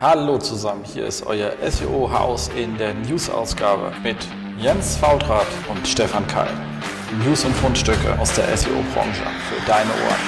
Hallo 0.00 0.38
zusammen, 0.38 0.84
hier 0.84 1.06
ist 1.06 1.26
euer 1.26 1.54
SEO-Haus 1.60 2.50
in 2.54 2.78
der 2.78 2.94
News-Ausgabe 2.94 3.90
mit 4.04 4.16
Jens 4.56 4.96
Fautrat 4.96 5.48
und 5.68 5.88
Stefan 5.88 6.24
Keil. 6.28 6.52
News 7.26 7.44
und 7.44 7.52
Fundstücke 7.56 8.16
aus 8.16 8.32
der 8.32 8.56
SEO-Branche 8.56 9.24
für 9.48 9.66
deine 9.66 9.90
Ohren. 9.90 10.20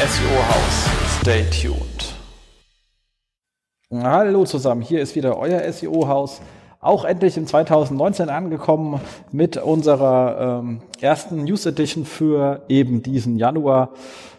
SEO-Haus, 0.00 1.18
stay 1.22 1.46
tuned. 1.48 2.14
Hallo 3.90 4.44
zusammen, 4.44 4.82
hier 4.82 5.00
ist 5.00 5.16
wieder 5.16 5.38
euer 5.38 5.62
SEO-Haus 5.72 6.42
auch 6.84 7.04
endlich 7.04 7.36
in 7.36 7.46
2019 7.46 8.28
angekommen 8.28 9.00
mit 9.32 9.56
unserer 9.56 10.60
ähm, 10.60 10.82
ersten 11.00 11.44
News 11.44 11.66
Edition 11.66 12.04
für 12.04 12.62
eben 12.68 13.02
diesen 13.02 13.36
Januar 13.36 13.90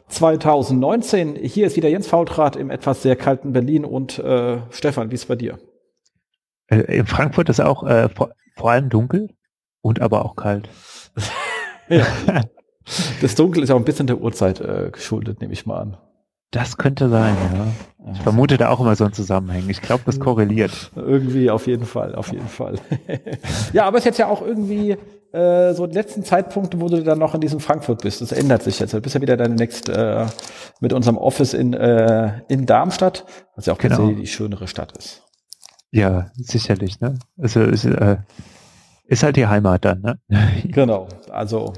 2019. 0.09 1.35
Hier 1.35 1.65
ist 1.65 1.75
wieder 1.75 1.89
Jens 1.89 2.07
Faultrat 2.07 2.55
im 2.55 2.69
etwas 2.69 3.01
sehr 3.01 3.15
kalten 3.15 3.53
Berlin 3.53 3.83
und 3.83 4.19
äh, 4.19 4.59
Stefan, 4.69 5.09
wie 5.09 5.15
ist 5.15 5.21
es 5.21 5.27
bei 5.27 5.35
dir? 5.35 5.57
Äh, 6.67 6.97
in 6.97 7.07
Frankfurt 7.07 7.49
ist 7.49 7.61
auch 7.61 7.83
äh, 7.83 8.09
vor, 8.09 8.29
vor, 8.55 8.71
allem 8.71 8.89
dunkel 8.89 9.29
und 9.81 9.99
aber 10.01 10.23
auch 10.23 10.35
kalt. 10.35 10.69
ja. 11.89 12.05
Das 13.19 13.33
Dunkel 13.33 13.63
ist 13.63 13.71
auch 13.71 13.77
ein 13.77 13.83
bisschen 13.83 14.05
der 14.05 14.21
Uhrzeit 14.21 14.61
äh, 14.61 14.91
geschuldet, 14.91 15.41
nehme 15.41 15.53
ich 15.53 15.65
mal 15.65 15.79
an. 15.79 15.97
Das 16.55 16.77
könnte 16.77 17.09
sein, 17.09 17.35
ja. 17.53 18.11
Ich 18.13 18.21
vermute 18.21 18.55
da 18.55 18.69
auch 18.69 18.79
immer 18.79 18.95
so 18.95 19.03
einen 19.03 19.11
Zusammenhang. 19.11 19.67
Ich 19.67 19.81
glaube, 19.81 20.03
das 20.05 20.21
korreliert. 20.21 20.89
Irgendwie, 20.95 21.49
auf 21.49 21.67
jeden 21.67 21.85
Fall, 21.85 22.15
auf 22.15 22.31
jeden 22.31 22.47
Fall. 22.47 22.75
ja, 23.73 23.85
aber 23.85 23.97
es 23.97 24.03
ist 24.03 24.05
jetzt 24.05 24.19
ja 24.19 24.27
auch 24.27 24.41
irgendwie 24.41 24.95
äh, 25.33 25.73
so 25.73 25.85
die 25.85 25.95
letzten 25.95 26.23
Zeitpunkte, 26.23 26.79
wo 26.79 26.87
du 26.87 27.03
dann 27.03 27.19
noch 27.19 27.35
in 27.35 27.41
diesem 27.41 27.59
Frankfurt 27.59 28.03
bist. 28.03 28.21
Das 28.21 28.31
ändert 28.31 28.63
sich 28.63 28.79
jetzt. 28.79 28.93
Du 28.93 29.01
bist 29.01 29.15
ja 29.15 29.21
wieder 29.21 29.35
deine 29.35 29.55
next 29.55 29.89
äh, 29.89 30.27
mit 30.79 30.93
unserem 30.93 31.17
Office 31.17 31.53
in, 31.53 31.73
äh, 31.73 32.39
in 32.47 32.65
Darmstadt, 32.65 33.25
was 33.57 33.65
ja 33.65 33.73
auch 33.73 33.77
genau. 33.77 34.07
die 34.07 34.25
schönere 34.25 34.69
Stadt 34.69 34.97
ist. 34.97 35.23
Ja, 35.91 36.31
sicherlich, 36.35 37.01
ne? 37.01 37.15
Also 37.37 37.63
ist, 37.63 37.83
äh, 37.83 38.17
ist 39.07 39.23
halt 39.23 39.35
die 39.35 39.47
Heimat 39.47 39.83
dann, 39.83 40.01
ne? 40.01 40.19
genau. 40.63 41.09
Also 41.31 41.73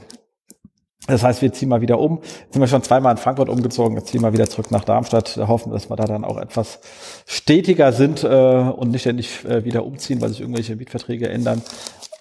das 1.07 1.23
heißt, 1.23 1.41
wir 1.41 1.53
ziehen 1.53 1.69
mal 1.69 1.81
wieder 1.81 1.99
um. 1.99 2.19
Jetzt 2.21 2.53
sind 2.53 2.61
wir 2.61 2.67
schon 2.67 2.83
zweimal 2.83 3.13
in 3.13 3.17
Frankfurt 3.17 3.49
umgezogen, 3.49 3.95
jetzt 3.95 4.09
ziehen 4.09 4.21
wir 4.21 4.33
wieder 4.33 4.49
zurück 4.49 4.71
nach 4.71 4.83
Darmstadt. 4.83 5.37
Da 5.37 5.47
hoffen, 5.47 5.71
dass 5.71 5.89
wir 5.89 5.95
da 5.95 6.05
dann 6.05 6.25
auch 6.25 6.37
etwas 6.37 6.79
stetiger 7.25 7.93
sind 7.93 8.23
äh, 8.23 8.27
und 8.27 8.91
nicht 8.91 9.01
ständig 9.01 9.45
äh, 9.45 9.63
wieder 9.63 9.85
umziehen, 9.85 10.21
weil 10.21 10.29
sich 10.29 10.41
irgendwelche 10.41 10.75
Mietverträge 10.75 11.29
ändern. 11.29 11.61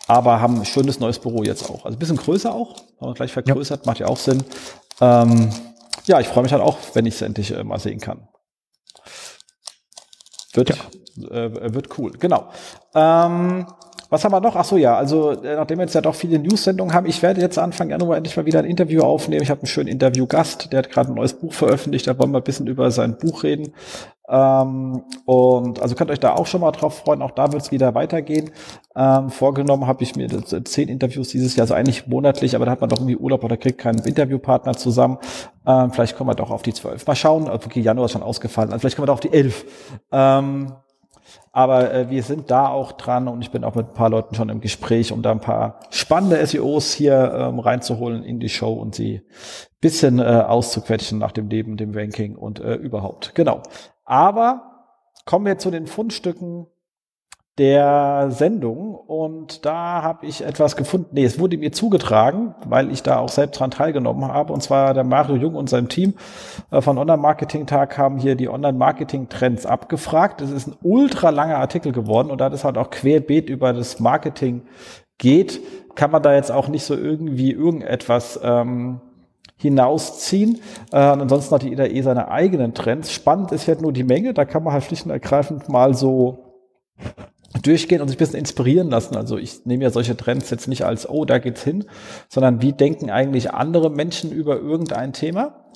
Aber 0.07 0.41
haben 0.41 0.61
ein 0.61 0.65
schönes 0.65 1.01
neues 1.01 1.19
Büro 1.19 1.43
jetzt 1.43 1.69
auch. 1.69 1.85
Also 1.85 1.97
ein 1.97 1.99
bisschen 1.99 2.17
größer 2.17 2.55
auch, 2.55 2.77
aber 3.01 3.15
gleich 3.15 3.33
vergrößert, 3.33 3.85
ja. 3.85 3.91
macht 3.91 3.99
ja 3.99 4.07
auch 4.07 4.19
Sinn. 4.19 4.45
Ähm, 5.01 5.51
ja, 6.07 6.21
ich 6.21 6.29
freue 6.29 6.45
mich 6.45 6.53
halt 6.53 6.63
auch, 6.63 6.79
wenn 6.95 7.07
ich 7.07 7.15
es 7.15 7.23
endlich 7.23 7.51
äh, 7.51 7.65
mal 7.65 7.81
sehen 7.81 7.99
kann. 7.99 8.29
Wird, 10.53 10.71
ja. 10.71 11.29
äh, 11.29 11.75
wird 11.75 11.99
cool, 11.99 12.13
genau. 12.13 12.51
Ähm, 12.95 13.67
was 14.09 14.25
haben 14.25 14.33
wir 14.33 14.41
noch? 14.41 14.57
Ach 14.57 14.65
so, 14.65 14.77
ja, 14.77 14.97
also 14.97 15.31
äh, 15.31 15.57
nachdem 15.57 15.79
wir 15.79 15.85
jetzt 15.85 15.95
ja 15.95 16.01
doch 16.01 16.15
viele 16.15 16.39
News-Sendungen 16.39 16.95
haben, 16.95 17.07
ich 17.07 17.23
werde 17.23 17.41
jetzt 17.41 17.59
Anfang 17.59 17.91
Januar 17.91 18.17
endlich 18.17 18.37
mal 18.37 18.47
wieder 18.47 18.61
ein 18.61 18.65
Interview 18.65 19.03
aufnehmen. 19.03 19.43
Ich 19.43 19.51
habe 19.51 19.63
einen 19.63 19.69
schönen 19.69 19.89
Interview-Gast, 19.89 20.73
der 20.73 20.79
hat 20.79 20.91
gerade 20.91 21.11
ein 21.11 21.15
neues 21.15 21.35
Buch 21.35 21.53
veröffentlicht, 21.53 22.07
da 22.07 22.19
wollen 22.19 22.33
wir 22.33 22.39
ein 22.39 22.45
bisschen 22.45 22.67
über 22.67 22.91
sein 22.91 23.19
Buch 23.19 23.43
reden. 23.43 23.73
Ähm, 24.29 25.03
und 25.25 25.81
also 25.81 25.95
könnt 25.95 26.11
euch 26.11 26.21
da 26.21 26.35
auch 26.35 26.47
schon 26.47 26.61
mal 26.61 26.73
drauf 26.73 26.99
freuen, 26.99 27.23
auch 27.23 27.31
da 27.31 27.53
wird 27.53 27.63
es 27.63 27.71
wieder 27.71 27.95
weitergehen. 27.95 28.51
Ähm, 28.97 29.31
vorgenommen 29.31 29.87
habe 29.87 30.03
ich 30.03 30.17
mir 30.17 30.29
zehn 30.45 30.89
Interviews 30.89 31.29
dieses 31.29 31.55
Jahr, 31.55 31.65
also 31.65 31.75
eigentlich 31.75 32.07
monatlich, 32.07 32.57
aber 32.57 32.65
da 32.65 32.73
hat 32.73 32.81
man 32.81 32.91
doch 32.91 32.99
irgendwie 32.99 33.17
Urlaub 33.17 33.45
oder 33.45 33.57
kriegt 33.57 33.79
keinen 33.79 34.01
Interviewpartner 34.05 34.75
zusammen. 34.75 35.19
Ähm, 35.67 35.93
vielleicht 35.93 36.17
kommen 36.17 36.31
wir 36.31 36.35
doch 36.35 36.51
auf 36.51 36.63
die 36.63 36.75
zwölf. 36.75 37.07
Mal 37.07 37.15
schauen, 37.15 37.49
okay, 37.49 37.81
Januar 37.81 38.07
ist 38.07 38.13
schon 38.13 38.23
ausgefallen, 38.23 38.71
also 38.71 38.81
vielleicht 38.81 38.97
kommen 38.97 39.05
wir 39.05 39.13
doch 39.13 39.15
auf 39.15 39.21
die 39.21 39.33
elf. 39.33 39.65
Ähm, 40.11 40.73
aber 41.53 41.93
äh, 41.93 42.11
wir 42.11 42.23
sind 42.23 42.51
da 42.51 42.69
auch 42.69 42.93
dran 42.93 43.29
und 43.29 43.43
ich 43.43 43.51
bin 43.51 43.65
auch 43.65 43.75
mit 43.75 43.89
ein 43.89 43.95
paar 43.95 44.11
Leuten 44.11 44.35
schon 44.35 44.49
im 44.49 44.61
Gespräch, 44.61 45.13
um 45.13 45.23
da 45.23 45.31
ein 45.31 45.41
paar 45.41 45.81
spannende 45.91 46.45
SEOs 46.47 46.93
hier 46.93 47.33
ähm, 47.35 47.59
reinzuholen 47.59 48.25
in 48.25 48.41
die 48.41 48.49
Show 48.49 48.73
und 48.73 48.95
sie 48.95 49.23
bisschen 49.81 50.19
äh, 50.19 50.23
auszuquetschen 50.23 51.19
nach 51.19 51.33
dem 51.33 51.49
Leben, 51.49 51.77
dem 51.77 51.95
Ranking 51.95 52.37
und 52.37 52.61
äh, 52.61 52.75
überhaupt. 52.75 53.35
Genau. 53.35 53.63
Aber 54.05 54.85
kommen 55.25 55.47
wir 55.47 55.59
zu 55.59 55.71
den 55.71 55.87
Fundstücken 55.87 56.67
der 57.59 58.27
Sendung 58.31 58.95
und 58.95 59.65
da 59.65 60.03
habe 60.03 60.27
ich 60.27 60.45
etwas 60.45 60.77
gefunden. 60.77 61.09
Nee, 61.13 61.25
es 61.25 61.39
wurde 61.39 61.57
mir 61.57 61.73
zugetragen, 61.73 62.55
weil 62.67 62.91
ich 62.91 63.03
da 63.03 63.19
auch 63.19 63.31
selbst 63.31 63.59
dran 63.59 63.71
teilgenommen 63.71 64.29
habe. 64.29 64.53
Und 64.53 64.63
zwar 64.63 64.93
der 64.93 65.05
Mario 65.05 65.37
Jung 65.37 65.55
und 65.55 65.71
sein 65.71 65.89
Team 65.89 66.15
äh, 66.71 66.83
von 66.83 66.99
Online-Marketing-Tag 66.99 67.97
haben 67.97 68.19
hier 68.19 68.35
die 68.35 68.51
Online-Marketing-Trends 68.51 69.65
abgefragt. 69.65 70.43
Es 70.43 70.51
ist 70.51 70.69
ein 70.69 70.77
ultra 70.83 71.31
langer 71.31 71.57
Artikel 71.57 71.93
geworden 71.93 72.31
und 72.31 72.43
da 72.43 72.51
das 72.51 72.65
halt 72.65 72.77
auch 72.77 72.91
querbeet 72.91 73.49
über 73.49 73.73
das 73.73 74.01
Marketing 74.01 74.63
geht, 75.17 75.61
kann 75.95 76.11
man 76.11 76.23
da 76.23 76.35
jetzt 76.35 76.53
auch 76.53 76.69
nicht 76.69 76.85
so 76.85 76.95
irgendwie 76.95 77.53
irgendetwas 77.53 78.39
ähm, 78.43 79.01
hinausziehen. 79.57 80.61
Äh, 80.93 80.99
ansonsten 80.99 81.55
hat 81.55 81.63
jeder 81.63 81.91
eh 81.91 82.03
seine 82.03 82.29
eigenen 82.29 82.75
Trends. 82.75 83.13
Spannend 83.13 83.51
ist 83.53 83.67
halt 83.67 83.81
nur 83.81 83.95
die 83.95 84.05
Menge. 84.05 84.35
Da 84.35 84.45
kann 84.45 84.63
man 84.63 84.75
halt 84.75 84.85
schlicht 84.85 85.07
und 85.07 85.11
ergreifend 85.11 85.71
mal 85.71 85.95
so 85.95 86.39
durchgehen 87.63 88.01
und 88.01 88.09
sich 88.09 88.17
ein 88.17 88.19
bisschen 88.19 88.39
inspirieren 88.39 88.91
lassen. 88.91 89.17
Also 89.17 89.39
ich 89.39 89.67
nehme 89.67 89.85
ja 89.85 89.91
solche 89.91 90.17
Trends 90.17 90.51
jetzt 90.51 90.69
nicht 90.69 90.85
als, 90.85 91.09
oh, 91.09 91.25
da 91.25 91.39
geht's 91.39 91.63
hin, 91.63 91.85
sondern 92.29 92.63
wie 92.63 92.73
denken 92.73 93.11
eigentlich 93.11 93.53
andere 93.53 93.91
Menschen 93.91 94.33
über 94.33 94.59
irgendein 94.59 95.13
Thema? 95.13 95.67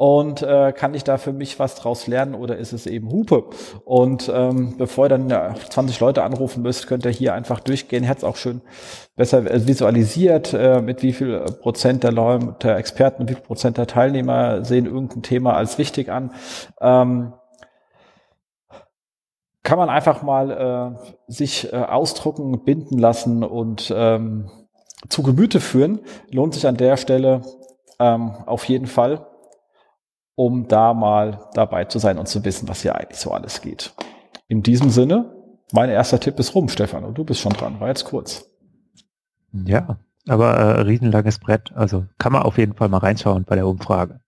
Und 0.00 0.40
äh, 0.40 0.72
kann 0.72 0.94
ich 0.94 1.04
da 1.04 1.18
für 1.18 1.34
mich 1.34 1.58
was 1.58 1.74
draus 1.74 2.06
lernen 2.06 2.34
oder 2.34 2.56
ist 2.56 2.72
es 2.72 2.86
eben 2.86 3.12
Hupe? 3.12 3.44
Und 3.84 4.32
ähm, 4.34 4.78
bevor 4.78 5.04
ihr 5.04 5.08
dann 5.10 5.28
ja, 5.28 5.54
20 5.54 6.00
Leute 6.00 6.22
anrufen 6.22 6.62
müsst, 6.62 6.86
könnt 6.86 7.04
ihr 7.04 7.10
hier 7.10 7.34
einfach 7.34 7.60
durchgehen. 7.60 8.02
Herz 8.02 8.24
auch 8.24 8.36
schön 8.36 8.62
besser 9.14 9.44
visualisiert, 9.66 10.54
äh, 10.54 10.80
mit 10.80 11.02
wie 11.02 11.12
viel 11.12 11.44
Prozent 11.60 12.02
der, 12.02 12.12
Leute, 12.12 12.56
der 12.62 12.78
Experten, 12.78 13.28
wie 13.28 13.34
viel 13.34 13.42
Prozent 13.42 13.76
der 13.76 13.86
Teilnehmer 13.86 14.64
sehen 14.64 14.86
irgendein 14.86 15.22
Thema 15.22 15.52
als 15.52 15.76
wichtig 15.76 16.10
an. 16.10 16.32
Ähm, 16.80 17.34
kann 19.62 19.78
man 19.78 19.90
einfach 19.90 20.22
mal 20.22 20.50
äh, 20.50 21.12
sich 21.26 21.72
äh, 21.72 21.76
ausdrucken, 21.76 22.64
binden 22.64 22.98
lassen 22.98 23.44
und 23.44 23.92
ähm, 23.94 24.50
zu 25.08 25.22
Gemüte 25.22 25.60
führen. 25.60 26.00
Lohnt 26.30 26.54
sich 26.54 26.66
an 26.66 26.76
der 26.76 26.96
Stelle 26.96 27.42
ähm, 27.98 28.30
auf 28.46 28.64
jeden 28.64 28.86
Fall, 28.86 29.26
um 30.34 30.68
da 30.68 30.94
mal 30.94 31.48
dabei 31.54 31.84
zu 31.84 31.98
sein 31.98 32.18
und 32.18 32.26
zu 32.26 32.44
wissen, 32.44 32.68
was 32.68 32.82
hier 32.82 32.96
eigentlich 32.96 33.18
so 33.18 33.32
alles 33.32 33.60
geht. 33.60 33.92
In 34.48 34.62
diesem 34.62 34.90
Sinne, 34.90 35.34
mein 35.72 35.90
erster 35.90 36.18
Tipp 36.18 36.38
ist 36.38 36.54
rum, 36.54 36.68
Stefan, 36.68 37.04
und 37.04 37.16
du 37.16 37.24
bist 37.24 37.40
schon 37.40 37.52
dran. 37.52 37.78
War 37.80 37.88
jetzt 37.88 38.04
kurz. 38.04 38.50
Ja, 39.52 39.98
aber 40.28 40.56
äh, 40.56 40.80
riesenlanges 40.82 41.38
Brett. 41.38 41.72
Also 41.74 42.06
kann 42.18 42.32
man 42.32 42.42
auf 42.42 42.58
jeden 42.58 42.74
Fall 42.74 42.88
mal 42.88 42.98
reinschauen 42.98 43.44
bei 43.44 43.56
der 43.56 43.66
Umfrage. 43.66 44.20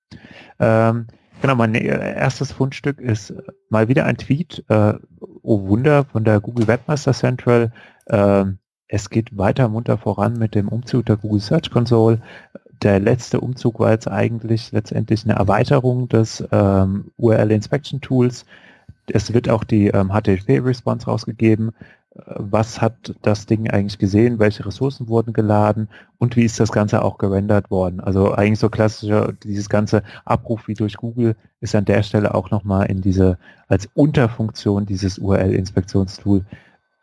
Ähm, 0.61 1.07
Genau, 1.43 1.57
mein 1.57 1.75
erstes 1.75 2.53
Fundstück 2.53 3.01
ist 3.01 3.35
mal 3.69 3.89
wieder 3.89 4.07
ein 4.07 4.17
Tweet, 4.17 4.65
äh, 4.69 4.95
oh 5.43 5.67
Wunder, 5.67 6.05
von 6.05 6.23
der 6.23 6.39
Google 6.39 6.69
Webmaster 6.69 7.13
Central. 7.13 7.73
Äh, 8.07 8.45
es 8.87 9.11
geht 9.11 9.37
weiter 9.37 9.69
munter 9.69 9.99
voran 9.99 10.39
mit 10.39 10.55
dem 10.55 10.69
Umzug 10.69 11.05
der 11.07 11.17
Google 11.17 11.41
Search 11.41 11.73
Console. 11.73 12.21
Der 12.81 13.01
letzte 13.01 13.41
Umzug 13.41 13.81
war 13.81 13.91
jetzt 13.91 14.07
eigentlich 14.07 14.71
letztendlich 14.71 15.25
eine 15.25 15.35
Erweiterung 15.35 16.09
des 16.09 16.45
ähm, 16.53 17.11
URL 17.17 17.51
Inspection 17.51 18.01
Tools. 18.01 18.47
Es 19.09 19.35
wird 19.35 19.49
auch 19.49 19.65
die 19.65 19.89
ähm, 19.89 20.13
HTTP-Response 20.13 21.07
rausgegeben 21.07 21.73
was 22.15 22.81
hat 22.81 23.15
das 23.23 23.47
Ding 23.47 23.71
eigentlich 23.71 23.99
gesehen, 23.99 24.39
welche 24.39 24.67
Ressourcen 24.67 25.09
wurden 25.09 25.33
geladen 25.33 25.89
und 26.19 26.37
wie 26.37 26.45
ist 26.45 26.61
das 26.61 26.71
Ganze 26.71 27.03
auch 27.03 27.17
gerendert 27.17 27.71
worden. 27.71 28.01
Also 28.01 28.33
eigentlich 28.33 28.59
so 28.59 28.69
klassischer, 28.69 29.33
dieses 29.33 29.69
ganze 29.71 30.03
Abruf 30.25 30.69
wie 30.69 30.75
durch 30.75 30.97
Google 30.97 31.37
ist 31.61 31.75
an 31.75 31.87
der 31.87 32.03
Stelle 32.03 32.35
auch 32.35 32.51
nochmal 32.51 32.87
in 32.87 33.01
diese, 33.01 33.39
als 33.69 33.89
Unterfunktion 33.95 34.85
dieses 34.85 35.19
URL-Inspektionstool 35.19 36.45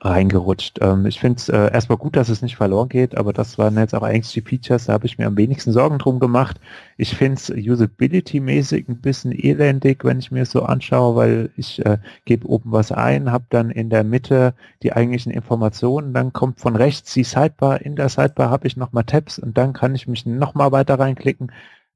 reingerutscht. 0.01 0.79
Ähm, 0.81 1.05
ich 1.05 1.19
finde 1.19 1.37
es 1.37 1.49
äh, 1.49 1.71
erstmal 1.73 1.97
gut, 1.97 2.15
dass 2.15 2.29
es 2.29 2.41
nicht 2.41 2.55
verloren 2.55 2.87
geht, 2.87 3.17
aber 3.17 3.33
das 3.33 3.57
waren 3.57 3.77
jetzt 3.77 3.93
auch 3.93 4.01
eigentlich 4.03 4.33
die 4.33 4.41
Features, 4.41 4.85
da 4.85 4.93
habe 4.93 5.05
ich 5.05 5.17
mir 5.17 5.27
am 5.27 5.37
wenigsten 5.37 5.73
Sorgen 5.73 5.97
drum 5.99 6.19
gemacht. 6.19 6.59
Ich 6.97 7.15
finde 7.15 7.35
es 7.35 7.49
usability-mäßig 7.49 8.87
ein 8.87 9.01
bisschen 9.01 9.31
elendig, 9.33 10.05
wenn 10.05 10.19
ich 10.19 10.31
mir 10.31 10.45
so 10.45 10.63
anschaue, 10.63 11.15
weil 11.15 11.49
ich 11.57 11.85
äh, 11.85 11.97
gebe 12.25 12.47
oben 12.47 12.71
was 12.71 12.91
ein, 12.93 13.31
habe 13.31 13.45
dann 13.49 13.69
in 13.71 13.89
der 13.89 14.05
Mitte 14.05 14.53
die 14.83 14.93
eigentlichen 14.93 15.33
Informationen, 15.33 16.13
dann 16.13 16.31
kommt 16.31 16.61
von 16.61 16.75
rechts 16.77 17.13
die 17.13 17.23
Sidebar, 17.25 17.81
in 17.81 17.95
der 17.97 18.09
Sidebar 18.09 18.49
habe 18.49 18.67
ich 18.67 18.77
nochmal 18.77 19.03
Tabs 19.03 19.37
und 19.37 19.57
dann 19.57 19.73
kann 19.73 19.95
ich 19.95 20.07
mich 20.07 20.25
nochmal 20.25 20.71
weiter 20.71 20.97
reinklicken 20.97 21.51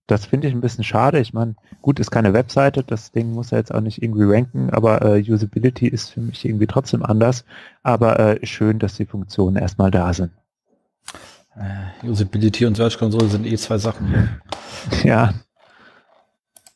das 0.07 0.25
finde 0.25 0.47
ich 0.47 0.53
ein 0.53 0.61
bisschen 0.61 0.83
schade. 0.83 1.19
Ich 1.19 1.33
meine, 1.33 1.55
gut, 1.81 1.99
ist 1.99 2.11
keine 2.11 2.33
Webseite, 2.33 2.83
das 2.83 3.11
Ding 3.11 3.31
muss 3.31 3.51
ja 3.51 3.57
jetzt 3.57 3.73
auch 3.73 3.81
nicht 3.81 4.01
irgendwie 4.03 4.25
ranken, 4.25 4.69
aber 4.69 5.01
äh, 5.01 5.21
Usability 5.21 5.87
ist 5.87 6.11
für 6.11 6.21
mich 6.21 6.43
irgendwie 6.43 6.67
trotzdem 6.67 7.03
anders. 7.03 7.45
Aber 7.83 8.19
äh, 8.19 8.45
schön, 8.45 8.79
dass 8.79 8.95
die 8.95 9.05
Funktionen 9.05 9.55
erstmal 9.55 9.91
da 9.91 10.13
sind. 10.13 10.31
Äh, 11.55 12.07
Usability 12.07 12.65
und 12.65 12.75
Search 12.75 12.97
Console 12.97 13.27
sind 13.27 13.45
eh 13.45 13.57
zwei 13.57 13.77
Sachen. 13.77 14.39
Ja. 15.03 15.33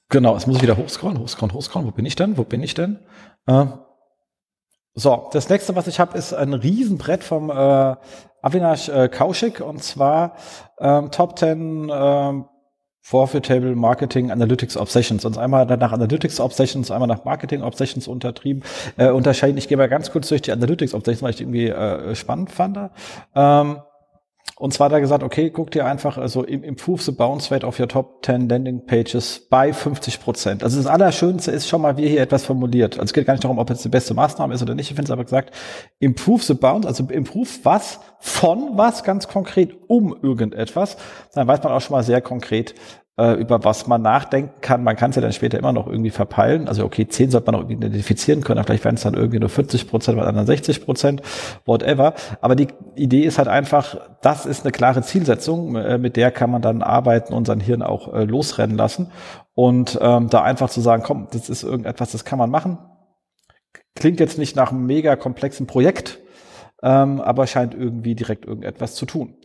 Genau, 0.07 0.33
jetzt 0.35 0.47
muss 0.47 0.55
ich 0.55 0.61
wieder 0.61 0.77
hochscrollen, 0.77 1.19
hochscrollen, 1.19 1.53
hochscrollen. 1.53 1.85
Wo 1.85 1.91
bin 1.91 2.05
ich 2.05 2.15
denn? 2.15 2.37
Wo 2.37 2.45
bin 2.45 2.63
ich 2.63 2.73
denn? 2.73 2.99
Äh, 3.47 3.65
so, 4.93 5.29
das 5.33 5.49
nächste, 5.49 5.75
was 5.75 5.87
ich 5.87 5.99
habe, 5.99 6.17
ist 6.17 6.33
ein 6.33 6.53
Riesenbrett 6.53 7.25
vom 7.25 7.49
äh, 7.49 7.95
Avinash 8.41 8.87
äh, 8.87 9.09
Kaushik 9.09 9.59
und 9.59 9.83
zwar 9.83 10.37
ähm, 10.79 11.11
Top 11.11 11.37
10 11.37 11.91
ähm, 11.91 12.45
Profitable 13.09 13.75
Marketing 13.75 14.31
Analytics 14.31 14.75
Obsessions. 14.77 15.23
Und 15.25 15.37
einmal 15.37 15.65
nach 15.65 15.93
Analytics 15.93 16.39
Obsessions, 16.39 16.91
einmal 16.91 17.07
nach 17.07 17.23
Marketing 17.23 17.61
Obsessions 17.61 18.07
untertrieben, 18.07 18.63
äh, 18.97 19.09
unterscheiden. 19.09 19.57
Ich 19.57 19.67
gehe 19.67 19.77
mal 19.77 19.87
ganz 19.87 20.11
kurz 20.11 20.27
durch 20.29 20.41
die 20.41 20.51
Analytics 20.51 20.93
Obsessions, 20.93 21.21
weil 21.21 21.29
ich 21.29 21.35
die 21.37 21.43
irgendwie 21.43 21.67
äh, 21.67 22.15
spannend 22.15 22.51
fand. 22.51 22.91
Ähm, 23.35 23.77
und 24.59 24.73
zwar 24.73 24.91
er 24.91 25.01
gesagt, 25.01 25.23
okay, 25.23 25.51
guck 25.51 25.69
dir 25.69 25.85
einfach, 25.85 26.17
also 26.17 26.43
improve 26.43 27.01
the 27.01 27.11
bounce 27.11 27.51
rate 27.51 27.65
of 27.65 27.79
your 27.79 27.87
top 27.87 28.25
10 28.25 28.49
Landing 28.49 28.85
Pages 28.85 29.47
bei 29.49 29.71
50 29.71 30.19
Prozent. 30.19 30.63
Also 30.63 30.77
das 30.77 30.87
Allerschönste 30.87 31.51
ist 31.51 31.67
schon 31.67 31.81
mal, 31.81 31.97
wie 31.97 32.07
hier 32.07 32.21
etwas 32.21 32.43
formuliert. 32.43 32.95
Also 32.95 33.05
es 33.05 33.13
geht 33.13 33.27
gar 33.27 33.33
nicht 33.33 33.43
darum, 33.43 33.59
ob 33.59 33.69
es 33.69 33.83
die 33.83 33.89
beste 33.89 34.15
Maßnahme 34.15 34.55
ist 34.55 34.63
oder 34.63 34.73
nicht. 34.73 34.89
Ich 34.89 34.95
finde 34.95 35.09
es 35.09 35.11
aber 35.11 35.25
gesagt, 35.25 35.53
improve 35.99 36.41
the 36.41 36.55
bounce, 36.55 36.87
also 36.87 37.03
improve 37.03 37.49
was 37.63 37.99
von 38.19 38.71
was 38.77 39.03
ganz 39.03 39.27
konkret 39.27 39.77
um 39.87 40.15
irgendetwas. 40.23 40.97
Dann 41.33 41.47
weiß 41.47 41.61
man 41.61 41.73
auch 41.73 41.81
schon 41.81 41.95
mal 41.95 42.03
sehr 42.03 42.21
konkret, 42.21 42.73
über 43.17 43.63
was 43.63 43.87
man 43.87 44.03
nachdenken 44.03 44.61
kann. 44.61 44.83
Man 44.83 44.95
kann 44.95 45.09
es 45.09 45.15
ja 45.15 45.23
dann 45.23 45.33
später 45.33 45.57
immer 45.57 45.73
noch 45.73 45.87
irgendwie 45.87 46.11
verpeilen. 46.11 46.67
Also 46.67 46.85
okay, 46.85 47.07
10 47.07 47.31
sollte 47.31 47.51
man 47.51 47.61
noch 47.61 47.69
identifizieren 47.69 48.43
können, 48.43 48.59
aber 48.59 48.67
vielleicht 48.67 48.85
werden 48.85 48.95
es 48.95 49.01
dann 49.01 49.15
irgendwie 49.15 49.39
nur 49.39 49.49
40 49.49 49.89
Prozent, 49.89 50.17
oder 50.19 50.31
dann 50.31 50.45
60 50.45 50.85
Prozent, 50.85 51.23
whatever. 51.65 52.13
Aber 52.41 52.55
die 52.55 52.67
Idee 52.95 53.21
ist 53.21 53.39
halt 53.39 53.47
einfach, 53.47 53.97
das 54.21 54.45
ist 54.45 54.63
eine 54.63 54.71
klare 54.71 55.01
Zielsetzung, 55.01 55.75
äh, 55.75 55.97
mit 55.97 56.15
der 56.15 56.29
kann 56.29 56.51
man 56.51 56.61
dann 56.61 56.83
arbeiten 56.83 57.33
und 57.33 57.47
sein 57.47 57.59
Hirn 57.59 57.81
auch 57.81 58.13
äh, 58.13 58.23
losrennen 58.23 58.77
lassen. 58.77 59.11
Und 59.55 59.97
ähm, 60.01 60.29
da 60.29 60.43
einfach 60.43 60.69
zu 60.69 60.81
sagen, 60.81 61.01
komm, 61.03 61.27
das 61.31 61.49
ist 61.49 61.63
irgendetwas, 61.63 62.11
das 62.11 62.23
kann 62.23 62.37
man 62.37 62.51
machen. 62.51 62.77
Klingt 63.95 64.19
jetzt 64.19 64.37
nicht 64.37 64.55
nach 64.55 64.71
einem 64.71 64.85
mega 64.85 65.15
komplexen 65.15 65.65
Projekt, 65.65 66.19
ähm, 66.83 67.19
aber 67.19 67.47
scheint 67.47 67.73
irgendwie 67.73 68.13
direkt 68.13 68.45
irgendetwas 68.45 68.93
zu 68.93 69.07
tun. 69.07 69.35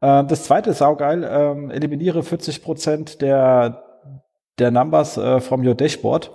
Äh, 0.00 0.24
das 0.24 0.44
zweite 0.44 0.70
ist 0.70 0.78
saugeil. 0.78 1.28
Ähm, 1.30 1.70
eliminiere 1.70 2.22
40 2.22 2.62
Prozent 2.62 3.22
der, 3.22 3.82
der 4.58 4.70
Numbers 4.70 5.16
äh, 5.16 5.40
from 5.40 5.66
your 5.66 5.74
dashboard. 5.74 6.30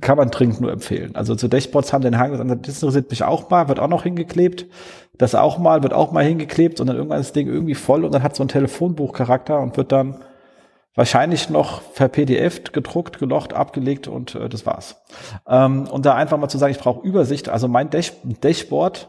Kann 0.00 0.16
man 0.16 0.30
dringend 0.30 0.60
nur 0.60 0.72
empfehlen. 0.72 1.14
Also 1.14 1.34
zu 1.34 1.48
Dashboards 1.48 1.92
haben 1.92 2.02
den 2.02 2.18
Hang, 2.18 2.32
das 2.32 2.40
interessiert 2.40 3.10
mich 3.10 3.22
auch 3.22 3.50
mal, 3.50 3.68
wird 3.68 3.80
auch 3.80 3.88
noch 3.88 4.04
hingeklebt. 4.04 4.66
Das 5.18 5.34
auch 5.34 5.58
mal, 5.58 5.82
wird 5.82 5.92
auch 5.92 6.12
mal 6.12 6.24
hingeklebt 6.24 6.80
und 6.80 6.86
dann 6.86 6.96
irgendwann 6.96 7.20
ist 7.20 7.28
das 7.28 7.32
Ding 7.34 7.48
irgendwie 7.48 7.74
voll 7.74 8.04
und 8.04 8.14
dann 8.14 8.22
hat 8.22 8.34
so 8.34 8.42
ein 8.42 8.48
Telefonbuchcharakter 8.48 9.60
und 9.60 9.76
wird 9.76 9.92
dann 9.92 10.22
wahrscheinlich 10.94 11.50
noch 11.50 11.82
per 11.94 12.08
PDF 12.08 12.72
gedruckt, 12.72 13.18
gelocht, 13.18 13.52
abgelegt 13.52 14.08
und 14.08 14.34
äh, 14.34 14.48
das 14.48 14.66
war's. 14.66 15.02
Ähm, 15.48 15.88
und 15.88 16.06
da 16.06 16.14
einfach 16.14 16.38
mal 16.38 16.48
zu 16.48 16.58
sagen, 16.58 16.72
ich 16.72 16.78
brauche 16.78 17.06
Übersicht. 17.06 17.48
Also 17.48 17.68
mein 17.68 17.90
Dash 17.90 18.12
Dashboard 18.22 19.08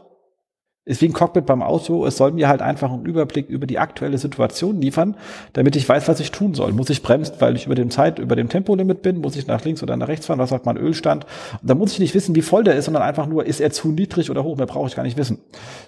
ist 0.84 1.00
wie 1.00 1.06
ein 1.06 1.12
Cockpit 1.12 1.46
beim 1.46 1.62
Auto. 1.62 2.04
Es 2.06 2.16
soll 2.16 2.32
mir 2.32 2.48
halt 2.48 2.60
einfach 2.60 2.90
einen 2.90 3.06
Überblick 3.06 3.48
über 3.48 3.66
die 3.66 3.78
aktuelle 3.78 4.18
Situation 4.18 4.80
liefern, 4.80 5.16
damit 5.52 5.76
ich 5.76 5.88
weiß, 5.88 6.08
was 6.08 6.18
ich 6.18 6.32
tun 6.32 6.54
soll. 6.54 6.72
Muss 6.72 6.90
ich 6.90 7.02
bremsen, 7.02 7.36
weil 7.38 7.54
ich 7.54 7.66
über 7.66 7.76
dem 7.76 7.90
Zeit, 7.90 8.18
über 8.18 8.34
dem 8.34 8.48
Tempolimit 8.48 9.00
bin? 9.00 9.20
Muss 9.20 9.36
ich 9.36 9.46
nach 9.46 9.64
links 9.64 9.82
oder 9.82 9.96
nach 9.96 10.08
rechts 10.08 10.26
fahren? 10.26 10.40
Was 10.40 10.50
sagt 10.50 10.66
mein 10.66 10.76
Ölstand? 10.76 11.24
Und 11.60 11.70
da 11.70 11.76
muss 11.76 11.92
ich 11.92 12.00
nicht 12.00 12.14
wissen, 12.14 12.34
wie 12.34 12.42
voll 12.42 12.64
der 12.64 12.74
ist, 12.74 12.86
sondern 12.86 13.04
einfach 13.04 13.28
nur, 13.28 13.46
ist 13.46 13.60
er 13.60 13.70
zu 13.70 13.92
niedrig 13.92 14.28
oder 14.28 14.42
hoch? 14.42 14.56
Mehr 14.56 14.66
brauche 14.66 14.88
ich 14.88 14.96
gar 14.96 15.04
nicht 15.04 15.16
wissen. 15.16 15.38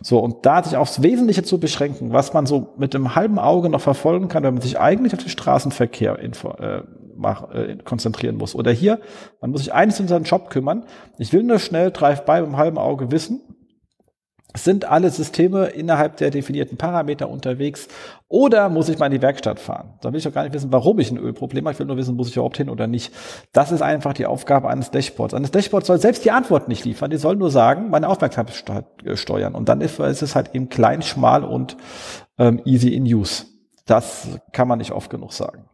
So. 0.01 0.21
Und 0.21 0.47
da 0.47 0.63
sich 0.63 0.77
aufs 0.77 1.03
Wesentliche 1.03 1.43
zu 1.43 1.59
beschränken, 1.59 2.13
was 2.13 2.33
man 2.33 2.47
so 2.47 2.75
mit 2.79 2.95
dem 2.95 3.17
halben 3.17 3.41
Auge 3.41 3.71
noch 3.71 3.81
verfolgen 3.81 4.29
kann, 4.29 4.45
wenn 4.45 4.55
man 4.55 4.63
sich 4.63 4.79
eigentlich 4.79 5.13
auf 5.13 5.21
den 5.21 5.29
Straßenverkehr 5.29 6.21
info, 6.21 6.51
äh, 6.51 6.83
mach, 7.17 7.53
äh, 7.53 7.79
konzentrieren 7.85 8.37
muss. 8.37 8.55
Oder 8.55 8.71
hier, 8.71 9.01
man 9.41 9.51
muss 9.51 9.63
sich 9.63 9.75
eigentlich 9.75 9.99
um 9.99 10.07
seinen 10.07 10.25
Job 10.25 10.51
kümmern. 10.51 10.85
Ich 11.19 11.33
will 11.33 11.43
nur 11.43 11.59
schnell 11.59 11.91
Drive-by 11.91 12.43
mit 12.43 12.47
dem 12.47 12.57
halben 12.57 12.79
Auge 12.79 13.11
wissen, 13.11 13.41
sind 14.57 14.85
alle 14.85 15.11
Systeme 15.11 15.67
innerhalb 15.67 16.17
der 16.17 16.31
definierten 16.31 16.79
Parameter 16.79 17.29
unterwegs 17.29 17.89
oder 18.29 18.69
muss 18.69 18.89
ich 18.89 18.99
mal 18.99 19.07
in 19.07 19.13
die 19.13 19.23
Werkstatt 19.23 19.59
fahren? 19.59 19.95
Da 20.01 20.13
will 20.13 20.19
ich 20.19 20.25
doch 20.25 20.33
gar 20.33 20.45
nicht 20.45 20.55
wissen, 20.55 20.73
warum 20.73 20.99
ich 21.01 21.11
ein 21.11 21.19
Ölproblem 21.19 21.65
habe. 21.65 21.73
Ich 21.73 21.79
will 21.79 21.87
nur 21.87 21.97
wissen, 21.97 22.15
muss 22.17 22.29
ich 22.29 22.37
überhaupt 22.37 22.57
hin 22.57 22.69
oder 22.69 22.87
nicht. 22.87 23.13
Das 23.53 23.73
ist 23.73 23.83
einfach 23.83 24.13
die 24.13 24.27
Aufgabe 24.27 24.69
eines 24.69 24.91
Dashboards. 24.91 25.35
Eines 25.35 25.51
Dashboards 25.51 25.89
soll 25.89 26.01
selbst 26.01 26.25
die 26.25 26.31
Antwort 26.31 26.69
nicht 26.69 26.85
liefern. 26.85 27.11
Die 27.11 27.17
soll 27.17 27.37
nur 27.37 27.51
sagen, 27.51 27.91
meine 27.91 28.09
Aufmerksamkeit 28.09 28.53
steuern. 29.15 29.55
Und 29.55 29.69
dann 29.69 29.81
ist, 29.81 29.99
es 29.99 30.35
halt 30.35 30.55
eben 30.55 30.69
klein, 30.69 31.03
schmal 31.03 31.45
und 31.45 31.77
ähm, 32.39 32.61
easy 32.65 32.95
in 32.95 33.05
use. 33.05 33.47
Das 33.87 34.41
kann 34.53 34.69
man 34.69 34.79
nicht 34.79 34.93
oft 34.93 35.11
genug 35.11 35.33
sagen. 35.33 35.65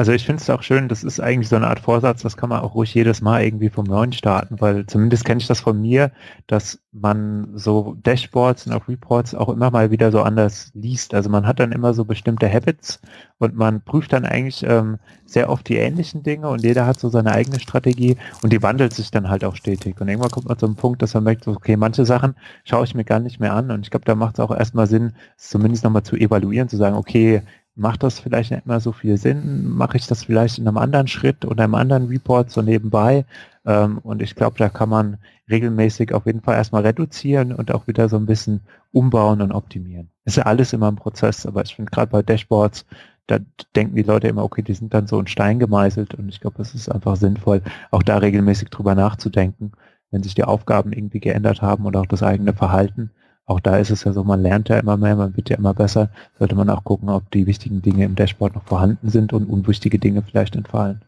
Also 0.00 0.12
ich 0.12 0.24
finde 0.24 0.40
es 0.40 0.48
auch 0.48 0.62
schön, 0.62 0.88
das 0.88 1.04
ist 1.04 1.20
eigentlich 1.20 1.50
so 1.50 1.56
eine 1.56 1.66
Art 1.66 1.80
Vorsatz, 1.80 2.22
das 2.22 2.38
kann 2.38 2.48
man 2.48 2.60
auch 2.60 2.74
ruhig 2.74 2.94
jedes 2.94 3.20
Mal 3.20 3.44
irgendwie 3.44 3.68
vom 3.68 3.84
Neuen 3.84 4.14
starten, 4.14 4.58
weil 4.58 4.86
zumindest 4.86 5.26
kenne 5.26 5.42
ich 5.42 5.46
das 5.46 5.60
von 5.60 5.78
mir, 5.78 6.10
dass 6.46 6.80
man 6.90 7.50
so 7.54 7.98
Dashboards 8.02 8.66
und 8.66 8.72
auch 8.72 8.88
Reports 8.88 9.34
auch 9.34 9.50
immer 9.50 9.70
mal 9.70 9.90
wieder 9.90 10.10
so 10.10 10.22
anders 10.22 10.70
liest. 10.72 11.12
Also 11.12 11.28
man 11.28 11.46
hat 11.46 11.60
dann 11.60 11.70
immer 11.70 11.92
so 11.92 12.06
bestimmte 12.06 12.50
Habits 12.50 13.02
und 13.36 13.54
man 13.56 13.82
prüft 13.82 14.14
dann 14.14 14.24
eigentlich 14.24 14.62
ähm, 14.66 14.96
sehr 15.26 15.50
oft 15.50 15.68
die 15.68 15.76
ähnlichen 15.76 16.22
Dinge 16.22 16.48
und 16.48 16.62
jeder 16.62 16.86
hat 16.86 16.98
so 16.98 17.10
seine 17.10 17.32
eigene 17.32 17.60
Strategie 17.60 18.16
und 18.42 18.54
die 18.54 18.62
wandelt 18.62 18.94
sich 18.94 19.10
dann 19.10 19.28
halt 19.28 19.44
auch 19.44 19.54
stetig. 19.54 20.00
Und 20.00 20.08
irgendwann 20.08 20.30
kommt 20.30 20.48
man 20.48 20.58
zu 20.58 20.64
einem 20.64 20.76
Punkt, 20.76 21.02
dass 21.02 21.12
man 21.12 21.24
merkt, 21.24 21.46
okay, 21.46 21.76
manche 21.76 22.06
Sachen 22.06 22.36
schaue 22.64 22.84
ich 22.84 22.94
mir 22.94 23.04
gar 23.04 23.20
nicht 23.20 23.38
mehr 23.38 23.52
an 23.52 23.70
und 23.70 23.84
ich 23.84 23.90
glaube, 23.90 24.06
da 24.06 24.14
macht 24.14 24.36
es 24.36 24.40
auch 24.40 24.50
erstmal 24.50 24.86
Sinn, 24.86 25.12
zumindest 25.36 25.84
nochmal 25.84 26.04
zu 26.04 26.16
evaluieren, 26.16 26.70
zu 26.70 26.78
sagen, 26.78 26.96
okay, 26.96 27.42
macht 27.74 28.02
das 28.02 28.20
vielleicht 28.20 28.50
nicht 28.50 28.66
mehr 28.66 28.80
so 28.80 28.92
viel 28.92 29.16
Sinn? 29.16 29.68
Mache 29.68 29.96
ich 29.96 30.06
das 30.06 30.24
vielleicht 30.24 30.58
in 30.58 30.68
einem 30.68 30.76
anderen 30.76 31.08
Schritt 31.08 31.44
oder 31.44 31.64
einem 31.64 31.74
anderen 31.74 32.06
Report 32.06 32.50
so 32.50 32.62
nebenbei? 32.62 33.24
Ähm, 33.64 33.98
und 33.98 34.22
ich 34.22 34.34
glaube, 34.34 34.58
da 34.58 34.68
kann 34.68 34.88
man 34.88 35.18
regelmäßig 35.48 36.12
auf 36.12 36.26
jeden 36.26 36.42
Fall 36.42 36.56
erstmal 36.56 36.82
reduzieren 36.82 37.52
und 37.52 37.72
auch 37.72 37.86
wieder 37.86 38.08
so 38.08 38.16
ein 38.16 38.26
bisschen 38.26 38.60
umbauen 38.92 39.40
und 39.42 39.52
optimieren. 39.52 40.10
Ist 40.24 40.36
ja 40.36 40.44
alles 40.44 40.72
immer 40.72 40.90
ein 40.90 40.96
Prozess, 40.96 41.46
aber 41.46 41.62
ich 41.62 41.74
finde 41.74 41.90
gerade 41.90 42.10
bei 42.10 42.22
Dashboards, 42.22 42.86
da 43.26 43.38
denken 43.76 43.96
die 43.96 44.02
Leute 44.02 44.28
immer, 44.28 44.42
okay, 44.44 44.62
die 44.62 44.74
sind 44.74 44.92
dann 44.92 45.06
so 45.06 45.18
in 45.20 45.26
Stein 45.26 45.58
gemeißelt 45.58 46.14
und 46.14 46.28
ich 46.28 46.40
glaube, 46.40 46.60
es 46.62 46.74
ist 46.74 46.88
einfach 46.88 47.16
sinnvoll, 47.16 47.62
auch 47.90 48.02
da 48.02 48.18
regelmäßig 48.18 48.70
drüber 48.70 48.94
nachzudenken, 48.94 49.72
wenn 50.10 50.22
sich 50.22 50.34
die 50.34 50.44
Aufgaben 50.44 50.92
irgendwie 50.92 51.20
geändert 51.20 51.62
haben 51.62 51.86
und 51.86 51.96
auch 51.96 52.06
das 52.06 52.22
eigene 52.22 52.54
Verhalten 52.54 53.10
auch 53.50 53.60
da 53.60 53.78
ist 53.78 53.90
es 53.90 54.04
ja 54.04 54.12
so, 54.12 54.22
man 54.22 54.40
lernt 54.40 54.68
ja 54.68 54.78
immer 54.78 54.96
mehr, 54.96 55.16
man 55.16 55.36
wird 55.36 55.50
ja 55.50 55.56
immer 55.56 55.74
besser. 55.74 56.08
Sollte 56.38 56.54
man 56.54 56.70
auch 56.70 56.84
gucken, 56.84 57.08
ob 57.08 57.30
die 57.32 57.46
wichtigen 57.46 57.82
Dinge 57.82 58.04
im 58.04 58.14
Dashboard 58.14 58.54
noch 58.54 58.62
vorhanden 58.62 59.08
sind 59.08 59.32
und 59.32 59.46
unwichtige 59.46 59.98
Dinge 59.98 60.22
vielleicht 60.22 60.54
entfallen. 60.54 61.02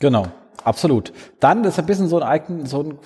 Genau, 0.00 0.26
absolut. 0.64 1.12
Dann 1.38 1.62
ist 1.62 1.78
ein 1.78 1.86
bisschen 1.86 2.08
so 2.08 2.16
ein 2.18 2.24
Eigen, 2.24 2.66
so 2.66 2.82
ein 2.82 2.98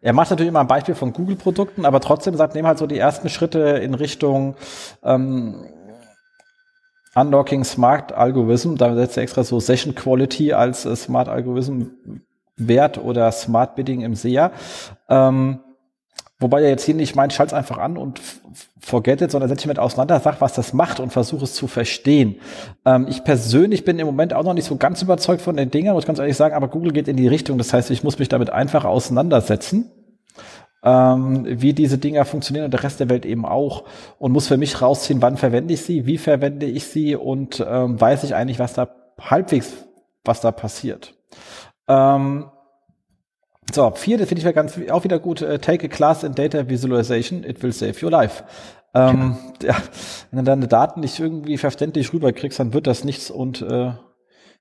er 0.00 0.12
macht 0.12 0.30
natürlich 0.30 0.50
immer 0.50 0.60
ein 0.60 0.68
Beispiel 0.68 0.94
von 0.94 1.12
Google-Produkten, 1.12 1.84
aber 1.84 2.00
trotzdem 2.00 2.36
sagt, 2.36 2.54
nehmen 2.54 2.68
halt 2.68 2.78
so 2.78 2.86
die 2.86 2.98
ersten 2.98 3.28
Schritte 3.28 3.58
in 3.58 3.94
Richtung 3.94 4.54
ähm, 5.02 5.66
Unlocking 7.16 7.64
Smart 7.64 8.12
Algorithm. 8.12 8.76
Da 8.76 8.94
setzt 8.94 9.16
er 9.16 9.24
extra 9.24 9.42
so 9.42 9.58
Session 9.58 9.96
Quality 9.96 10.52
als 10.52 10.84
äh, 10.84 10.94
Smart 10.94 11.28
Algorithm 11.28 11.90
Wert 12.56 12.98
oder 12.98 13.32
Smart 13.32 13.74
Bidding 13.74 14.02
im 14.02 14.14
SEA. 14.14 14.52
Ähm, 15.08 15.58
Wobei 16.40 16.62
er 16.62 16.68
jetzt 16.68 16.84
hier 16.84 16.94
nicht 16.94 17.16
meint, 17.16 17.32
schalt's 17.32 17.52
einfach 17.52 17.78
an 17.78 17.96
und 17.96 18.20
forget 18.78 19.20
it, 19.22 19.30
sondern 19.32 19.48
setze 19.48 19.62
ich 19.62 19.66
mit 19.66 19.80
auseinander, 19.80 20.20
sag, 20.20 20.40
was 20.40 20.52
das 20.52 20.72
macht 20.72 21.00
und 21.00 21.12
versuche 21.12 21.42
es 21.42 21.54
zu 21.54 21.66
verstehen. 21.66 22.36
Ähm, 22.84 23.06
ich 23.08 23.24
persönlich 23.24 23.84
bin 23.84 23.98
im 23.98 24.06
Moment 24.06 24.32
auch 24.32 24.44
noch 24.44 24.54
nicht 24.54 24.66
so 24.66 24.76
ganz 24.76 25.02
überzeugt 25.02 25.42
von 25.42 25.56
den 25.56 25.72
Dingen, 25.72 25.92
muss 25.94 26.06
ganz 26.06 26.20
ehrlich 26.20 26.36
sagen, 26.36 26.54
aber 26.54 26.68
Google 26.68 26.92
geht 26.92 27.08
in 27.08 27.16
die 27.16 27.26
Richtung. 27.26 27.58
Das 27.58 27.72
heißt, 27.72 27.90
ich 27.90 28.04
muss 28.04 28.20
mich 28.20 28.28
damit 28.28 28.50
einfach 28.50 28.84
auseinandersetzen, 28.84 29.90
ähm, 30.84 31.44
wie 31.48 31.72
diese 31.72 31.98
Dinger 31.98 32.24
funktionieren 32.24 32.66
und 32.66 32.70
der 32.70 32.84
Rest 32.84 33.00
der 33.00 33.08
Welt 33.08 33.26
eben 33.26 33.44
auch 33.44 33.82
und 34.20 34.30
muss 34.30 34.46
für 34.46 34.58
mich 34.58 34.80
rausziehen, 34.80 35.20
wann 35.20 35.36
verwende 35.36 35.74
ich 35.74 35.82
sie, 35.82 36.06
wie 36.06 36.18
verwende 36.18 36.66
ich 36.66 36.86
sie 36.86 37.16
und 37.16 37.64
ähm, 37.68 38.00
weiß 38.00 38.22
ich 38.22 38.36
eigentlich, 38.36 38.60
was 38.60 38.74
da 38.74 38.88
halbwegs, 39.20 39.72
was 40.24 40.40
da 40.40 40.52
passiert. 40.52 41.14
Ähm, 41.88 42.46
so, 43.72 43.90
vier, 43.90 44.18
das 44.18 44.28
finde 44.28 44.46
ich 44.46 44.54
ganz, 44.54 44.78
auch 44.90 45.04
wieder 45.04 45.18
gut. 45.18 45.42
Uh, 45.42 45.58
take 45.58 45.86
a 45.86 45.88
class 45.88 46.22
in 46.22 46.34
Data 46.34 46.68
Visualization, 46.68 47.44
it 47.44 47.62
will 47.62 47.72
save 47.72 47.94
your 48.02 48.10
life. 48.10 48.44
Ähm, 48.94 49.36
ja, 49.62 49.76
wenn 50.30 50.38
du 50.38 50.44
deine 50.44 50.68
Daten 50.68 51.00
nicht 51.00 51.18
irgendwie 51.18 51.58
verständlich 51.58 52.12
rüberkriegst, 52.12 52.58
dann 52.58 52.72
wird 52.72 52.86
das 52.86 53.04
nichts 53.04 53.30
und 53.30 53.62
äh, 53.62 53.92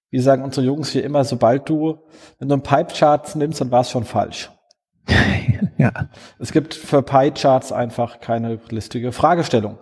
wie 0.10 0.20
sagen 0.20 0.44
unsere 0.44 0.66
Jungs 0.66 0.90
hier 0.90 1.04
immer, 1.04 1.24
sobald 1.24 1.68
du, 1.68 2.00
wenn 2.40 2.48
du 2.48 2.56
einen 2.56 2.64
Pipe-Chart 2.64 3.36
nimmst, 3.36 3.62
dann 3.62 3.72
war 3.72 3.82
es 3.82 3.92
schon 3.92 4.06
falsch. 4.06 4.52
ja. 5.78 5.92
Es 6.40 6.52
gibt 6.52 6.74
für 6.74 7.02
Pie-Charts 7.02 7.72
einfach 7.72 8.20
keine 8.20 8.60
listige 8.70 9.12
Fragestellung. 9.12 9.78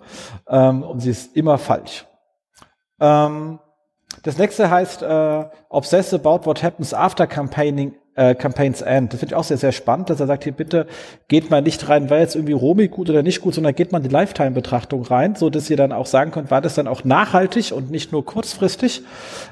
Ähm, 0.47 0.83
und 0.83 0.99
sie 0.99 1.11
ist 1.11 1.35
immer 1.35 1.57
falsch. 1.57 2.05
Ähm, 2.99 3.59
das 4.23 4.37
nächste 4.37 4.69
heißt 4.69 5.03
äh, 5.03 5.45
Obsess 5.69 6.13
about 6.13 6.45
what 6.45 6.63
happens 6.63 6.93
after 6.93 7.27
campaigning 7.27 7.93
äh, 8.15 8.35
Campaigns 8.35 8.81
End. 8.81 9.13
Das 9.13 9.19
finde 9.19 9.33
ich 9.33 9.37
auch 9.37 9.43
sehr, 9.43 9.57
sehr 9.57 9.71
spannend, 9.71 10.09
dass 10.09 10.19
er 10.19 10.27
sagt, 10.27 10.43
hier 10.43 10.53
bitte 10.53 10.87
geht 11.27 11.49
mal 11.49 11.61
nicht 11.61 11.87
rein, 11.87 12.09
war 12.09 12.19
jetzt 12.19 12.35
irgendwie 12.35 12.53
Romy 12.53 12.87
gut 12.87 13.09
oder 13.09 13.23
nicht 13.23 13.41
gut, 13.41 13.53
sondern 13.53 13.75
geht 13.75 13.91
mal 13.91 13.99
in 13.99 14.05
die 14.05 14.13
Lifetime-Betrachtung 14.13 15.03
rein, 15.03 15.35
so 15.35 15.49
dass 15.49 15.69
ihr 15.69 15.77
dann 15.77 15.91
auch 15.91 16.05
sagen 16.05 16.31
könnt, 16.31 16.51
war 16.51 16.61
das 16.61 16.75
dann 16.75 16.87
auch 16.87 17.03
nachhaltig 17.03 17.71
und 17.71 17.91
nicht 17.91 18.11
nur 18.11 18.25
kurzfristig. 18.25 19.03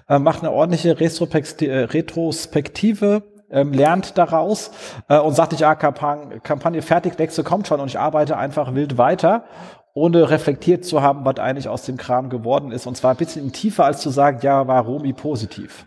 Äh, 0.10 0.20
macht 0.20 0.42
eine 0.42 0.52
ordentliche 0.52 0.92
äh, 1.00 1.84
Retrospektive 1.84 3.24
ähm, 3.54 3.72
lernt 3.72 4.18
daraus 4.18 4.72
äh, 5.08 5.20
und 5.20 5.36
sagt 5.36 5.52
nicht, 5.52 5.62
ja, 5.62 5.76
Kampagne, 5.76 6.40
Kampagne 6.42 6.82
fertig, 6.82 7.18
nächste 7.18 7.44
kommt 7.44 7.68
schon 7.68 7.80
und 7.80 7.88
ich 7.88 8.00
arbeite 8.00 8.36
einfach 8.38 8.74
wild 8.74 8.98
weiter, 8.98 9.46
ohne 9.94 10.30
reflektiert 10.30 10.86
zu 10.86 11.02
haben, 11.02 11.24
was 11.24 11.38
eigentlich 11.38 11.70
aus 11.70 11.84
dem 11.84 11.98
Kram 11.98 12.30
geworden 12.30 12.72
ist. 12.72 12.88
Und 12.88 12.98
zwar 12.98 13.12
ein 13.12 13.18
bisschen 13.18 13.52
tiefer, 13.54 13.86
als 13.86 14.02
zu 14.02 14.10
sagen, 14.10 14.40
ja, 14.42 14.68
war 14.68 14.84
Romy 14.84 15.14
positiv. 15.14 15.86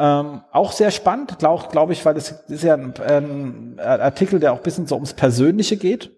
Ähm, 0.00 0.42
auch 0.52 0.70
sehr 0.70 0.92
spannend, 0.92 1.40
glaube 1.40 1.64
glaub 1.72 1.90
ich, 1.90 2.06
weil 2.06 2.16
es 2.16 2.30
ist 2.46 2.62
ja 2.62 2.74
ein, 2.74 2.94
ein, 3.04 3.80
Artikel, 3.80 4.38
der 4.38 4.52
auch 4.52 4.58
ein 4.58 4.62
bisschen 4.62 4.86
so 4.86 4.94
ums 4.94 5.12
Persönliche 5.12 5.76
geht. 5.76 6.12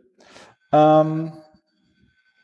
Ähm, 0.71 1.33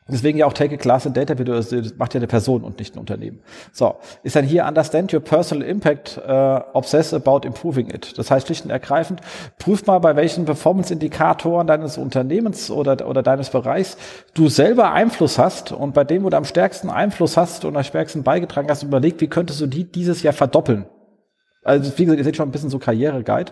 deswegen 0.09 0.39
ja 0.39 0.47
auch 0.47 0.53
Take 0.53 0.73
a 0.73 0.77
Class 0.77 1.05
in 1.05 1.13
Data 1.13 1.37
Video, 1.37 1.53
das 1.53 1.71
macht 1.97 2.15
ja 2.15 2.17
eine 2.17 2.25
Person 2.25 2.63
und 2.63 2.79
nicht 2.79 2.95
ein 2.95 2.99
Unternehmen. 2.99 3.43
So, 3.71 3.97
ist 4.23 4.35
dann 4.35 4.45
hier 4.45 4.65
Understand 4.65 5.13
your 5.13 5.19
personal 5.19 5.67
impact, 5.67 6.19
uh, 6.27 6.61
obsess 6.73 7.13
about 7.13 7.41
improving 7.45 7.91
it. 7.91 8.17
Das 8.17 8.31
heißt 8.31 8.47
schlicht 8.47 8.65
und 8.65 8.71
ergreifend, 8.71 9.21
prüf 9.59 9.85
mal, 9.85 9.99
bei 9.99 10.15
welchen 10.15 10.45
Performance-Indikatoren 10.45 11.67
deines 11.67 11.99
Unternehmens 11.99 12.71
oder, 12.71 13.07
oder 13.07 13.21
deines 13.21 13.51
Bereichs 13.51 13.95
du 14.33 14.49
selber 14.49 14.91
Einfluss 14.91 15.37
hast 15.37 15.71
und 15.71 15.93
bei 15.93 16.03
dem, 16.03 16.23
wo 16.23 16.31
du 16.31 16.37
am 16.37 16.45
stärksten 16.45 16.89
Einfluss 16.89 17.37
hast 17.37 17.63
und 17.63 17.77
am 17.77 17.83
stärksten 17.83 18.23
beigetragen 18.23 18.69
hast, 18.71 18.81
überleg, 18.81 19.21
wie 19.21 19.27
könntest 19.27 19.61
du 19.61 19.67
die 19.67 19.83
dieses 19.83 20.23
Jahr 20.23 20.33
verdoppeln. 20.33 20.87
Also 21.67 21.91
wie 21.97 22.05
gesagt, 22.05 22.17
ihr 22.17 22.23
seht 22.23 22.35
schon 22.35 22.47
ein 22.47 22.51
bisschen 22.51 22.69
so 22.69 22.79
Karriereguide. 22.79 23.51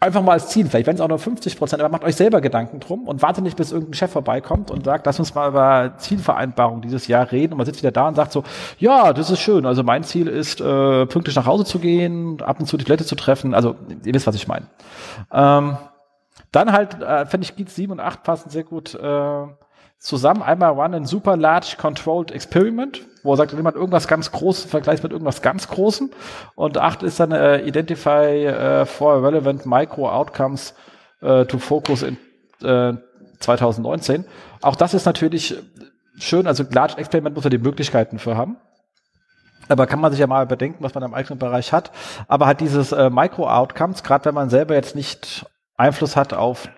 Einfach 0.00 0.22
mal 0.22 0.32
als 0.32 0.48
Ziel, 0.48 0.66
vielleicht 0.66 0.88
wenn 0.88 0.96
es 0.96 1.00
auch 1.00 1.08
nur 1.08 1.18
50 1.20 1.56
Prozent, 1.56 1.80
aber 1.80 1.88
macht 1.88 2.02
euch 2.02 2.16
selber 2.16 2.40
Gedanken 2.40 2.80
drum 2.80 3.06
und 3.06 3.22
wartet 3.22 3.44
nicht, 3.44 3.56
bis 3.56 3.70
irgendein 3.70 3.94
Chef 3.94 4.10
vorbeikommt 4.10 4.72
und 4.72 4.84
sagt, 4.84 5.06
lass 5.06 5.20
uns 5.20 5.32
mal 5.32 5.48
über 5.48 5.94
Zielvereinbarung 5.98 6.82
dieses 6.82 7.06
Jahr 7.06 7.30
reden 7.30 7.52
und 7.52 7.58
man 7.58 7.66
sitzt 7.66 7.82
wieder 7.82 7.92
da 7.92 8.08
und 8.08 8.16
sagt 8.16 8.32
so, 8.32 8.42
ja, 8.78 9.12
das 9.12 9.30
ist 9.30 9.38
schön, 9.38 9.64
also 9.64 9.84
mein 9.84 10.02
Ziel 10.02 10.26
ist, 10.26 10.60
äh, 10.60 11.06
pünktlich 11.06 11.36
nach 11.36 11.46
Hause 11.46 11.64
zu 11.64 11.78
gehen, 11.78 12.42
ab 12.42 12.58
und 12.58 12.66
zu 12.66 12.76
die 12.76 12.84
Toilette 12.84 13.04
zu 13.04 13.14
treffen, 13.14 13.54
also 13.54 13.76
ihr 14.04 14.12
wisst, 14.12 14.26
was 14.26 14.34
ich 14.34 14.48
meine. 14.48 14.66
Ähm, 15.32 15.76
dann 16.50 16.72
halt, 16.72 17.00
äh, 17.00 17.24
finde 17.26 17.44
ich, 17.44 17.54
Geeks 17.54 17.76
7 17.76 17.92
und 17.92 18.00
8 18.00 18.24
passen 18.24 18.50
sehr 18.50 18.64
gut 18.64 18.96
äh, 18.96 19.46
zusammen. 20.02 20.42
Einmal 20.42 20.72
Run 20.72 20.92
in 20.94 21.06
Super 21.06 21.36
Large 21.36 21.76
Controlled 21.78 22.32
Experiment, 22.32 23.06
wo 23.22 23.32
er 23.32 23.36
sagt, 23.36 23.52
jemand 23.52 23.76
irgendwas 23.76 24.08
ganz 24.08 24.32
Großes 24.32 24.64
vergleicht 24.64 25.02
mit 25.02 25.12
irgendwas 25.12 25.42
ganz 25.42 25.68
Großem. 25.68 26.10
Und 26.56 26.76
acht 26.76 27.02
ist 27.02 27.20
dann 27.20 27.30
äh, 27.30 27.60
Identify 27.60 28.46
äh, 28.46 28.84
for 28.84 29.22
Relevant 29.22 29.64
Micro 29.64 30.10
Outcomes 30.10 30.74
äh, 31.20 31.44
to 31.44 31.58
Focus 31.58 32.02
in 32.02 32.18
äh, 32.62 32.94
2019. 33.38 34.24
Auch 34.60 34.76
das 34.76 34.92
ist 34.92 35.06
natürlich 35.06 35.56
schön, 36.18 36.46
also 36.46 36.64
Large 36.68 36.98
Experiment 36.98 37.36
muss 37.36 37.44
er 37.44 37.50
die 37.50 37.58
Möglichkeiten 37.58 38.18
für 38.18 38.36
haben. 38.36 38.56
Aber 39.68 39.86
kann 39.86 40.00
man 40.00 40.10
sich 40.10 40.20
ja 40.20 40.26
mal 40.26 40.44
überdenken, 40.44 40.82
was 40.82 40.94
man 40.94 41.04
im 41.04 41.14
eigenen 41.14 41.38
Bereich 41.38 41.72
hat. 41.72 41.92
Aber 42.26 42.46
halt 42.46 42.60
dieses 42.60 42.90
äh, 42.90 43.08
Micro-Outcomes, 43.08 44.02
gerade 44.02 44.24
wenn 44.24 44.34
man 44.34 44.50
selber 44.50 44.74
jetzt 44.74 44.96
nicht 44.96 45.46
Einfluss 45.76 46.16
hat 46.16 46.32
auf 46.34 46.68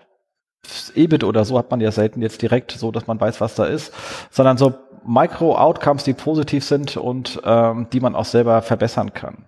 EBIT 0.95 1.23
oder 1.23 1.45
so 1.45 1.57
hat 1.57 1.71
man 1.71 1.81
ja 1.81 1.91
selten 1.91 2.21
jetzt 2.21 2.41
direkt 2.41 2.71
so, 2.71 2.91
dass 2.91 3.07
man 3.07 3.19
weiß, 3.19 3.41
was 3.41 3.55
da 3.55 3.65
ist, 3.65 3.93
sondern 4.31 4.57
so 4.57 4.73
Micro-Outcomes, 5.05 6.03
die 6.03 6.13
positiv 6.13 6.65
sind 6.65 6.97
und 6.97 7.41
ähm, 7.43 7.87
die 7.91 7.99
man 7.99 8.15
auch 8.15 8.25
selber 8.25 8.61
verbessern 8.61 9.13
kann. 9.13 9.45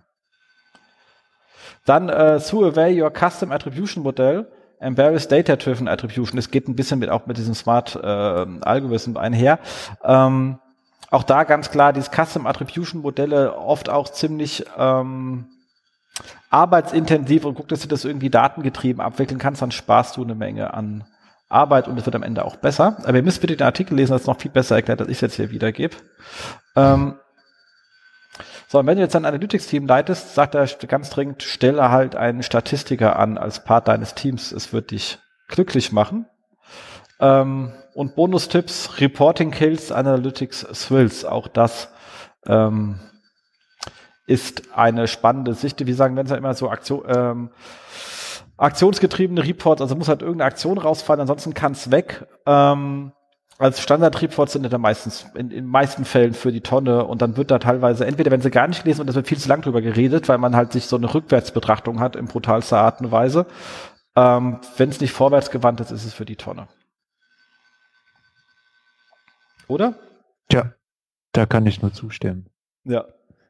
Dann 1.86 2.09
äh, 2.09 2.39
Survey 2.39 3.01
Your 3.01 3.12
Custom 3.12 3.51
Attribution 3.51 4.03
Modell, 4.03 4.51
Embarrass 4.79 5.27
Data 5.27 5.55
Driven 5.55 5.88
Attribution. 5.88 6.38
Es 6.38 6.51
geht 6.51 6.67
ein 6.67 6.75
bisschen 6.75 7.00
mit, 7.00 7.09
auch 7.09 7.25
mit 7.25 7.38
diesem 7.38 7.55
Smart 7.55 7.95
äh, 7.95 8.07
Algorithm 8.62 9.17
einher. 9.17 9.59
Ähm, 10.03 10.59
auch 11.09 11.24
da 11.24 11.45
ganz 11.45 11.71
klar, 11.71 11.93
dieses 11.93 12.12
Custom 12.12 12.45
Attribution 12.45 13.01
Modelle 13.01 13.55
oft 13.55 13.89
auch 13.89 14.09
ziemlich 14.09 14.65
ähm, 14.77 15.45
arbeitsintensiv 16.50 17.45
und 17.45 17.55
guck, 17.55 17.67
dass 17.67 17.81
du 17.81 17.88
das 17.88 18.05
irgendwie 18.05 18.29
datengetrieben 18.29 19.01
abwickeln 19.01 19.39
kannst, 19.39 19.62
dann 19.62 19.71
sparst 19.71 20.17
du 20.17 20.24
eine 20.24 20.36
Menge 20.36 20.74
an 20.74 21.03
Arbeit 21.50 21.88
und 21.88 21.97
es 21.97 22.05
wird 22.05 22.15
am 22.15 22.24
Ende 22.24 22.45
auch 22.45 22.57
besser. 22.57 22.97
Aber 23.03 23.15
ihr 23.15 23.24
müsst 23.24 23.41
bitte 23.41 23.55
den 23.55 23.65
Artikel 23.65 23.95
lesen, 23.95 24.12
das 24.12 24.21
ist 24.21 24.27
noch 24.27 24.39
viel 24.39 24.51
besser 24.51 24.75
erklärt, 24.75 25.01
als 25.01 25.09
ich 25.09 25.17
es 25.17 25.21
jetzt 25.21 25.36
hier 25.36 25.51
wiedergebe. 25.51 25.95
Ähm, 26.75 27.15
so, 28.67 28.79
und 28.79 28.86
wenn 28.86 28.97
du 28.97 29.03
jetzt 29.03 29.15
ein 29.15 29.25
Analytics-Team 29.25 29.88
leitest, 29.88 30.36
sagt 30.36 30.55
er 30.55 30.67
ganz 30.88 31.09
dringend, 31.09 31.43
stelle 31.43 31.89
halt 31.89 32.15
einen 32.15 32.43
Statistiker 32.43 33.17
an 33.17 33.38
als 33.38 33.63
Part 33.63 33.88
deines 33.88 34.13
Teams. 34.13 34.51
Es 34.51 34.74
wird 34.74 34.91
dich 34.91 35.19
glücklich 35.47 35.93
machen. 35.93 36.25
Ähm, 37.19 37.71
und 37.93 38.15
Bonustipps, 38.15 39.00
Reporting 39.00 39.51
Kills, 39.51 39.91
Analytics 39.91 40.67
Swills. 40.74 41.24
Auch 41.24 41.47
das 41.47 41.89
ähm, 42.45 43.00
ist 44.27 44.75
eine 44.75 45.07
spannende 45.07 45.53
Sicht. 45.55 45.84
Wir 45.84 45.96
sagen, 45.96 46.15
wenn 46.15 46.25
es 46.25 46.31
ja 46.31 46.38
immer 46.38 46.53
so 46.53 46.69
Aktion, 46.69 47.03
ähm, 47.07 47.50
aktionsgetriebene 48.57 49.43
Reports, 49.43 49.81
also 49.81 49.96
muss 49.96 50.10
halt 50.10 50.22
irgendeine 50.22 50.48
Aktion 50.48 50.77
rausfallen, 50.77 51.22
ansonsten 51.22 51.53
kann 51.53 51.72
es 51.72 51.89
weg. 51.91 52.27
Ähm, 52.46 53.13
als 53.57 53.81
Standard-Reports 53.81 54.53
sind 54.53 54.72
da 54.72 54.77
meistens, 54.77 55.25
in 55.34 55.50
den 55.50 55.65
meisten 55.65 56.05
Fällen 56.05 56.34
für 56.34 56.51
die 56.51 56.62
Tonne 56.62 57.05
und 57.05 57.22
dann 57.22 57.38
wird 57.38 57.50
da 57.50 57.57
teilweise, 57.57 58.05
entweder 58.05 58.29
wenn 58.29 58.41
sie 58.41 58.51
gar 58.51 58.67
nicht 58.67 58.84
gelesen 58.84 59.01
und 59.01 59.10
es 59.10 59.15
wird 59.15 59.27
viel 59.27 59.39
zu 59.39 59.50
lang 59.50 59.62
drüber 59.62 59.81
geredet, 59.81 60.29
weil 60.29 60.38
man 60.38 60.55
halt 60.55 60.74
sich 60.74 60.86
so 60.86 60.96
eine 60.96 61.12
Rückwärtsbetrachtung 61.12 62.00
hat 62.00 62.15
in 62.15 62.25
brutalster 62.25 62.79
Art 62.79 63.01
und 63.01 63.12
Weise. 63.12 63.48
Ähm, 64.15 64.60
wenn 64.77 64.89
es 64.89 65.00
nicht 65.00 65.12
vorwärts 65.12 65.50
gewandt 65.50 65.79
ist, 65.79 65.91
ist 65.91 66.05
es 66.05 66.13
für 66.13 66.25
die 66.25 66.36
Tonne. 66.36 66.67
Oder? 69.67 69.96
Tja, 70.50 70.74
da 71.31 71.46
kann 71.46 71.65
ich 71.65 71.81
nur 71.81 71.93
zustimmen. 71.93 72.50
Ja. 72.84 73.05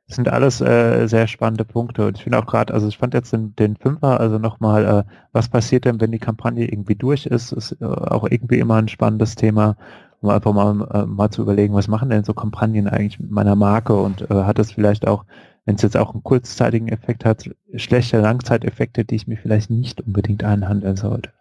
Das 0.07 0.15
sind 0.15 0.29
alles 0.29 0.61
äh, 0.61 1.05
sehr 1.07 1.27
spannende 1.27 1.65
Punkte. 1.65 2.07
Und 2.07 2.17
ich 2.17 2.23
finde 2.23 2.39
auch 2.39 2.45
gerade, 2.45 2.73
also 2.73 2.87
ich 2.87 2.97
fand 2.97 3.13
jetzt 3.13 3.33
den, 3.33 3.55
den 3.57 3.75
Fünfer, 3.75 4.19
also 4.19 4.39
nochmal, 4.39 4.85
äh, 4.85 5.03
was 5.33 5.49
passiert 5.49 5.83
denn, 5.83 5.99
wenn 5.99 6.13
die 6.13 6.19
Kampagne 6.19 6.65
irgendwie 6.65 6.95
durch 6.95 7.25
ist, 7.25 7.51
ist 7.51 7.73
äh, 7.81 7.85
auch 7.85 8.25
irgendwie 8.29 8.59
immer 8.59 8.75
ein 8.75 8.87
spannendes 8.87 9.35
Thema, 9.35 9.75
um 10.21 10.29
einfach 10.29 10.53
mal, 10.53 10.87
äh, 10.93 11.05
mal 11.05 11.29
zu 11.29 11.41
überlegen, 11.41 11.73
was 11.73 11.89
machen 11.89 12.09
denn 12.09 12.23
so 12.23 12.33
Kampagnen 12.33 12.87
eigentlich 12.87 13.19
mit 13.19 13.31
meiner 13.31 13.57
Marke 13.57 13.95
und 13.95 14.29
äh, 14.31 14.33
hat 14.33 14.59
es 14.59 14.71
vielleicht 14.71 15.05
auch, 15.05 15.25
wenn 15.65 15.75
es 15.75 15.81
jetzt 15.81 15.97
auch 15.97 16.13
einen 16.13 16.23
kurzzeitigen 16.23 16.87
Effekt 16.87 17.25
hat, 17.25 17.49
schlechte 17.75 18.21
Langzeiteffekte, 18.21 19.03
die 19.03 19.15
ich 19.15 19.27
mir 19.27 19.37
vielleicht 19.37 19.69
nicht 19.69 19.99
unbedingt 19.99 20.45
einhandeln 20.45 20.95
sollte. 20.95 21.31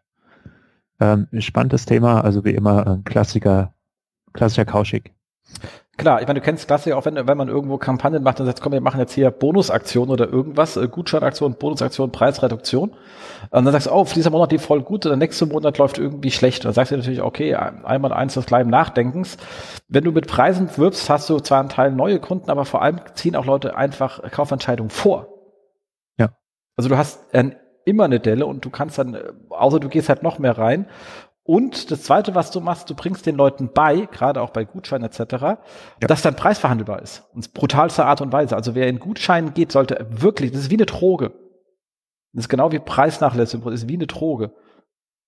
Ähm, 0.98 1.28
spannendes 1.38 1.86
Thema, 1.86 2.22
also 2.22 2.44
wie 2.44 2.50
immer 2.50 2.84
ein 2.86 3.04
Klassiker, 3.04 3.74
klassischer 4.32 4.64
Kauschig. 4.64 5.12
Klar, 5.98 6.20
ich 6.20 6.26
meine, 6.26 6.40
du 6.40 6.44
kennst 6.44 6.66
Klasse 6.66 6.90
ja 6.90 6.96
auch, 6.96 7.06
wenn, 7.06 7.14
wenn 7.14 7.38
man 7.38 7.48
irgendwo 7.48 7.78
Kampagnen 7.78 8.22
macht 8.22 8.38
und 8.38 8.44
sagt, 8.44 8.60
komm, 8.60 8.72
wir 8.72 8.82
machen 8.82 9.00
jetzt 9.00 9.14
hier 9.14 9.30
Bonusaktion 9.30 10.10
oder 10.10 10.28
irgendwas, 10.28 10.76
äh, 10.76 10.88
Gutscheinaktion, 10.88 11.54
Bonusaktion, 11.54 12.12
Preisreduktion. 12.12 12.90
Und 12.90 13.64
dann 13.64 13.72
sagst 13.72 13.86
du, 13.86 13.92
oh, 13.92 14.04
für 14.04 14.14
dieser 14.14 14.28
Monat 14.28 14.52
die 14.52 14.58
voll 14.58 14.82
gut, 14.82 15.06
und 15.06 15.10
der 15.10 15.16
nächste 15.16 15.46
Monat 15.46 15.78
läuft 15.78 15.96
irgendwie 15.96 16.30
schlecht. 16.30 16.66
dann 16.66 16.74
sagst 16.74 16.92
du 16.92 16.98
natürlich, 16.98 17.22
okay, 17.22 17.54
einmal 17.54 18.12
eins 18.12 18.34
des 18.34 18.44
kleinen 18.44 18.68
Nachdenkens. 18.68 19.38
Wenn 19.88 20.04
du 20.04 20.12
mit 20.12 20.26
Preisen 20.26 20.68
wirbst, 20.76 21.08
hast 21.08 21.30
du 21.30 21.40
zwar 21.40 21.60
einen 21.60 21.70
Teil 21.70 21.92
neue 21.92 22.20
Kunden, 22.20 22.50
aber 22.50 22.66
vor 22.66 22.82
allem 22.82 23.00
ziehen 23.14 23.34
auch 23.34 23.46
Leute 23.46 23.74
einfach 23.74 24.22
Kaufentscheidungen 24.30 24.90
vor. 24.90 25.28
Ja. 26.18 26.28
Also 26.76 26.90
du 26.90 26.98
hast 26.98 27.34
ein, 27.34 27.56
immer 27.86 28.04
eine 28.04 28.20
Delle 28.20 28.44
und 28.44 28.66
du 28.66 28.70
kannst 28.70 28.98
dann, 28.98 29.14
äh, 29.14 29.32
außer 29.48 29.80
du 29.80 29.88
gehst 29.88 30.10
halt 30.10 30.22
noch 30.22 30.38
mehr 30.38 30.58
rein 30.58 30.86
und 31.46 31.92
das 31.92 32.02
Zweite, 32.02 32.34
was 32.34 32.50
du 32.50 32.60
machst, 32.60 32.90
du 32.90 32.94
bringst 32.94 33.24
den 33.24 33.36
Leuten 33.36 33.70
bei, 33.72 34.08
gerade 34.10 34.42
auch 34.42 34.50
bei 34.50 34.64
Gutscheinen 34.64 35.04
etc., 35.04 35.20
ja. 35.40 35.58
dass 36.00 36.22
dein 36.22 36.34
Preis 36.34 36.58
verhandelbar 36.58 37.00
ist. 37.00 37.22
Und 37.34 37.54
brutalste 37.54 38.04
Art 38.04 38.20
und 38.20 38.32
Weise. 38.32 38.56
Also 38.56 38.74
wer 38.74 38.88
in 38.88 38.98
Gutscheinen 38.98 39.54
geht, 39.54 39.70
sollte 39.70 40.06
wirklich, 40.10 40.50
das 40.50 40.62
ist 40.62 40.70
wie 40.70 40.76
eine 40.76 40.86
Droge. 40.86 41.32
Das 42.32 42.44
ist 42.44 42.48
genau 42.48 42.72
wie 42.72 42.80
Preisnachlässe, 42.80 43.58
das 43.60 43.74
ist 43.74 43.88
wie 43.88 43.94
eine 43.94 44.08
Droge. 44.08 44.52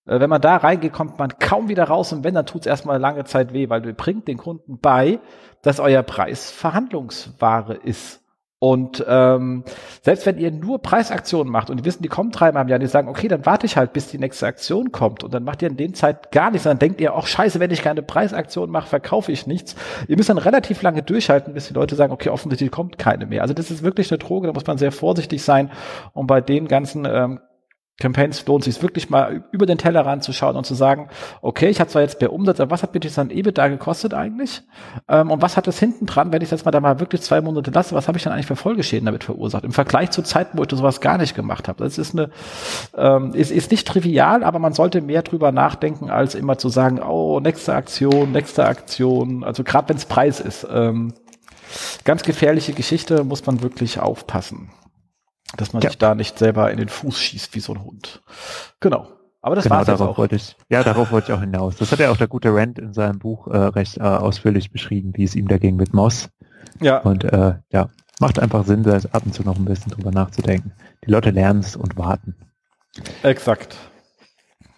Äh, 0.06 0.18
wenn 0.18 0.28
man 0.28 0.40
da 0.40 0.56
reingeht, 0.56 0.92
kommt 0.92 1.18
man 1.18 1.38
kaum 1.38 1.68
wieder 1.68 1.84
raus 1.84 2.12
und 2.12 2.24
wenn, 2.24 2.34
dann 2.34 2.46
tut 2.46 2.62
es 2.62 2.66
erstmal 2.66 2.98
lange 2.98 3.24
Zeit 3.24 3.52
weh, 3.52 3.68
weil 3.68 3.82
du 3.82 3.94
bringt 3.94 4.26
den 4.26 4.38
Kunden 4.38 4.80
bei, 4.80 5.20
dass 5.62 5.78
euer 5.78 6.02
Preis 6.02 6.50
Verhandlungsware 6.50 7.74
ist. 7.74 8.24
Und 8.60 9.04
ähm, 9.06 9.62
selbst 10.02 10.26
wenn 10.26 10.36
ihr 10.36 10.50
nur 10.50 10.82
Preisaktionen 10.82 11.52
macht 11.52 11.70
und 11.70 11.76
die 11.76 11.84
wissen, 11.84 12.02
die 12.02 12.08
kommen 12.08 12.32
dreimal 12.32 12.62
im 12.62 12.68
Jahr, 12.68 12.80
die 12.80 12.86
sagen, 12.86 13.08
okay, 13.08 13.28
dann 13.28 13.46
warte 13.46 13.66
ich 13.66 13.76
halt, 13.76 13.92
bis 13.92 14.08
die 14.08 14.18
nächste 14.18 14.48
Aktion 14.48 14.90
kommt 14.90 15.22
und 15.22 15.32
dann 15.32 15.44
macht 15.44 15.62
ihr 15.62 15.68
in 15.68 15.76
den 15.76 15.94
Zeit 15.94 16.32
gar 16.32 16.50
nichts, 16.50 16.64
dann 16.64 16.80
denkt 16.80 17.00
ihr, 17.00 17.14
auch 17.14 17.28
scheiße, 17.28 17.60
wenn 17.60 17.70
ich 17.70 17.82
keine 17.82 18.02
Preisaktion 18.02 18.70
mache, 18.70 18.88
verkaufe 18.88 19.30
ich 19.30 19.46
nichts. 19.46 19.76
Ihr 20.08 20.16
müsst 20.16 20.28
dann 20.28 20.38
relativ 20.38 20.82
lange 20.82 21.04
durchhalten, 21.04 21.54
bis 21.54 21.68
die 21.68 21.74
Leute 21.74 21.94
sagen, 21.94 22.12
okay, 22.12 22.30
offensichtlich 22.30 22.72
kommt 22.72 22.98
keine 22.98 23.26
mehr. 23.26 23.42
Also 23.42 23.54
das 23.54 23.70
ist 23.70 23.84
wirklich 23.84 24.10
eine 24.10 24.18
Droge, 24.18 24.48
da 24.48 24.52
muss 24.52 24.66
man 24.66 24.76
sehr 24.76 24.90
vorsichtig 24.90 25.44
sein 25.44 25.70
und 26.12 26.26
bei 26.26 26.40
den 26.40 26.66
ganzen 26.66 27.04
ähm, 27.04 27.40
Campaigns 28.00 28.46
lohnt 28.46 28.62
sich 28.62 28.80
wirklich 28.80 29.10
mal 29.10 29.42
über 29.50 29.66
den 29.66 29.76
Tellerrand 29.76 30.22
zu 30.22 30.32
schauen 30.32 30.54
und 30.54 30.64
zu 30.64 30.74
sagen, 30.74 31.08
okay, 31.42 31.68
ich 31.68 31.80
habe 31.80 31.90
zwar 31.90 32.02
jetzt 32.02 32.20
mehr 32.20 32.32
Umsatz, 32.32 32.60
aber 32.60 32.70
was 32.70 32.84
hat 32.84 32.94
mir 32.94 33.00
das 33.00 33.14
dann 33.14 33.30
EBITDA 33.30 33.66
gekostet 33.66 34.14
eigentlich? 34.14 34.62
Ähm, 35.08 35.32
und 35.32 35.42
was 35.42 35.56
hat 35.56 35.66
das 35.66 35.80
hinten 35.80 36.06
dran, 36.06 36.32
wenn 36.32 36.40
ich 36.40 36.50
jetzt 36.52 36.64
mal 36.64 36.70
da 36.70 36.78
mal 36.78 37.00
wirklich 37.00 37.22
zwei 37.22 37.40
Monate 37.40 37.72
lasse, 37.72 37.96
was 37.96 38.06
habe 38.06 38.16
ich 38.16 38.22
dann 38.22 38.32
eigentlich 38.32 38.46
für 38.46 38.54
Folgeschäden 38.54 39.06
damit 39.06 39.24
verursacht? 39.24 39.64
Im 39.64 39.72
Vergleich 39.72 40.12
zu 40.12 40.22
Zeiten, 40.22 40.58
wo 40.58 40.62
ich 40.62 40.70
sowas 40.70 41.00
gar 41.00 41.18
nicht 41.18 41.34
gemacht 41.34 41.66
habe. 41.66 41.82
Das 41.82 41.98
ist 41.98 42.14
eine, 42.14 42.30
ähm, 42.96 43.34
ist, 43.34 43.50
ist 43.50 43.72
nicht 43.72 43.88
trivial, 43.88 44.44
aber 44.44 44.60
man 44.60 44.74
sollte 44.74 45.00
mehr 45.00 45.22
drüber 45.22 45.50
nachdenken, 45.50 46.08
als 46.08 46.36
immer 46.36 46.56
zu 46.56 46.68
sagen, 46.68 47.02
oh, 47.02 47.40
nächste 47.40 47.74
Aktion, 47.74 48.30
nächste 48.30 48.64
Aktion. 48.64 49.42
Also 49.42 49.64
gerade 49.64 49.88
wenn 49.88 49.96
es 49.96 50.06
Preis 50.06 50.38
ist. 50.38 50.64
Ähm, 50.70 51.14
ganz 52.04 52.22
gefährliche 52.22 52.74
Geschichte, 52.74 53.24
muss 53.24 53.44
man 53.44 53.60
wirklich 53.60 53.98
aufpassen 53.98 54.70
dass 55.56 55.72
man 55.72 55.82
ja. 55.82 55.90
sich 55.90 55.98
da 55.98 56.14
nicht 56.14 56.38
selber 56.38 56.70
in 56.70 56.78
den 56.78 56.88
Fuß 56.88 57.18
schießt 57.18 57.54
wie 57.54 57.60
so 57.60 57.74
ein 57.74 57.84
Hund. 57.84 58.22
Genau. 58.80 59.08
Aber 59.40 59.54
das 59.54 59.64
genau, 59.64 59.76
war 59.76 59.84
darauf 59.84 60.08
auch. 60.08 60.18
wollte 60.18 60.36
ich. 60.36 60.56
Ja, 60.68 60.82
darauf 60.82 61.12
wollte 61.12 61.30
ich 61.30 61.38
auch 61.38 61.40
hinaus. 61.40 61.76
Das 61.76 61.92
hat 61.92 62.00
ja 62.00 62.10
auch 62.10 62.16
der 62.16 62.26
gute 62.26 62.52
Rand 62.52 62.78
in 62.78 62.92
seinem 62.92 63.18
Buch 63.18 63.46
äh, 63.46 63.56
recht 63.56 63.96
äh, 63.98 64.02
ausführlich 64.02 64.72
beschrieben, 64.72 65.12
wie 65.14 65.24
es 65.24 65.36
ihm 65.36 65.48
dagegen 65.48 65.76
mit 65.76 65.94
Moss. 65.94 66.28
Ja. 66.80 66.98
Und 66.98 67.24
äh, 67.24 67.54
ja, 67.70 67.88
macht 68.20 68.38
einfach 68.40 68.64
Sinn, 68.66 68.82
da 68.82 68.96
ab 69.12 69.22
und 69.24 69.34
zu 69.34 69.42
noch 69.44 69.56
ein 69.56 69.64
bisschen 69.64 69.92
drüber 69.92 70.10
nachzudenken. 70.10 70.72
Die 71.06 71.10
Leute 71.10 71.30
lernen 71.30 71.60
es 71.60 71.76
und 71.76 71.96
warten. 71.96 72.34
Exakt. 73.22 73.76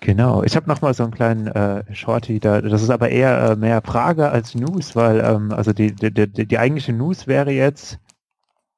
Genau, 0.03 0.43
ich 0.43 0.57
habe 0.57 0.69
noch 0.69 0.81
mal 0.81 0.95
so 0.95 1.03
einen 1.03 1.13
kleinen 1.13 1.47
äh, 1.49 1.85
Shorty 1.95 2.41
da. 2.41 2.63
Das 2.63 2.83
ist 2.83 2.91
aber 2.91 3.11
eher 3.11 3.51
äh, 3.51 3.57
mehr 3.57 3.83
Frage 3.83 4.31
als 4.31 4.55
News, 4.55 4.97
weil 4.97 5.21
ähm, 5.21 5.53
also 5.53 5.73
die, 5.73 5.95
die, 5.95 6.13
die, 6.13 6.47
die 6.47 6.59
eigentliche 6.59 6.93
News 6.93 7.27
wäre 7.27 7.51
jetzt, 7.51 7.99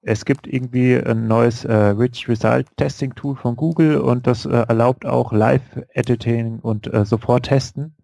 es 0.03 0.25
gibt 0.25 0.47
irgendwie 0.49 0.97
ein 0.97 1.29
neues 1.29 1.65
äh, 1.65 1.73
Rich 1.73 2.29
Result 2.29 2.67
Testing 2.77 3.15
Tool 3.15 3.37
von 3.37 3.55
Google 3.55 3.99
und 3.99 4.27
das 4.27 4.45
äh, 4.45 4.51
erlaubt 4.51 5.07
auch 5.07 5.33
Live-Editing 5.33 6.59
und 6.59 6.93
äh, 6.93 7.05
sofort 7.05 7.47
testen. 7.47 7.95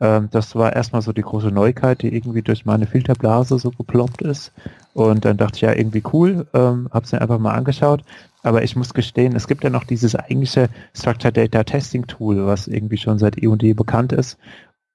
Ähm, 0.00 0.28
das 0.30 0.56
war 0.56 0.74
erstmal 0.74 1.02
so 1.02 1.12
die 1.12 1.22
große 1.22 1.50
Neuigkeit, 1.50 2.00
die 2.00 2.14
irgendwie 2.14 2.40
durch 2.40 2.64
meine 2.64 2.86
Filterblase 2.86 3.58
so 3.58 3.70
geploppt 3.70 4.22
ist. 4.22 4.52
Und 4.94 5.26
dann 5.26 5.36
dachte 5.36 5.56
ich, 5.56 5.60
ja, 5.62 5.74
irgendwie 5.74 6.02
cool, 6.12 6.46
ähm, 6.54 6.88
habe 6.90 7.04
es 7.04 7.12
mir 7.12 7.20
einfach 7.20 7.38
mal 7.38 7.54
angeschaut. 7.54 8.02
Aber 8.42 8.62
ich 8.62 8.74
muss 8.74 8.94
gestehen, 8.94 9.36
es 9.36 9.46
gibt 9.46 9.62
ja 9.62 9.70
noch 9.70 9.84
dieses 9.84 10.16
eigentliche 10.16 10.70
Structured 10.94 11.36
Data 11.36 11.64
Testing 11.64 12.06
Tool, 12.06 12.46
was 12.46 12.66
irgendwie 12.66 12.96
schon 12.96 13.18
seit 13.18 13.40
eh 13.42 13.46
und 13.46 13.62
je 13.62 13.74
bekannt 13.74 14.12
ist. 14.12 14.38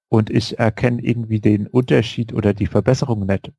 Und 0.09 0.31
ich 0.31 0.57
erkenne 0.57 1.01
irgendwie 1.03 1.39
den 1.39 1.67
Unterschied 1.67 2.33
oder 2.33 2.53
die 2.53 2.67
Verbesserung 2.67 3.25
nicht. 3.27 3.51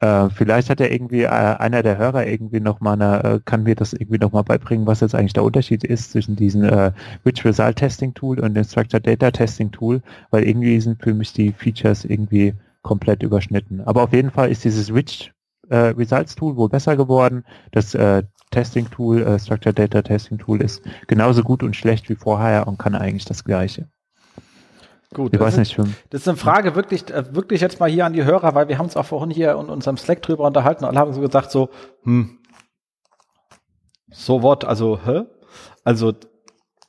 Äh, 0.00 0.30
vielleicht 0.30 0.70
hat 0.70 0.80
er 0.80 0.90
irgendwie 0.90 1.22
äh, 1.22 1.28
einer 1.28 1.82
der 1.82 1.98
Hörer 1.98 2.26
irgendwie 2.26 2.60
noch 2.60 2.80
mal 2.80 2.94
eine, 2.94 3.22
äh, 3.22 3.40
kann 3.44 3.64
mir 3.64 3.74
das 3.74 3.92
irgendwie 3.92 4.18
noch 4.18 4.32
mal 4.32 4.42
beibringen, 4.42 4.86
was 4.86 5.00
jetzt 5.00 5.14
eigentlich 5.14 5.34
der 5.34 5.44
Unterschied 5.44 5.84
ist 5.84 6.12
zwischen 6.12 6.36
diesem 6.36 6.64
äh, 6.64 6.92
Rich 7.26 7.44
Result 7.44 7.76
Testing 7.76 8.14
Tool 8.14 8.40
und 8.40 8.54
dem 8.54 8.64
Structured 8.64 9.06
Data 9.06 9.30
Testing 9.30 9.70
Tool, 9.70 10.02
weil 10.30 10.44
irgendwie 10.44 10.80
sind 10.80 11.02
für 11.02 11.12
mich 11.12 11.34
die 11.34 11.52
Features 11.52 12.06
irgendwie 12.06 12.54
komplett 12.82 13.22
überschnitten. 13.22 13.82
Aber 13.82 14.02
auf 14.02 14.12
jeden 14.14 14.30
Fall 14.30 14.50
ist 14.50 14.64
dieses 14.64 14.92
Rich 14.92 15.32
äh, 15.68 15.76
Results 15.76 16.34
Tool 16.34 16.56
wohl 16.56 16.70
besser 16.70 16.96
geworden. 16.96 17.44
Das 17.72 17.94
äh, 17.94 18.22
Testing 18.50 18.90
Tool, 18.90 19.22
äh, 19.22 19.38
Structured 19.38 19.78
Data 19.78 20.00
Testing 20.00 20.38
Tool 20.38 20.62
ist 20.62 20.82
genauso 21.08 21.42
gut 21.42 21.62
und 21.62 21.76
schlecht 21.76 22.08
wie 22.08 22.16
vorher 22.16 22.66
und 22.66 22.78
kann 22.78 22.94
eigentlich 22.94 23.26
das 23.26 23.44
Gleiche. 23.44 23.88
Gut, 25.12 25.34
ich 25.34 25.40
weiß 25.40 25.56
nicht. 25.56 25.76
Ist, 25.76 25.88
das 26.10 26.20
ist 26.22 26.28
eine 26.28 26.36
Frage 26.36 26.76
wirklich, 26.76 27.10
äh, 27.10 27.34
wirklich 27.34 27.60
jetzt 27.60 27.80
mal 27.80 27.90
hier 27.90 28.06
an 28.06 28.12
die 28.12 28.24
Hörer, 28.24 28.54
weil 28.54 28.68
wir 28.68 28.78
haben 28.78 28.86
uns 28.86 28.96
auch 28.96 29.06
vorhin 29.06 29.30
hier 29.30 29.52
in 29.52 29.68
unserem 29.68 29.96
Slack 29.96 30.22
drüber 30.22 30.44
unterhalten 30.44 30.84
und 30.84 30.90
alle 30.90 30.98
haben 31.00 31.12
so 31.12 31.20
gesagt 31.20 31.50
so, 31.50 31.70
hm, 32.04 32.38
so 34.12 34.42
what, 34.42 34.64
also, 34.64 35.00
hä? 35.04 35.22
Also, 35.84 36.14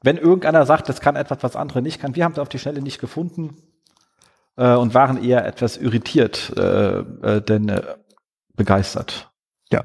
wenn 0.04 0.18
irgendeiner 0.18 0.66
sagt, 0.66 0.90
das 0.90 1.02
kann 1.02 1.16
etwas, 1.16 1.40
was 1.42 1.56
andere 1.56 1.82
nicht 1.82 2.00
kann, 2.00 2.16
wir 2.16 2.24
haben 2.24 2.34
es 2.34 2.40
auf 2.40 2.50
die 2.50 2.60
Schnelle 2.60 2.82
nicht 2.82 3.00
gefunden 3.00 3.56
äh, 4.56 4.76
und 4.76 4.94
waren 4.94 5.24
eher 5.24 5.46
etwas 5.46 5.78
irritiert, 5.78 6.54
äh, 6.58 7.00
äh, 7.00 7.42
denn 7.42 7.70
äh, 7.70 7.96
begeistert. 8.56 9.32
Ja. 9.72 9.84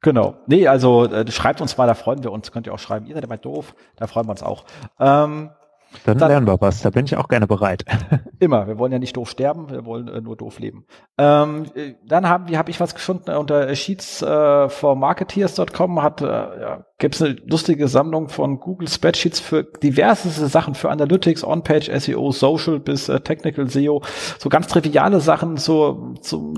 Genau. 0.00 0.36
Nee, 0.46 0.68
also 0.68 1.06
äh, 1.06 1.30
schreibt 1.30 1.60
uns 1.60 1.76
mal, 1.76 1.86
da 1.86 1.94
freuen 1.94 2.22
wir 2.22 2.30
uns. 2.30 2.52
Könnt 2.52 2.66
ihr 2.66 2.74
auch 2.74 2.78
schreiben, 2.78 3.06
ihr 3.06 3.14
seid 3.14 3.24
immer 3.24 3.36
doof, 3.36 3.74
da 3.96 4.06
freuen 4.06 4.26
wir 4.26 4.32
uns 4.32 4.42
auch. 4.42 4.64
Ähm, 5.00 5.50
dann, 6.04 6.18
dann, 6.18 6.28
lernen 6.28 6.46
wir 6.46 6.60
was, 6.60 6.82
da 6.82 6.90
bin 6.90 7.06
ich 7.06 7.16
auch 7.16 7.28
gerne 7.28 7.46
bereit. 7.46 7.84
Immer, 8.38 8.66
wir 8.66 8.78
wollen 8.78 8.92
ja 8.92 8.98
nicht 8.98 9.16
doof 9.16 9.30
sterben, 9.30 9.70
wir 9.70 9.84
wollen 9.84 10.08
äh, 10.08 10.20
nur 10.20 10.36
doof 10.36 10.58
leben. 10.58 10.86
Ähm, 11.16 11.66
äh, 11.74 11.94
dann 12.04 12.28
haben 12.28 12.48
wir, 12.48 12.58
habe 12.58 12.70
ich 12.70 12.80
was 12.80 12.94
gefunden 12.94 13.30
unter 13.30 13.74
Sheets 13.74 14.22
äh, 14.22 14.68
for 14.68 14.96
Marketeers.com 14.96 16.02
hat, 16.02 16.20
äh, 16.20 16.26
ja, 16.26 16.84
gibt 16.98 17.14
es 17.14 17.22
eine 17.22 17.36
lustige 17.46 17.86
Sammlung 17.86 18.28
von 18.28 18.58
Google 18.58 18.88
Spreadsheets 18.88 19.38
für 19.38 19.62
diverse 19.62 20.28
Sachen, 20.48 20.74
für 20.74 20.90
Analytics, 20.90 21.44
On-Page, 21.44 21.90
SEO, 22.00 22.32
Social 22.32 22.80
bis 22.80 23.08
äh, 23.08 23.20
Technical 23.20 23.70
SEO, 23.70 24.02
so 24.38 24.48
ganz 24.48 24.66
triviale 24.66 25.20
Sachen 25.20 25.56
so 25.56 26.14
zum 26.20 26.54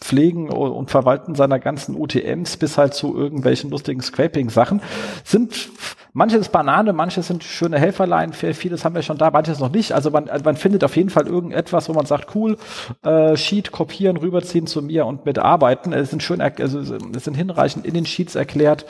Pflegen 0.00 0.50
und 0.50 0.90
Verwalten 0.90 1.34
seiner 1.34 1.58
ganzen 1.60 1.96
UTMs 1.96 2.56
bis 2.56 2.78
halt 2.78 2.94
zu 2.94 3.16
irgendwelchen 3.16 3.70
lustigen 3.70 4.00
Scraping-Sachen 4.00 4.82
sind 5.24 5.70
Manches 6.18 6.48
Banane, 6.48 6.92
manches 6.92 7.28
sind 7.28 7.44
schöne 7.44 7.78
Helferlein, 7.78 8.32
vieles 8.32 8.84
haben 8.84 8.94
wir 8.94 9.02
schon 9.02 9.18
da, 9.18 9.30
manches 9.30 9.60
noch 9.60 9.70
nicht. 9.70 9.92
Also 9.92 10.10
man, 10.10 10.28
man 10.42 10.56
findet 10.56 10.82
auf 10.82 10.96
jeden 10.96 11.10
Fall 11.10 11.28
irgendetwas, 11.28 11.88
wo 11.88 11.92
man 11.92 12.06
sagt, 12.06 12.34
cool, 12.34 12.56
äh, 13.04 13.36
Sheet 13.36 13.70
kopieren, 13.72 14.16
rüberziehen 14.16 14.66
zu 14.66 14.82
mir 14.82 15.06
und 15.06 15.26
mitarbeiten. 15.26 15.92
Es 15.92 16.10
sind 16.10 16.22
schön, 16.22 16.40
also 16.40 16.80
es 16.80 17.24
sind 17.24 17.34
hinreichend 17.34 17.86
in 17.86 17.94
den 17.94 18.04
Sheets 18.04 18.34
erklärt. 18.34 18.86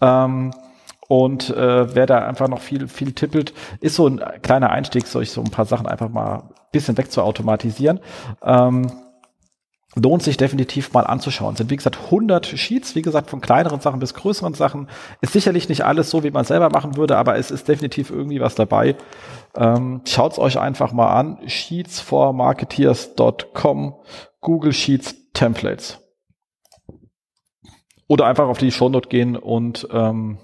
Ähm, 0.00 0.52
und 1.08 1.50
äh, 1.50 1.94
wer 1.94 2.06
da 2.06 2.26
einfach 2.26 2.48
noch 2.48 2.60
viel, 2.60 2.88
viel 2.88 3.12
tippelt, 3.12 3.52
ist 3.80 3.96
so 3.96 4.08
ein 4.08 4.20
kleiner 4.42 4.70
Einstieg, 4.70 5.06
solch 5.06 5.30
so 5.30 5.40
ein 5.40 5.50
paar 5.50 5.66
Sachen 5.66 5.86
einfach 5.86 6.08
mal 6.08 6.38
ein 6.38 6.42
bisschen 6.72 6.98
wegzuautomatisieren. 6.98 8.00
Ähm, 8.42 8.90
lohnt 9.94 10.22
sich 10.22 10.36
definitiv 10.36 10.92
mal 10.92 11.06
anzuschauen. 11.06 11.54
Es 11.54 11.58
sind 11.58 11.70
wie 11.70 11.76
gesagt 11.76 11.98
100 12.06 12.46
Sheets, 12.46 12.94
wie 12.94 13.02
gesagt 13.02 13.30
von 13.30 13.40
kleineren 13.40 13.80
Sachen 13.80 14.00
bis 14.00 14.14
größeren 14.14 14.54
Sachen. 14.54 14.88
Ist 15.20 15.32
sicherlich 15.32 15.68
nicht 15.68 15.84
alles 15.84 16.10
so, 16.10 16.24
wie 16.24 16.30
man 16.30 16.44
selber 16.44 16.70
machen 16.70 16.96
würde, 16.96 17.16
aber 17.16 17.36
es 17.36 17.50
ist 17.50 17.68
definitiv 17.68 18.10
irgendwie 18.10 18.40
was 18.40 18.54
dabei. 18.54 18.94
Ähm, 19.56 20.02
Schaut 20.06 20.32
es 20.32 20.38
euch 20.38 20.58
einfach 20.58 20.92
mal 20.92 21.08
an. 21.08 21.38
Sheetsformarketeers.com 21.46 23.94
Google 24.40 24.72
Sheets 24.72 25.14
Templates. 25.32 26.05
Oder 28.08 28.26
einfach 28.26 28.46
auf 28.46 28.58
die 28.58 28.70
Shownote 28.70 29.08
gehen 29.08 29.36
und 29.36 29.88
ähm, 29.90 30.38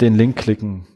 den 0.00 0.14
Link 0.14 0.36
klicken. 0.36 0.86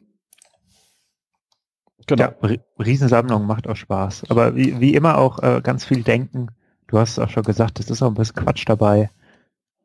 Genau. 2.06 2.24
Ja, 2.24 2.56
Riesensammlung 2.78 3.46
macht 3.46 3.68
auch 3.68 3.76
Spaß. 3.76 4.24
Aber 4.28 4.56
wie, 4.56 4.80
wie 4.80 4.94
immer 4.94 5.18
auch 5.18 5.42
äh, 5.42 5.60
ganz 5.62 5.84
viel 5.84 6.02
denken 6.02 6.48
du 6.92 6.98
hast 6.98 7.18
auch 7.18 7.30
schon 7.30 7.42
gesagt, 7.42 7.80
es 7.80 7.90
ist 7.90 8.02
auch 8.02 8.08
ein 8.08 8.14
bisschen 8.14 8.36
Quatsch 8.36 8.64
dabei. 8.66 9.10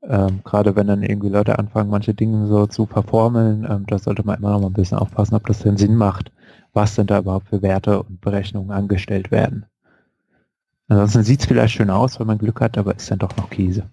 Ähm, 0.03 0.41
Gerade 0.43 0.75
wenn 0.75 0.87
dann 0.87 1.01
irgendwie 1.01 1.29
Leute 1.29 1.57
anfangen, 1.57 1.89
manche 1.89 2.13
Dinge 2.13 2.47
so 2.47 2.67
zu 2.67 2.85
verformeln, 2.85 3.65
ähm, 3.67 3.85
da 3.87 3.97
sollte 3.97 4.23
man 4.23 4.37
immer 4.37 4.51
noch 4.51 4.61
mal 4.61 4.67
ein 4.67 4.73
bisschen 4.73 4.99
aufpassen, 4.99 5.35
ob 5.35 5.47
das 5.47 5.59
denn 5.59 5.77
Sinn 5.77 5.95
macht, 5.95 6.31
was 6.73 6.95
denn 6.95 7.07
da 7.07 7.19
überhaupt 7.19 7.47
für 7.47 7.61
Werte 7.61 8.03
und 8.03 8.21
Berechnungen 8.21 8.71
angestellt 8.71 9.31
werden. 9.31 9.65
Ansonsten 10.89 11.23
sieht 11.23 11.39
es 11.41 11.45
vielleicht 11.45 11.73
schön 11.73 11.89
aus, 11.89 12.19
wenn 12.19 12.27
man 12.27 12.37
Glück 12.37 12.61
hat, 12.61 12.77
aber 12.77 12.95
ist 12.95 13.09
dann 13.09 13.19
doch 13.19 13.35
noch 13.37 13.49
Käse. 13.49 13.89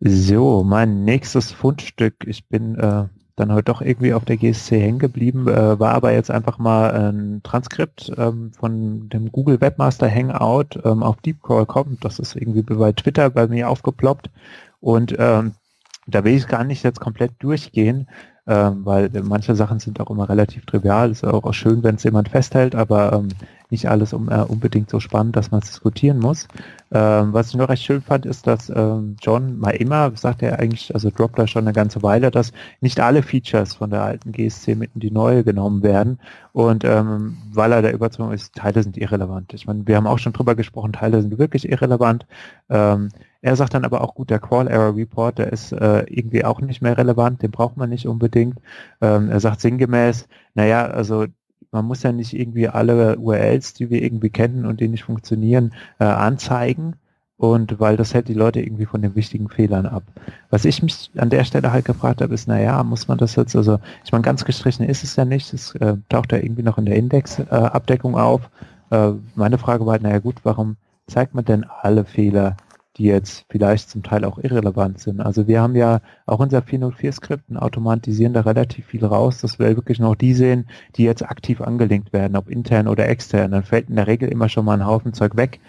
So, 0.00 0.62
mein 0.62 1.04
nächstes 1.04 1.50
Fundstück. 1.50 2.24
Ich 2.26 2.48
bin 2.48 2.76
äh, 2.76 3.06
dann 3.34 3.52
heute 3.52 3.64
doch 3.64 3.82
irgendwie 3.82 4.14
auf 4.14 4.24
der 4.24 4.36
GSC 4.36 4.80
hängen 4.80 5.00
geblieben, 5.00 5.48
äh, 5.48 5.78
war 5.80 5.92
aber 5.94 6.12
jetzt 6.12 6.30
einfach 6.30 6.58
mal 6.58 6.92
ein 6.92 7.40
Transkript 7.42 8.12
ähm, 8.16 8.52
von 8.52 9.08
dem 9.08 9.32
Google 9.32 9.60
Webmaster 9.60 10.08
Hangout 10.08 10.80
ähm, 10.84 11.02
auf 11.02 11.16
DeepCrawl.com. 11.16 11.98
Das 12.00 12.20
ist 12.20 12.36
irgendwie 12.36 12.62
bei 12.62 12.92
Twitter 12.92 13.30
bei 13.30 13.48
mir 13.48 13.68
aufgeploppt 13.68 14.30
und 14.80 15.16
ähm, 15.18 15.54
da 16.06 16.22
will 16.22 16.34
ich 16.34 16.46
gar 16.46 16.62
nicht 16.62 16.84
jetzt 16.84 17.00
komplett 17.00 17.32
durchgehen, 17.40 18.08
ähm, 18.46 18.84
weil 18.84 19.10
manche 19.24 19.56
Sachen 19.56 19.80
sind 19.80 20.00
auch 20.00 20.10
immer 20.10 20.28
relativ 20.28 20.64
trivial. 20.64 21.10
Ist 21.10 21.24
auch 21.24 21.52
schön, 21.52 21.82
wenn 21.82 21.96
es 21.96 22.04
jemand 22.04 22.28
festhält, 22.28 22.76
aber 22.76 23.12
ähm, 23.12 23.28
nicht 23.70 23.88
alles 23.88 24.12
um, 24.12 24.28
äh, 24.28 24.42
unbedingt 24.42 24.90
so 24.90 25.00
spannend, 25.00 25.36
dass 25.36 25.50
man 25.50 25.60
es 25.60 25.68
diskutieren 25.68 26.18
muss. 26.18 26.48
Ähm, 26.90 27.32
was 27.32 27.48
ich 27.48 27.56
noch 27.56 27.68
recht 27.68 27.82
schön 27.82 28.00
fand, 28.00 28.24
ist, 28.26 28.46
dass 28.46 28.70
ähm, 28.70 29.16
John 29.20 29.58
mal 29.58 29.70
immer, 29.70 30.10
sagt 30.16 30.42
er 30.42 30.58
eigentlich, 30.58 30.94
also 30.94 31.10
droppt 31.10 31.38
da 31.38 31.46
schon 31.46 31.64
eine 31.64 31.74
ganze 31.74 32.02
Weile, 32.02 32.30
dass 32.30 32.52
nicht 32.80 33.00
alle 33.00 33.22
Features 33.22 33.74
von 33.74 33.90
der 33.90 34.02
alten 34.02 34.32
GSC 34.32 34.74
mit 34.74 34.92
in 34.94 35.00
die 35.00 35.10
neue 35.10 35.44
genommen 35.44 35.82
werden. 35.82 36.18
Und 36.52 36.84
ähm, 36.84 37.36
weil 37.52 37.72
er 37.72 37.82
der 37.82 37.92
Überzeugung 37.92 38.32
ist, 38.32 38.54
Teile 38.54 38.82
sind 38.82 38.96
irrelevant. 38.96 39.52
Ich 39.52 39.66
meine, 39.66 39.86
wir 39.86 39.96
haben 39.96 40.06
auch 40.06 40.18
schon 40.18 40.32
drüber 40.32 40.54
gesprochen, 40.54 40.92
Teile 40.92 41.20
sind 41.20 41.38
wirklich 41.38 41.68
irrelevant. 41.68 42.26
Ähm, 42.70 43.10
er 43.40 43.54
sagt 43.54 43.74
dann 43.74 43.84
aber 43.84 44.00
auch 44.00 44.14
gut, 44.14 44.30
der 44.30 44.40
Call 44.40 44.66
Error 44.66 44.96
Report, 44.96 45.38
der 45.38 45.52
ist 45.52 45.72
äh, 45.72 46.00
irgendwie 46.08 46.44
auch 46.44 46.60
nicht 46.60 46.82
mehr 46.82 46.98
relevant, 46.98 47.42
den 47.42 47.52
braucht 47.52 47.76
man 47.76 47.90
nicht 47.90 48.08
unbedingt. 48.08 48.58
Ähm, 49.00 49.30
er 49.30 49.38
sagt 49.40 49.60
sinngemäß, 49.60 50.26
naja, 50.54 50.86
also 50.86 51.26
man 51.70 51.84
muss 51.84 52.02
ja 52.02 52.12
nicht 52.12 52.32
irgendwie 52.34 52.68
alle 52.68 53.18
URLs, 53.18 53.74
die 53.74 53.90
wir 53.90 54.02
irgendwie 54.02 54.30
kennen 54.30 54.66
und 54.66 54.80
die 54.80 54.88
nicht 54.88 55.04
funktionieren, 55.04 55.72
äh, 55.98 56.04
anzeigen. 56.04 56.96
und 57.36 57.78
weil 57.78 57.96
das 57.96 58.14
hält 58.14 58.26
die 58.26 58.34
Leute 58.34 58.60
irgendwie 58.60 58.86
von 58.86 59.00
den 59.00 59.14
wichtigen 59.14 59.48
Fehlern 59.48 59.86
ab. 59.86 60.02
Was 60.50 60.64
ich 60.64 60.82
mich 60.82 61.10
an 61.16 61.30
der 61.30 61.44
Stelle 61.44 61.70
halt 61.72 61.84
gefragt 61.84 62.20
habe, 62.20 62.34
ist, 62.34 62.48
naja, 62.48 62.82
muss 62.82 63.06
man 63.06 63.16
das 63.18 63.36
jetzt, 63.36 63.54
also 63.54 63.78
ich 64.04 64.10
meine, 64.10 64.22
ganz 64.22 64.44
gestrichen 64.44 64.84
ist 64.84 65.04
es 65.04 65.14
ja 65.14 65.24
nicht, 65.24 65.52
es 65.54 65.74
äh, 65.76 65.96
taucht 66.08 66.32
ja 66.32 66.38
irgendwie 66.38 66.64
noch 66.64 66.78
in 66.78 66.86
der 66.86 66.96
Indexabdeckung 66.96 68.14
äh, 68.14 68.16
auf. 68.16 68.50
Äh, 68.90 69.12
meine 69.36 69.58
Frage 69.58 69.86
war 69.86 69.92
halt, 69.92 70.02
naja 70.02 70.18
gut, 70.18 70.36
warum 70.42 70.76
zeigt 71.06 71.34
man 71.34 71.44
denn 71.44 71.64
alle 71.64 72.04
Fehler, 72.04 72.56
die 72.98 73.04
jetzt 73.04 73.46
vielleicht 73.48 73.88
zum 73.88 74.02
Teil 74.02 74.24
auch 74.24 74.38
irrelevant 74.38 74.98
sind? 75.00 75.20
Also 75.20 75.46
wir 75.46 75.60
haben 75.60 75.74
ja 75.76 76.00
auch 76.26 76.40
unser 76.40 76.58
404-Skript 76.58 77.48
und 77.48 77.56
automatisieren 77.56 78.34
da 78.34 78.42
relativ 78.42 78.86
viel 78.86 79.04
raus, 79.04 79.40
dass 79.40 79.58
wir 79.58 79.74
wirklich 79.76 79.98
noch 79.98 80.14
die 80.14 80.34
sehen, 80.34 80.68
die 80.96 81.04
jetzt 81.04 81.22
aktiv 81.22 81.60
angelinkt 81.60 82.12
werden, 82.12 82.36
ob 82.36 82.50
intern 82.50 82.88
oder 82.88 83.08
extern. 83.08 83.52
Dann 83.52 83.62
fällt 83.62 83.88
in 83.88 83.96
der 83.96 84.06
Regel 84.06 84.28
immer 84.28 84.48
schon 84.48 84.64
mal 84.64 84.74
ein 84.74 84.86
Haufen 84.86 85.14
Zeug 85.14 85.36
weg, 85.36 85.60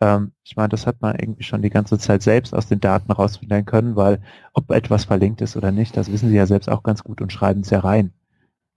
ähm, 0.00 0.32
ich 0.44 0.56
meine, 0.56 0.68
das 0.68 0.86
hat 0.86 1.00
man 1.00 1.16
irgendwie 1.18 1.42
schon 1.42 1.62
die 1.62 1.70
ganze 1.70 1.98
Zeit 1.98 2.22
selbst 2.22 2.54
aus 2.54 2.68
den 2.68 2.80
Daten 2.80 3.10
rausfinden 3.10 3.64
können, 3.64 3.96
weil 3.96 4.20
ob 4.52 4.70
etwas 4.70 5.04
verlinkt 5.04 5.40
ist 5.40 5.56
oder 5.56 5.72
nicht, 5.72 5.96
das 5.96 6.12
wissen 6.12 6.28
sie 6.28 6.36
ja 6.36 6.46
selbst 6.46 6.68
auch 6.68 6.82
ganz 6.82 7.02
gut 7.02 7.20
und 7.20 7.32
schreiben 7.32 7.60
es 7.60 7.70
ja 7.70 7.80
rein. 7.80 8.12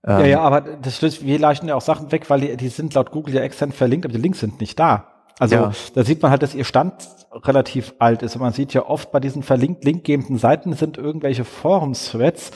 Ähm, 0.04 0.20
ja, 0.20 0.26
ja, 0.26 0.40
aber 0.40 0.60
das 0.60 1.00
wir 1.02 1.38
leichen 1.38 1.68
ja 1.68 1.76
auch 1.76 1.82
Sachen 1.82 2.10
weg, 2.10 2.28
weil 2.28 2.40
die, 2.40 2.56
die 2.56 2.68
sind 2.68 2.94
laut 2.94 3.12
Google 3.12 3.34
ja 3.34 3.42
extern 3.42 3.70
verlinkt, 3.70 4.04
aber 4.04 4.14
die 4.14 4.20
Links 4.20 4.40
sind 4.40 4.60
nicht 4.60 4.78
da. 4.80 5.11
Also 5.38 5.54
ja. 5.54 5.72
da 5.94 6.04
sieht 6.04 6.22
man 6.22 6.30
halt, 6.30 6.42
dass 6.42 6.54
ihr 6.54 6.64
Stand 6.64 6.94
relativ 7.32 7.94
alt 7.98 8.22
ist. 8.22 8.36
Und 8.36 8.42
man 8.42 8.52
sieht 8.52 8.74
ja 8.74 8.86
oft 8.86 9.10
bei 9.10 9.20
diesen 9.20 9.42
verlinkt 9.42 9.84
linkgebenden 9.84 10.36
Seiten 10.38 10.74
sind 10.74 10.98
irgendwelche 10.98 11.44
Forum-Threads 11.44 12.50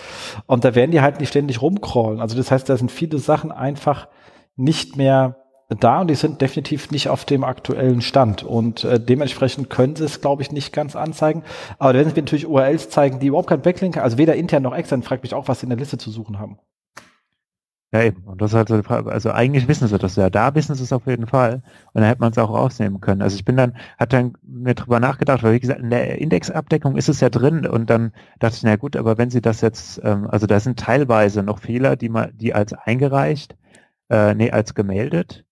und 0.47 0.65
da 0.65 0.75
werden 0.75 0.91
die 0.91 1.01
halt 1.01 1.21
nicht 1.21 1.31
ständig 1.31 1.63
rumcrawlen. 1.63 2.21
Also 2.21 2.37
das 2.37 2.51
heißt, 2.51 2.69
da 2.69 2.77
sind 2.77 2.93
viele 2.93 3.19
Sachen 3.19 3.53
einfach 3.53 4.09
nicht 4.57 4.97
mehr 4.97 5.37
da 5.69 6.01
und 6.01 6.09
die 6.09 6.15
sind 6.15 6.41
definitiv 6.41 6.91
nicht 6.91 7.09
auf 7.09 7.25
dem 7.25 7.43
aktuellen 7.43 8.01
Stand. 8.01 8.45
Und 8.45 8.85
äh, 8.85 9.01
dementsprechend 9.01 9.69
können 9.69 9.97
sie 9.97 10.05
es, 10.05 10.21
glaube 10.21 10.43
ich, 10.43 10.53
nicht 10.53 10.73
ganz 10.73 10.95
anzeigen. 10.95 11.43
Aber 11.79 11.95
wenn 11.95 12.09
sie 12.09 12.21
natürlich 12.21 12.47
URLs 12.47 12.89
zeigen, 12.89 13.19
die 13.19 13.27
überhaupt 13.29 13.49
kein 13.49 13.63
Backlink, 13.63 13.97
also 13.97 14.17
weder 14.19 14.37
intern 14.37 14.63
noch 14.63 14.77
extern, 14.77 15.03
fragt 15.03 15.25
mich 15.25 15.35
auch, 15.35 15.49
was 15.49 15.61
sie 15.61 15.67
in 15.67 15.71
der 15.71 15.79
Liste 15.79 15.99
zu 15.99 16.11
suchen 16.11 16.39
haben. 16.39 16.59
Ja, 17.97 18.03
eben. 18.03 18.23
Und 18.25 18.43
das 18.43 18.51
ist 18.51 18.57
halt 18.57 18.69
so 18.69 18.77
die 18.77 18.83
Frage. 18.83 19.11
Also 19.11 19.31
eigentlich 19.31 19.69
wissen 19.69 19.89
sie 19.89 19.97
das 19.99 20.17
ja. 20.17 20.29
Da 20.29 20.55
wissen 20.55 20.75
sie 20.75 20.83
es 20.83 20.93
auf 20.93 21.07
jeden 21.07 21.27
Fall. 21.27 21.63
Und 21.95 22.03
da 22.03 22.09
hätte 22.09 22.21
man 22.21 22.31
es 22.31 22.37
auch 22.39 22.51
rausnehmen 22.51 23.01
können. 23.01 23.23
Also 23.23 23.37
ich 23.37 23.45
bin 23.47 23.57
dann, 23.57 23.75
hat 23.99 24.13
dann 24.13 24.35
mir 24.43 24.75
drüber 24.75 25.01
nachgedacht, 25.01 25.43
weil 25.43 25.55
wie 25.55 25.61
gesagt, 25.61 25.81
in 25.81 25.89
der 25.89 26.19
Indexabdeckung 26.21 26.97
ist 26.97 27.09
es 27.09 27.21
ja 27.21 27.31
drin. 27.31 27.67
Und 27.67 27.89
dann 27.89 28.13
dachte 28.39 28.57
ich, 28.57 28.63
na 28.65 28.77
gut, 28.77 28.97
aber 28.97 29.17
wenn 29.17 29.31
sie 29.31 29.41
das 29.41 29.63
jetzt, 29.63 29.99
ähm, 30.05 30.29
also 30.29 30.47
da 30.47 30.61
sind 30.61 30.79
teilweise 30.79 31.43
noch 31.43 31.59
Fehler, 31.59 31.97
die 31.97 32.11
man, 32.11 32.37
die 32.37 32.53
als 32.53 32.75
eingereicht, 32.75 33.57
äh, 34.11 34.35
nee, 34.35 34.51
als 34.51 34.75
gemeldet 34.75 35.46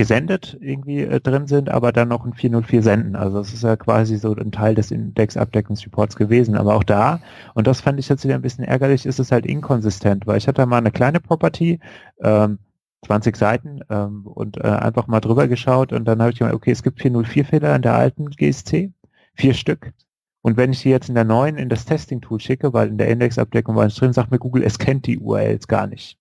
gesendet 0.00 0.56
irgendwie 0.62 1.02
äh, 1.02 1.20
drin 1.20 1.46
sind, 1.46 1.68
aber 1.68 1.92
dann 1.92 2.08
noch 2.08 2.24
ein 2.24 2.32
404 2.32 2.82
senden. 2.82 3.16
Also 3.16 3.36
das 3.36 3.52
ist 3.52 3.62
ja 3.62 3.76
quasi 3.76 4.16
so 4.16 4.34
ein 4.34 4.50
Teil 4.50 4.74
des 4.74 4.90
Index-Abdeckungsreports 4.90 6.16
gewesen. 6.16 6.56
Aber 6.56 6.74
auch 6.74 6.84
da, 6.84 7.20
und 7.52 7.66
das 7.66 7.82
fand 7.82 8.00
ich 8.00 8.08
jetzt 8.08 8.24
wieder 8.24 8.34
ein 8.34 8.40
bisschen 8.40 8.64
ärgerlich, 8.64 9.04
ist 9.04 9.20
es 9.20 9.30
halt 9.30 9.44
inkonsistent, 9.44 10.26
weil 10.26 10.38
ich 10.38 10.48
hatte 10.48 10.64
mal 10.64 10.78
eine 10.78 10.90
kleine 10.90 11.20
Property, 11.20 11.80
ähm, 12.22 12.60
20 13.04 13.36
Seiten 13.36 13.80
ähm, 13.90 14.26
und 14.26 14.56
äh, 14.56 14.68
einfach 14.68 15.06
mal 15.06 15.20
drüber 15.20 15.48
geschaut 15.48 15.92
und 15.92 16.06
dann 16.06 16.22
habe 16.22 16.32
ich 16.32 16.38
gemeint, 16.38 16.56
okay, 16.56 16.70
es 16.70 16.82
gibt 16.82 16.98
404-Fehler 16.98 17.76
in 17.76 17.82
der 17.82 17.94
alten 17.94 18.30
GSC, 18.30 18.94
vier 19.34 19.52
Stück. 19.52 19.92
Und 20.40 20.56
wenn 20.56 20.72
ich 20.72 20.80
die 20.80 20.88
jetzt 20.88 21.10
in 21.10 21.14
der 21.14 21.24
neuen 21.24 21.58
in 21.58 21.68
das 21.68 21.84
Testing-Tool 21.84 22.40
schicke, 22.40 22.72
weil 22.72 22.88
in 22.88 22.96
der 22.96 23.08
Indexabdeckung 23.08 23.76
war 23.76 23.84
es 23.84 23.96
drin, 23.96 24.14
sagt 24.14 24.30
mir 24.30 24.38
Google, 24.38 24.62
es 24.62 24.78
kennt 24.78 25.06
die 25.06 25.18
URLs 25.18 25.68
gar 25.68 25.86
nicht. 25.86 26.18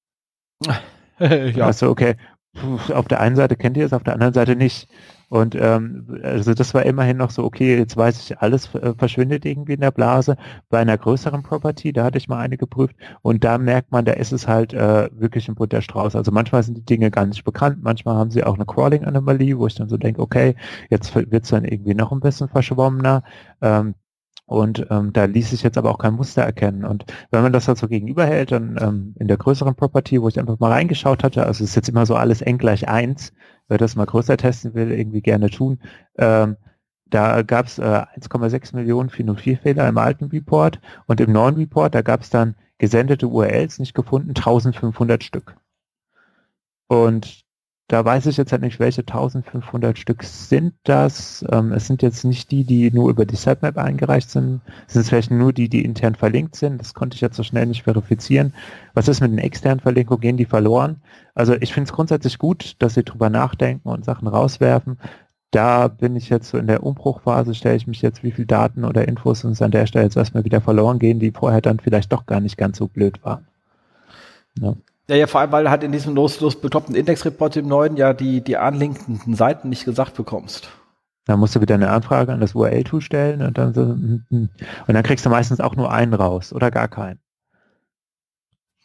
ja. 1.20 1.66
Also 1.66 1.90
okay, 1.90 2.16
auf 2.94 3.08
der 3.08 3.20
einen 3.20 3.36
Seite 3.36 3.56
kennt 3.56 3.78
ihr 3.78 3.86
es, 3.86 3.94
auf 3.94 4.04
der 4.04 4.14
anderen 4.14 4.34
Seite 4.34 4.56
nicht. 4.56 4.90
Und 5.30 5.54
ähm, 5.54 6.20
also 6.24 6.56
das 6.56 6.74
war 6.74 6.84
immerhin 6.86 7.18
noch 7.18 7.30
so, 7.30 7.44
okay, 7.44 7.78
jetzt 7.78 7.96
weiß 7.96 8.20
ich, 8.20 8.40
alles 8.40 8.74
äh, 8.74 8.96
verschwindet 8.98 9.46
irgendwie 9.46 9.74
in 9.74 9.82
der 9.82 9.92
Blase. 9.92 10.38
Bei 10.70 10.80
einer 10.80 10.98
größeren 10.98 11.44
Property, 11.44 11.94
da 11.94 12.04
hatte 12.04 12.18
ich 12.18 12.28
mal 12.28 12.40
eine 12.40 12.58
geprüft 12.58 12.96
und 13.22 13.44
da 13.44 13.60
merkt 13.60 13.92
man, 13.92 14.06
da 14.06 14.14
ist 14.14 14.32
es 14.32 14.48
halt 14.48 14.74
äh, 14.74 15.10
wirklich 15.14 15.48
ein 15.48 15.56
bunter 15.56 15.84
Strauß. 15.84 16.16
Also 16.16 16.32
manchmal 16.32 16.64
sind 16.64 16.78
die 16.78 16.86
Dinge 16.86 17.12
gar 17.12 17.28
nicht 17.28 17.44
bekannt, 17.44 17.78
manchmal 17.84 18.16
haben 18.16 18.32
sie 18.32 18.44
auch 18.44 18.56
eine 18.56 18.66
Crawling-Anomalie, 18.66 19.58
wo 19.60 19.68
ich 19.68 19.76
dann 19.76 19.90
so 19.90 19.98
denke, 19.98 20.22
okay, 20.22 20.56
jetzt 20.90 21.14
wird 21.16 21.44
es 21.44 21.50
dann 21.50 21.66
irgendwie 21.66 21.94
noch 21.94 22.12
ein 22.12 22.20
bisschen 22.22 22.50
verschwommener. 22.50 23.24
Ähm, 23.62 23.94
und 24.50 24.88
ähm, 24.90 25.14
da 25.14 25.26
ließ 25.26 25.52
sich 25.52 25.62
jetzt 25.62 25.78
aber 25.78 25.92
auch 25.92 26.00
kein 26.00 26.16
Muster 26.16 26.42
erkennen. 26.42 26.84
Und 26.84 27.06
wenn 27.30 27.44
man 27.44 27.54
das 27.54 27.68
halt 27.68 27.78
so 27.78 27.88
gegenüberhält, 27.88 28.52
dann 28.52 28.80
ähm, 28.82 29.14
in 29.20 29.28
der 29.28 29.38
größeren 29.38 29.76
Property, 29.76 30.20
wo 30.20 30.28
ich 30.28 30.40
einfach 30.40 30.58
mal 30.58 30.72
reingeschaut 30.72 31.24
hatte, 31.24 31.46
also 31.46 31.64
es 31.64 31.70
ist 31.70 31.76
jetzt 31.76 31.90
immer 31.90 32.08
so 32.08 32.16
alles 32.16 32.42
n 32.42 32.58
gleich 32.58 32.88
eins, 32.90 33.32
wer 33.68 33.78
das 33.78 33.96
mal 33.96 34.08
größer 34.08 34.38
testen 34.38 34.74
will, 34.74 34.92
irgendwie 34.92 35.22
gerne 35.22 35.52
tun. 35.52 35.80
Ähm, 36.18 36.58
da 37.06 37.44
gab 37.44 37.68
es 37.68 37.78
äh, 37.78 37.84
1,6 37.84 38.76
Millionen 38.76 39.12
404-Fehler 39.12 39.88
im 39.88 40.00
alten 40.00 40.26
Report 40.26 40.80
und 41.06 41.22
im 41.22 41.32
neuen 41.32 41.56
Report, 41.56 41.94
da 41.94 42.02
gab 42.02 42.22
es 42.22 42.32
dann 42.32 42.56
gesendete 42.80 43.28
URLs 43.28 43.78
nicht 43.78 43.94
gefunden, 43.94 44.30
1500 44.30 45.24
Stück. 45.24 45.58
Und 46.88 47.46
da 47.90 48.06
weiß 48.06 48.28
ich 48.28 48.38
jetzt 48.38 48.52
halt 48.52 48.62
nicht, 48.62 48.80
welche 48.80 49.02
1500 49.02 49.98
Stück 49.98 50.24
sind 50.24 50.76
das. 50.84 51.44
Ähm, 51.52 51.74
es 51.74 51.88
sind 51.88 52.04
jetzt 52.04 52.24
nicht 52.24 52.52
die, 52.52 52.64
die 52.64 52.92
nur 52.92 53.10
über 53.10 53.26
die 53.26 53.36
Sitemap 53.36 53.80
eingereicht 53.80 54.30
sind. 54.30 54.62
Es 54.88 54.94
sind 54.94 55.08
vielleicht 55.08 55.32
nur 55.32 55.54
die, 55.54 55.70
die 55.70 55.84
intern 55.84 56.14
verlinkt 56.14 56.56
sind. 56.56 56.80
Das 56.80 56.94
konnte 56.94 57.16
ich 57.16 57.22
jetzt 57.22 57.36
so 57.36 57.42
schnell 57.42 57.66
nicht 57.66 57.82
verifizieren. 57.82 58.54
Was 58.94 59.08
ist 59.08 59.22
mit 59.22 59.32
den 59.32 59.40
externen 59.40 59.80
Verlinkungen? 59.80 60.22
Gehen 60.22 60.38
die 60.38 60.46
verloren? 60.46 61.02
Also 61.34 61.56
ich 61.56 61.74
finde 61.74 61.90
es 61.90 61.94
grundsätzlich 61.94 62.38
gut, 62.38 62.76
dass 62.78 62.94
sie 62.94 63.04
drüber 63.04 63.32
nachdenken 63.32 63.90
und 63.90 64.06
Sachen 64.06 64.28
rauswerfen. 64.28 65.00
Da 65.50 65.88
bin 65.88 66.16
ich 66.16 66.30
jetzt 66.30 66.50
so 66.50 66.60
in 66.60 66.68
der 66.68 66.84
Umbruchphase, 66.84 67.56
stelle 67.56 67.76
ich 67.76 67.88
mich 67.88 68.04
jetzt, 68.04 68.22
wie 68.22 68.32
viel 68.32 68.46
Daten 68.46 68.86
oder 68.86 69.08
Infos 69.08 69.44
uns 69.44 69.64
an 69.64 69.72
der 69.72 69.88
Stelle 69.88 70.06
jetzt 70.06 70.16
erstmal 70.16 70.46
wieder 70.46 70.62
verloren 70.62 71.00
gehen, 71.00 71.20
die 71.20 71.32
vorher 71.32 71.62
dann 71.62 71.80
vielleicht 71.80 72.14
doch 72.14 72.28
gar 72.28 72.40
nicht 72.40 72.56
ganz 72.56 72.78
so 72.78 72.88
blöd 72.88 73.26
waren. 73.26 73.48
Ja. 74.62 74.76
Ja, 75.10 75.16
ja, 75.16 75.26
vor 75.26 75.42
allem, 75.42 75.52
weil 75.52 75.64
du 75.64 75.72
halt 75.72 75.84
in 75.84 75.92
diesem 75.92 76.14
los, 76.14 76.40
los 76.40 76.62
bekloppten 76.62 76.94
Indexreport 76.94 77.58
im 77.58 77.68
neuen 77.68 77.98
ja 77.98 78.14
die, 78.14 78.42
die 78.42 78.58
anlinkenden 78.58 79.34
Seiten 79.34 79.68
nicht 79.70 79.84
gesagt 79.84 80.16
bekommst. 80.16 80.70
Dann 81.26 81.40
musst 81.40 81.56
du 81.56 81.62
wieder 81.62 81.74
eine 81.74 81.90
Anfrage 81.90 82.32
an 82.32 82.42
das 82.42 82.54
URL-Tool 82.54 83.02
stellen 83.02 83.42
und 83.42 83.58
dann 83.58 83.74
so, 83.74 83.82
hm, 83.82 84.24
hm. 84.30 84.50
und 84.88 84.94
dann 84.94 85.02
kriegst 85.02 85.26
du 85.26 85.32
meistens 85.32 85.62
auch 85.62 85.76
nur 85.76 85.92
einen 85.92 86.14
raus 86.14 86.54
oder 86.54 86.70
gar 86.70 86.88
keinen. 86.88 87.20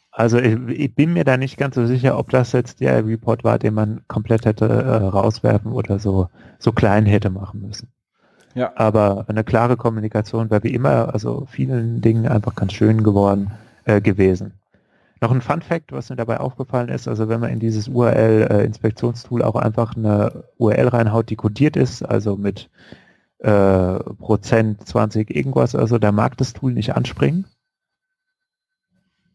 Also 0.09 0.39
ich, 0.39 0.57
ich, 0.69 0.95
bin 0.95 1.13
mir 1.13 1.25
da 1.25 1.37
nicht 1.37 1.57
ganz 1.57 1.75
so 1.75 1.85
sicher, 1.85 2.17
ob 2.17 2.31
das 2.31 2.53
jetzt 2.53 2.79
der 2.79 3.05
Report 3.05 3.43
war, 3.43 3.59
den 3.59 3.75
man 3.75 4.01
komplett 4.07 4.45
hätte 4.45 4.65
äh, 4.65 5.05
rauswerfen 5.05 5.71
oder 5.71 5.99
so, 5.99 6.29
so 6.57 6.71
klein 6.71 7.05
hätte 7.05 7.29
machen 7.29 7.61
müssen. 7.61 7.89
Ja. 8.55 8.71
Aber 8.75 9.25
eine 9.27 9.43
klare 9.43 9.77
Kommunikation 9.77 10.49
wäre 10.49 10.63
wie 10.63 10.73
immer, 10.73 11.13
also 11.13 11.45
vielen 11.47 12.01
Dingen 12.01 12.27
einfach 12.27 12.55
ganz 12.55 12.73
schön 12.73 13.03
geworden 13.03 13.51
äh, 13.83 14.01
gewesen. 14.01 14.53
Noch 15.21 15.31
ein 15.31 15.41
Fun 15.41 15.61
Fact, 15.61 15.91
was 15.91 16.09
mir 16.09 16.17
dabei 16.17 16.39
aufgefallen 16.39 16.89
ist, 16.89 17.07
also 17.07 17.29
wenn 17.29 17.39
man 17.39 17.51
in 17.51 17.59
dieses 17.59 17.87
URL-Inspektionstool 17.87 19.41
auch 19.43 19.55
einfach 19.55 19.95
eine 19.95 20.43
URL 20.57 20.89
reinhaut, 20.89 21.29
die 21.29 21.37
codiert 21.37 21.77
ist, 21.77 22.03
also 22.03 22.35
mit 22.35 22.69
äh, 23.39 23.99
Prozent 23.99 24.85
20 24.85 25.33
irgendwas, 25.33 25.75
also 25.75 25.97
da 25.99 26.11
mag 26.11 26.37
das 26.37 26.53
Tool 26.53 26.73
nicht 26.73 26.95
anspringen. 26.95 27.45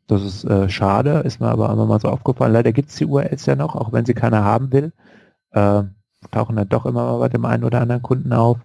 Das 0.06 0.22
ist 0.22 0.44
äh, 0.44 0.68
schade, 0.68 1.20
ist 1.20 1.40
mir 1.40 1.48
aber 1.48 1.70
immer 1.70 1.86
mal 1.86 2.00
so 2.00 2.08
aufgefallen. 2.08 2.52
Leider 2.52 2.72
gibt 2.72 2.90
es 2.90 2.96
die 2.96 3.06
URLs 3.06 3.46
ja 3.46 3.54
noch, 3.54 3.76
auch 3.76 3.92
wenn 3.92 4.04
sie 4.04 4.14
keiner 4.14 4.44
haben 4.44 4.72
will. 4.72 4.92
Äh, 5.52 5.84
tauchen 6.30 6.56
dann 6.56 6.68
doch 6.68 6.84
immer 6.84 7.06
mal 7.06 7.18
bei 7.18 7.28
dem 7.28 7.44
einen 7.44 7.64
oder 7.64 7.80
anderen 7.80 8.02
Kunden 8.02 8.32
auf. 8.32 8.58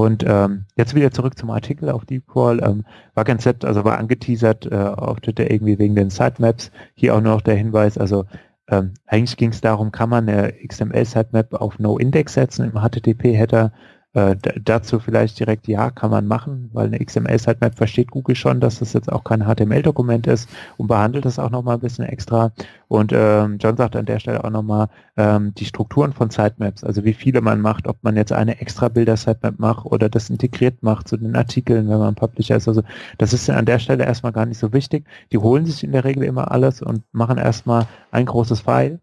Und 0.00 0.24
ähm, 0.26 0.64
jetzt 0.76 0.94
wieder 0.94 1.10
zurück 1.10 1.36
zum 1.36 1.50
Artikel 1.50 1.90
auf 1.90 2.06
DeepCrawl. 2.06 2.62
Ähm, 2.64 2.86
war 3.12 3.24
ganz 3.24 3.44
nett, 3.44 3.66
also 3.66 3.84
war 3.84 3.98
angeteasert 3.98 4.64
äh, 4.64 4.74
auf 4.74 5.20
Twitter 5.20 5.50
irgendwie 5.50 5.78
wegen 5.78 5.94
den 5.94 6.08
Sitemaps. 6.08 6.70
Hier 6.94 7.14
auch 7.14 7.20
noch 7.20 7.42
der 7.42 7.56
Hinweis, 7.56 7.98
also 7.98 8.24
ähm, 8.68 8.94
eigentlich 9.04 9.36
ging 9.36 9.50
es 9.50 9.60
darum, 9.60 9.92
kann 9.92 10.08
man 10.08 10.26
eine 10.26 10.54
XML-Sitemap 10.66 11.52
auf 11.52 11.78
No-Index 11.78 12.32
setzen 12.32 12.64
im 12.64 12.80
HTTP-Header 12.80 13.72
äh, 14.12 14.34
dazu 14.64 14.98
vielleicht 14.98 15.38
direkt 15.38 15.68
ja, 15.68 15.90
kann 15.90 16.10
man 16.10 16.26
machen, 16.26 16.70
weil 16.72 16.86
eine 16.86 16.98
XML-Sitemap 16.98 17.76
versteht 17.76 18.10
Google 18.10 18.34
schon, 18.34 18.58
dass 18.60 18.80
das 18.80 18.92
jetzt 18.92 19.10
auch 19.10 19.22
kein 19.22 19.44
HTML-Dokument 19.44 20.26
ist 20.26 20.50
und 20.78 20.88
behandelt 20.88 21.24
das 21.24 21.38
auch 21.38 21.50
nochmal 21.50 21.76
ein 21.76 21.80
bisschen 21.80 22.04
extra. 22.06 22.52
Und 22.88 23.12
ähm, 23.14 23.58
John 23.60 23.76
sagt 23.76 23.94
an 23.94 24.06
der 24.06 24.18
Stelle 24.18 24.42
auch 24.42 24.50
nochmal 24.50 24.88
ähm, 25.16 25.54
die 25.54 25.64
Strukturen 25.64 26.12
von 26.12 26.30
Sitemaps, 26.30 26.82
also 26.82 27.04
wie 27.04 27.14
viele 27.14 27.40
man 27.40 27.60
macht, 27.60 27.86
ob 27.86 28.02
man 28.02 28.16
jetzt 28.16 28.32
eine 28.32 28.60
extra 28.60 28.88
Bilder-Sitemap 28.88 29.60
macht 29.60 29.86
oder 29.86 30.08
das 30.08 30.28
integriert 30.28 30.82
macht 30.82 31.06
zu 31.06 31.16
den 31.16 31.36
Artikeln, 31.36 31.88
wenn 31.88 31.98
man 31.98 32.16
Publisher 32.16 32.56
ist. 32.56 32.66
Also 32.66 32.82
das 33.18 33.32
ist 33.32 33.48
an 33.48 33.66
der 33.66 33.78
Stelle 33.78 34.04
erstmal 34.04 34.32
gar 34.32 34.46
nicht 34.46 34.58
so 34.58 34.72
wichtig. 34.72 35.06
Die 35.30 35.38
holen 35.38 35.66
sich 35.66 35.84
in 35.84 35.92
der 35.92 36.02
Regel 36.04 36.24
immer 36.24 36.50
alles 36.50 36.82
und 36.82 37.04
machen 37.12 37.38
erstmal 37.38 37.86
ein 38.10 38.26
großes 38.26 38.62
File 38.62 38.98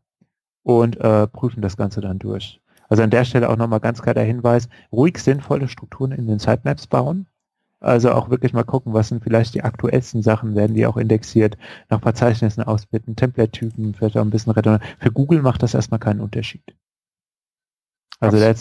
und 0.63 0.99
äh, 0.99 1.27
prüfen 1.27 1.61
das 1.61 1.77
Ganze 1.77 2.01
dann 2.01 2.19
durch. 2.19 2.59
Also 2.89 3.03
an 3.03 3.09
der 3.09 3.25
Stelle 3.25 3.49
auch 3.49 3.57
nochmal 3.57 3.79
ganz 3.79 4.01
klar 4.01 4.13
der 4.13 4.23
Hinweis, 4.23 4.69
ruhig 4.91 5.17
sinnvolle 5.17 5.67
Strukturen 5.67 6.11
in 6.11 6.27
den 6.27 6.39
Sitemaps 6.39 6.87
bauen. 6.87 7.27
Also 7.79 8.11
auch 8.11 8.29
wirklich 8.29 8.53
mal 8.53 8.63
gucken, 8.63 8.93
was 8.93 9.09
sind 9.09 9.23
vielleicht 9.23 9.53
die 9.53 9.63
aktuellsten 9.63 10.23
Sachen, 10.23 10.55
werden 10.55 10.75
die 10.75 10.87
auch 10.87 10.97
indexiert, 10.97 11.57
nach 11.89 12.01
Verzeichnissen 12.01 12.63
ausbitten, 12.63 13.15
Template-Typen, 13.15 13.93
vielleicht 13.93 14.17
auch 14.17 14.21
ein 14.21 14.31
bisschen 14.31 14.51
redundant. 14.51 14.83
Für 14.99 15.11
Google 15.11 15.43
macht 15.43 15.61
das 15.61 15.75
erstmal 15.75 15.99
keinen 15.99 16.21
Unterschied. 16.21 16.63
Also 18.19 18.39
da 18.39 18.51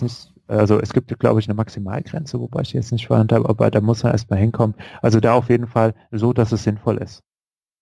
Also 0.49 0.81
es 0.81 0.93
gibt, 0.93 1.19
glaube 1.19 1.41
ich, 1.41 1.49
eine 1.49 1.55
Maximalgrenze, 1.55 2.39
wobei 2.39 2.61
ich 2.61 2.75
jetzt 2.75 2.93
nicht 2.93 3.07
verhandelt 3.07 3.41
habe, 3.41 3.49
aber 3.49 3.71
da 3.71 3.81
muss 3.81 4.03
man 4.03 4.13
erstmal 4.13 4.39
hinkommen. 4.39 4.77
Also 5.01 5.19
da 5.19 5.33
auf 5.33 5.49
jeden 5.49 5.67
Fall 5.67 5.95
so, 6.11 6.35
dass 6.35 6.53
es 6.53 6.65
sinnvoll 6.65 6.99
ist. 6.99 7.23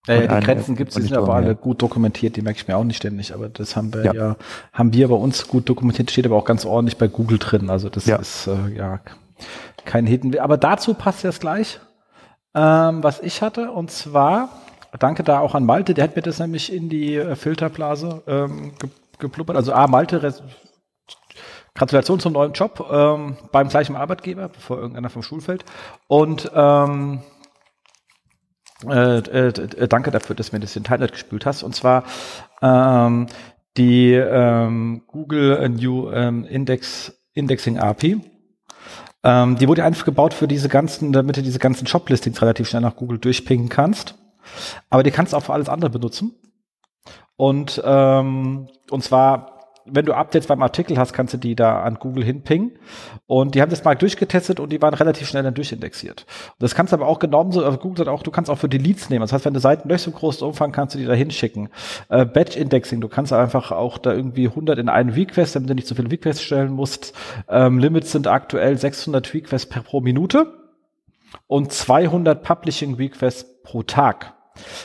Ja, 0.07 0.15
ja, 0.15 0.39
die 0.39 0.45
Grenzen 0.45 0.77
gibt 0.77 0.91
es, 0.91 0.97
die 0.97 1.03
sind 1.03 1.17
aber 1.17 1.35
alle 1.35 1.55
gut 1.55 1.81
dokumentiert, 1.81 2.37
die 2.37 2.43
merke 2.43 2.59
ich 2.59 2.69
mir 2.69 2.77
auch 2.77 2.85
nicht 2.85 2.99
ständig, 2.99 3.33
aber 3.33 3.49
das 3.49 3.75
haben 3.75 3.95
wir 3.95 4.05
ja. 4.05 4.13
ja, 4.13 4.37
haben 4.73 4.93
wir 4.93 5.09
bei 5.09 5.15
uns 5.15 5.49
gut 5.49 5.69
dokumentiert, 5.69 6.11
steht 6.11 6.27
aber 6.27 6.37
auch 6.37 6.45
ganz 6.45 6.67
ordentlich 6.67 6.99
bei 6.99 7.09
Google 7.09 7.39
drin, 7.39 7.71
also 7.71 7.89
das 7.89 8.05
ja. 8.05 8.17
ist 8.17 8.47
äh, 8.47 8.77
ja 8.77 9.01
kein 9.87 10.07
Hidden. 10.07 10.39
Aber 10.39 10.59
dazu 10.59 10.93
passt 10.93 11.25
jetzt 11.25 11.41
gleich, 11.41 11.81
ähm, 12.55 13.03
was 13.03 13.21
ich 13.21 13.41
hatte, 13.41 13.71
und 13.71 13.91
zwar, 13.91 14.51
danke 14.99 15.23
da 15.23 15.41
auch 15.41 15.55
an 15.55 15.65
Malte, 15.65 15.95
der 15.95 16.05
hat 16.05 16.17
mir 16.17 16.23
das 16.23 16.39
nämlich 16.39 16.71
in 16.71 16.91
die 16.91 17.17
äh, 17.17 17.35
Filterblase 17.35 18.23
ähm, 18.27 18.73
ge 18.79 18.91
gepluppert, 19.19 19.57
also 19.57 19.73
A, 19.73 19.87
Malte, 19.87 20.21
Gratulation 21.75 22.21
zum 22.21 22.35
neuen 22.35 22.53
Job 22.53 22.87
ähm, 22.91 23.37
beim 23.53 23.69
gleichen 23.69 23.97
Arbeitgeber, 23.97 24.49
bevor 24.49 24.79
irgendeiner 24.79 25.09
vom 25.09 25.23
Stuhl 25.23 25.41
fällt. 25.41 25.65
Und 26.09 26.51
ähm, 26.55 27.21
äh, 28.91 29.19
äh, 29.19 29.49
äh, 29.49 29.89
danke 29.89 30.11
dafür, 30.11 30.37
dass 30.37 30.51
du 30.51 30.57
mir 30.57 30.61
das 30.61 30.77
in 30.77 30.85
Teilnet 30.85 31.13
gespült 31.13 31.47
hast. 31.47 31.63
Und 31.63 31.75
zwar 31.75 32.05
ähm, 32.63 33.27
die 33.77 34.13
ähm, 34.13 35.03
Google 35.07 35.69
New 35.69 36.11
ähm, 36.11 36.45
Index 36.45 37.13
Indexing 37.35 37.79
API. 37.79 38.21
Ähm, 39.25 39.57
die 39.57 39.69
wurde 39.69 39.85
einfach 39.85 40.05
gebaut 40.05 40.35
für 40.35 40.47
diese 40.47 40.69
ganzen, 40.69 41.13
damit 41.13 41.37
du 41.37 41.43
diese 41.43 41.59
ganzen 41.59 41.87
Shop-Listings 41.87 42.41
relativ 42.43 42.69
schnell 42.69 42.83
nach 42.83 42.97
Google 42.97 43.19
durchpingen 43.19 43.69
kannst. 43.69 44.15
Aber 44.91 45.03
die 45.03 45.11
kannst 45.11 45.33
du 45.33 45.37
auch 45.37 45.43
für 45.43 45.55
alles 45.55 45.69
andere 45.69 45.91
benutzen. 45.91 46.35
Und, 47.37 47.83
ähm, 47.85 48.69
und 48.91 49.03
zwar 49.03 49.54
wenn 49.87 50.07
du 50.07 50.15
Updates 50.15 50.47
beim 50.47 50.63
Artikel 50.63 50.99
hast, 50.99 51.13
kannst 51.13 51.35
du 51.35 51.39
die 51.39 51.55
da 51.55 51.83
an 51.83 51.97
Google 51.97 52.25
hinpingen. 52.25 52.73
Und 53.27 53.55
die 53.55 53.63
haben 53.63 53.71
das 53.71 53.85
mal 53.85 53.95
durchgetestet 53.95 54.61
und 54.61 54.71
die 54.71 54.81
waren 54.81 54.95
relativ 54.95 55.29
schnell 55.29 55.43
dann 55.43 55.55
durchindexiert. 55.55 56.27
Und 56.53 56.63
das 56.63 56.75
kannst 56.75 56.93
du 56.93 56.97
aber 56.97 57.07
auch 57.07 57.19
genommen, 57.19 57.53
so, 57.53 57.65
also 57.65 57.79
Google 57.79 57.99
sagt 57.99 58.09
auch, 58.09 58.23
du 58.23 58.31
kannst 58.31 58.51
auch 58.51 58.59
für 58.59 58.69
Deletes 58.69 59.11
nehmen. 59.11 59.21
Das 59.21 59.33
heißt, 59.33 59.45
wenn 59.45 59.55
du 59.55 59.61
Seiten 59.61 59.89
durch 59.89 60.03
so 60.03 60.11
großen 60.11 60.47
Umfang 60.47 60.73
kannst 60.73 60.95
du 60.95 60.99
die 60.99 61.05
da 61.05 61.13
hinschicken. 61.13 61.69
Äh, 62.09 62.25
Batch 62.25 62.57
Indexing, 62.57 63.01
du 63.01 63.09
kannst 63.09 63.33
einfach 63.33 63.73
auch 63.73 63.99
da 63.99 64.13
irgendwie 64.13 64.49
100 64.49 64.79
in 64.79 64.89
einen 64.89 65.11
Request, 65.11 65.57
damit 65.57 65.71
du 65.71 65.75
nicht 65.75 65.89
so 65.89 65.95
viele 65.95 66.11
Requests 66.11 66.43
stellen 66.43 66.73
musst. 66.73 67.15
Ähm, 67.49 67.79
Limits 67.79 68.13
sind 68.13 68.27
aktuell 68.27 68.79
600 68.79 69.35
Requests 69.35 69.69
per, 69.69 69.83
pro 69.83 70.01
Minute 70.01 70.53
und 71.47 71.73
200 71.73 72.43
Publishing 72.43 72.95
Requests 72.95 73.63
pro 73.63 73.83
Tag. 73.83 74.35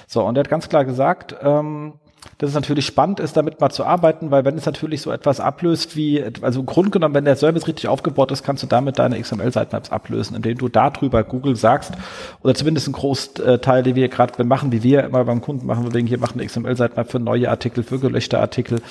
So, 0.08 0.24
und 0.26 0.36
er 0.38 0.42
hat 0.42 0.50
ganz 0.50 0.70
klar 0.70 0.86
gesagt, 0.86 1.36
ähm, 1.42 2.00
dass 2.38 2.50
es 2.50 2.56
natürlich 2.56 2.86
spannend 2.86 3.20
ist, 3.20 3.36
damit 3.38 3.60
mal 3.60 3.70
zu 3.70 3.86
arbeiten, 3.86 4.32
weil 4.32 4.46
wenn 4.46 4.58
es 4.58 4.66
natürlich 4.66 5.02
so 5.02 5.12
etwas 5.12 5.40
ablöst 5.40 5.96
wie, 5.96 6.24
also 6.42 6.62
im 6.62 6.66
Grunde 6.66 6.90
genommen, 6.90 7.14
wenn 7.14 7.26
der 7.26 7.36
Service 7.36 7.68
richtig 7.68 7.88
aufgebaut 7.88 8.32
ist, 8.32 8.44
kannst 8.44 8.64
du 8.64 8.68
damit 8.68 9.00
deine 9.00 9.20
XML-Sitemaps 9.20 9.92
ablösen, 9.92 10.36
indem 10.36 10.58
du 10.58 10.70
darüber 10.70 11.24
Google 11.24 11.56
sagst, 11.56 11.94
oder 12.42 12.56
zumindest 12.56 12.88
ein 12.88 12.94
Großteil, 12.94 13.84
den 13.84 13.96
wir 13.96 14.08
gerade 14.08 14.44
machen, 14.44 14.72
wie 14.72 14.84
wir 14.84 15.04
immer 15.04 15.26
beim 15.26 15.42
Kunden 15.42 15.66
machen, 15.66 15.84
wir 15.84 15.94
wegen 15.94 16.08
hier 16.08 16.20
machen 16.20 16.40
eine 16.40 16.48
XML-Sitemap 16.48 17.12
für 17.12 17.20
neue 17.20 17.50
Artikel, 17.50 17.84
für 17.84 18.00
gelöschte 18.00 18.40
Artikel, 18.40 18.82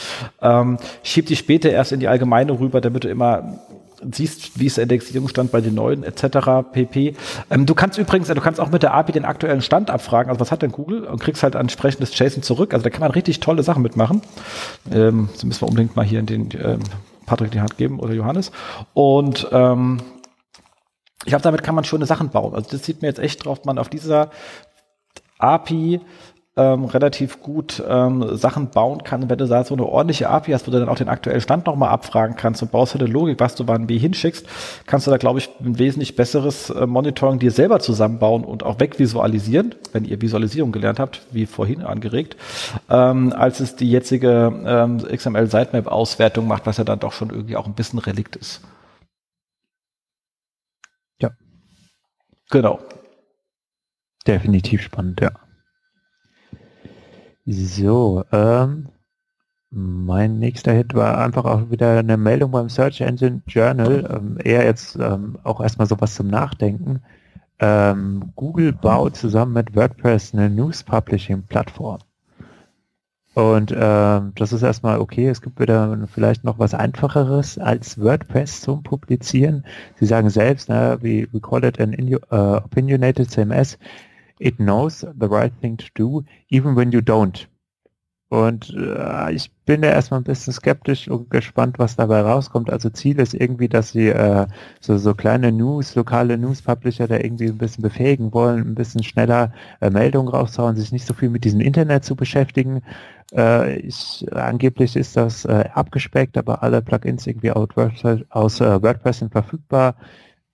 ähm, 0.43 0.79
schieb 1.03 1.27
die 1.27 1.37
später 1.37 1.71
erst 1.71 1.93
in 1.93 2.01
die 2.01 2.09
allgemeine 2.09 2.59
rüber, 2.59 2.81
damit 2.81 3.05
du 3.05 3.09
immer 3.09 3.59
siehst, 4.13 4.59
wie 4.59 4.67
ist 4.67 4.77
der 4.77 4.85
Indexierungsstand 4.85 5.51
bei 5.51 5.61
den 5.61 5.75
neuen 5.75 6.05
etc. 6.05 6.71
pp. 6.73 7.15
Ähm, 7.51 7.67
du 7.67 7.75
kannst 7.75 7.99
übrigens, 7.99 8.29
du 8.29 8.41
kannst 8.41 8.61
auch 8.61 8.71
mit 8.71 8.83
der 8.83 8.95
API 8.95 9.13
den 9.13 9.25
aktuellen 9.25 9.63
Stand 9.63 9.91
abfragen. 9.91 10.31
Also 10.31 10.41
was 10.41 10.53
hat 10.53 10.63
denn 10.63 10.73
Google? 10.73 11.05
Und 11.05 11.21
kriegst 11.21 11.43
halt 11.43 11.55
entsprechendes 11.55 12.17
JSON 12.19 12.43
zurück. 12.43 12.75
Also 12.75 12.85
da 12.85 12.91
kann 12.91 13.01
man 13.01 13.11
richtig 13.11 13.41
tolle 13.41 13.63
Sachen 13.63 13.83
mitmachen. 13.83 14.23
Ähm, 14.93 15.29
das 15.33 15.45
müssen 15.45 15.63
wir 15.63 15.69
unbedingt 15.69 15.97
mal 15.97 16.05
hier 16.05 16.21
in 16.21 16.27
den 16.27 16.49
ähm, 16.63 16.81
Patrick 17.27 17.51
die 17.51 17.61
Hand 17.61 17.77
geben 17.77 18.01
oder 18.01 18.15
Johannes. 18.15 18.53
Und 18.95 19.49
ähm, 19.53 19.99
ich 21.25 21.31
glaube, 21.31 21.43
damit 21.43 21.63
kann 21.63 21.75
man 21.75 21.85
schöne 21.85 22.07
Sachen 22.07 22.31
bauen. 22.31 22.55
Also 22.55 22.71
das 22.71 22.85
sieht 22.85 23.03
mir 23.03 23.09
jetzt 23.09 23.19
echt 23.19 23.45
drauf, 23.45 23.65
man 23.65 23.79
auf 23.79 23.89
dieser 23.89 24.31
API 25.39 26.01
ähm, 26.59 26.87
relativ 26.87 27.41
gut 27.41 27.83
ähm, 27.89 28.37
Sachen 28.37 28.71
bauen 28.71 29.05
kann, 29.05 29.31
wenn 29.31 29.39
du 29.39 29.47
da 29.47 29.63
so 29.63 29.75
eine 29.75 29.87
ordentliche 29.87 30.29
API 30.29 30.53
hast, 30.53 30.67
wo 30.67 30.73
du 30.73 30.81
dann 30.81 30.89
auch 30.89 30.99
den 30.99 31.09
aktuellen 31.09 31.41
Stand 31.41 31.67
nochmal 31.67 31.91
abfragen 31.91 32.37
kannst 32.37 32.63
und 32.63 32.73
baust 32.73 32.95
halt 32.95 33.03
eine 33.03 33.13
Logik, 33.13 33.39
was 33.39 33.55
du 33.55 33.69
wann 33.69 33.89
wie 33.89 33.99
hinschickst, 33.99 34.45
kannst 34.87 35.07
du 35.07 35.13
da, 35.13 35.17
glaube 35.17 35.39
ich, 35.39 35.49
ein 35.61 35.79
wesentlich 35.79 36.17
besseres 36.17 36.71
äh, 36.71 36.87
Monitoring 36.87 37.39
dir 37.39 37.53
selber 37.53 37.79
zusammenbauen 37.79 38.45
und 38.45 38.65
auch 38.65 38.81
wegvisualisieren, 38.81 39.77
wenn 39.93 40.05
ihr 40.05 40.21
Visualisierung 40.21 40.73
gelernt 40.73 40.99
habt, 40.99 41.23
wie 41.31 41.47
vorhin 41.47 41.83
angeregt, 41.83 42.37
ähm, 42.91 43.33
als 43.33 43.61
es 43.61 43.77
die 43.77 43.89
jetzige 43.89 44.53
ähm, 44.67 44.99
XML-Sitemap-Auswertung 44.99 46.49
macht, 46.49 46.67
was 46.67 46.79
ja 46.79 46.85
dann 46.85 46.99
doch 46.99 47.13
schon 47.13 47.31
irgendwie 47.31 47.57
auch 47.57 47.67
ein 47.67 47.75
bisschen 47.75 48.01
Relikt 48.01 48.35
ist. 48.35 48.63
Ja. 51.23 51.31
Genau. 52.51 52.81
Definitiv 54.27 54.83
spannend, 54.83 55.21
ja. 55.21 55.31
So, 57.51 58.25
ähm, 58.31 58.89
mein 59.71 60.39
nächster 60.39 60.73
Hit 60.73 60.93
war 60.93 61.17
einfach 61.17 61.47
auch 61.47 61.71
wieder 61.71 61.99
eine 61.99 62.19
Meldung 62.19 62.51
beim 62.51 62.69
Search 62.69 63.01
Engine 63.01 63.41
Journal, 63.47 64.07
ähm, 64.15 64.37
eher 64.45 64.67
jetzt 64.67 64.97
ähm, 64.97 65.39
auch 65.45 65.63
erstmal 65.63 65.87
sowas 65.87 66.15
zum 66.15 66.29
Nachdenken. 66.29 67.01
Ähm, 67.59 68.33
Google 68.37 68.75
baut 68.75 69.17
zusammen 69.17 69.55
mit 69.55 69.75
WordPress 69.75 70.35
eine 70.35 70.51
News 70.51 70.83
Publishing 70.83 71.43
Plattform. 71.45 72.01
Und 73.33 73.75
ähm, 73.75 74.33
das 74.35 74.53
ist 74.53 74.63
erstmal 74.63 74.99
okay. 74.99 75.29
Es 75.29 75.41
gibt 75.41 75.59
wieder 75.59 76.07
vielleicht 76.13 76.45
noch 76.45 76.59
was 76.59 76.75
einfacheres 76.75 77.57
als 77.57 77.99
WordPress 77.99 78.61
zum 78.61 78.83
Publizieren. 78.83 79.65
Sie 79.99 80.07
sagen 80.07 80.29
selbst, 80.29 80.69
ne, 80.69 80.99
we, 81.01 81.27
we 81.33 81.41
call 81.41 81.65
it 81.65 81.81
an 81.81 81.95
uh, 82.31 82.57
opinionated 82.63 83.31
CMS 83.31 83.79
it 84.41 84.57
knows 84.59 85.01
the 85.01 85.29
right 85.29 85.53
thing 85.61 85.77
to 85.77 85.87
do, 85.95 86.25
even 86.51 86.75
when 86.75 86.93
you 86.93 87.01
don't. 87.01 87.47
Und 88.31 88.75
äh, 88.77 89.33
ich 89.33 89.51
bin 89.65 89.81
da 89.81 89.89
erstmal 89.89 90.21
ein 90.21 90.25
bisschen 90.25 90.53
skeptisch 90.53 91.09
und 91.09 91.31
gespannt, 91.31 91.79
was 91.79 91.97
dabei 91.97 92.21
rauskommt. 92.21 92.71
Also 92.71 92.91
Ziel 92.91 93.19
ist 93.21 93.33
irgendwie, 93.33 93.71
dass 93.71 93.93
sie 93.93 94.09
äh, 94.09 94.47
so, 94.81 94.99
so 94.99 95.15
kleine 95.15 95.51
News, 95.51 95.95
lokale 95.95 96.37
News-Publisher 96.37 97.09
da 97.09 97.17
irgendwie 97.17 97.47
ein 97.47 97.57
bisschen 97.57 97.81
befähigen 97.83 98.35
wollen, 98.35 98.61
ein 98.61 98.75
bisschen 98.75 99.03
schneller 99.03 99.55
äh, 99.81 99.89
Meldungen 99.89 100.29
rauszuhauen, 100.29 100.77
sich 100.77 100.93
nicht 100.93 101.07
so 101.07 101.15
viel 101.15 101.31
mit 101.31 101.45
diesem 101.45 101.61
Internet 101.61 102.05
zu 102.05 102.17
beschäftigen. 102.17 102.83
Äh, 103.35 103.79
ich, 103.79 104.27
angeblich 104.31 104.95
ist 104.97 105.17
das 105.17 105.47
äh, 105.47 105.65
abgespeckt, 105.73 106.37
aber 106.37 106.63
alle 106.63 106.83
Plugins 106.83 107.27
irgendwie 107.27 107.53
aus 107.53 107.69
aus, 108.29 108.61
äh, 108.61 108.83
WordPress 108.83 109.21
sind 109.21 109.33
verfügbar 109.33 109.95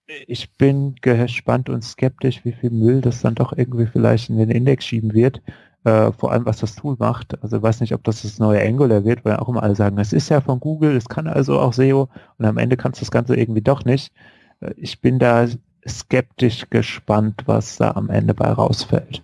ich 0.06 0.56
bin 0.56 0.96
gespannt 1.00 1.68
und 1.68 1.82
skeptisch, 1.82 2.44
wie 2.44 2.52
viel 2.52 2.70
Müll 2.70 3.00
das 3.00 3.22
dann 3.22 3.34
doch 3.34 3.52
irgendwie 3.56 3.86
vielleicht 3.86 4.30
in 4.30 4.38
den 4.38 4.50
Index 4.50 4.84
schieben 4.84 5.14
wird. 5.14 5.40
Äh, 5.84 6.12
vor 6.12 6.32
allem, 6.32 6.46
was 6.46 6.60
das 6.60 6.76
Tool 6.76 6.96
macht. 6.98 7.42
Also 7.42 7.58
ich 7.58 7.62
weiß 7.62 7.80
nicht, 7.80 7.94
ob 7.94 8.02
das 8.04 8.22
das 8.22 8.38
neue 8.38 8.62
Angular 8.62 9.04
wird, 9.04 9.24
weil 9.24 9.36
auch 9.36 9.48
immer 9.48 9.62
alle 9.62 9.76
sagen, 9.76 9.98
es 9.98 10.14
ist 10.14 10.30
ja 10.30 10.40
von 10.40 10.58
Google, 10.60 10.96
es 10.96 11.08
kann 11.08 11.26
also 11.26 11.60
auch 11.60 11.74
SEO 11.74 12.08
und 12.38 12.44
am 12.46 12.56
Ende 12.56 12.78
kannst 12.78 13.00
du 13.00 13.04
das 13.04 13.10
Ganze 13.10 13.36
irgendwie 13.36 13.60
doch 13.60 13.84
nicht. 13.84 14.12
Äh, 14.60 14.72
ich 14.76 15.00
bin 15.00 15.18
da 15.18 15.46
skeptisch 15.86 16.70
gespannt, 16.70 17.42
was 17.46 17.76
da 17.76 17.92
am 17.92 18.08
Ende 18.08 18.32
bei 18.32 18.50
rausfällt. 18.50 19.22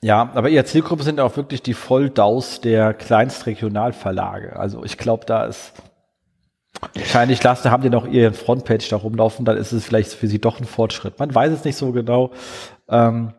Ja, 0.00 0.30
aber 0.34 0.48
ihr 0.48 0.64
Zielgruppe 0.64 1.02
sind 1.02 1.18
auch 1.18 1.36
wirklich 1.36 1.62
die 1.62 1.74
Volldaus 1.74 2.60
der 2.60 2.94
Kleinstregionalverlage. 2.94 4.54
Also 4.54 4.84
ich 4.84 4.96
glaube, 4.96 5.24
da 5.26 5.46
ist 5.46 5.72
Wahrscheinlich 6.94 7.42
lassen, 7.42 7.70
haben 7.70 7.82
die 7.82 7.90
noch 7.90 8.06
ihren 8.06 8.34
Frontpage 8.34 8.88
da 8.88 8.96
rumlaufen, 8.96 9.44
dann 9.44 9.56
ist 9.56 9.72
es 9.72 9.84
vielleicht 9.84 10.12
für 10.12 10.26
sie 10.26 10.40
doch 10.40 10.60
ein 10.60 10.66
Fortschritt. 10.66 11.18
Man 11.18 11.34
weiß 11.34 11.52
es 11.52 11.64
nicht 11.64 11.76
so 11.76 11.92
genau. 11.92 12.30
Ähm, 12.88 13.32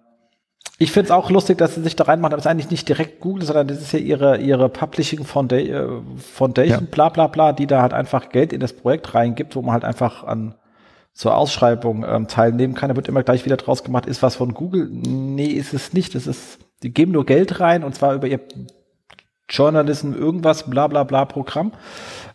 ich 0.77 0.91
finde 0.91 1.05
es 1.05 1.12
auch 1.12 1.29
lustig, 1.29 1.58
dass 1.58 1.75
sie 1.75 1.84
sich 1.84 1.95
da 1.95 2.03
reinmachen, 2.03 2.34
aber 2.34 2.39
es 2.39 2.45
ist 2.45 2.51
eigentlich 2.51 2.71
nicht 2.71 2.89
direkt 2.89 3.21
Google, 3.21 3.45
sondern 3.45 3.67
das 3.67 3.81
ist 3.81 3.93
ja 3.93 3.99
ihre, 3.99 4.38
ihre 4.38 4.67
Publishing 4.67 5.23
Foundation, 5.23 6.15
äh, 6.17 6.19
Foundation 6.19 6.84
ja. 6.84 6.88
bla 6.91 7.10
bla 7.10 7.27
bla, 7.27 7.53
die 7.53 7.67
da 7.67 7.81
halt 7.81 7.93
einfach 7.93 8.29
Geld 8.29 8.51
in 8.51 8.60
das 8.60 8.73
Projekt 8.73 9.13
reingibt, 9.13 9.55
wo 9.55 9.62
man 9.62 9.73
halt 9.73 9.86
einfach 9.86 10.23
an 10.23 10.55
zur 11.13 11.38
Ausschreibung 11.38 12.05
ähm, 12.05 12.27
teilnehmen 12.27 12.73
kann. 12.73 12.89
Da 12.89 12.95
wird 12.97 13.08
immer 13.08 13.23
gleich 13.23 13.45
wieder 13.45 13.55
draus 13.55 13.86
gemacht, 13.86 14.05
ist 14.05 14.21
was 14.21 14.36
von 14.36 14.53
Google? 14.53 14.89
Nee, 14.91 15.47
ist 15.47 15.73
es 15.73 15.93
nicht. 15.93 16.13
Das 16.13 16.27
ist, 16.27 16.60
die 16.84 16.93
geben 16.93 17.13
nur 17.13 17.25
Geld 17.25 17.62
rein 17.62 17.86
und 17.86 17.95
zwar 17.95 18.13
über 18.13 18.27
ihr 18.27 18.41
Journalism 19.49 20.13
irgendwas, 20.13 20.69
bla 20.69 20.88
bla 20.88 21.03
bla 21.03 21.25
Programm 21.25 21.71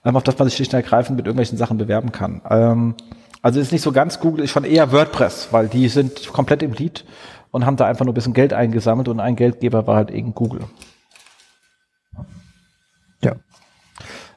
ähm, 0.05 0.17
auf 0.17 0.23
das 0.23 0.39
man 0.39 0.49
sich 0.49 0.57
schlicht 0.57 0.73
und 0.73 0.79
ergreifend 0.79 1.17
mit 1.17 1.27
irgendwelchen 1.27 1.59
Sachen 1.59 1.79
bewerben 1.79 2.13
kann. 2.13 2.41
Ähm, 2.49 2.95
also 3.43 3.61
ist 3.61 3.73
nicht 3.73 3.83
so 3.83 3.93
ganz 3.93 4.21
Google, 4.21 4.45
ist 4.45 4.51
schon 4.51 4.65
eher 4.65 4.93
WordPress, 4.93 5.49
weil 5.51 5.69
die 5.69 5.89
sind 5.89 6.29
komplett 6.33 6.63
im 6.63 6.73
Lied 6.73 7.05
und 7.51 7.65
haben 7.65 7.77
da 7.77 7.87
einfach 7.87 8.05
nur 8.05 8.13
ein 8.13 8.15
bisschen 8.15 8.35
Geld 8.35 8.53
eingesammelt 8.53 9.09
und 9.09 9.21
ein 9.21 9.37
Geldgeber 9.37 9.87
war 9.87 9.97
halt 9.97 10.11
eben 10.11 10.35
Google. 10.35 10.63
Ja. 13.23 13.37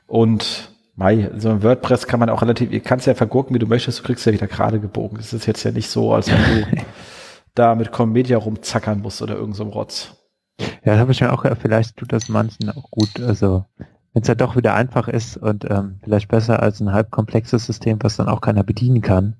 Und 0.08 0.70
Mai, 0.96 1.32
so 1.38 1.50
ein 1.50 1.64
WordPress 1.64 2.06
kann 2.06 2.20
man 2.20 2.30
auch 2.30 2.42
relativ, 2.44 2.72
ihr 2.72 2.80
kannst 2.80 3.08
ja 3.08 3.16
vergurken, 3.16 3.56
wie 3.56 3.60
du 3.60 3.66
möchtest, 3.66 4.00
du 4.00 4.04
kriegst 4.04 4.26
ja 4.26 4.32
wieder 4.32 4.48
gerade 4.48 4.80
gebogen. 4.80 5.18
Es 5.20 5.34
ist 5.34 5.48
jetzt 5.48 5.64
ja 5.64 5.72
nicht 5.72 5.90
so, 5.90 6.14
als 6.14 6.30
wenn 6.30 6.38
du 6.38 6.68
da 7.56 7.74
mit 7.76 7.92
Comedia 7.92 8.38
rumzackern 8.38 9.02
musst 9.02 9.22
oder 9.22 9.36
irgend 9.36 9.56
so 9.56 9.64
Rotz. 9.64 10.16
Ja, 10.60 10.94
das 10.94 11.00
habe 11.00 11.12
ich 11.12 11.22
mir 11.22 11.34
auch, 11.34 11.46
vielleicht 11.60 11.98
tut 11.98 12.13
das 12.13 12.30
manchen 12.30 12.70
auch 12.70 12.92
gut, 12.92 13.20
also 13.22 13.66
wenn 14.13 14.22
es 14.22 14.28
ja 14.28 14.36
doch 14.36 14.56
wieder 14.56 14.76
einfach 14.76 15.08
ist 15.08 15.38
und 15.38 15.70
ähm, 15.70 16.00
vielleicht 16.04 16.28
besser 16.28 16.62
als 16.62 16.80
ein 16.80 16.94
halb 16.94 17.10
komplexes 17.10 17.66
System, 17.66 17.98
was 18.02 18.18
dann 18.18 18.30
auch 18.30 18.42
keiner 18.42 18.63
bedienen 18.63 19.02
kann. 19.02 19.36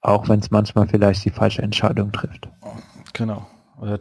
Auch 0.00 0.28
wenn 0.28 0.38
es 0.38 0.52
manchmal 0.52 0.86
vielleicht 0.86 1.24
die 1.24 1.30
falsche 1.30 1.62
Entscheidung 1.62 2.12
trifft. 2.12 2.48
Genau. 3.12 3.46
Oder 3.80 3.98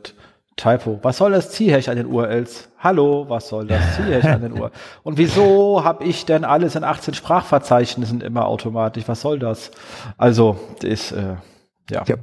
Typo. 0.55 0.99
Was 1.01 1.17
soll 1.17 1.31
das 1.31 1.49
Zielhash 1.51 1.89
an 1.89 1.97
den 1.97 2.05
URLs? 2.05 2.69
Hallo, 2.79 3.25
was 3.27 3.49
soll 3.49 3.67
das 3.67 3.95
Zielhash 3.95 4.25
an 4.25 4.41
den 4.41 4.53
URLs? 4.53 4.73
Und 5.03 5.17
wieso 5.17 5.83
habe 5.83 6.05
ich 6.05 6.25
denn 6.25 6.45
alles 6.45 6.75
in 6.75 6.83
18 6.83 7.13
Sprachverzeichnissen 7.13 8.21
immer 8.21 8.45
automatisch? 8.45 9.03
Was 9.07 9.21
soll 9.21 9.39
das? 9.39 9.71
Also, 10.17 10.57
das 10.79 10.89
ist, 10.89 11.11
äh, 11.11 11.35
ja. 11.89 12.03
ja. 12.07 12.15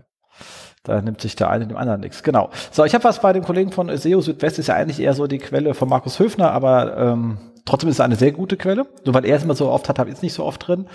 Da 0.85 1.01
nimmt 1.01 1.21
sich 1.21 1.37
der 1.37 1.49
eine 1.49 1.66
dem 1.66 1.77
anderen 1.77 2.01
nichts. 2.01 2.23
Genau. 2.23 2.51
So, 2.73 2.85
ich 2.85 2.95
habe 2.95 3.05
was 3.05 3.21
bei 3.21 3.33
dem 3.33 3.45
Kollegen 3.45 3.71
von 3.71 3.95
SEO 3.97 4.21
Südwest, 4.21 4.59
ist 4.59 4.66
ja 4.66 4.75
eigentlich 4.75 5.01
eher 5.01 5.14
so 5.14 5.29
die 5.29 5.38
Quelle 5.38 5.75
von 5.75 5.88
Markus 5.88 6.18
Höfner, 6.18 6.51
aber 6.51 6.97
ähm, 6.97 7.38
trotzdem 7.64 7.88
ist 7.88 7.96
es 7.96 8.01
eine 8.01 8.16
sehr 8.16 8.33
gute 8.33 8.57
Quelle. 8.57 8.87
So, 9.05 9.14
weil 9.14 9.25
er 9.25 9.37
es 9.37 9.44
immer 9.44 9.55
so 9.55 9.70
oft 9.70 9.88
hat, 9.88 9.98
habe 9.98 10.11
ich 10.11 10.16
es 10.16 10.22
nicht 10.22 10.35
so 10.35 10.44
oft 10.44 10.66
drin. 10.66 10.87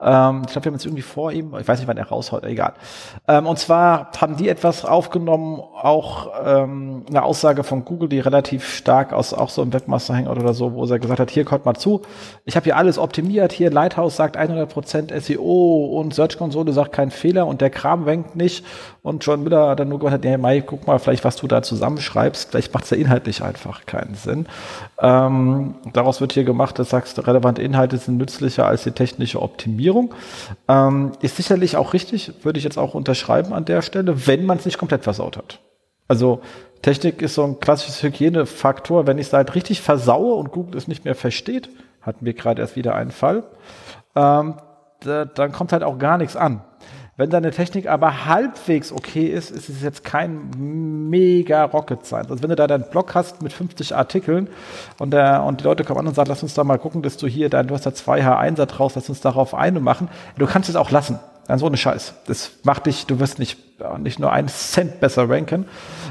Ähm, 0.00 0.42
ich 0.46 0.52
glaube, 0.52 0.64
wir 0.64 0.70
haben 0.70 0.74
jetzt 0.74 0.86
irgendwie 0.86 1.02
vor 1.02 1.32
ihm, 1.32 1.54
ich 1.58 1.66
weiß 1.66 1.78
nicht, 1.78 1.88
wann 1.88 1.96
er 1.96 2.08
raushaut, 2.08 2.44
egal. 2.44 2.74
Ähm, 3.28 3.46
und 3.46 3.58
zwar 3.58 4.10
haben 4.20 4.36
die 4.36 4.48
etwas 4.48 4.84
aufgenommen, 4.84 5.60
auch 5.60 6.32
ähm, 6.44 7.04
eine 7.08 7.22
Aussage 7.22 7.64
von 7.64 7.84
Google, 7.84 8.08
die 8.08 8.20
relativ 8.20 8.68
stark 8.68 9.12
aus 9.12 9.32
auch 9.32 9.50
so 9.50 9.62
im 9.62 9.72
Webmaster 9.72 10.14
Hangout 10.14 10.38
oder 10.40 10.54
so, 10.54 10.74
wo 10.74 10.84
er 10.86 10.98
gesagt 10.98 11.20
hat, 11.20 11.30
hier 11.30 11.44
kommt 11.44 11.64
mal 11.64 11.74
zu, 11.74 12.02
ich 12.44 12.56
habe 12.56 12.64
hier 12.64 12.76
alles 12.76 12.98
optimiert, 12.98 13.52
hier 13.52 13.70
Lighthouse 13.70 14.16
sagt 14.16 14.38
100% 14.38 15.18
SEO 15.20 15.98
und 15.98 16.14
Search 16.14 16.38
Console 16.38 16.72
sagt 16.72 16.92
kein 16.92 17.10
Fehler 17.10 17.46
und 17.46 17.60
der 17.60 17.70
Kram 17.70 18.06
wenkt 18.06 18.36
nicht 18.36 18.64
und 19.02 19.24
John 19.24 19.44
Miller 19.44 19.68
hat 19.68 19.80
dann 19.80 19.88
nur 19.88 20.00
gesagt, 20.00 20.24
hey 20.24 20.38
Mai, 20.38 20.60
guck 20.60 20.86
mal 20.86 20.98
vielleicht, 20.98 21.24
was 21.24 21.36
du 21.36 21.46
da 21.46 21.62
zusammenschreibst, 21.62 22.50
vielleicht 22.50 22.74
macht 22.74 22.84
es 22.84 22.90
ja 22.90 22.96
inhaltlich 22.96 23.42
einfach 23.42 23.86
keinen 23.86 24.14
Sinn. 24.14 24.46
Ähm, 25.00 25.76
daraus 25.92 26.15
wird 26.20 26.32
hier 26.32 26.44
gemacht, 26.44 26.78
dass 26.78 26.90
sagst, 26.90 27.26
relevante 27.26 27.62
Inhalte 27.62 27.96
sind 27.98 28.16
nützlicher 28.16 28.66
als 28.66 28.84
die 28.84 28.92
technische 28.92 29.42
Optimierung. 29.42 30.14
Ähm, 30.68 31.12
ist 31.20 31.36
sicherlich 31.36 31.76
auch 31.76 31.92
richtig, 31.92 32.32
würde 32.42 32.58
ich 32.58 32.64
jetzt 32.64 32.78
auch 32.78 32.94
unterschreiben 32.94 33.52
an 33.52 33.64
der 33.64 33.82
Stelle, 33.82 34.26
wenn 34.26 34.46
man 34.46 34.58
es 34.58 34.64
nicht 34.64 34.78
komplett 34.78 35.04
versaut 35.04 35.36
hat. 35.36 35.60
Also 36.08 36.40
Technik 36.82 37.22
ist 37.22 37.34
so 37.34 37.44
ein 37.44 37.60
klassisches 37.60 38.02
Hygienefaktor. 38.02 39.06
Wenn 39.06 39.18
ich 39.18 39.28
es 39.28 39.32
halt 39.32 39.54
richtig 39.54 39.80
versaue 39.80 40.34
und 40.34 40.52
Google 40.52 40.76
es 40.76 40.88
nicht 40.88 41.04
mehr 41.04 41.14
versteht, 41.14 41.68
hatten 42.02 42.24
wir 42.24 42.34
gerade 42.34 42.62
erst 42.62 42.76
wieder 42.76 42.94
einen 42.94 43.10
Fall, 43.10 43.44
ähm, 44.14 44.54
da, 45.00 45.24
dann 45.24 45.52
kommt 45.52 45.72
halt 45.72 45.82
auch 45.82 45.98
gar 45.98 46.18
nichts 46.18 46.36
an. 46.36 46.62
Wenn 47.18 47.30
deine 47.30 47.50
Technik 47.50 47.88
aber 47.88 48.26
halbwegs 48.26 48.92
okay 48.92 49.24
ist, 49.24 49.50
ist 49.50 49.70
es 49.70 49.82
jetzt 49.82 50.04
kein 50.04 51.08
mega 51.08 51.64
Rocket 51.64 52.04
Science. 52.04 52.30
Also 52.30 52.42
wenn 52.42 52.50
du 52.50 52.56
da 52.56 52.66
deinen 52.66 52.90
Blog 52.90 53.14
hast 53.14 53.40
mit 53.40 53.54
50 53.54 53.96
Artikeln 53.96 54.48
und, 54.98 55.12
der, 55.12 55.42
und 55.42 55.60
die 55.60 55.64
Leute 55.64 55.82
kommen 55.82 56.00
an 56.00 56.08
und 56.08 56.14
sagen, 56.14 56.28
lass 56.28 56.42
uns 56.42 56.52
da 56.52 56.62
mal 56.62 56.78
gucken, 56.78 57.00
dass 57.00 57.16
du 57.16 57.26
hier, 57.26 57.48
dein, 57.48 57.68
du 57.68 57.74
hast 57.74 57.86
da 57.86 57.94
zwei 57.94 58.20
H1er 58.20 58.66
draus, 58.66 58.96
lass 58.96 59.08
uns 59.08 59.22
darauf 59.22 59.54
eine 59.54 59.80
machen. 59.80 60.08
Du 60.36 60.46
kannst 60.46 60.68
es 60.68 60.76
auch 60.76 60.90
lassen. 60.90 61.18
Dann 61.46 61.58
so 61.58 61.66
eine 61.66 61.76
Scheiß. 61.76 62.14
Das 62.26 62.50
macht 62.64 62.86
dich, 62.86 63.06
du 63.06 63.20
wirst 63.20 63.38
nicht, 63.38 63.56
nicht 63.98 64.18
nur 64.18 64.32
einen 64.32 64.48
Cent 64.48 64.98
besser 64.98 65.28
ranken. 65.28 65.66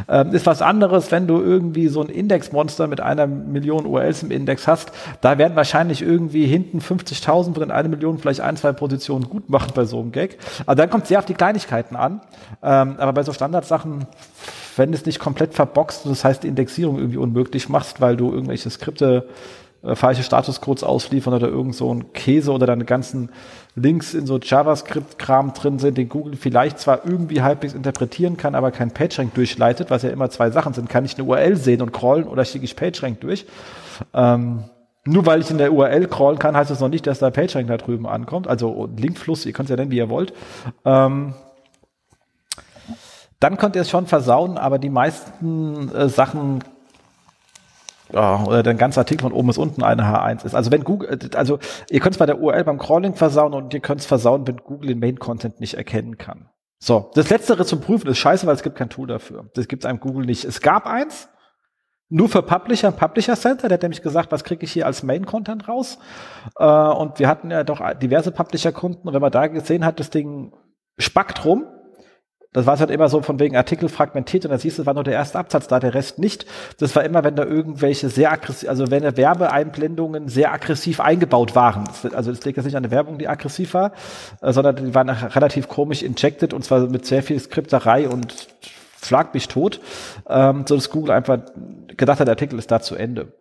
Ähm, 0.08 0.34
ist 0.34 0.46
was 0.46 0.62
anderes, 0.62 1.12
wenn 1.12 1.28
du 1.28 1.42
irgendwie 1.42 1.90
so 1.90 2.02
ein 2.02 2.08
Indexmonster 2.08 2.88
mit 2.88 3.02
einer 3.02 3.28
Million 3.28 3.86
URLs 3.86 4.24
im 4.24 4.32
Index 4.32 4.66
hast. 4.68 4.94
Da 5.20 5.38
werden 5.38 5.58
wahrscheinlich 5.58 6.02
irgendwie 6.02 6.46
hinten 6.46 6.80
50.000 6.80 7.54
von 7.54 7.54
den 7.56 7.72
eine 7.72 7.90
Million 7.90 8.18
vielleicht 8.18 8.40
ein, 8.40 8.56
zwei 8.56 8.72
Positionen 8.72 9.30
gut 9.30 9.50
machen 9.50 9.72
bei 9.76 9.84
so 9.84 10.00
einem 10.00 10.14
Gag. 10.14 10.38
Aber 10.66 10.76
dann 10.76 10.90
kommt 10.90 11.04
es 11.04 11.10
sehr 11.10 11.20
auf 11.20 11.26
die 11.26 11.34
Kleinigkeiten 11.34 11.98
an. 11.98 12.22
Ähm, 12.64 12.96
aber 12.98 13.12
bei 13.12 13.24
so 13.24 13.34
Standardsachen, 13.34 14.06
wenn 14.78 14.94
es 14.94 15.06
nicht 15.06 15.20
komplett 15.20 15.54
verboxt, 15.54 16.06
das 16.06 16.24
heißt 16.24 16.46
Indexierung 16.46 16.98
irgendwie 16.98 17.18
unmöglich 17.18 17.68
machst, 17.68 18.00
weil 18.00 18.16
du 18.16 18.32
irgendwelche 18.32 18.70
Skripte 18.70 19.28
äh, 19.86 19.96
falsche 19.96 20.24
Statuscodes 20.24 20.84
ausliefern 20.84 21.34
oder 21.34 21.48
irgend 21.48 21.76
so 21.76 21.94
ein 21.94 22.14
Käse 22.14 22.52
oder 22.52 22.66
deine 22.66 22.86
ganzen 22.86 23.30
Links 23.76 24.14
in 24.14 24.26
so 24.26 24.40
JavaScript-Kram 24.40 25.54
drin 25.54 25.80
sind, 25.80 25.98
den 25.98 26.10
Google 26.10 26.36
vielleicht 26.36 26.80
zwar 26.80 27.06
irgendwie 27.06 27.42
halbwegs 27.42 27.74
interpretieren 27.74 28.38
kann, 28.38 28.56
aber 28.56 28.72
kein 28.72 28.92
PageRank 28.92 29.34
durchleitet, 29.34 29.90
was 29.90 30.04
ja 30.04 30.10
immer 30.10 30.30
zwei 30.30 30.50
Sachen 30.50 30.74
sind. 30.74 30.90
Kann 30.90 31.06
ich 31.06 31.18
eine 31.18 31.28
URL 31.28 31.56
sehen 31.58 31.82
und 31.82 31.92
crawlen 31.92 32.28
oder 32.28 32.46
schicke 32.46 32.66
ich 32.66 32.76
PageRank 32.76 33.20
durch? 33.22 33.46
Ähm, 34.14 34.64
nur 35.06 35.26
weil 35.26 35.42
ich 35.42 35.52
in 35.52 35.60
der 35.60 35.72
URL 35.72 36.08
crawlen 36.08 36.40
kann, 36.40 36.58
heißt 36.58 36.72
das 36.72 36.80
noch 36.80 36.90
nicht, 36.90 37.06
dass 37.06 37.20
der 37.20 37.32
PageRank 37.32 37.68
da 37.68 37.78
drüben 37.78 38.08
ankommt. 38.08 38.48
Also 38.48 38.90
Linkfluss, 38.98 39.46
ihr 39.46 39.54
könnt 39.54 39.70
es 39.70 39.72
ja 39.72 39.76
nennen, 39.76 39.92
wie 39.92 39.98
ihr 39.98 40.10
wollt. 40.10 40.34
Ähm, 40.84 41.36
dann 43.40 43.58
könnt 43.58 43.76
ihr 43.76 43.82
es 43.82 43.90
schon 43.90 44.08
versauen, 44.08 44.58
aber 44.58 44.80
die 44.80 44.90
meisten 44.90 45.94
äh, 45.94 46.10
Sachen 46.10 46.64
ja, 48.16 48.46
oder 48.46 48.64
der 48.64 48.76
ganze 48.76 49.02
Artikel 49.02 49.24
von 49.24 49.34
oben 49.34 49.48
bis 49.48 49.58
unten 49.58 49.84
eine 49.84 50.04
H1 50.04 50.46
ist. 50.46 50.56
Also 50.56 50.72
wenn 50.72 50.86
Google, 50.86 51.20
also 51.36 51.60
ihr 51.90 52.00
könnt 52.00 52.16
es 52.16 52.18
bei 52.18 52.26
der 52.26 52.40
URL 52.40 52.64
beim 52.64 52.78
Crawling 52.78 53.14
versauen 53.14 53.54
und 53.54 53.74
ihr 53.74 53.82
könnt 53.82 54.00
es 54.00 54.08
versauen, 54.08 54.48
wenn 54.48 54.58
Google 54.58 54.88
den 54.88 55.00
Main-Content 55.00 55.60
nicht 55.60 55.74
erkennen 55.74 56.18
kann. 56.18 56.50
So, 56.80 57.12
das 57.14 57.30
Letztere 57.30 57.66
zum 57.66 57.82
Prüfen 57.82 58.08
ist 58.08 58.18
scheiße, 58.18 58.48
weil 58.48 58.56
es 58.56 58.64
gibt 58.64 58.78
kein 58.78 58.90
Tool 58.90 59.08
dafür. 59.08 59.50
Das 59.54 59.68
gibt 59.68 59.84
es 59.84 59.90
einem 59.90 60.00
Google 60.00 60.26
nicht. 60.26 60.46
Es 60.46 60.62
gab 60.62 60.86
eins, 60.88 61.28
nur 62.08 62.30
für 62.30 62.42
Publisher, 62.42 62.92
Publisher 62.92 63.36
Center, 63.36 63.68
der 63.68 63.76
hat 63.76 63.82
nämlich 63.82 64.02
gesagt, 64.02 64.32
was 64.32 64.46
kriege 64.46 64.64
ich 64.64 64.72
hier 64.72 64.86
als 64.86 65.04
Main-Content 65.04 65.68
raus? 65.68 65.98
Äh, 66.58 66.66
und 66.66 67.20
wir 67.20 67.28
hatten 67.28 67.52
ja 67.52 67.66
doch 67.66 67.82
diverse 67.96 68.32
Publisher-Kunden 68.32 69.10
und 69.10 69.14
wenn 69.14 69.22
man 69.22 69.32
da 69.32 69.48
gesehen 69.48 69.84
hat, 69.84 70.00
das 70.00 70.10
Ding 70.10 70.54
spackt 70.98 71.44
rum, 71.44 71.66
das 72.56 72.66
war 72.66 72.80
halt 72.80 72.90
immer 72.90 73.10
so 73.10 73.22
von 73.22 73.38
wegen 73.38 73.58
Artikel 73.58 73.90
fragmentiert 73.90 74.46
und 74.46 74.52
da 74.52 74.58
siehst 74.58 74.80
du, 74.80 74.86
war 74.86 74.94
nur 74.94 75.04
der 75.04 75.14
erste 75.14 75.38
Absatz 75.38 75.68
da, 75.68 75.82
der 75.82 75.94
Rest 75.94 76.20
nicht. 76.20 76.46
Das 76.80 76.96
war 76.96 77.04
immer, 77.04 77.22
wenn 77.26 77.36
da 77.36 77.44
irgendwelche 77.44 78.08
sehr 78.08 78.32
aggressiv, 78.32 78.70
also 78.70 78.90
wenn 78.90 79.04
Werbeeinblendungen 79.18 80.30
sehr 80.30 80.54
aggressiv 80.54 81.02
eingebaut 81.02 81.54
waren. 81.54 81.84
Also 82.14 82.32
es 82.32 82.46
liegt 82.46 82.56
jetzt 82.56 82.66
nicht 82.66 82.78
an 82.78 82.84
der 82.84 82.94
Werbung, 82.94 83.18
die 83.18 83.28
aggressiv 83.28 83.74
war, 83.74 83.92
äh, 84.42 84.54
sondern 84.54 84.78
die 84.78 84.96
waren 84.96 85.10
relativ 85.10 85.68
komisch 85.68 86.02
injected 86.02 86.54
und 86.54 86.64
zwar 86.64 86.88
mit 86.88 87.06
sehr 87.06 87.24
viel 87.24 87.38
Skripterei 87.42 88.08
und 88.08 88.48
schlag 89.04 89.34
mich 89.34 89.50
tot, 89.50 89.82
ähm, 90.30 90.64
so 90.66 90.76
dass 90.76 90.90
Google 90.90 91.12
einfach 91.12 91.40
gedacht 91.98 92.22
hat, 92.22 92.28
der 92.28 92.36
Artikel 92.36 92.58
ist 92.58 92.72
da 92.72 92.80
zu 92.80 92.96
Ende 92.96 93.34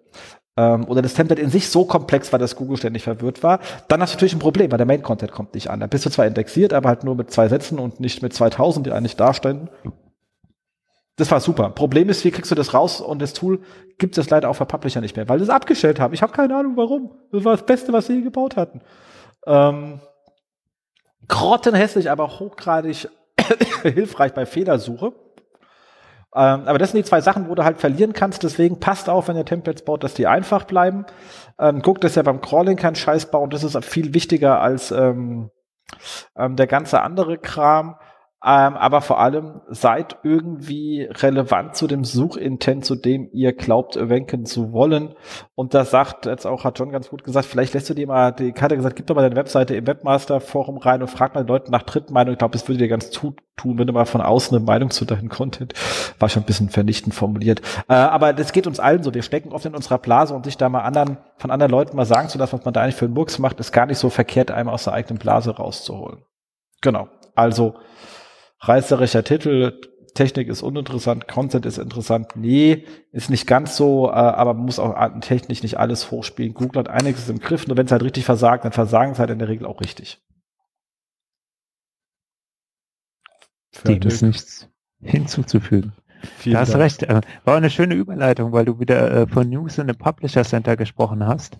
ähm, 0.56 0.86
oder 0.86 1.02
das 1.02 1.14
Template 1.14 1.40
in 1.40 1.50
sich 1.50 1.68
so 1.68 1.84
komplex 1.84 2.32
war, 2.32 2.38
dass 2.38 2.56
Google 2.56 2.76
ständig 2.76 3.02
verwirrt 3.02 3.42
war, 3.42 3.60
dann 3.88 4.00
hast 4.00 4.12
du 4.12 4.16
natürlich 4.16 4.34
ein 4.34 4.38
Problem, 4.38 4.70
weil 4.70 4.78
der 4.78 4.86
Main-Content 4.86 5.32
kommt 5.32 5.54
nicht 5.54 5.68
an. 5.70 5.80
Da 5.80 5.86
bist 5.86 6.06
du 6.06 6.10
zwar 6.10 6.26
indexiert, 6.26 6.72
aber 6.72 6.88
halt 6.88 7.04
nur 7.04 7.14
mit 7.14 7.30
zwei 7.30 7.48
Sätzen 7.48 7.78
und 7.78 8.00
nicht 8.00 8.22
mit 8.22 8.32
2000, 8.32 8.86
die 8.86 8.92
eigentlich 8.92 9.16
dastehen. 9.16 9.68
Das 11.16 11.30
war 11.30 11.40
super. 11.40 11.70
Problem 11.70 12.08
ist, 12.08 12.24
wie 12.24 12.30
kriegst 12.30 12.50
du 12.50 12.56
das 12.56 12.74
raus 12.74 13.00
und 13.00 13.22
das 13.22 13.34
Tool 13.34 13.60
gibt 13.98 14.18
es 14.18 14.30
leider 14.30 14.50
auch 14.50 14.54
für 14.54 14.66
Publisher 14.66 15.00
nicht 15.00 15.16
mehr, 15.16 15.28
weil 15.28 15.38
sie 15.38 15.44
es 15.44 15.50
abgestellt 15.50 16.00
haben. 16.00 16.12
Ich 16.12 16.22
habe 16.22 16.32
keine 16.32 16.56
Ahnung 16.56 16.76
warum. 16.76 17.12
Das 17.30 17.44
war 17.44 17.56
das 17.56 17.66
Beste, 17.66 17.92
was 17.92 18.06
sie 18.06 18.22
gebaut 18.22 18.56
hatten. 18.56 18.80
Ähm, 19.46 20.00
grottenhässlich, 21.28 22.10
aber 22.10 22.40
hochgradig 22.40 23.08
hilfreich 23.82 24.34
bei 24.34 24.46
Fehlersuche. 24.46 25.12
Ähm, 26.34 26.62
aber 26.66 26.78
das 26.78 26.90
sind 26.90 26.98
die 26.98 27.08
zwei 27.08 27.20
Sachen, 27.20 27.48
wo 27.48 27.54
du 27.54 27.64
halt 27.64 27.78
verlieren 27.78 28.12
kannst. 28.12 28.42
Deswegen 28.42 28.80
passt 28.80 29.08
auf, 29.08 29.28
wenn 29.28 29.36
ihr 29.36 29.44
Templates 29.44 29.84
baut, 29.84 30.02
dass 30.02 30.14
die 30.14 30.26
einfach 30.26 30.64
bleiben. 30.64 31.06
Ähm, 31.58 31.80
guckt, 31.80 32.02
dass 32.02 32.16
ihr 32.16 32.24
beim 32.24 32.40
Crawling 32.40 32.76
keinen 32.76 32.96
Scheiß 32.96 33.30
baut. 33.30 33.52
Das 33.52 33.62
ist 33.62 33.82
viel 33.84 34.14
wichtiger 34.14 34.60
als 34.60 34.90
ähm, 34.90 35.50
ähm, 36.36 36.56
der 36.56 36.66
ganze 36.66 37.02
andere 37.02 37.38
Kram. 37.38 37.96
Ähm, 38.46 38.76
aber 38.76 39.00
vor 39.00 39.18
allem 39.20 39.62
seid 39.68 40.18
irgendwie 40.22 41.08
relevant 41.10 41.76
zu 41.76 41.86
dem 41.86 42.04
Suchintent, 42.04 42.84
zu 42.84 42.94
dem 42.94 43.30
ihr 43.32 43.54
glaubt, 43.54 43.96
ranken 43.96 44.44
zu 44.44 44.72
wollen. 44.72 45.14
Und 45.54 45.72
da 45.72 45.86
sagt, 45.86 46.26
jetzt 46.26 46.46
auch 46.46 46.62
hat 46.62 46.78
John 46.78 46.92
ganz 46.92 47.08
gut 47.08 47.24
gesagt, 47.24 47.46
vielleicht 47.46 47.72
lässt 47.72 47.88
du 47.88 47.94
dir 47.94 48.06
mal, 48.06 48.32
die 48.32 48.52
Karte 48.52 48.76
gesagt, 48.76 48.96
gib 48.96 49.06
doch 49.06 49.14
mal 49.14 49.22
deine 49.22 49.36
Webseite 49.36 49.74
im 49.74 49.86
Webmaster-Forum 49.86 50.76
rein 50.76 51.00
und 51.00 51.08
frag 51.08 51.34
mal 51.34 51.44
die 51.44 51.48
Leute 51.48 51.70
nach 51.70 51.84
Drittmeinung. 51.84 52.32
Ich 52.32 52.38
glaube, 52.38 52.52
das 52.52 52.68
würde 52.68 52.78
dir 52.78 52.88
ganz 52.88 53.08
tun, 53.10 53.34
wenn 53.62 53.86
du 53.86 53.94
mal 53.94 54.04
von 54.04 54.20
außen 54.20 54.54
eine 54.54 54.66
Meinung 54.66 54.90
zu 54.90 55.06
deinem 55.06 55.30
Content, 55.30 55.72
war 56.18 56.28
schon 56.28 56.42
ein 56.42 56.46
bisschen 56.46 56.68
vernichtend 56.68 57.14
formuliert. 57.14 57.62
Äh, 57.88 57.94
aber 57.94 58.34
das 58.34 58.52
geht 58.52 58.66
uns 58.66 58.78
allen 58.78 59.02
so. 59.02 59.14
Wir 59.14 59.22
stecken 59.22 59.52
oft 59.52 59.64
in 59.64 59.74
unserer 59.74 59.98
Blase 59.98 60.34
und 60.34 60.44
sich 60.44 60.58
da 60.58 60.68
mal 60.68 60.82
anderen, 60.82 61.16
von 61.38 61.50
anderen 61.50 61.70
Leuten 61.70 61.96
mal 61.96 62.04
sagen 62.04 62.28
zu 62.28 62.36
lassen, 62.36 62.58
was 62.58 62.64
man 62.66 62.74
da 62.74 62.82
eigentlich 62.82 62.96
für 62.96 63.06
einen 63.06 63.14
Murks 63.14 63.38
macht, 63.38 63.58
ist 63.58 63.72
gar 63.72 63.86
nicht 63.86 63.98
so 63.98 64.10
verkehrt, 64.10 64.50
einem 64.50 64.68
aus 64.68 64.84
der 64.84 64.92
eigenen 64.92 65.18
Blase 65.18 65.56
rauszuholen. 65.56 66.18
Genau. 66.82 67.08
Also, 67.34 67.74
reißerischer 68.68 69.24
Titel, 69.24 69.80
Technik 70.14 70.48
ist 70.48 70.62
uninteressant, 70.62 71.26
Content 71.26 71.66
ist 71.66 71.78
interessant. 71.78 72.36
Nee, 72.36 72.84
ist 73.10 73.30
nicht 73.30 73.46
ganz 73.46 73.76
so, 73.76 74.08
äh, 74.08 74.12
aber 74.12 74.54
man 74.54 74.64
muss 74.64 74.78
auch 74.78 74.94
technisch 75.20 75.62
nicht 75.62 75.78
alles 75.78 76.10
hochspielen. 76.10 76.54
Google 76.54 76.80
hat 76.80 76.88
einiges 76.88 77.28
im 77.28 77.40
Griff, 77.40 77.66
nur 77.66 77.76
wenn 77.76 77.86
es 77.86 77.92
halt 77.92 78.04
richtig 78.04 78.24
versagt, 78.24 78.64
dann 78.64 78.72
versagen 78.72 79.12
es 79.12 79.18
halt 79.18 79.30
in 79.30 79.40
der 79.40 79.48
Regel 79.48 79.66
auch 79.66 79.80
richtig. 79.80 80.22
Dem 83.84 84.02
ist 84.02 84.22
nichts 84.22 84.68
hinzuzufügen. 85.00 85.92
Vielen 86.38 86.54
da 86.54 86.60
hast 86.60 86.74
du 86.74 86.78
recht. 86.78 87.02
Äh, 87.02 87.20
war 87.44 87.56
eine 87.56 87.70
schöne 87.70 87.94
Überleitung, 87.94 88.52
weil 88.52 88.64
du 88.64 88.78
wieder 88.78 89.10
äh, 89.10 89.26
von 89.26 89.48
News 89.48 89.78
in 89.78 89.88
the 89.88 89.94
Publisher 89.94 90.44
Center 90.44 90.76
gesprochen 90.76 91.26
hast. 91.26 91.58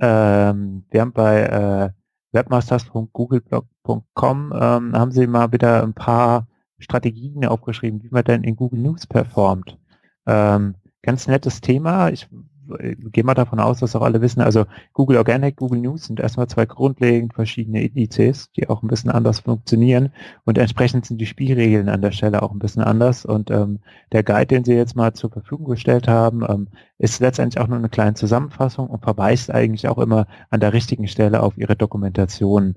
Ähm, 0.00 0.86
wir 0.90 1.00
haben 1.00 1.12
bei 1.12 1.42
äh, 1.42 1.97
webmasters.googleblog.com 2.32 4.52
ähm, 4.54 4.94
haben 4.94 5.12
sie 5.12 5.26
mal 5.26 5.52
wieder 5.52 5.82
ein 5.82 5.94
paar 5.94 6.46
Strategien 6.78 7.46
aufgeschrieben, 7.46 8.02
wie 8.02 8.10
man 8.10 8.24
denn 8.24 8.44
in 8.44 8.56
Google 8.56 8.80
News 8.80 9.06
performt. 9.06 9.78
Ähm, 10.26 10.74
ganz 11.02 11.26
nettes 11.26 11.60
Thema. 11.60 12.08
Ich 12.10 12.28
gehen 12.68 13.26
wir 13.26 13.34
davon 13.34 13.60
aus, 13.60 13.80
dass 13.80 13.96
auch 13.96 14.02
alle 14.02 14.20
wissen, 14.20 14.40
also 14.40 14.66
Google 14.92 15.16
Organic, 15.16 15.56
Google 15.56 15.80
News 15.80 16.04
sind 16.04 16.20
erstmal 16.20 16.48
zwei 16.48 16.66
grundlegend 16.66 17.34
verschiedene 17.34 17.82
Indizes, 17.82 18.50
die 18.52 18.68
auch 18.68 18.82
ein 18.82 18.88
bisschen 18.88 19.10
anders 19.10 19.40
funktionieren 19.40 20.12
und 20.44 20.58
entsprechend 20.58 21.06
sind 21.06 21.20
die 21.20 21.26
Spielregeln 21.26 21.88
an 21.88 22.02
der 22.02 22.12
Stelle 22.12 22.42
auch 22.42 22.52
ein 22.52 22.58
bisschen 22.58 22.82
anders 22.82 23.24
und 23.24 23.50
ähm, 23.50 23.80
der 24.12 24.22
Guide, 24.22 24.46
den 24.46 24.64
Sie 24.64 24.74
jetzt 24.74 24.96
mal 24.96 25.12
zur 25.14 25.30
Verfügung 25.30 25.66
gestellt 25.66 26.08
haben, 26.08 26.44
ähm, 26.48 26.68
ist 26.98 27.20
letztendlich 27.20 27.60
auch 27.60 27.68
nur 27.68 27.78
eine 27.78 27.88
kleine 27.88 28.14
Zusammenfassung 28.14 28.88
und 28.88 29.02
verweist 29.02 29.50
eigentlich 29.50 29.88
auch 29.88 29.98
immer 29.98 30.26
an 30.50 30.60
der 30.60 30.72
richtigen 30.72 31.08
Stelle 31.08 31.42
auf 31.42 31.56
Ihre 31.56 31.76
Dokumentation. 31.76 32.76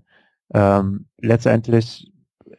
Ähm, 0.53 1.05
letztendlich 1.17 2.10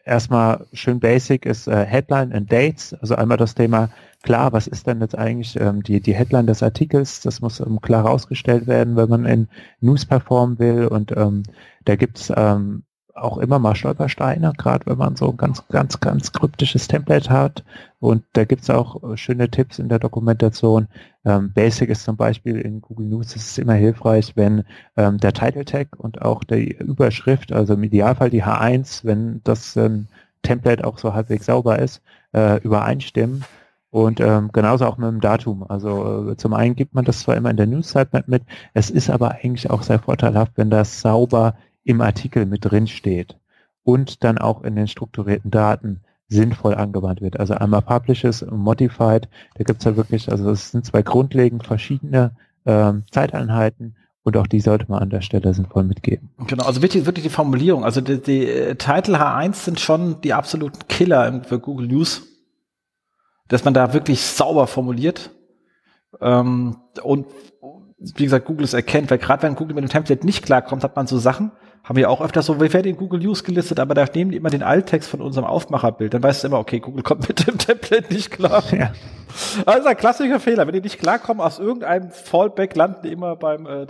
erstmal 0.05 0.67
schön 0.73 1.01
basic 1.01 1.47
ist 1.47 1.67
äh, 1.69 1.85
Headline 1.85 2.33
and 2.33 2.51
Dates, 2.51 2.95
also 2.95 3.15
einmal 3.15 3.37
das 3.37 3.55
Thema 3.55 3.91
klar, 4.23 4.53
was 4.53 4.67
ist 4.67 4.87
denn 4.87 5.01
jetzt 5.01 5.17
eigentlich 5.17 5.59
ähm, 5.61 5.83
die, 5.83 6.01
die 6.01 6.15
Headline 6.15 6.47
des 6.47 6.63
Artikels? 6.63 7.21
Das 7.21 7.41
muss 7.41 7.61
ähm, 7.61 7.81
klar 7.81 8.05
herausgestellt 8.05 8.67
werden, 8.67 8.97
wenn 8.97 9.09
man 9.09 9.27
in 9.27 9.49
News 9.81 10.07
performen 10.07 10.59
will. 10.59 10.87
Und 10.87 11.13
ähm, 11.17 11.43
da 11.85 11.97
gibt's 11.97 12.33
ähm, 12.35 12.85
auch 13.15 13.39
immer 13.39 13.59
mal 13.59 13.75
Stolpersteine, 13.75 14.53
gerade 14.57 14.87
wenn 14.87 14.99
man 14.99 15.17
so 15.17 15.31
ein 15.31 15.37
ganz, 15.37 15.67
ganz, 15.69 16.01
ganz 16.01 16.33
kryptisches 16.33 16.89
Template 16.89 17.31
hat. 17.31 17.65
Und 18.01 18.25
da 18.33 18.45
gibt's 18.45 18.71
auch 18.71 19.03
äh, 19.03 19.17
schöne 19.17 19.51
Tipps 19.51 19.79
in 19.79 19.89
der 19.89 19.99
Dokumentation. 19.99 20.89
Ähm, 21.25 21.53
Basic 21.53 21.89
ist 21.91 22.05
zum 22.05 22.17
Beispiel 22.17 22.59
in 22.59 22.81
Google 22.81 23.07
News, 23.07 23.37
es 23.37 23.47
ist 23.47 23.59
immer 23.59 23.75
hilfreich, 23.75 24.33
wenn 24.35 24.65
ähm, 24.97 25.19
der 25.19 25.33
Title 25.33 25.65
Tag 25.65 25.89
und 25.99 26.23
auch 26.23 26.43
die 26.45 26.73
Überschrift, 26.73 27.53
also 27.53 27.75
im 27.75 27.85
Idealfall 27.85 28.31
die 28.31 28.45
H1, 28.45 29.05
wenn 29.05 29.41
das 29.45 29.77
ähm, 29.77 30.09
Template 30.43 30.85
auch 30.85 30.99
so 30.99 31.15
halbwegs 31.15 31.47
sauber 31.47 31.79
ist, 31.79 32.03
äh, 32.33 32.61
übereinstimmen 32.63 33.45
und 33.93 34.21
ähm, 34.21 34.51
genauso 34.53 34.87
auch 34.87 34.97
mit 34.97 35.09
dem 35.09 35.21
Datum. 35.21 35.65
Also 35.69 36.31
äh, 36.31 36.37
zum 36.37 36.55
einen 36.55 36.75
gibt 36.75 36.95
man 36.95 37.05
das 37.05 37.21
zwar 37.21 37.37
immer 37.37 37.51
in 37.51 37.59
der 37.59 37.67
News 37.67 37.91
Sitemap 37.91 38.27
mit, 38.27 38.43
es 38.73 38.91
ist 38.91 39.11
aber 39.11 39.33
eigentlich 39.33 39.71
auch 39.71 39.83
sehr 39.83 39.99
vorteilhaft, 39.99 40.53
wenn 40.57 40.71
das 40.71 41.03
sauber 41.03 41.55
im 41.85 42.01
Artikel 42.01 42.47
mit 42.47 42.65
drin 42.65 42.87
steht 42.87 43.37
und 43.83 44.25
dann 44.25 44.39
auch 44.39 44.63
in 44.63 44.77
den 44.77 44.89
strukturierten 44.89 45.51
Daten 45.51 46.01
sinnvoll 46.29 46.75
angewandt 46.75 47.21
wird. 47.21 47.39
Also 47.39 47.55
einmal 47.55 47.83
Publishes 47.83 48.43
und 48.43 48.59
Modified, 48.59 49.29
da 49.57 49.65
gibt's 49.65 49.85
ja 49.85 49.97
wirklich, 49.97 50.31
also 50.31 50.51
es 50.51 50.71
sind 50.71 50.87
zwei 50.87 51.03
grundlegend 51.03 51.67
verschiedene 51.67 52.35
ähm, 52.65 53.05
Zeiteinheiten 53.11 53.97
und 54.23 54.37
auch 54.37 54.47
die 54.47 54.61
sollte 54.61 54.87
man 54.89 55.03
an 55.03 55.11
der 55.11 55.21
Stelle 55.21 55.53
sinnvoll 55.53 55.83
mitgeben. 55.83 56.31
Genau, 56.47 56.65
also 56.65 56.81
wirklich, 56.81 57.05
wirklich 57.07 57.25
die 57.25 57.31
Formulierung. 57.31 57.85
Also 57.85 58.01
die, 58.01 58.23
die 58.23 58.47
äh, 58.47 58.75
Title 58.77 59.19
H1 59.19 59.55
sind 59.55 59.81
schon 59.81 60.21
die 60.21 60.33
absoluten 60.33 60.87
Killer 60.89 61.43
für 61.45 61.59
Google 61.59 61.89
News 61.89 62.29
dass 63.53 63.65
man 63.65 63.75
da 63.75 63.93
wirklich 63.93 64.23
sauber 64.23 64.67
formuliert. 64.67 65.31
Ähm, 66.23 66.79
und 67.03 67.27
wie 67.99 68.25
gesagt, 68.25 68.47
Google 68.47 68.65
es 68.65 68.73
erkennt, 68.73 69.11
weil 69.11 69.19
gerade 69.19 69.43
wenn 69.43 69.57
Google 69.57 69.75
mit 69.75 69.85
dem 69.85 69.91
Template 69.91 70.25
nicht 70.25 70.43
klarkommt, 70.43 70.83
hat 70.83 70.97
man 70.97 71.07
so 71.07 71.19
Sachen, 71.19 71.53
haben 71.85 71.97
wir 71.97 72.09
auch 72.11 72.21
öfter 72.21 72.43
so, 72.43 72.61
wir 72.61 72.73
werden 72.73 72.87
in 72.87 72.97
Google 72.97 73.21
News 73.21 73.43
gelistet, 73.43 73.81
aber 73.81 73.95
da 73.95 74.05
nehmen 74.15 74.31
die 74.31 74.37
immer 74.37 74.51
den 74.51 74.63
Alttext 74.63 75.11
von 75.11 75.21
unserem 75.21 75.47
Aufmacherbild. 75.47 76.15
Dann 76.15 76.23
weißt 76.23 76.45
du 76.45 76.49
immer, 76.49 76.59
okay, 76.59 76.79
Google 76.79 77.03
kommt 77.03 77.27
mit 77.29 77.47
dem 77.47 77.59
Template 77.59 78.13
nicht 78.13 78.31
klar. 78.31 78.63
Ja. 78.71 78.93
Also 79.67 79.89
ein 79.89 79.97
klassischer 79.97 80.39
Fehler. 80.39 80.67
Wenn 80.67 80.75
die 80.75 80.81
nicht 80.81 81.01
klarkommen, 81.01 81.45
aus 81.45 81.59
irgendeinem 81.59 82.11
Fallback 82.11 82.77
landen 82.77 83.01
die 83.03 83.13
immer 83.13 83.35
beim, 83.35 83.67
äh, 83.67 83.87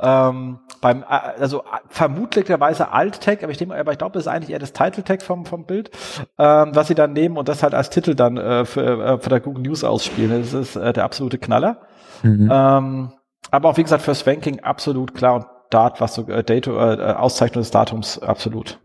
ähm, 0.00 0.58
beim, 0.80 1.02
äh, 1.02 1.04
also 1.38 1.62
vermutlicherweise 1.88 2.90
Alt-Tag, 2.90 3.44
aber 3.44 3.52
ich 3.52 3.58
denke, 3.58 3.76
aber 3.76 3.92
ich 3.92 3.98
glaube, 3.98 4.14
das 4.14 4.24
ist 4.24 4.28
eigentlich 4.28 4.50
eher 4.50 4.58
das 4.58 4.72
Title-Tag 4.72 5.22
vom, 5.22 5.46
vom 5.46 5.64
Bild, 5.64 5.90
ähm, 6.38 6.70
was 6.74 6.88
sie 6.88 6.94
dann 6.94 7.12
nehmen 7.12 7.36
und 7.36 7.48
das 7.48 7.62
halt 7.62 7.74
als 7.74 7.90
Titel 7.90 8.14
dann 8.14 8.36
äh, 8.36 8.64
für, 8.64 9.04
äh, 9.04 9.18
für 9.18 9.28
der 9.28 9.40
Google 9.40 9.62
News 9.62 9.84
ausspielen. 9.84 10.42
Das 10.42 10.54
ist 10.54 10.74
äh, 10.74 10.92
der 10.92 11.04
absolute 11.04 11.38
Knaller. 11.38 11.82
Mhm. 12.22 12.50
Ähm, 12.50 13.12
aber 13.50 13.68
auch 13.68 13.76
wie 13.76 13.82
gesagt, 13.82 14.02
fürs 14.02 14.26
Ranking 14.26 14.60
absolut 14.60 15.14
klar 15.14 15.34
und 15.34 15.46
Dat, 15.72 16.00
was 16.00 16.14
so 16.14 16.26
äh, 16.28 16.44
Data, 16.44 16.94
äh, 16.94 17.14
Auszeichnung 17.14 17.62
des 17.62 17.70
Datums, 17.70 18.18
absolut. 18.18 18.78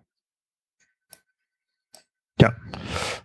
Ja. 2.39 2.53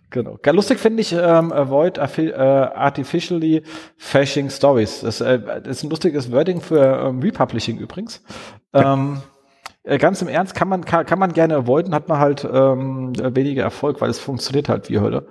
Genau. 0.09 0.37
Gar 0.41 0.53
lustig 0.53 0.79
finde 0.79 1.01
ich 1.01 1.11
ähm, 1.13 1.51
Avoid 1.51 1.97
äh, 1.97 2.33
Artificially 2.33 3.63
Phashing 3.97 4.49
Stories. 4.49 5.01
Das, 5.01 5.21
äh, 5.21 5.39
das 5.39 5.77
ist 5.77 5.83
ein 5.83 5.89
lustiges 5.89 6.31
Wording 6.31 6.61
für 6.61 7.07
ähm, 7.07 7.19
Republishing 7.19 7.79
übrigens. 7.79 8.23
Ja. 8.73 8.93
Ähm, 8.93 9.21
äh, 9.83 9.97
ganz 9.97 10.21
im 10.21 10.27
Ernst 10.27 10.53
kann 10.55 10.67
man 10.67 10.85
kann, 10.85 11.05
kann 11.05 11.19
man 11.19 11.33
gerne 11.33 11.55
avoiden, 11.55 11.95
hat 11.95 12.09
man 12.09 12.19
halt 12.19 12.43
ähm, 12.45 13.13
weniger 13.35 13.63
Erfolg, 13.63 14.01
weil 14.01 14.09
es 14.09 14.19
funktioniert 14.19 14.69
halt 14.69 14.89
wie 14.89 14.99
heute. 14.99 15.27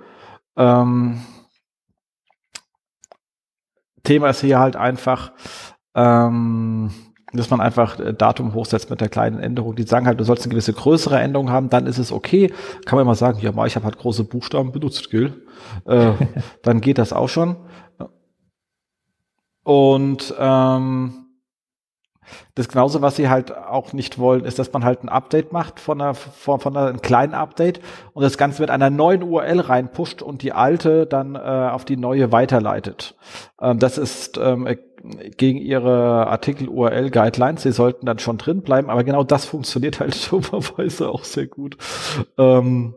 Ähm, 0.57 1.21
Thema 4.03 4.29
ist 4.29 4.41
hier 4.41 4.59
halt 4.59 4.75
einfach, 4.75 5.31
ähm, 5.95 6.91
dass 7.33 7.49
man 7.49 7.61
einfach 7.61 7.99
äh, 7.99 8.13
Datum 8.13 8.53
hochsetzt 8.53 8.89
mit 8.89 9.01
der 9.01 9.09
kleinen 9.09 9.39
Änderung. 9.39 9.75
Die 9.75 9.83
sagen 9.83 10.05
halt, 10.05 10.19
du 10.19 10.23
sollst 10.23 10.43
eine 10.43 10.51
gewisse 10.51 10.73
größere 10.73 11.19
Änderung 11.19 11.49
haben, 11.49 11.69
dann 11.69 11.87
ist 11.87 11.97
es 11.97 12.11
okay. 12.11 12.53
Kann 12.85 12.97
man 12.97 13.05
immer 13.05 13.15
sagen, 13.15 13.39
ja, 13.41 13.51
mal, 13.51 13.67
ich 13.67 13.75
habe 13.75 13.85
halt 13.85 13.97
große 13.97 14.23
Buchstaben 14.23 14.71
benutzt, 14.71 15.09
Gil. 15.09 15.45
Äh, 15.85 16.11
dann 16.61 16.81
geht 16.81 16.97
das 16.97 17.13
auch 17.13 17.29
schon. 17.29 17.57
Und 19.63 20.33
ähm, 20.37 21.23
das 22.55 22.67
genauso, 22.67 23.01
was 23.01 23.15
sie 23.15 23.29
halt 23.29 23.55
auch 23.55 23.93
nicht 23.93 24.19
wollen, 24.19 24.45
ist, 24.45 24.59
dass 24.59 24.71
man 24.71 24.83
halt 24.83 25.03
ein 25.03 25.09
Update 25.09 25.51
macht 25.51 25.79
von 25.79 26.01
einer, 26.01 26.13
von, 26.13 26.59
von 26.59 26.75
einer, 26.75 26.87
einem 26.87 27.01
kleinen 27.01 27.33
Update 27.33 27.81
und 28.13 28.23
das 28.23 28.37
Ganze 28.37 28.61
mit 28.61 28.69
einer 28.69 28.89
neuen 28.89 29.23
URL 29.23 29.59
reinpusht 29.59 30.21
und 30.21 30.41
die 30.41 30.53
alte 30.53 31.05
dann 31.05 31.35
äh, 31.35 31.39
auf 31.39 31.85
die 31.85 31.97
neue 31.97 32.31
weiterleitet. 32.31 33.15
Ähm, 33.61 33.79
das 33.79 33.97
ist 33.97 34.37
ähm, 34.37 34.67
gegen 35.37 35.59
ihre 35.59 36.27
Artikel-URL-Guidelines. 36.27 37.63
Sie 37.63 37.71
sollten 37.71 38.05
dann 38.05 38.19
schon 38.19 38.37
drin 38.37 38.61
bleiben, 38.61 38.89
aber 38.89 39.03
genau 39.03 39.23
das 39.23 39.45
funktioniert 39.45 39.99
halt 39.99 40.15
dummerweise 40.31 41.09
auch 41.09 41.23
sehr 41.23 41.47
gut. 41.47 41.77
Ähm, 42.37 42.95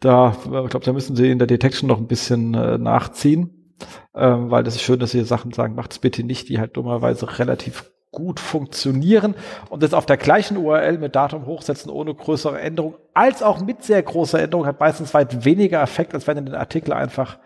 da, 0.00 0.36
ich 0.44 0.50
glaube, 0.50 0.84
da 0.84 0.92
müssen 0.92 1.16
sie 1.16 1.30
in 1.30 1.38
der 1.38 1.46
Detection 1.46 1.88
noch 1.88 1.98
ein 1.98 2.06
bisschen 2.06 2.54
äh, 2.54 2.78
nachziehen, 2.78 3.74
ähm, 4.14 4.50
weil 4.50 4.64
das 4.64 4.76
ist 4.76 4.82
schön, 4.82 4.98
dass 4.98 5.10
sie 5.10 5.24
Sachen 5.24 5.52
sagen, 5.52 5.74
macht 5.74 5.92
es 5.92 5.98
bitte 5.98 6.22
nicht, 6.22 6.48
die 6.48 6.58
halt 6.58 6.76
dummerweise 6.76 7.38
relativ 7.38 7.90
gut 8.12 8.40
funktionieren 8.40 9.34
und 9.68 9.82
das 9.82 9.92
auf 9.92 10.06
der 10.06 10.16
gleichen 10.16 10.56
URL 10.56 10.96
mit 10.98 11.14
Datum 11.14 11.44
hochsetzen 11.44 11.90
ohne 11.90 12.14
größere 12.14 12.58
Änderung, 12.58 12.94
als 13.12 13.42
auch 13.42 13.60
mit 13.60 13.82
sehr 13.84 14.02
großer 14.02 14.40
Änderung 14.40 14.66
hat 14.66 14.80
meistens 14.80 15.12
weit 15.12 15.44
weniger 15.44 15.82
Effekt, 15.82 16.14
als 16.14 16.26
wenn 16.26 16.36
du 16.36 16.44
den 16.44 16.54
Artikel 16.54 16.92
einfach 16.94 17.38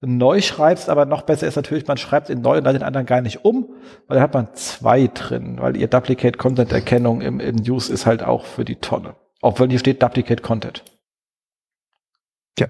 neu 0.00 0.40
schreibst, 0.40 0.88
aber 0.88 1.06
noch 1.06 1.22
besser 1.22 1.46
ist 1.46 1.56
natürlich, 1.56 1.86
man 1.86 1.96
schreibt 1.96 2.30
in 2.30 2.40
neu 2.40 2.58
und 2.58 2.64
dann 2.64 2.74
den 2.74 2.82
anderen 2.82 3.06
gar 3.06 3.20
nicht 3.20 3.44
um, 3.44 3.74
weil 4.06 4.16
da 4.16 4.22
hat 4.22 4.34
man 4.34 4.54
zwei 4.54 5.08
drin, 5.08 5.58
weil 5.60 5.76
ihr 5.76 5.88
Duplicate 5.88 6.38
Content 6.38 6.72
Erkennung 6.72 7.20
im, 7.20 7.40
im 7.40 7.56
News 7.56 7.88
ist 7.88 8.06
halt 8.06 8.22
auch 8.22 8.44
für 8.44 8.64
die 8.64 8.76
Tonne. 8.76 9.16
Wenn 9.42 9.70
hier 9.70 9.78
steht 9.78 10.02
Duplicate 10.02 10.42
Content. 10.42 10.84
Ja. 12.58 12.68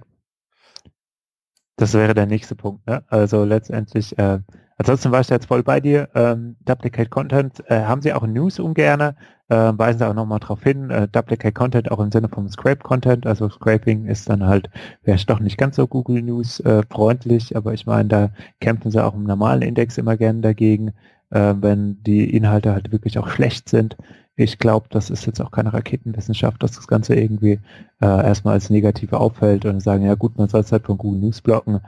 Das 1.76 1.94
wäre 1.94 2.14
der 2.14 2.26
nächste 2.26 2.54
Punkt. 2.54 2.86
Ne? 2.86 3.04
Also 3.08 3.44
letztendlich, 3.44 4.18
äh, 4.18 4.40
ansonsten 4.76 5.12
war 5.12 5.20
ich 5.20 5.28
jetzt 5.28 5.46
voll 5.46 5.62
bei 5.62 5.80
dir. 5.80 6.08
Ähm, 6.14 6.56
Duplicate 6.60 7.10
Content 7.10 7.62
äh, 7.70 7.84
haben 7.84 8.02
sie 8.02 8.12
auch 8.12 8.22
in 8.22 8.32
News 8.32 8.58
ungerne 8.58 9.16
äh, 9.48 9.72
weisen 9.76 9.98
sie 9.98 10.08
auch 10.08 10.14
nochmal 10.14 10.40
darauf 10.40 10.62
hin, 10.62 10.90
äh, 10.90 11.08
Duplicate 11.08 11.54
Content 11.54 11.90
auch 11.90 12.00
im 12.00 12.10
Sinne 12.10 12.28
vom 12.28 12.48
Scrape 12.48 12.82
Content, 12.82 13.26
also 13.26 13.48
Scraping 13.48 14.06
ist 14.06 14.28
dann 14.28 14.44
halt, 14.44 14.70
wäre 15.02 15.18
doch 15.26 15.40
nicht 15.40 15.58
ganz 15.58 15.76
so 15.76 15.86
Google 15.86 16.22
News 16.22 16.60
äh, 16.60 16.82
freundlich, 16.90 17.56
aber 17.56 17.72
ich 17.74 17.86
meine, 17.86 18.08
da 18.08 18.30
kämpfen 18.60 18.90
sie 18.90 19.02
auch 19.02 19.14
im 19.14 19.24
normalen 19.24 19.62
Index 19.62 19.98
immer 19.98 20.16
gerne 20.16 20.40
dagegen, 20.40 20.92
äh, 21.30 21.54
wenn 21.60 22.02
die 22.02 22.34
Inhalte 22.34 22.72
halt 22.72 22.92
wirklich 22.92 23.18
auch 23.18 23.28
schlecht 23.28 23.68
sind. 23.68 23.96
Ich 24.36 24.58
glaube, 24.58 24.86
das 24.90 25.10
ist 25.10 25.26
jetzt 25.26 25.40
auch 25.40 25.50
keine 25.50 25.72
Raketenwissenschaft, 25.72 26.62
dass 26.62 26.72
das 26.72 26.86
Ganze 26.86 27.16
irgendwie 27.16 27.60
äh, 28.00 28.06
erstmal 28.06 28.54
als 28.54 28.70
negativ 28.70 29.12
auffällt 29.12 29.64
und 29.64 29.80
sagen, 29.80 30.04
ja 30.04 30.14
gut, 30.14 30.38
man 30.38 30.48
soll 30.48 30.60
es 30.60 30.70
halt 30.70 30.86
von 30.86 30.96
Google 30.96 31.20
News 31.20 31.40
blocken 31.40 31.80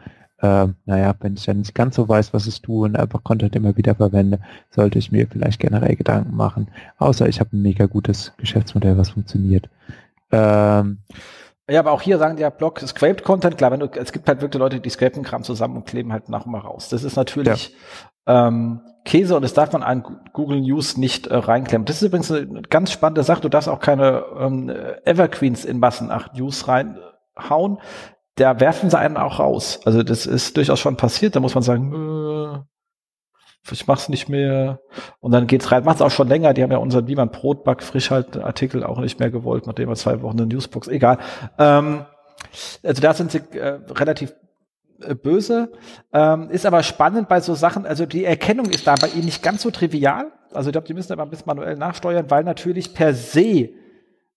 äh, 0.42 0.68
naja, 0.86 1.14
wenn 1.20 1.34
ich 1.34 1.44
dann 1.44 1.58
nicht 1.58 1.74
ganz 1.74 1.96
so 1.96 2.08
weiß, 2.08 2.32
was 2.32 2.46
ich 2.46 2.62
tue 2.62 2.86
und 2.86 2.96
einfach 2.96 3.22
Content 3.22 3.54
immer 3.56 3.76
wieder 3.76 3.94
verwende, 3.94 4.40
sollte 4.70 4.98
ich 4.98 5.12
mir 5.12 5.26
vielleicht 5.26 5.60
generell 5.60 5.96
Gedanken 5.96 6.34
machen. 6.34 6.68
Außer 6.98 7.28
ich 7.28 7.40
habe 7.40 7.56
ein 7.56 7.62
mega 7.62 7.86
gutes 7.86 8.32
Geschäftsmodell, 8.38 8.96
was 8.96 9.10
funktioniert. 9.10 9.68
Ähm, 10.32 10.98
ja, 11.68 11.80
aber 11.80 11.92
auch 11.92 12.02
hier 12.02 12.18
sagen 12.18 12.36
die 12.36 12.42
ja 12.42 12.50
Blog 12.50 12.80
Scraped 12.80 13.22
Content, 13.22 13.58
klar, 13.58 13.70
wenn 13.70 13.80
du, 13.80 13.86
es 13.86 14.12
gibt 14.12 14.28
halt 14.28 14.40
wirklich 14.40 14.58
Leute, 14.58 14.80
die 14.80 14.90
scrapen 14.90 15.22
Kram 15.22 15.44
zusammen 15.44 15.76
und 15.76 15.86
kleben 15.86 16.12
halt 16.12 16.28
nach 16.28 16.46
und 16.46 16.52
mal 16.52 16.58
raus. 16.58 16.88
Das 16.88 17.04
ist 17.04 17.16
natürlich 17.16 17.74
ja. 18.26 18.48
ähm, 18.48 18.80
Käse 19.04 19.36
und 19.36 19.42
das 19.42 19.54
darf 19.54 19.72
man 19.72 19.82
an 19.82 20.02
Google 20.32 20.60
News 20.60 20.96
nicht 20.96 21.26
äh, 21.26 21.36
reinklemmen. 21.36 21.84
Das 21.84 21.96
ist 21.96 22.08
übrigens 22.08 22.32
eine 22.32 22.62
ganz 22.62 22.92
spannende 22.92 23.22
Sache. 23.22 23.42
Du 23.42 23.48
darfst 23.48 23.68
auch 23.68 23.80
keine 23.80 24.24
ähm, 24.38 24.70
Evergreens 25.04 25.64
in 25.64 25.78
Massen 25.78 26.08
nach 26.08 26.32
News 26.32 26.66
reinhauen 26.66 27.78
da 28.40 28.58
werfen 28.60 28.90
sie 28.90 28.98
einen 28.98 29.16
auch 29.16 29.38
raus. 29.38 29.80
Also 29.84 30.02
das 30.02 30.26
ist 30.26 30.56
durchaus 30.56 30.80
schon 30.80 30.96
passiert. 30.96 31.36
Da 31.36 31.40
muss 31.40 31.54
man 31.54 31.62
sagen, 31.62 31.92
äh, 31.92 32.58
ich 33.70 33.86
mach's 33.86 34.08
nicht 34.08 34.28
mehr. 34.28 34.80
Und 35.20 35.32
dann 35.32 35.46
geht's 35.46 35.70
rein. 35.70 35.84
Macht's 35.84 36.02
auch 36.02 36.10
schon 36.10 36.28
länger. 36.28 36.54
Die 36.54 36.62
haben 36.62 36.72
ja 36.72 36.78
unseren 36.78 37.06
Wie 37.06 37.14
man 37.14 37.30
Brotback 37.30 37.82
Frischhalt 37.82 38.36
Artikel 38.38 38.82
auch 38.82 38.98
nicht 38.98 39.20
mehr 39.20 39.30
gewollt, 39.30 39.66
nachdem 39.66 39.88
wir 39.88 39.96
zwei 39.96 40.22
Wochen 40.22 40.38
eine 40.38 40.46
Newsbox. 40.46 40.88
Egal. 40.88 41.18
Ähm, 41.58 42.06
also 42.82 43.02
da 43.02 43.14
sind 43.14 43.30
sie 43.30 43.38
äh, 43.58 43.80
relativ 43.90 44.34
äh, 45.02 45.14
böse, 45.14 45.72
ähm, 46.12 46.48
ist 46.50 46.66
aber 46.66 46.82
spannend 46.82 47.28
bei 47.28 47.40
so 47.40 47.54
Sachen, 47.54 47.86
also 47.86 48.06
die 48.06 48.24
Erkennung 48.24 48.66
ist 48.66 48.86
da 48.86 48.94
bei 48.94 49.08
ihnen 49.08 49.26
nicht 49.26 49.42
ganz 49.42 49.62
so 49.62 49.70
trivial. 49.70 50.32
Also 50.52 50.70
ich 50.70 50.72
glaube, 50.72 50.86
die 50.86 50.94
müssen 50.94 51.12
aber 51.12 51.22
ein 51.22 51.30
bisschen 51.30 51.46
manuell 51.46 51.76
nachsteuern, 51.76 52.30
weil 52.30 52.44
natürlich 52.44 52.94
per 52.94 53.14
se 53.14 53.70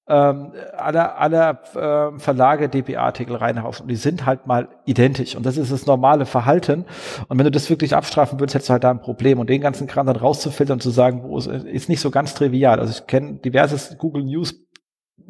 ähm, 0.07 0.51
alle, 0.75 1.15
alle 1.15 1.59
äh, 1.75 2.19
Verlage 2.19 2.67
DPA-Artikel 2.67 3.35
reinhaufen 3.37 3.83
und 3.83 3.87
die 3.89 3.95
sind 3.95 4.25
halt 4.25 4.47
mal 4.47 4.67
identisch 4.85 5.35
und 5.35 5.45
das 5.45 5.57
ist 5.57 5.71
das 5.71 5.85
normale 5.85 6.25
Verhalten 6.25 6.85
und 7.29 7.37
wenn 7.37 7.45
du 7.45 7.51
das 7.51 7.69
wirklich 7.69 7.95
abstrafen 7.95 8.39
würdest, 8.39 8.55
hättest 8.55 8.69
du 8.69 8.73
halt 8.73 8.83
da 8.83 8.91
ein 8.91 8.99
Problem 8.99 9.39
und 9.39 9.49
den 9.49 9.61
ganzen 9.61 9.87
Kram 9.87 10.05
dann 10.07 10.17
rauszufiltern 10.17 10.75
und 10.75 10.83
zu 10.83 10.89
sagen, 10.89 11.23
wo 11.23 11.37
ist, 11.37 11.47
ist 11.47 11.87
nicht 11.87 12.01
so 12.01 12.11
ganz 12.11 12.33
trivial. 12.33 12.79
Also 12.79 12.91
ich 12.91 13.07
kenne 13.07 13.35
diverses 13.35 13.97
Google 13.97 14.25
News 14.25 14.55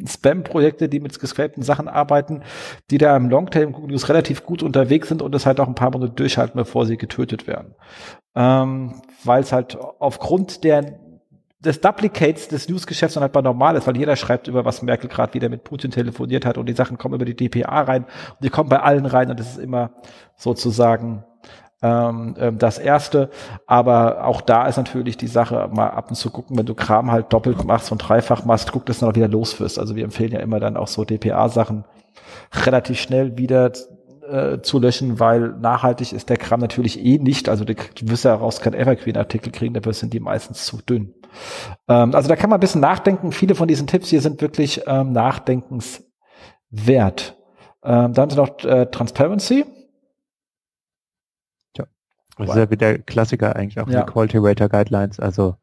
Spam-Projekte, 0.05 0.89
die 0.89 0.99
mit 0.99 1.19
gescrapten 1.19 1.61
Sachen 1.61 1.87
arbeiten, 1.87 2.41
die 2.89 2.97
da 2.97 3.15
im 3.15 3.29
Longtail 3.29 3.67
Google 3.67 3.91
News 3.91 4.09
relativ 4.09 4.43
gut 4.43 4.63
unterwegs 4.63 5.09
sind 5.09 5.21
und 5.21 5.33
das 5.33 5.45
halt 5.45 5.59
auch 5.59 5.67
ein 5.67 5.75
paar 5.75 5.91
Monate 5.91 6.13
durchhalten, 6.13 6.57
bevor 6.57 6.85
sie 6.85 6.97
getötet 6.97 7.47
werden. 7.47 7.75
Ähm, 8.35 9.01
Weil 9.23 9.43
es 9.43 9.51
halt 9.51 9.77
aufgrund 9.77 10.63
der 10.63 10.99
des 11.63 11.79
Duplicates 11.81 12.47
des 12.47 12.67
Newsgeschäfts 12.67 13.13
dann 13.13 13.21
halt 13.21 13.33
mal 13.33 13.41
normal 13.41 13.75
ist, 13.75 13.87
weil 13.87 13.97
jeder 13.97 14.15
schreibt 14.15 14.47
über 14.47 14.65
was 14.65 14.81
Merkel 14.81 15.09
gerade 15.09 15.33
wieder 15.33 15.49
mit 15.49 15.63
Putin 15.63 15.91
telefoniert 15.91 16.45
hat 16.45 16.57
und 16.57 16.67
die 16.67 16.73
Sachen 16.73 16.97
kommen 16.97 17.15
über 17.15 17.25
die 17.25 17.35
DPA 17.35 17.81
rein 17.81 18.03
und 18.03 18.43
die 18.43 18.49
kommen 18.49 18.69
bei 18.69 18.79
allen 18.79 19.05
rein 19.05 19.29
und 19.29 19.39
das 19.39 19.51
ist 19.51 19.59
immer 19.59 19.91
sozusagen 20.35 21.23
ähm, 21.81 22.35
ähm, 22.39 22.57
das 22.57 22.79
erste. 22.79 23.29
Aber 23.65 24.25
auch 24.25 24.41
da 24.41 24.67
ist 24.67 24.77
natürlich 24.77 25.17
die 25.17 25.27
Sache, 25.27 25.69
mal 25.71 25.89
ab 25.89 26.09
und 26.09 26.15
zu 26.15 26.31
gucken, 26.31 26.57
wenn 26.57 26.65
du 26.65 26.75
Kram 26.75 27.11
halt 27.11 27.31
doppelt 27.31 27.63
machst 27.63 27.91
und 27.91 27.99
dreifach 27.99 28.45
machst, 28.45 28.71
guck, 28.71 28.85
dass 28.85 28.99
du 28.99 29.05
noch 29.05 29.15
wieder 29.15 29.27
los 29.27 29.59
wirst. 29.59 29.79
Also 29.79 29.95
wir 29.95 30.03
empfehlen 30.03 30.31
ja 30.31 30.39
immer 30.39 30.59
dann 30.59 30.77
auch 30.77 30.87
so 30.87 31.05
DPA-Sachen 31.05 31.85
relativ 32.65 32.99
schnell 32.99 33.37
wieder 33.37 33.71
äh, 34.29 34.61
zu 34.61 34.79
löschen, 34.79 35.19
weil 35.19 35.49
nachhaltig 35.59 36.13
ist 36.13 36.29
der 36.29 36.37
Kram 36.37 36.59
natürlich 36.59 37.03
eh 37.03 37.19
nicht. 37.19 37.49
Also 37.49 37.65
du, 37.65 37.75
du 37.75 38.07
wirst 38.07 38.25
ja 38.25 38.33
raus 38.35 38.61
kein 38.61 38.73
Evergreen-Artikel 38.73 39.51
kriegen, 39.51 39.73
dafür 39.73 39.93
sind 39.93 40.13
die 40.13 40.19
meistens 40.19 40.65
zu 40.65 40.77
dünn. 40.77 41.13
Ähm, 41.87 42.15
also 42.15 42.29
da 42.29 42.35
kann 42.35 42.49
man 42.49 42.57
ein 42.57 42.61
bisschen 42.61 42.81
nachdenken. 42.81 43.31
Viele 43.31 43.55
von 43.55 43.67
diesen 43.67 43.87
Tipps 43.87 44.09
hier 44.09 44.21
sind 44.21 44.41
wirklich 44.41 44.81
ähm, 44.87 45.11
nachdenkenswert. 45.11 47.37
Ähm, 47.83 48.13
dann 48.13 48.29
sind 48.29 48.37
noch 48.37 48.63
äh, 48.63 48.85
Transparency. 48.87 49.65
Das 52.37 52.49
ist 52.49 52.55
ja 52.55 52.71
wieder 52.71 52.93
der 52.93 52.99
Klassiker 52.99 53.55
eigentlich 53.55 53.79
auch 53.79 53.87
ja. 53.87 54.03
die 54.03 54.11
Quality 54.11 54.37
Rater 54.39 54.69
Guidelines. 54.69 55.19
Also 55.19 55.55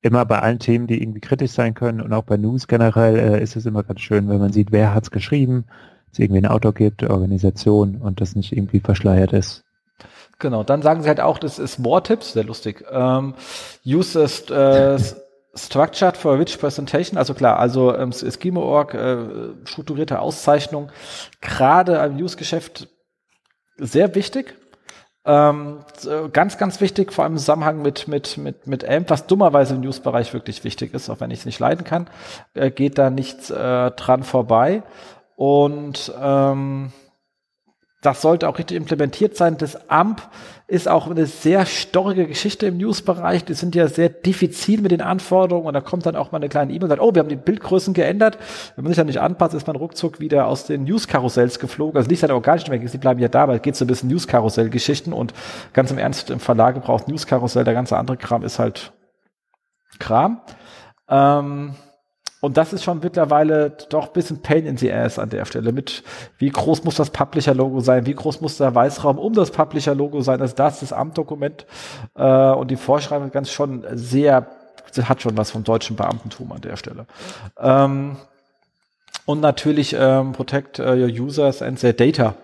immer 0.00 0.24
bei 0.24 0.40
allen 0.40 0.58
Themen, 0.58 0.86
die 0.86 1.00
irgendwie 1.00 1.20
kritisch 1.20 1.52
sein 1.52 1.74
können 1.74 2.00
und 2.00 2.12
auch 2.12 2.24
bei 2.24 2.36
News 2.36 2.66
generell 2.66 3.16
äh, 3.16 3.42
ist 3.42 3.56
es 3.56 3.66
immer 3.66 3.82
ganz 3.82 4.00
schön, 4.00 4.28
wenn 4.28 4.38
man 4.38 4.52
sieht, 4.52 4.72
wer 4.72 4.94
hat 4.94 5.04
es 5.04 5.10
geschrieben, 5.10 5.66
es 6.12 6.18
irgendwie 6.18 6.40
ein 6.40 6.46
Autor 6.46 6.72
gibt, 6.72 7.02
Organisation 7.02 7.96
und 7.96 8.20
das 8.20 8.34
nicht 8.34 8.52
irgendwie 8.52 8.80
verschleiert 8.80 9.32
ist. 9.32 9.64
Genau, 10.38 10.62
dann 10.62 10.82
sagen 10.82 11.02
sie 11.02 11.08
halt 11.08 11.20
auch, 11.20 11.38
das 11.38 11.58
ist 11.58 11.78
More 11.78 12.02
Tips, 12.02 12.32
sehr 12.32 12.44
lustig. 12.44 12.84
Ähm, 12.90 13.34
use 13.84 14.20
äh, 14.22 14.98
Structured 15.58 16.16
for 16.16 16.38
Rich 16.38 16.58
Presentation, 16.60 17.18
also 17.18 17.34
klar, 17.34 17.58
also 17.58 17.94
ähm, 17.96 18.12
Schema.org, 18.12 18.94
äh, 18.94 19.16
strukturierte 19.64 20.20
Auszeichnung, 20.20 20.90
gerade 21.40 21.96
im 21.96 22.16
News-Geschäft 22.16 22.86
sehr 23.76 24.14
wichtig. 24.14 24.54
Ähm, 25.24 25.80
ganz, 26.32 26.56
ganz 26.56 26.80
wichtig, 26.80 27.12
vor 27.12 27.24
allem 27.24 27.34
im 27.34 27.38
Zusammenhang 27.38 27.82
mit, 27.82 28.08
mit, 28.08 28.38
mit, 28.38 28.66
mit 28.66 28.88
AMP, 28.88 29.10
was 29.10 29.26
dummerweise 29.26 29.74
im 29.74 29.80
News-Bereich 29.80 30.32
wirklich 30.32 30.64
wichtig 30.64 30.94
ist, 30.94 31.10
auch 31.10 31.20
wenn 31.20 31.30
ich 31.30 31.40
es 31.40 31.46
nicht 31.46 31.58
leiden 31.58 31.84
kann, 31.84 32.08
äh, 32.54 32.70
geht 32.70 32.96
da 32.96 33.10
nichts 33.10 33.50
äh, 33.50 33.90
dran 33.90 34.22
vorbei. 34.22 34.84
Und 35.36 36.12
ähm, 36.20 36.92
das 38.00 38.22
sollte 38.22 38.48
auch 38.48 38.58
richtig 38.58 38.76
implementiert 38.76 39.36
sein. 39.36 39.56
Das 39.56 39.90
AMP 39.90 40.22
ist 40.68 40.86
auch 40.86 41.10
eine 41.10 41.26
sehr 41.26 41.66
storrige 41.66 42.28
Geschichte 42.28 42.66
im 42.66 42.76
News-Bereich. 42.76 43.44
Die 43.44 43.54
sind 43.54 43.74
ja 43.74 43.88
sehr 43.88 44.08
diffizil 44.08 44.80
mit 44.80 44.92
den 44.92 45.00
Anforderungen 45.00 45.66
und 45.66 45.74
da 45.74 45.80
kommt 45.80 46.06
dann 46.06 46.14
auch 46.14 46.30
mal 46.30 46.36
eine 46.36 46.48
kleine 46.48 46.72
E-Mail 46.72 46.84
und 46.84 46.88
sagt, 46.90 47.02
oh, 47.02 47.12
wir 47.12 47.20
haben 47.20 47.28
die 47.28 47.34
Bildgrößen 47.34 47.94
geändert. 47.94 48.38
Wenn 48.76 48.84
man 48.84 48.92
sich 48.92 48.98
da 48.98 49.04
nicht 49.04 49.20
anpasst, 49.20 49.54
ist 49.54 49.66
man 49.66 49.74
ruckzuck 49.74 50.20
wieder 50.20 50.46
aus 50.46 50.64
den 50.64 50.84
News-Karussells 50.84 51.58
geflogen. 51.58 51.96
Also 51.96 52.08
nicht 52.08 52.20
seine 52.20 52.34
organischen 52.34 52.70
weg, 52.70 52.88
sie 52.88 52.98
bleiben 52.98 53.18
ja 53.18 53.28
da, 53.28 53.42
aber 53.42 53.54
es 53.54 53.62
geht 53.62 53.74
so 53.74 53.84
ein 53.84 53.88
bisschen 53.88 54.10
News-Karussell-Geschichten 54.10 55.12
und 55.12 55.34
ganz 55.72 55.90
im 55.90 55.98
Ernst, 55.98 56.30
im 56.30 56.38
Verlag 56.38 56.80
braucht 56.82 57.08
News-Karussell, 57.08 57.64
der 57.64 57.74
ganze 57.74 57.96
andere 57.96 58.16
Kram 58.16 58.44
ist 58.44 58.60
halt 58.60 58.92
Kram. 59.98 60.40
Ähm, 61.08 61.74
und 62.40 62.56
das 62.56 62.72
ist 62.72 62.84
schon 62.84 63.00
mittlerweile 63.00 63.70
doch 63.88 64.08
ein 64.08 64.12
bisschen 64.12 64.42
Pain 64.42 64.64
in 64.64 64.76
the 64.76 64.92
Ass 64.92 65.18
an 65.18 65.30
der 65.30 65.44
Stelle. 65.44 65.72
Mit 65.72 66.04
wie 66.38 66.50
groß 66.50 66.84
muss 66.84 66.94
das 66.94 67.10
Publisher-Logo 67.10 67.80
sein? 67.80 68.06
Wie 68.06 68.14
groß 68.14 68.40
muss 68.40 68.58
der 68.58 68.74
Weißraum 68.74 69.18
um 69.18 69.32
das 69.34 69.50
Publisher-Logo 69.50 70.20
sein? 70.20 70.40
Also 70.40 70.54
das 70.54 70.74
ist 70.74 70.90
das 70.90 70.92
Amtdokument 70.92 71.66
äh, 72.14 72.50
und 72.52 72.70
die 72.70 72.76
Vorschreibung 72.76 73.32
ganz 73.32 73.50
schon 73.50 73.84
sehr, 73.92 74.46
hat 75.02 75.22
schon 75.22 75.36
was 75.36 75.50
vom 75.50 75.64
deutschen 75.64 75.96
Beamtentum 75.96 76.52
an 76.52 76.60
der 76.60 76.76
Stelle. 76.76 77.06
Ähm, 77.58 78.16
und 79.24 79.40
natürlich 79.40 79.94
ähm, 79.98 80.32
Protect 80.32 80.78
uh, 80.78 80.84
your 80.84 81.08
users 81.08 81.60
and 81.60 81.78
their 81.80 81.92
data. 81.92 82.34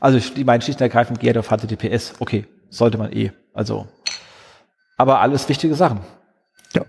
Also 0.00 0.18
die 0.18 0.44
meinen 0.44 0.60
schlicht 0.60 0.80
und 0.80 0.82
ergreifend 0.82 1.20
geht 1.20 1.38
auf 1.38 1.48
HTTPS. 1.48 2.14
Okay, 2.18 2.46
sollte 2.68 2.98
man 2.98 3.12
eh. 3.12 3.32
Also, 3.54 3.86
aber 4.98 5.20
alles 5.20 5.48
wichtige 5.48 5.74
Sachen. 5.74 6.00
Ja. 6.74 6.82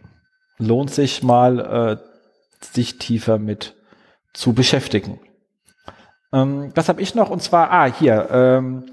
Lohnt 0.58 0.92
sich 0.92 1.24
mal 1.24 1.60
äh, 1.60 2.07
sich 2.62 2.98
tiefer 2.98 3.38
mit 3.38 3.76
zu 4.34 4.54
beschäftigen. 4.54 5.20
Ähm, 6.34 6.72
was 6.76 6.90
habe 6.90 7.02
ich 7.02 7.16
noch? 7.16 7.30
Und 7.30 7.42
zwar, 7.42 7.72
ah, 7.72 7.86
hier, 7.86 8.28
ähm, 8.32 8.86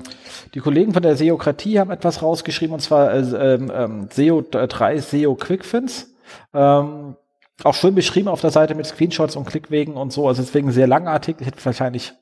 die 0.54 0.60
Kollegen 0.60 0.92
von 0.92 1.02
der 1.02 1.16
Seokratie 1.16 1.80
haben 1.80 1.90
etwas 1.90 2.22
rausgeschrieben, 2.22 2.74
und 2.74 2.80
zwar 2.80 3.12
äh, 3.12 3.54
ähm, 3.54 3.72
ähm 3.74 4.08
SEO 4.10 4.42
3 4.42 4.98
SEO 4.98 5.34
Quickfins. 5.34 6.14
Ähm, 6.52 7.16
auch 7.62 7.74
schön 7.74 7.94
beschrieben 7.94 8.28
auf 8.28 8.40
der 8.40 8.50
Seite 8.50 8.74
mit 8.74 8.86
Screenshots 8.86 9.36
und 9.36 9.46
Klickwegen 9.46 9.94
und 9.94 10.12
so. 10.12 10.26
Also 10.26 10.42
deswegen 10.42 10.72
sehr 10.72 10.86
langer 10.86 11.10
Artikel. 11.10 11.42
Ich 11.42 11.48
hätte 11.48 11.64
wahrscheinlich 11.64 12.12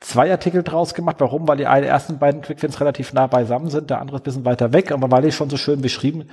zwei 0.00 0.30
Artikel 0.30 0.62
draus 0.62 0.94
gemacht. 0.94 1.16
Warum? 1.20 1.46
Weil 1.46 1.58
die 1.58 1.64
ersten 1.64 2.18
beiden 2.18 2.42
Quickfins 2.42 2.80
relativ 2.80 3.12
nah 3.12 3.26
beisammen 3.26 3.70
sind, 3.70 3.90
der 3.90 4.00
andere 4.00 4.16
ist 4.16 4.22
ein 4.22 4.24
bisschen 4.24 4.44
weiter 4.44 4.72
weg, 4.72 4.90
aber 4.90 5.10
weil 5.10 5.24
ich 5.24 5.34
schon 5.34 5.50
so 5.50 5.56
schön 5.56 5.80
beschrieben, 5.80 6.28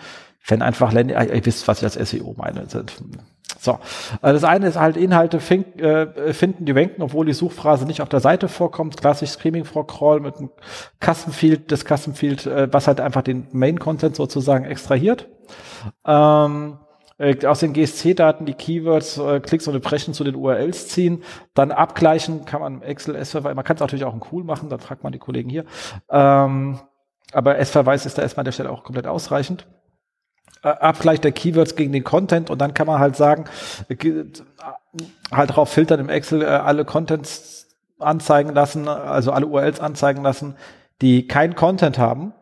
wenn 0.48 0.62
einfach 0.62 0.92
Länder, 0.92 1.34
ihr 1.34 1.46
wisst, 1.46 1.68
was 1.68 1.82
ich 1.82 1.84
als 1.84 2.10
SEO 2.10 2.34
meine. 2.38 2.66
So, 3.58 3.80
äh, 4.22 4.34
das 4.34 4.44
eine 4.44 4.68
ist 4.68 4.80
halt 4.80 4.98
Inhalte 4.98 5.40
fink, 5.40 5.82
äh, 5.82 6.34
finden, 6.34 6.66
die 6.66 6.76
wenken, 6.76 7.02
obwohl 7.02 7.26
die 7.26 7.34
Suchphrase 7.34 7.86
nicht 7.86 8.02
auf 8.02 8.10
der 8.10 8.20
Seite 8.20 8.48
vorkommt. 8.48 8.98
Klassisch 8.98 9.32
Screaming 9.32 9.66
for 9.66 9.88
Crawl 9.88 10.20
mit 10.20 10.38
einem 10.38 10.50
Custom 11.04 11.34
Field, 11.34 11.72
das 11.72 11.84
Custom 11.84 12.14
Field, 12.14 12.46
äh, 12.46 12.72
was 12.72 12.88
halt 12.88 13.02
einfach 13.02 13.22
den 13.22 13.48
Main 13.52 13.80
Content 13.80 14.16
sozusagen 14.16 14.66
extrahiert. 14.66 15.28
Ähm, 16.06 16.78
äh, 17.18 17.46
aus 17.46 17.60
den 17.60 17.74
GSC-Daten 17.74 18.46
die 18.46 18.54
Keywords, 18.54 19.18
äh, 19.18 19.40
Klicks 19.42 19.68
und 19.68 19.76
Impressions 19.76 20.18
zu 20.18 20.24
den 20.24 20.36
URLs 20.36 20.88
ziehen, 20.88 21.24
dann 21.54 21.72
abgleichen, 21.72 22.46
kann 22.46 22.62
man 22.62 22.82
Excel, 22.82 23.16
S-Verweis, 23.16 23.56
man 23.56 23.66
kann 23.66 23.76
es 23.76 23.82
natürlich 23.82 24.06
auch 24.06 24.14
in 24.14 24.22
cool 24.32 24.44
machen, 24.44 24.70
dann 24.70 24.80
fragt 24.80 25.04
man 25.04 25.12
die 25.12 25.20
Kollegen 25.20 25.50
hier. 25.50 25.66
Ähm, 26.10 26.80
aber 27.34 27.60
S-Verweis 27.60 28.06
ist 28.06 28.18
da 28.18 28.22
erstmal 28.22 28.44
an 28.44 28.46
der 28.46 28.52
Stelle 28.54 28.72
auch 28.72 28.84
komplett 28.84 29.06
ausreichend. 29.06 29.68
Äh, 30.62 30.70
Abgleich 30.70 31.22
der 31.22 31.32
Keywords 31.32 31.76
gegen 31.76 31.94
den 31.94 32.04
Content 32.04 32.50
und 32.50 32.60
dann 32.60 32.74
kann 32.74 32.86
man 32.86 33.00
halt 33.00 33.16
sagen, 33.16 33.46
äh, 33.88 33.96
halt 35.32 35.56
drauf 35.56 35.70
filtern 35.70 36.02
im 36.02 36.10
Excel 36.10 36.42
äh, 36.42 36.46
alle 36.46 36.84
Contents 36.84 37.68
anzeigen 37.98 38.54
lassen, 38.54 38.88
also 38.88 39.32
alle 39.32 39.46
URLs 39.46 39.80
anzeigen 39.80 40.22
lassen, 40.22 40.56
die 41.02 41.28
keinen 41.28 41.56
Content 41.56 41.98
haben, 41.98 42.34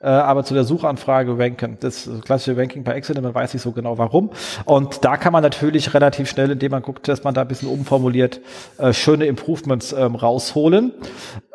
äh, 0.00 0.08
aber 0.08 0.44
zu 0.44 0.52
der 0.52 0.64
Suchanfrage 0.64 1.38
ranken. 1.38 1.78
Das 1.80 2.08
klassische 2.22 2.56
Ranking 2.56 2.84
bei 2.84 2.92
Excel, 2.92 3.20
man 3.20 3.34
weiß 3.34 3.54
nicht 3.54 3.62
so 3.62 3.72
genau 3.72 3.96
warum. 3.96 4.30
Und 4.66 5.04
da 5.04 5.16
kann 5.16 5.32
man 5.32 5.42
natürlich 5.42 5.94
relativ 5.94 6.28
schnell, 6.28 6.50
indem 6.50 6.72
man 6.72 6.82
guckt, 6.82 7.08
dass 7.08 7.24
man 7.24 7.32
da 7.32 7.42
ein 7.42 7.48
bisschen 7.48 7.68
umformuliert, 7.68 8.40
äh, 8.76 8.92
schöne 8.92 9.24
Improvements 9.24 9.92
ähm, 9.92 10.16
rausholen, 10.16 10.92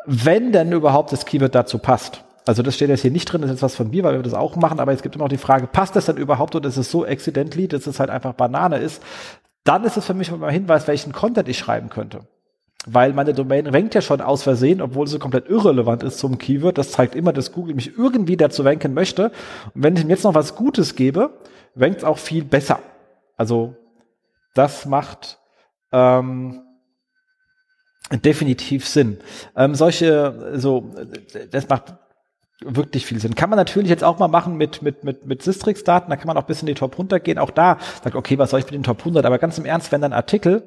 wenn 0.06 0.50
denn 0.50 0.72
überhaupt 0.72 1.12
das 1.12 1.24
Keyword 1.24 1.54
dazu 1.54 1.78
passt. 1.78 2.24
Also 2.46 2.62
das 2.62 2.74
steht 2.74 2.90
jetzt 2.90 3.00
hier 3.02 3.10
nicht 3.10 3.24
drin, 3.26 3.40
das 3.40 3.50
ist 3.50 3.56
jetzt 3.56 3.62
was 3.62 3.76
von 3.76 3.90
mir, 3.90 4.04
weil 4.04 4.16
wir 4.16 4.22
das 4.22 4.34
auch 4.34 4.56
machen, 4.56 4.78
aber 4.78 4.92
es 4.92 5.02
gibt 5.02 5.14
immer 5.14 5.24
noch 5.24 5.30
die 5.30 5.38
Frage, 5.38 5.66
passt 5.66 5.96
das 5.96 6.06
denn 6.06 6.18
überhaupt 6.18 6.54
oder 6.54 6.68
ist 6.68 6.76
es 6.76 6.90
so 6.90 7.04
accidentally, 7.06 7.68
dass 7.68 7.86
es 7.86 8.00
halt 8.00 8.10
einfach 8.10 8.34
Banane 8.34 8.78
ist? 8.78 9.02
Dann 9.64 9.84
ist 9.84 9.96
es 9.96 10.04
für 10.04 10.12
mich 10.14 10.28
immer 10.28 10.48
ein 10.48 10.52
Hinweis, 10.52 10.86
welchen 10.86 11.12
Content 11.12 11.48
ich 11.48 11.58
schreiben 11.58 11.88
könnte. 11.88 12.26
Weil 12.86 13.14
meine 13.14 13.32
Domain 13.32 13.66
rankt 13.66 13.94
ja 13.94 14.02
schon 14.02 14.20
aus 14.20 14.42
Versehen, 14.42 14.82
obwohl 14.82 15.06
sie 15.06 15.18
komplett 15.18 15.48
irrelevant 15.48 16.02
ist 16.02 16.18
zum 16.18 16.36
Keyword. 16.36 16.76
Das 16.76 16.92
zeigt 16.92 17.14
immer, 17.14 17.32
dass 17.32 17.52
Google 17.52 17.74
mich 17.74 17.96
irgendwie 17.96 18.36
dazu 18.36 18.60
ranken 18.62 18.92
möchte. 18.92 19.32
Und 19.74 19.82
wenn 19.82 19.96
ich 19.96 20.02
ihm 20.02 20.10
jetzt 20.10 20.24
noch 20.24 20.34
was 20.34 20.54
Gutes 20.54 20.94
gebe, 20.94 21.30
rankt 21.76 21.98
es 21.98 22.04
auch 22.04 22.18
viel 22.18 22.44
besser. 22.44 22.80
Also 23.38 23.74
das 24.54 24.84
macht 24.84 25.38
ähm, 25.92 26.60
definitiv 28.12 28.86
Sinn. 28.86 29.18
Ähm, 29.56 29.74
solche, 29.74 30.52
so, 30.56 30.90
das 31.50 31.70
macht 31.70 31.94
wirklich 32.66 33.06
viel 33.06 33.20
Sinn. 33.20 33.34
Kann 33.34 33.50
man 33.50 33.58
natürlich 33.58 33.90
jetzt 33.90 34.04
auch 34.04 34.18
mal 34.18 34.28
machen 34.28 34.56
mit, 34.56 34.82
mit, 34.82 35.04
mit, 35.04 35.26
mit 35.26 35.42
Sistrix-Daten, 35.42 36.10
da 36.10 36.16
kann 36.16 36.26
man 36.26 36.36
auch 36.36 36.44
bis 36.44 36.60
in 36.60 36.66
die 36.66 36.74
Top 36.74 36.98
runtergehen. 36.98 37.38
Auch 37.38 37.50
da 37.50 37.78
sagt, 38.02 38.16
okay, 38.16 38.38
was 38.38 38.50
soll 38.50 38.60
ich 38.60 38.66
mit 38.66 38.74
den 38.74 38.82
Top 38.82 39.00
100? 39.00 39.24
Aber 39.24 39.38
ganz 39.38 39.58
im 39.58 39.64
Ernst, 39.64 39.92
wenn 39.92 40.00
dann 40.00 40.12
Artikel 40.12 40.64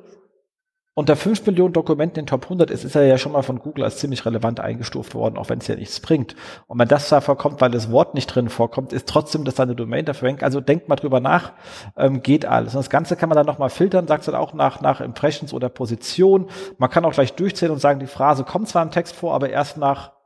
unter 0.97 1.15
5 1.15 1.45
Millionen 1.45 1.73
Dokumenten 1.73 2.21
in 2.21 2.25
Top 2.25 2.45
100 2.45 2.71
ist, 2.71 2.83
ist 2.83 2.95
er 2.95 3.05
ja 3.05 3.19
schon 3.19 3.31
mal 3.31 3.43
von 3.43 3.59
Google 3.59 3.83
als 3.83 3.97
ziemlich 3.97 4.25
relevant 4.25 4.59
eingestuft 4.59 5.13
worden, 5.13 5.37
auch 5.37 5.47
wenn 5.47 5.59
es 5.59 5.67
ja 5.67 5.75
nichts 5.75 5.99
bringt. 5.99 6.35
Und 6.65 6.79
wenn 6.79 6.87
das 6.87 7.07
da 7.09 7.21
vorkommt, 7.21 7.61
weil 7.61 7.69
das 7.69 7.91
Wort 7.91 8.15
nicht 8.15 8.25
drin 8.25 8.49
vorkommt, 8.49 8.93
ist 8.93 9.07
trotzdem 9.07 9.45
das 9.45 9.57
seine 9.57 9.75
Domain 9.75 10.05
dafür 10.05 10.29
hängt. 10.29 10.41
Also 10.41 10.59
denkt 10.59 10.89
mal 10.89 10.95
drüber 10.95 11.19
nach, 11.19 11.53
ähm, 11.97 12.23
geht 12.23 12.47
alles. 12.47 12.73
Und 12.73 12.79
das 12.79 12.89
Ganze 12.89 13.15
kann 13.15 13.29
man 13.29 13.35
dann 13.35 13.45
nochmal 13.45 13.69
filtern, 13.69 14.07
sagt 14.07 14.27
dann 14.27 14.33
auch 14.33 14.55
nach, 14.55 14.81
nach 14.81 14.99
Impressions 14.99 15.53
oder 15.53 15.69
Position. 15.69 16.47
Man 16.79 16.89
kann 16.89 17.05
auch 17.05 17.13
gleich 17.13 17.33
durchzählen 17.33 17.73
und 17.73 17.79
sagen, 17.79 17.99
die 17.99 18.07
Phrase 18.07 18.43
kommt 18.43 18.67
zwar 18.67 18.81
im 18.81 18.89
Text 18.89 19.15
vor, 19.15 19.35
aber 19.35 19.51
erst 19.51 19.77
nach 19.77 20.16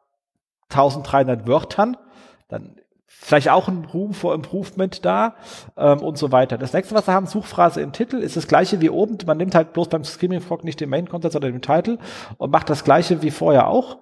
1300 0.72 1.47
Wörtern. 1.47 1.97
Dann 2.47 2.76
vielleicht 3.22 3.49
auch 3.49 3.67
ein 3.67 3.86
Room 3.93 4.13
for 4.13 4.34
Improvement 4.34 5.05
da 5.05 5.36
ähm, 5.78 5.99
und 5.99 6.17
so 6.17 6.32
weiter. 6.32 6.57
Das 6.57 6.74
nächste, 6.74 6.95
was 6.95 7.07
wir 7.07 7.13
haben, 7.13 7.28
Suchphrase 7.28 7.82
im 7.82 7.91
Titel, 7.91 8.17
ist 8.17 8.36
das 8.36 8.47
gleiche 8.47 8.82
wie 8.82 8.89
oben. 8.89 9.17
Man 9.26 9.38
nimmt 9.38 9.53
halt 9.53 9.74
bloß 9.74 9.89
beim 9.89 10.03
Screaming 10.03 10.41
Frog 10.41 10.63
nicht 10.63 10.80
den 10.80 10.89
Main 10.89 11.07
Content, 11.07 11.34
sondern 11.34 11.51
den 11.51 11.61
Titel 11.61 11.99
und 12.38 12.51
macht 12.51 12.69
das 12.69 12.84
gleiche 12.84 13.22
wie 13.22 13.32
vorher 13.32 13.67
auch. 13.67 13.97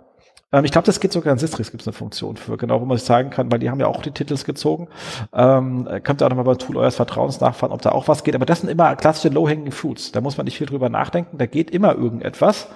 Ähm, 0.51 0.65
ich 0.65 0.71
glaube, 0.71 0.85
das 0.85 0.99
geht 0.99 1.11
sogar 1.11 1.33
in 1.33 1.39
Sistrix 1.39 1.69
gibt 1.71 1.81
es 1.81 1.87
eine 1.87 1.93
Funktion 1.93 2.37
für, 2.37 2.57
genau, 2.57 2.79
wo 2.81 2.85
man 2.85 2.97
sich 2.97 3.05
sagen 3.05 3.29
kann, 3.29 3.51
weil 3.51 3.59
die 3.59 3.69
haben 3.69 3.79
ja 3.79 3.87
auch 3.87 4.01
die 4.01 4.11
Titels 4.11 4.45
gezogen. 4.45 4.87
Ähm, 5.33 5.87
könnt 6.03 6.21
ihr 6.21 6.25
auch 6.25 6.29
nochmal 6.29 6.45
beim 6.45 6.57
Tool 6.57 6.77
eures 6.77 6.95
Vertrauens 6.95 7.41
nachfahren, 7.41 7.73
ob 7.73 7.81
da 7.81 7.91
auch 7.91 8.07
was 8.07 8.23
geht. 8.23 8.35
Aber 8.35 8.45
das 8.45 8.61
sind 8.61 8.69
immer 8.69 8.95
klassische 8.95 9.29
Low-Hanging 9.29 9.71
Fruits. 9.71 10.11
Da 10.11 10.21
muss 10.21 10.37
man 10.37 10.45
nicht 10.45 10.57
viel 10.57 10.67
drüber 10.67 10.89
nachdenken. 10.89 11.37
Da 11.37 11.45
geht 11.45 11.71
immer 11.71 11.93
irgendetwas. 11.93 12.67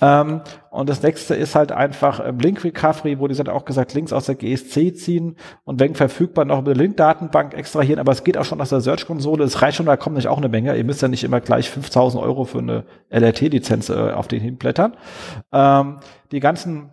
Ähm, 0.00 0.40
und 0.70 0.88
das 0.88 1.02
nächste 1.02 1.34
ist 1.34 1.54
halt 1.54 1.72
einfach 1.72 2.20
ähm, 2.24 2.38
Link 2.38 2.64
Recovery, 2.64 3.18
wo 3.18 3.28
die 3.28 3.34
sind 3.34 3.48
auch 3.48 3.64
gesagt, 3.64 3.94
Links 3.94 4.12
aus 4.12 4.26
der 4.26 4.34
GSC 4.34 4.94
ziehen 4.94 5.36
und 5.64 5.80
wenn 5.80 5.94
verfügbar 5.94 6.44
noch 6.44 6.58
eine 6.58 6.72
Link-Datenbank 6.72 7.54
extrahieren. 7.54 7.98
Aber 7.98 8.12
es 8.12 8.24
geht 8.24 8.38
auch 8.38 8.44
schon 8.44 8.60
aus 8.60 8.70
der 8.70 8.80
Search-Konsole. 8.80 9.44
Es 9.44 9.62
reicht 9.62 9.76
schon, 9.76 9.86
da 9.86 9.96
kommt 9.96 10.16
nicht 10.16 10.28
auch 10.28 10.38
eine 10.38 10.48
Menge. 10.48 10.76
Ihr 10.76 10.84
müsst 10.84 11.02
ja 11.02 11.08
nicht 11.08 11.24
immer 11.24 11.40
gleich 11.40 11.70
5000 11.70 12.22
Euro 12.22 12.44
für 12.44 12.58
eine 12.58 12.84
LRT-Lizenz 13.10 13.88
äh, 13.88 14.12
auf 14.12 14.28
den 14.28 14.40
hinblättern. 14.40 14.96
Ähm, 15.52 15.98
die 16.32 16.40
ganzen 16.40 16.90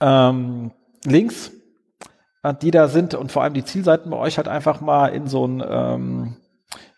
ähm, 0.00 0.72
Links, 1.04 1.52
äh, 2.42 2.54
die 2.54 2.70
da 2.70 2.88
sind 2.88 3.14
und 3.14 3.32
vor 3.32 3.42
allem 3.42 3.54
die 3.54 3.64
Zielseiten 3.64 4.10
bei 4.10 4.16
euch 4.16 4.36
halt 4.36 4.48
einfach 4.48 4.80
mal 4.80 5.08
in 5.08 5.26
so 5.26 5.46
ein 5.46 5.64
ähm, 5.66 6.36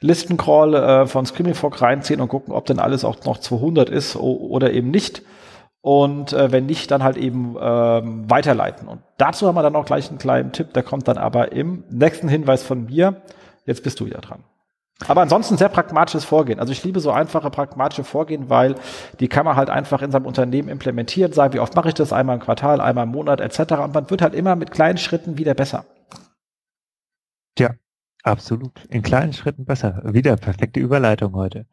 Listencrawl 0.01 0.75
äh, 0.75 1.07
von 1.07 1.27
Screaming 1.27 1.55
Frog 1.55 1.81
reinziehen 1.83 2.21
und 2.21 2.29
gucken, 2.29 2.55
ob 2.55 2.67
denn 2.67 2.79
alles 2.79 3.05
auch 3.05 3.25
noch 3.25 3.39
200 3.39 3.89
ist 3.89 4.17
oder 4.17 4.73
eben 4.73 4.91
nicht. 4.91 5.23
Und 5.81 6.33
äh, 6.33 6.51
wenn 6.53 6.67
nicht, 6.67 6.91
dann 6.91 7.03
halt 7.03 7.17
eben 7.17 7.57
ähm, 7.61 8.29
weiterleiten. 8.29 8.89
Und 8.89 9.01
dazu 9.17 9.47
haben 9.47 9.55
wir 9.55 9.63
dann 9.63 9.77
auch 9.77 9.87
gleich 9.87 10.09
einen 10.09 10.19
kleinen 10.19 10.53
Tipp, 10.53 10.73
der 10.75 10.83
kommt 10.83 11.09
dann 11.09 11.19
aber 11.19 11.53
im 11.53 11.85
nächsten 11.91 12.29
Hinweis 12.29 12.63
von 12.63 12.87
mir. 12.87 13.23
Jetzt 13.65 13.85
bist 13.85 14.01
du 14.01 14.07
wieder 14.07 14.21
dran. 14.21 14.45
Aber 15.07 15.23
ansonsten 15.23 15.57
sehr 15.57 15.69
pragmatisches 15.69 16.25
Vorgehen. 16.25 16.59
Also 16.59 16.73
ich 16.73 16.83
liebe 16.83 16.99
so 16.99 17.13
einfache 17.13 17.51
pragmatische 17.51 18.03
Vorgehen, 18.03 18.51
weil 18.51 18.75
die 19.21 19.29
kann 19.29 19.45
man 19.45 19.55
halt 19.55 19.71
einfach 19.71 20.03
in 20.03 20.11
seinem 20.11 20.27
Unternehmen 20.27 20.69
implementieren, 20.69 21.33
sagen, 21.33 21.55
wie 21.55 21.61
oft 21.61 21.77
mache 21.77 21.89
ich 21.89 21.95
das, 21.95 22.13
einmal 22.13 22.37
im 22.37 22.43
Quartal, 22.43 22.81
einmal 22.81 23.05
im 23.05 23.13
Monat 23.13 23.41
etc. 23.41 23.75
Und 23.75 23.95
man 23.95 24.11
wird 24.11 24.23
halt 24.23 24.35
immer 24.35 24.57
mit 24.57 24.73
kleinen 24.73 24.99
Schritten 24.99 25.39
wieder 25.39 25.55
besser. 25.55 25.85
Ja, 27.57 27.71
absolut. 28.23 28.85
In 28.91 29.03
kleinen 29.03 29.33
Schritten 29.33 29.65
besser. 29.65 30.03
Wieder 30.05 30.37
perfekte 30.37 30.81
Überleitung 30.81 31.35
heute. 31.35 31.67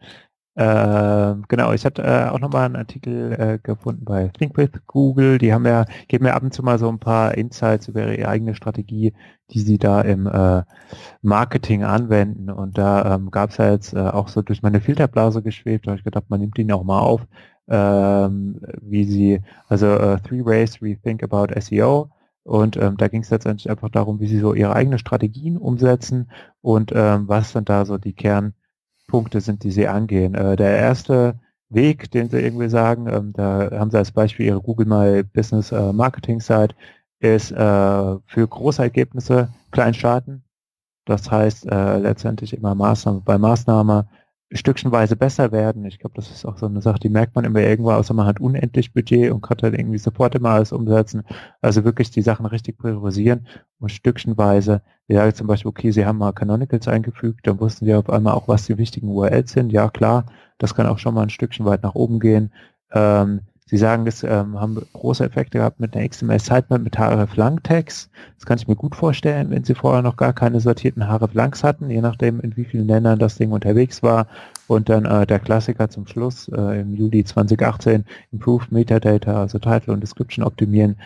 Äh, 0.58 1.36
genau, 1.50 1.74
ich 1.74 1.84
hatte 1.84 2.02
äh, 2.02 2.30
auch 2.30 2.40
nochmal 2.40 2.66
einen 2.66 2.78
Artikel 2.78 3.34
äh, 3.34 3.60
gefunden 3.62 4.06
bei 4.06 4.30
Think 4.30 4.56
with 4.58 4.70
Google. 4.88 5.38
Die 5.38 5.52
haben 5.54 5.66
ja, 5.66 5.86
geben 6.08 6.26
ja 6.26 6.34
ab 6.34 6.44
und 6.44 6.54
zu 6.54 6.64
mal 6.64 6.80
so 6.80 6.88
ein 6.88 7.00
paar 7.00 7.36
Insights 7.36 7.90
über 7.90 8.08
ihre 8.08 8.30
eigene 8.30 8.56
Strategie, 8.56 9.14
die 9.52 9.60
sie 9.60 9.78
da 9.78 10.00
im 10.02 10.28
äh, 10.28 10.64
Marketing 11.22 11.84
anwenden. 11.84 12.50
Und 12.50 12.78
da 12.78 13.16
ähm, 13.16 13.32
gab 13.32 13.50
es 13.50 13.58
ja 13.58 13.72
jetzt 13.72 13.94
äh, 13.94 14.00
auch 14.00 14.30
so 14.30 14.42
durch 14.42 14.62
meine 14.62 14.80
Filterblase 14.80 15.42
geschwebt, 15.42 15.88
da 15.88 15.92
habe 15.92 16.00
ich 16.00 16.06
gedacht, 16.06 16.30
man 16.30 16.40
nimmt 16.40 16.58
ihn 16.58 16.72
auch 16.72 16.86
mal 16.86 17.00
auf, 17.00 17.28
ähm, 17.68 18.62
wie 18.82 19.04
sie, 19.04 19.42
also 19.68 19.88
äh, 19.88 20.20
Three 20.22 20.46
Ways 20.46 20.82
We 20.82 20.96
Think 20.96 21.22
About 21.22 21.48
SEO. 21.60 22.10
Und 22.46 22.78
ähm, 22.78 22.96
da 22.98 23.08
ging 23.08 23.24
es 23.24 23.32
letztendlich 23.32 23.70
einfach 23.72 23.90
darum, 23.90 24.20
wie 24.20 24.28
sie 24.28 24.40
so 24.40 24.54
ihre 24.54 24.76
eigenen 24.76 25.00
Strategien 25.00 25.58
umsetzen 25.58 26.30
und 26.62 26.92
ähm, 26.94 27.28
was 27.28 27.54
dann 27.54 27.66
da 27.66 27.86
so 27.86 27.98
die 27.98 28.14
Kern 28.14 28.54
Punkte 29.08 29.42
sind, 29.42 29.64
die 29.64 29.72
Sie 29.72 29.88
angehen. 29.88 30.36
Äh, 30.36 30.56
der 30.56 30.78
erste 30.78 31.40
Weg, 31.70 32.12
den 32.12 32.30
Sie 32.30 32.40
irgendwie 32.40 32.70
sagen, 32.70 33.08
ähm, 33.08 33.34
da 33.34 33.70
haben 33.72 33.92
Sie 33.92 33.98
als 33.98 34.12
Beispiel 34.12 34.46
Ihre 34.46 34.62
Google 34.62 34.86
My 34.86 35.24
Business 35.24 35.72
äh, 35.72 35.94
Marketing 35.94 36.40
Site, 36.40 36.76
ist 37.20 37.52
äh, 37.52 37.56
für 38.26 38.48
große 38.48 38.82
Ergebnisse 38.82 39.50
klein 39.72 39.94
starten. 39.94 40.44
Das 41.06 41.30
heißt 41.30 41.66
äh, 41.72 41.98
letztendlich 41.98 42.54
immer 42.56 42.76
Maßnahme 42.76 43.22
bei 43.24 43.38
Maßnahme 43.38 44.08
stückchenweise 44.52 45.16
besser 45.16 45.52
werden. 45.52 45.86
Ich 45.86 46.00
glaube, 46.00 46.16
das 46.16 46.30
ist 46.30 46.46
auch 46.46 46.58
so 46.58 46.68
eine 46.68 46.82
Sache, 46.82 47.00
die 47.00 47.10
merkt 47.10 47.36
man 47.36 47.46
immer 47.46 47.62
irgendwo, 47.62 47.92
außer 47.92 48.14
man 48.14 48.28
hat 48.28 48.40
unendlich 48.40 48.94
Budget 48.94 49.32
und 49.32 49.42
kann 49.42 49.58
halt 49.62 49.74
irgendwie 49.74 49.98
sofort 49.98 50.36
immer 50.36 50.50
alles 50.52 50.72
umsetzen. 50.72 51.24
Also 51.62 51.84
wirklich 51.84 52.12
die 52.12 52.22
Sachen 52.22 52.46
richtig 52.46 52.78
priorisieren 52.78 53.48
und 53.80 53.92
stückchenweise, 53.92 54.82
ja, 55.08 55.34
zum 55.34 55.48
Beispiel, 55.48 55.70
okay, 55.70 55.92
Sie 55.92 56.06
haben 56.06 56.20
mal 56.20 56.32
Canonicals 56.34 56.88
eingefügt, 56.88 57.48
dann 57.48 57.60
wussten 57.60 57.86
Sie 57.86 57.96
auf 57.96 58.10
einmal 58.10 58.34
auch, 58.34 58.48
was 58.48 58.66
die 58.66 58.78
wichtigen 58.78 59.10
URLs 59.10 59.52
sind. 59.52 59.72
Ja, 59.72 59.90
klar, 59.90 60.26
das 60.58 60.76
kann 60.76 60.88
auch 60.88 61.00
schon 61.00 61.16
mal 61.16 61.24
ein 61.24 61.30
Stückchen 61.30 61.66
weit 61.66 61.84
nach 61.84 61.96
oben 61.96 62.20
gehen. 62.20 62.52
Ähm, 62.92 63.42
Sie 63.68 63.78
sagen, 63.78 64.06
es 64.06 64.24
ähm, 64.24 64.60
haben 64.60 64.76
große 64.94 65.26
Effekte 65.26 65.58
gehabt 65.58 65.80
mit 65.80 65.96
einer 65.96 66.08
XML 66.08 66.40
Sitemap 66.40 66.82
mit 66.82 67.00
href 67.00 67.36
lang 67.36 67.64
Tags. 67.64 68.12
Das 68.36 68.46
kann 68.46 68.60
ich 68.60 68.68
mir 68.68 68.76
gut 68.76 68.96
vorstellen, 68.96 69.50
wenn 69.50 69.64
Sie 69.64 69.74
vorher 69.74 70.04
noch 70.04 70.18
gar 70.18 70.34
keine 70.34 70.60
sortierten 70.60 71.08
href 71.08 71.34
Langs 71.34 71.64
hatten, 71.64 71.90
je 71.90 72.02
nachdem, 72.02 72.40
in 72.42 72.56
wie 72.58 72.66
vielen 72.66 72.88
Ländern 72.88 73.18
das 73.18 73.38
Ding 73.38 73.52
unterwegs 73.52 74.04
war. 74.04 74.28
Und 74.68 74.90
dann 74.90 75.06
äh, 75.06 75.26
der 75.26 75.40
Klassiker 75.40 75.90
zum 75.90 76.06
Schluss 76.06 76.48
äh, 76.50 76.82
im 76.82 76.94
Juli 76.94 77.24
2018, 77.24 78.06
Improved 78.32 78.72
Metadata, 78.72 79.42
also 79.42 79.58
Title 79.58 79.94
und 79.94 80.02
Description 80.02 80.46
optimieren. 80.46 80.98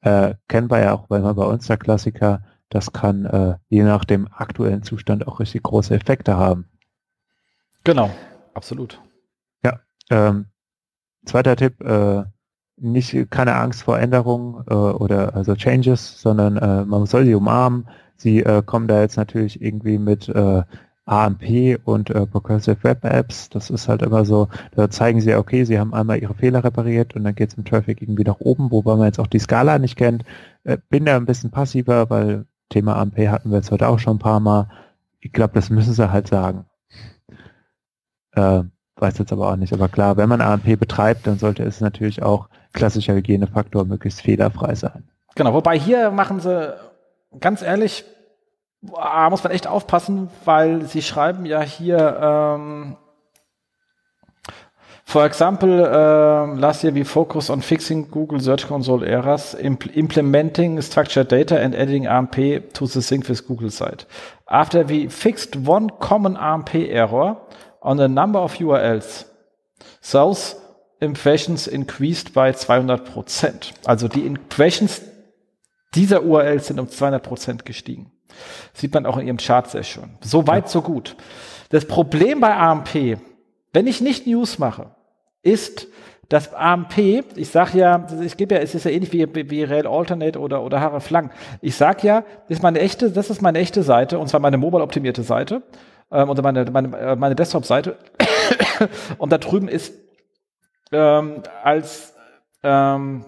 Äh, 0.00 0.34
kennen 0.48 0.70
wir 0.70 0.80
ja 0.80 0.94
auch, 0.94 1.10
weil 1.10 1.20
man 1.20 1.36
bei 1.36 1.44
uns 1.44 1.66
der 1.66 1.76
Klassiker, 1.76 2.42
das 2.70 2.94
kann 2.94 3.26
äh, 3.26 3.56
je 3.68 3.82
nach 3.82 4.06
dem 4.06 4.26
aktuellen 4.32 4.82
Zustand 4.82 5.28
auch 5.28 5.38
richtig 5.38 5.64
große 5.64 5.94
Effekte 5.94 6.38
haben. 6.38 6.66
Genau, 7.84 8.10
absolut. 8.54 9.00
Ja, 9.62 9.80
ähm, 10.10 10.46
Zweiter 11.26 11.56
Tipp, 11.56 11.82
äh, 11.82 12.24
nicht 12.78 13.30
keine 13.30 13.56
Angst 13.56 13.82
vor 13.82 13.98
Änderungen 13.98 14.64
äh, 14.68 14.74
oder 14.74 15.34
also 15.34 15.54
Changes, 15.54 16.20
sondern 16.20 16.56
äh, 16.56 16.84
man 16.84 17.06
soll 17.06 17.24
sie 17.24 17.34
umarmen. 17.34 17.88
Sie 18.16 18.42
äh, 18.42 18.62
kommen 18.64 18.88
da 18.88 19.00
jetzt 19.00 19.16
natürlich 19.16 19.60
irgendwie 19.60 19.98
mit 19.98 20.28
äh, 20.28 20.62
AMP 21.06 21.78
und 21.84 22.10
äh, 22.10 22.26
Progressive 22.26 22.82
Web 22.82 23.04
Apps. 23.04 23.48
Das 23.50 23.70
ist 23.70 23.88
halt 23.88 24.02
immer 24.02 24.24
so, 24.24 24.48
da 24.74 24.90
zeigen 24.90 25.20
sie, 25.20 25.34
okay, 25.34 25.64
sie 25.64 25.78
haben 25.78 25.94
einmal 25.94 26.20
ihre 26.20 26.34
Fehler 26.34 26.64
repariert 26.64 27.14
und 27.14 27.24
dann 27.24 27.34
geht 27.34 27.50
es 27.50 27.54
im 27.58 27.64
Traffic 27.64 28.02
irgendwie 28.02 28.24
nach 28.24 28.40
oben, 28.40 28.70
wobei 28.70 28.96
man 28.96 29.06
jetzt 29.06 29.20
auch 29.20 29.28
die 29.28 29.38
Skala 29.38 29.78
nicht 29.78 29.96
kennt. 29.96 30.24
Äh, 30.64 30.78
bin 30.90 31.04
da 31.04 31.16
ein 31.16 31.26
bisschen 31.26 31.50
passiver, 31.50 32.10
weil 32.10 32.46
Thema 32.68 32.96
AMP 32.96 33.18
hatten 33.28 33.50
wir 33.50 33.58
jetzt 33.58 33.70
heute 33.70 33.88
auch 33.88 33.98
schon 33.98 34.16
ein 34.16 34.20
paar 34.20 34.40
Mal. 34.40 34.68
Ich 35.20 35.32
glaube, 35.32 35.54
das 35.54 35.70
müssen 35.70 35.92
sie 35.94 36.10
halt 36.10 36.28
sagen. 36.28 36.66
Äh, 38.32 38.64
weiß 38.96 39.18
jetzt 39.18 39.32
aber 39.32 39.50
auch 39.50 39.56
nicht. 39.56 39.72
Aber 39.72 39.88
klar, 39.88 40.16
wenn 40.16 40.28
man 40.28 40.40
AMP 40.40 40.78
betreibt, 40.78 41.26
dann 41.26 41.38
sollte 41.38 41.62
es 41.62 41.80
natürlich 41.80 42.22
auch 42.22 42.48
klassischer 42.72 43.14
Hygienefaktor 43.14 43.84
möglichst 43.84 44.22
fehlerfrei 44.22 44.74
sein. 44.74 45.04
Genau, 45.34 45.52
wobei 45.52 45.78
hier 45.78 46.10
machen 46.10 46.40
sie, 46.40 46.74
ganz 47.40 47.62
ehrlich, 47.62 48.04
muss 48.80 49.42
man 49.42 49.52
echt 49.52 49.66
aufpassen, 49.66 50.28
weil 50.44 50.82
sie 50.86 51.02
schreiben 51.02 51.46
ja 51.46 51.60
hier, 51.60 52.18
ähm, 52.20 52.96
For 55.08 55.24
example, 55.24 55.88
uh, 55.88 56.58
last 56.58 56.82
year 56.82 56.92
we 56.92 57.04
focused 57.04 57.48
on 57.48 57.62
fixing 57.62 58.10
Google 58.10 58.40
Search 58.40 58.66
Console 58.66 59.06
errors, 59.06 59.54
impl 59.54 59.88
implementing 59.94 60.82
structured 60.82 61.30
data 61.30 61.54
and 61.54 61.76
adding 61.76 62.08
AMP 62.08 62.34
to 62.74 62.86
the 62.86 63.00
sync 63.00 63.28
with 63.28 63.46
Google 63.46 63.70
site. 63.70 64.04
After 64.48 64.88
we 64.88 65.08
fixed 65.08 65.54
one 65.54 65.90
common 66.00 66.36
AMP 66.36 66.74
error, 66.74 67.36
on 67.86 68.00
a 68.00 68.08
number 68.08 68.40
of 68.40 68.54
URLs. 68.54 69.26
Those 70.10 70.56
impressions 71.00 71.66
increased 71.66 72.34
by 72.34 72.52
200 72.52 73.04
Prozent. 73.04 73.72
Also 73.84 74.08
die 74.08 74.26
Impressions 74.26 75.02
dieser 75.94 76.24
URLs 76.24 76.66
sind 76.66 76.80
um 76.80 76.88
200 76.88 77.22
Prozent 77.22 77.64
gestiegen. 77.64 78.10
Sieht 78.74 78.92
man 78.92 79.06
auch 79.06 79.16
in 79.16 79.26
ihrem 79.26 79.38
Chart 79.38 79.70
sehr 79.70 79.84
schön. 79.84 80.18
So 80.20 80.46
weit, 80.46 80.68
so 80.68 80.82
gut. 80.82 81.16
Das 81.70 81.86
Problem 81.86 82.40
bei 82.40 82.54
AMP, 82.54 83.18
wenn 83.72 83.86
ich 83.86 84.00
nicht 84.00 84.26
News 84.26 84.58
mache, 84.58 84.90
ist, 85.42 85.86
dass 86.28 86.52
AMP, 86.52 86.98
ich 87.36 87.48
sage 87.50 87.78
ja, 87.78 88.06
ich 88.20 88.36
gebe 88.36 88.56
ja, 88.56 88.60
es 88.60 88.74
ist 88.74 88.84
ja 88.84 88.90
ähnlich 88.90 89.12
wie, 89.12 89.50
wie 89.50 89.62
Rail 89.62 89.86
Alternate 89.86 90.40
oder, 90.40 90.62
oder 90.62 90.80
hreflang. 90.80 91.30
Ich 91.60 91.76
sage 91.76 92.06
ja, 92.06 92.24
das 92.48 92.58
ist 92.58 92.62
meine 92.62 92.80
echte, 92.80 93.12
das 93.12 93.30
ist 93.30 93.42
meine 93.42 93.60
echte 93.60 93.84
Seite, 93.84 94.18
und 94.18 94.28
zwar 94.28 94.40
meine 94.40 94.58
mobile 94.58 94.82
optimierte 94.82 95.22
Seite 95.22 95.62
ähm, 96.10 96.30
oder 96.30 96.42
meine, 96.42 96.70
meine, 96.70 96.96
äh, 96.96 97.16
meine 97.16 97.34
Desktop-Seite. 97.34 97.96
und 99.18 99.32
da 99.32 99.38
drüben 99.38 99.68
ist 99.68 99.94
ähm, 100.92 101.42
als 101.62 102.14
ähm, 102.62 103.24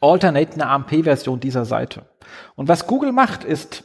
Alternate 0.00 0.54
eine 0.54 0.66
AMP-Version 0.66 1.40
dieser 1.40 1.64
Seite. 1.64 2.06
Und 2.54 2.68
was 2.68 2.86
Google 2.86 3.12
macht, 3.12 3.44
ist, 3.44 3.84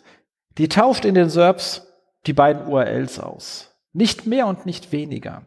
die 0.57 0.69
tauscht 0.69 1.05
in 1.05 1.15
den 1.15 1.29
SERPs 1.29 1.87
die 2.27 2.33
beiden 2.33 2.67
URLs 2.67 3.19
aus. 3.19 3.75
Nicht 3.93 4.25
mehr 4.25 4.47
und 4.47 4.65
nicht 4.65 4.91
weniger. 4.91 5.43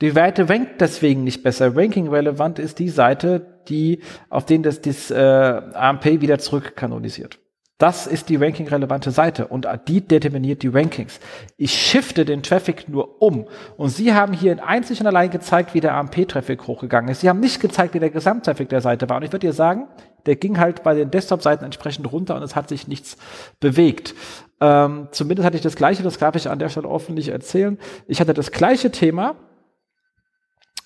Die 0.00 0.10
Seite 0.10 0.48
rankt 0.48 0.80
deswegen 0.80 1.24
nicht 1.24 1.42
besser. 1.42 1.76
Ranking-relevant 1.76 2.58
ist 2.58 2.78
die 2.78 2.88
Seite, 2.88 3.60
die, 3.68 4.02
auf 4.30 4.46
denen 4.46 4.62
das, 4.62 4.80
das 4.80 5.10
äh, 5.10 5.14
AMP 5.14 6.04
wieder 6.20 6.38
zurückkanonisiert. 6.38 7.38
Das 7.80 8.06
ist 8.06 8.28
die 8.28 8.36
ranking-relevante 8.36 9.10
Seite 9.10 9.46
und 9.46 9.66
die 9.88 10.06
determiniert 10.06 10.62
die 10.62 10.68
Rankings. 10.68 11.18
Ich 11.56 11.72
shifte 11.72 12.26
den 12.26 12.42
Traffic 12.42 12.90
nur 12.90 13.22
um. 13.22 13.48
Und 13.78 13.88
Sie 13.88 14.12
haben 14.12 14.34
hier 14.34 14.52
in 14.52 14.60
einzig 14.60 15.00
und 15.00 15.06
allein 15.06 15.30
gezeigt, 15.30 15.72
wie 15.72 15.80
der 15.80 15.94
AMP-Traffic 15.94 16.66
hochgegangen 16.66 17.10
ist. 17.10 17.22
Sie 17.22 17.30
haben 17.30 17.40
nicht 17.40 17.58
gezeigt, 17.58 17.94
wie 17.94 17.98
der 17.98 18.10
Gesamttraffic 18.10 18.68
der 18.68 18.82
Seite 18.82 19.08
war. 19.08 19.16
Und 19.16 19.22
ich 19.22 19.32
würde 19.32 19.46
dir 19.46 19.54
sagen, 19.54 19.88
der 20.26 20.36
ging 20.36 20.58
halt 20.58 20.82
bei 20.82 20.92
den 20.94 21.10
Desktop-Seiten 21.10 21.64
entsprechend 21.64 22.12
runter 22.12 22.36
und 22.36 22.42
es 22.42 22.54
hat 22.54 22.68
sich 22.68 22.86
nichts 22.86 23.16
bewegt. 23.60 24.14
Ähm, 24.60 25.08
zumindest 25.10 25.46
hatte 25.46 25.56
ich 25.56 25.62
das 25.62 25.74
gleiche, 25.74 26.02
das 26.02 26.18
darf 26.18 26.36
ich 26.36 26.50
an 26.50 26.58
der 26.58 26.68
Stelle 26.68 26.86
öffentlich 26.86 27.28
erzählen. 27.28 27.78
Ich 28.06 28.20
hatte 28.20 28.34
das 28.34 28.52
gleiche 28.52 28.90
Thema, 28.90 29.36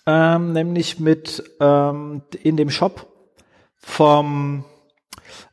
ähm, 0.07 0.53
nämlich 0.53 1.01
mit 1.01 1.42
ähm, 1.59 2.22
in 2.40 2.57
dem 2.57 2.70
Shop 2.70 3.09
vom 3.74 4.64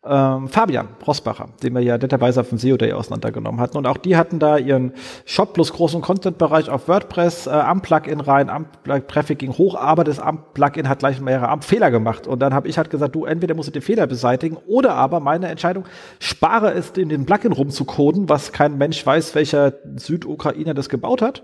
ähm, 0.04 0.48
Fabian 0.48 0.90
Rosbacher, 1.06 1.50
den 1.62 1.74
wir 1.74 1.82
ja 1.82 1.98
netterweise 1.98 2.42
auf 2.42 2.50
dem 2.50 2.58
SEO 2.58 2.78
Day 2.78 2.94
auseinandergenommen 2.94 3.62
hatten. 3.62 3.78
Und 3.78 3.86
auch 3.86 3.98
die 3.98 4.18
hatten 4.18 4.40
da 4.40 4.58
ihren 4.58 4.94
Shop 5.26 5.54
plus 5.54 5.74
großen 5.74 6.02
Content-Bereich 6.02 6.70
auf 6.70 6.88
WordPress 6.88 7.48
äh, 7.48 7.52
am 7.52 7.82
Plugin 7.82 8.20
rein, 8.20 8.50
am 8.50 8.66
Traffic 9.08 9.40
ging 9.40 9.54
hoch, 9.58 9.76
aber 9.76 10.04
das 10.04 10.20
Am-Plugin 10.20 10.90
hat 10.90 11.00
gleich 11.00 11.22
mehrere 11.22 11.50
Am-Fehler 11.50 11.92
gemacht. 11.92 12.28
Und 12.28 12.40
dann 12.40 12.54
habe 12.54 12.68
ich 12.68 12.78
halt 12.78 12.90
gesagt, 12.90 13.16
du, 13.16 13.26
entweder 13.26 13.56
musst 13.56 13.70
du 13.70 13.74
den 13.74 13.82
Fehler 13.82 14.08
beseitigen 14.08 14.58
oder 14.68 14.96
aber 14.96 15.20
meine 15.20 15.48
Entscheidung, 15.48 15.86
spare 16.20 16.74
es 16.74 16.92
in 16.92 17.10
den 17.10 17.26
Plugin 17.26 17.52
rumzucoden, 17.52 18.30
was 18.30 18.52
kein 18.52 18.78
Mensch 18.78 19.06
weiß, 19.06 19.36
welcher 19.36 19.74
Südukrainer 19.96 20.74
das 20.74 20.90
gebaut 20.90 21.22
hat. 21.22 21.44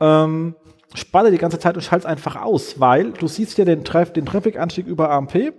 Ähm, 0.00 0.54
spare 0.94 1.30
die 1.30 1.38
ganze 1.38 1.58
Zeit 1.58 1.76
und 1.76 1.82
schalte 1.82 2.06
es 2.06 2.10
einfach 2.10 2.36
aus, 2.36 2.80
weil 2.80 3.12
du 3.12 3.28
siehst 3.28 3.58
ja 3.58 3.64
den, 3.64 3.84
Traf 3.84 4.12
den 4.12 4.26
Traffic-Anstieg 4.26 4.86
über 4.86 5.10
AMP 5.10 5.52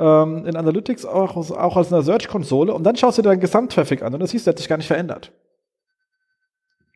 ähm, 0.00 0.46
in 0.46 0.56
Analytics 0.56 1.04
auch, 1.04 1.36
auch 1.36 1.76
als 1.76 1.92
eine 1.92 2.02
Search-Konsole 2.02 2.72
und 2.72 2.84
dann 2.84 2.96
schaust 2.96 3.18
du 3.18 3.22
dir 3.22 3.28
deinen 3.28 3.40
Gesamttraffic 3.40 4.02
an 4.02 4.14
und 4.14 4.20
das 4.20 4.30
siehst 4.30 4.46
der 4.46 4.52
hat 4.52 4.58
sich 4.58 4.68
gar 4.68 4.78
nicht 4.78 4.86
verändert. 4.86 5.32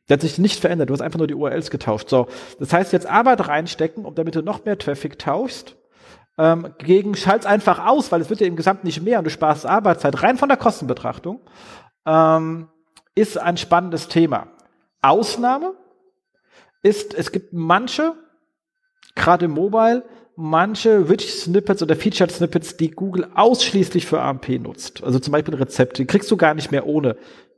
Der 0.09 0.15
hat 0.15 0.23
sich 0.23 0.39
nicht 0.39 0.59
verändert, 0.59 0.89
du 0.89 0.95
hast 0.95 1.03
einfach 1.03 1.19
nur 1.19 1.27
die 1.27 1.35
URLs 1.35 1.71
getauscht. 1.71 2.09
So, 2.09 2.27
das 2.59 2.73
heißt, 2.73 2.93
jetzt 2.93 3.07
Arbeit 3.07 3.47
reinstecken, 3.47 4.05
um 4.05 4.15
damit 4.15 4.35
du 4.35 4.43
noch 4.43 4.65
mehr 4.65 4.79
Traffic 4.79 5.19
tauschst, 5.19 5.77
ähm, 6.39 6.75
gegen 6.79 7.15
schalt's 7.15 7.47
einfach 7.47 7.87
aus, 7.87 8.11
weil 8.11 8.21
es 8.21 8.31
wird 8.31 8.41
ja 8.41 8.47
im 8.47 8.57
Gesamt 8.57 8.85
nicht 8.85 9.03
mehr 9.03 9.19
und 9.19 9.25
du 9.25 9.31
sparst 9.31 9.67
Arbeitszeit 9.67 10.23
rein 10.23 10.37
von 10.37 10.49
der 10.49 10.59
Kostenbetrachtung, 10.59 11.41
ähm, 12.07 12.69
ist 13.15 13.39
ein 13.39 13.57
spannendes 13.57 14.09
Thema. 14.09 14.49
Ausnahme 15.01 15.75
ist, 16.83 17.15
es 17.15 17.33
gibt 17.33 17.53
manche, 17.53 18.15
gerade 19.15 19.45
im 19.45 19.53
Mobile, 19.53 20.05
manche 20.37 21.09
Rich 21.09 21.33
Snippets 21.33 21.83
oder 21.83 21.97
Featured 21.97 22.31
Snippets, 22.31 22.77
die 22.77 22.91
Google 22.91 23.29
ausschließlich 23.35 24.07
für 24.07 24.21
AMP 24.21 24.61
nutzt. 24.61 25.03
Also 25.03 25.19
zum 25.19 25.33
Beispiel 25.33 25.55
Rezepte, 25.55 26.03
die 26.03 26.07
kriegst 26.07 26.31
du 26.31 26.37
gar 26.37 26.55
nicht 26.55 26.71
mehr 26.71 26.87
ohne. 26.87 27.17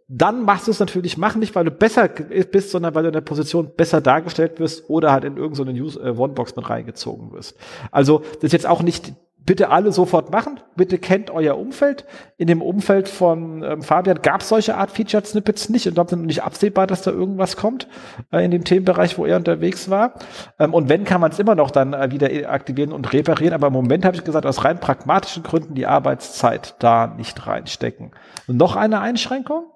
Dann 0.09 0.45
machst 0.45 0.69
du 0.69 0.71
es 0.71 0.79
natürlich, 0.79 1.17
mach 1.17 1.35
nicht, 1.35 1.55
weil 1.57 1.65
du 1.65 1.73
besser 1.73 2.09
bist, 2.09 2.71
sondern 2.71 2.95
weil 2.95 3.03
du 3.03 3.09
in 3.09 3.15
der 3.15 3.23
Position 3.23 3.73
besser 3.77 4.01
dargestellt 4.01 4.61
wirst 4.61 4.89
oder 4.89 5.11
halt 5.11 5.25
in 5.25 5.37
irgendeine 5.37 5.73
News 5.73 5.97
äh, 5.97 6.15
One-Box 6.17 6.55
mit 6.55 6.71
reingezogen 6.71 7.33
wirst. 7.33 7.57
Also 7.91 8.23
das 8.35 8.45
ist 8.45 8.53
jetzt 8.53 8.67
auch 8.67 8.83
nicht 8.83 9.15
bitte 9.47 9.71
alle 9.71 9.93
sofort 9.93 10.31
machen. 10.31 10.61
Bitte 10.75 10.99
kennt 10.99 11.31
euer 11.31 11.57
Umfeld. 11.57 12.05
In 12.37 12.49
dem 12.49 12.61
Umfeld 12.61 13.09
von 13.09 13.63
ähm, 13.63 13.83
Fabian 13.83 14.21
gab 14.21 14.43
es 14.43 14.49
solche 14.49 14.77
Art 14.77 14.91
Featured 14.91 15.27
Snippets 15.27 15.69
nicht 15.69 15.87
und 15.87 15.95
glaube 15.95 16.17
nicht 16.17 16.43
absehbar, 16.43 16.87
dass 16.87 17.03
da 17.03 17.13
irgendwas 17.13 17.57
kommt 17.57 17.89
äh, 18.33 18.45
in 18.45 18.51
dem 18.51 18.65
Themenbereich, 18.65 19.17
wo 19.17 19.25
er 19.25 19.37
unterwegs 19.37 19.89
war. 19.89 20.15
Ähm, 20.59 20.75
und 20.75 20.89
wenn, 20.89 21.05
kann 21.05 21.21
man 21.21 21.31
es 21.31 21.39
immer 21.39 21.55
noch 21.55 21.71
dann 21.71 21.95
äh, 21.95 22.11
wieder 22.11 22.29
aktivieren 22.51 22.93
und 22.93 23.13
reparieren. 23.13 23.55
Aber 23.55 23.69
im 23.69 23.73
Moment 23.73 24.05
habe 24.05 24.17
ich 24.17 24.25
gesagt, 24.25 24.45
aus 24.45 24.65
rein 24.65 24.81
pragmatischen 24.81 25.45
Gründen 25.45 25.75
die 25.75 25.87
Arbeitszeit 25.87 26.75
da 26.81 27.07
nicht 27.07 27.47
reinstecken. 27.47 28.11
Und 28.49 28.57
noch 28.57 28.77
eine 28.77 29.01
Einschränkung. 29.01 29.67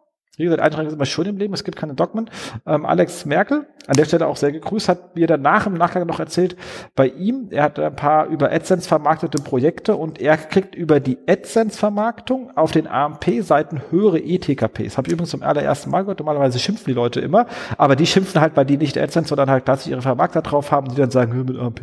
Wie 0.41 0.45
gesagt, 0.45 0.63
Einschränkungen 0.63 0.91
sind 0.91 0.99
immer 0.99 1.07
schön 1.07 1.27
im 1.27 1.37
Leben, 1.37 1.53
es 1.53 1.65
gibt 1.65 1.77
keine 1.77 1.95
Dogmen. 1.95 2.31
Ähm, 2.67 2.87
Alex 2.87 3.27
Merkel, 3.27 3.67
an 3.87 3.97
der 3.97 4.05
Stelle 4.05 4.27
auch 4.27 4.37
sehr 4.37 4.53
gegrüßt, 4.53 4.89
hat 4.89 5.17
mir 5.17 5.27
danach 5.27 5.67
im 5.67 5.75
Nachgang 5.75 6.07
noch 6.07 6.21
erzählt, 6.21 6.57
bei 6.95 7.09
ihm, 7.09 7.49
er 7.51 7.65
hat 7.65 7.79
ein 7.79 7.95
paar 7.95 8.27
über 8.27 8.51
AdSense 8.51 8.89
vermarktete 8.89 9.43
Projekte 9.43 9.97
und 9.97 10.21
er 10.21 10.37
kriegt 10.37 10.75
über 10.75 11.01
die 11.01 11.19
AdSense-Vermarktung 11.27 12.57
auf 12.57 12.71
den 12.71 12.87
AMP-Seiten 12.87 13.83
höhere 13.91 14.19
ETKPs. 14.21 14.97
Habe 14.97 15.09
ich 15.09 15.13
übrigens 15.13 15.31
zum 15.31 15.43
allerersten 15.43 15.91
Mal 15.91 16.03
gehört, 16.03 16.21
normalerweise 16.21 16.59
schimpfen 16.59 16.87
die 16.87 16.93
Leute 16.93 17.21
immer, 17.21 17.47
aber 17.77 17.97
die 17.97 18.07
schimpfen 18.07 18.41
halt, 18.41 18.57
weil 18.57 18.65
die 18.65 18.77
nicht 18.77 18.97
AdSense, 18.97 19.29
sondern 19.29 19.51
halt 19.51 19.65
klassisch 19.65 19.91
ihre 19.91 20.03
Vermarkter 20.03 20.43
drauf 20.43 20.71
haben, 20.71 20.89
die 20.89 20.97
dann 20.97 21.11
sagen, 21.11 21.45
mit 21.45 21.59
AMP, 21.59 21.81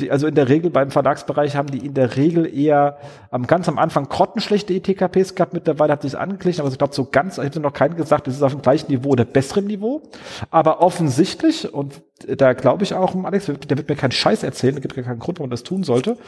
die, 0.00 0.10
also 0.10 0.26
in 0.26 0.34
der 0.34 0.48
Regel 0.48 0.70
beim 0.70 0.90
Verlagsbereich 0.90 1.56
haben 1.56 1.68
die 1.68 1.84
in 1.84 1.94
der 1.94 2.16
Regel 2.16 2.46
eher 2.46 2.98
am 3.30 3.46
ganz 3.46 3.68
am 3.68 3.78
Anfang 3.78 4.08
grottenschlechte 4.08 4.74
ETKPs 4.74 5.34
gehabt, 5.34 5.54
mittlerweile 5.54 5.92
hat 5.92 6.02
sich 6.02 6.18
angeglichen, 6.18 6.60
aber 6.60 6.70
glaube, 6.84 6.94
so 6.94 7.04
ganz, 7.10 7.38
ich 7.38 7.44
habe 7.44 7.60
noch 7.60 7.72
keinen 7.72 7.96
gesagt, 7.96 8.28
es 8.28 8.36
ist 8.36 8.42
auf 8.42 8.52
dem 8.52 8.62
gleichen 8.62 8.90
Niveau 8.90 9.10
oder 9.10 9.24
besserem 9.24 9.66
Niveau. 9.66 10.02
Aber 10.50 10.80
offensichtlich, 10.80 11.72
und 11.72 12.02
da 12.26 12.52
glaube 12.52 12.84
ich 12.84 12.94
auch, 12.94 13.14
Alex, 13.24 13.46
der 13.46 13.78
wird 13.78 13.88
mir 13.88 13.96
keinen 13.96 14.12
Scheiß 14.12 14.42
erzählen, 14.42 14.76
es 14.76 14.82
gibt 14.82 14.94
keinen 14.94 15.18
Grund, 15.18 15.38
warum 15.38 15.50
das 15.50 15.62
tun 15.62 15.82
sollte. 15.82 16.18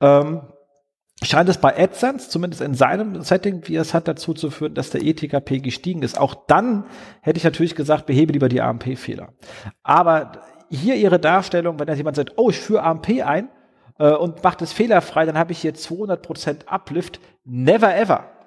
Ähm, 0.00 0.42
scheint 1.22 1.48
es 1.48 1.58
bei 1.58 1.76
AdSense, 1.76 2.30
zumindest 2.30 2.62
in 2.62 2.74
seinem 2.74 3.22
Setting, 3.22 3.62
wie 3.66 3.76
es 3.76 3.92
hat, 3.92 4.08
dazu 4.08 4.34
zu 4.34 4.50
führen, 4.50 4.74
dass 4.74 4.90
der 4.90 5.02
ETKP 5.02 5.60
gestiegen 5.60 6.02
ist. 6.02 6.18
Auch 6.18 6.34
dann 6.46 6.84
hätte 7.20 7.38
ich 7.38 7.44
natürlich 7.44 7.74
gesagt, 7.74 8.06
behebe 8.06 8.32
lieber 8.32 8.48
die 8.48 8.60
AMP-Fehler. 8.60 9.32
Aber 9.82 10.32
hier 10.70 10.96
ihre 10.96 11.18
Darstellung, 11.18 11.78
wenn 11.78 11.88
jetzt 11.88 11.98
jemand 11.98 12.16
sagt, 12.16 12.34
oh, 12.36 12.50
ich 12.50 12.58
führe 12.58 12.82
AMP 12.82 13.24
ein 13.24 13.48
äh, 13.98 14.12
und 14.12 14.42
macht 14.42 14.62
es 14.62 14.72
fehlerfrei, 14.72 15.26
dann 15.26 15.38
habe 15.38 15.52
ich 15.52 15.58
hier 15.58 15.74
200% 15.74 16.66
Uplift. 16.66 17.20
Never 17.44 17.94
ever. 17.96 18.37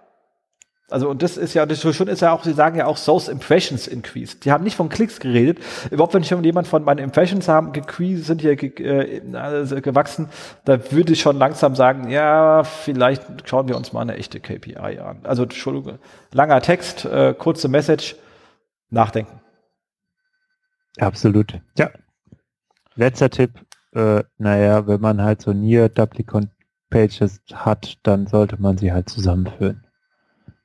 Also, 0.92 1.10
und 1.10 1.24
das 1.24 1.38
ist 1.38 1.54
ja, 1.54 1.66
das 1.66 1.82
schon 1.82 2.08
ist 2.10 2.22
ja 2.22 2.34
auch, 2.34 2.44
sie 2.44 2.52
sagen 2.52 2.78
ja 2.78 2.86
auch 2.86 2.98
Source 2.98 3.30
Impressions 3.30 3.88
increased. 3.88 4.44
Die 4.44 4.52
haben 4.52 4.64
nicht 4.64 4.76
von 4.76 4.89
Klicks 4.89 5.22
geredet. 5.22 5.60
Überhaupt, 5.89 6.14
wenn 6.14 6.24
schon 6.24 6.44
jemand 6.44 6.68
von 6.68 6.84
meinen 6.84 7.00
Impressions 7.00 7.48
haben, 7.48 7.72
gecreased, 7.72 8.26
sind 8.26 8.42
hier 8.42 8.58
ge, 8.58 8.72
äh, 8.84 9.36
also 9.36 9.80
gewachsen, 9.80 10.28
da 10.66 10.92
würde 10.92 11.14
ich 11.14 11.22
schon 11.22 11.38
langsam 11.38 11.76
sagen, 11.76 12.10
ja, 12.10 12.66
vielleicht 12.66 13.24
schauen 13.46 13.70
wir 13.70 13.78
uns 13.78 13.94
mal 13.94 14.02
eine 14.02 14.16
echte 14.16 14.42
KPI 14.42 14.76
an. 14.76 15.22
Also, 15.24 15.44
Entschuldigung, 15.44 15.98
langer 16.34 16.62
Text, 16.62 17.06
äh, 17.06 17.34
kurze 17.38 17.70
Message, 17.70 18.18
nachdenken. 18.89 19.39
Absolut. 21.00 21.60
Ja. 21.78 21.89
Letzter 22.96 23.30
Tipp, 23.30 23.52
äh, 23.94 24.24
naja, 24.38 24.86
wenn 24.88 25.00
man 25.00 25.22
halt 25.22 25.42
so 25.42 25.54
Near 25.54 25.88
Duplicant 25.88 26.50
Pages 26.89 27.39
hat, 27.54 27.98
dann 28.04 28.28
sollte 28.28 28.62
man 28.62 28.78
sie 28.78 28.92
halt 28.92 29.08
zusammenführen 29.08 29.81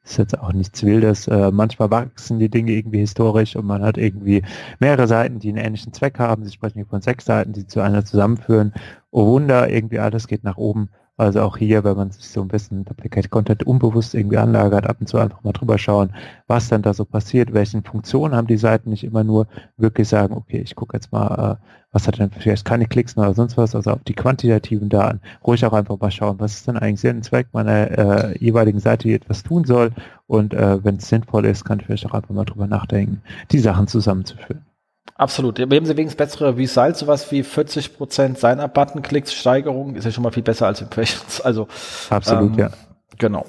ist 0.06 0.18
jetzt 0.18 0.38
auch 0.38 0.52
nichts 0.52 0.82
Wildes. 0.84 1.26
Äh, 1.26 1.50
manchmal 1.50 1.90
wachsen 1.90 2.38
die 2.38 2.48
Dinge 2.48 2.72
irgendwie 2.72 3.00
historisch 3.00 3.56
und 3.56 3.66
man 3.66 3.82
hat 3.82 3.98
irgendwie 3.98 4.42
mehrere 4.78 5.06
Seiten, 5.06 5.38
die 5.40 5.48
einen 5.48 5.58
ähnlichen 5.58 5.92
Zweck 5.92 6.18
haben. 6.18 6.44
Sie 6.44 6.52
sprechen 6.52 6.78
hier 6.78 6.86
von 6.86 7.02
sechs 7.02 7.24
Seiten, 7.24 7.52
die 7.52 7.66
zu 7.66 7.80
einer 7.80 8.04
zusammenführen. 8.04 8.72
Oh 9.10 9.26
Wunder, 9.26 9.68
irgendwie 9.68 9.98
alles 9.98 10.28
geht 10.28 10.44
nach 10.44 10.56
oben. 10.56 10.90
Also 11.18 11.40
auch 11.40 11.56
hier, 11.56 11.82
wenn 11.82 11.96
man 11.96 12.10
sich 12.10 12.28
so 12.28 12.42
ein 12.42 12.48
bisschen 12.48 12.84
Duplicate 12.84 13.30
Content 13.30 13.66
unbewusst 13.66 14.14
irgendwie 14.14 14.36
anlagert, 14.36 14.86
ab 14.86 14.98
und 15.00 15.06
zu 15.06 15.16
einfach 15.16 15.42
mal 15.44 15.52
drüber 15.52 15.78
schauen, 15.78 16.12
was 16.46 16.68
dann 16.68 16.82
da 16.82 16.92
so 16.92 17.06
passiert, 17.06 17.54
welchen 17.54 17.82
Funktionen 17.84 18.34
haben 18.34 18.46
die 18.46 18.58
Seiten, 18.58 18.90
nicht 18.90 19.02
immer 19.02 19.24
nur 19.24 19.46
wirklich 19.78 20.08
sagen, 20.08 20.34
okay, 20.34 20.58
ich 20.58 20.74
gucke 20.76 20.94
jetzt 20.94 21.12
mal, 21.12 21.58
äh, 21.58 21.66
was 21.90 22.06
hat 22.06 22.18
denn 22.18 22.30
vielleicht 22.30 22.66
keine 22.66 22.84
Klicks 22.86 23.16
mehr 23.16 23.24
oder 23.24 23.34
sonst 23.34 23.56
was, 23.56 23.74
also 23.74 23.92
auf 23.92 24.04
die 24.04 24.12
quantitativen 24.12 24.90
Daten, 24.90 25.22
ruhig 25.46 25.64
auch 25.64 25.72
einfach 25.72 25.98
mal 25.98 26.10
schauen, 26.10 26.38
was 26.38 26.56
ist 26.56 26.68
denn 26.68 26.76
eigentlich 26.76 27.10
und 27.10 27.24
Zweck 27.24 27.48
meiner 27.52 28.32
äh, 28.32 28.38
jeweiligen 28.38 28.80
Seite, 28.80 29.08
die 29.08 29.14
etwas 29.14 29.42
tun 29.42 29.64
soll 29.64 29.92
und 30.26 30.52
äh, 30.52 30.84
wenn 30.84 30.96
es 30.96 31.08
sinnvoll 31.08 31.46
ist, 31.46 31.64
kann 31.64 31.80
ich 31.80 31.86
vielleicht 31.86 32.04
auch 32.04 32.12
einfach 32.12 32.34
mal 32.34 32.44
drüber 32.44 32.66
nachdenken, 32.66 33.22
die 33.50 33.58
Sachen 33.58 33.86
zusammenzuführen. 33.86 34.65
Absolut. 35.14 35.58
Wir 35.58 35.64
haben 35.64 35.86
sie 35.86 35.96
wenigstens 35.96 36.16
bessere 36.16 36.56
Results, 36.56 36.98
sowas 36.98 37.30
wie 37.32 37.42
40% 37.42 38.36
seiner 38.36 38.68
Button-Klicks 38.68 39.32
Steigerung 39.32 39.94
ist 39.94 40.04
ja 40.04 40.10
schon 40.10 40.22
mal 40.22 40.32
viel 40.32 40.42
besser 40.42 40.66
als 40.66 40.80
Impressions. 40.80 41.40
Also 41.40 41.68
absolut, 42.10 42.52
ähm, 42.52 42.58
ja. 42.58 42.70
Genau. 43.18 43.46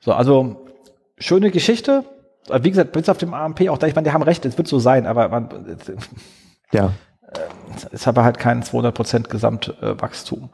So, 0.00 0.12
also 0.12 0.66
schöne 1.18 1.50
Geschichte. 1.50 2.04
Wie 2.48 2.70
gesagt, 2.70 2.92
bis 2.92 3.08
auf 3.08 3.18
dem 3.18 3.34
AMP 3.34 3.68
auch 3.68 3.76
da, 3.76 3.86
ich 3.86 3.94
meine, 3.94 4.08
die 4.08 4.14
haben 4.14 4.22
recht, 4.22 4.44
es 4.46 4.56
wird 4.56 4.68
so 4.68 4.78
sein, 4.78 5.06
aber 5.06 5.28
man, 5.28 5.48
ja. 6.72 6.92
Äh, 7.22 7.92
ist 7.94 8.06
aber 8.06 8.24
halt 8.24 8.38
kein 8.38 8.62
200% 8.62 9.28
Gesamtwachstum. 9.28 10.50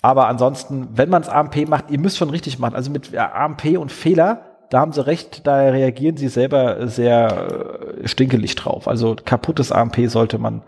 Aber 0.00 0.28
ansonsten, 0.28 0.88
wenn 0.92 1.08
man 1.08 1.22
es 1.22 1.28
AMP 1.28 1.68
macht, 1.68 1.90
ihr 1.90 1.98
müsst 1.98 2.18
schon 2.18 2.30
richtig 2.30 2.58
machen. 2.58 2.74
Also 2.74 2.90
mit 2.90 3.14
AMP 3.16 3.78
und 3.78 3.90
Fehler 3.90 4.53
da 4.74 4.80
haben 4.80 4.90
sie 4.90 5.06
recht, 5.06 5.46
da 5.46 5.54
reagieren 5.54 6.16
sie 6.16 6.26
selber 6.26 6.88
sehr 6.88 7.94
äh, 8.02 8.08
stinkelig 8.08 8.56
drauf. 8.56 8.88
Also 8.88 9.14
kaputtes 9.24 9.70
AMP 9.70 10.10
sollte 10.10 10.38
man 10.38 10.64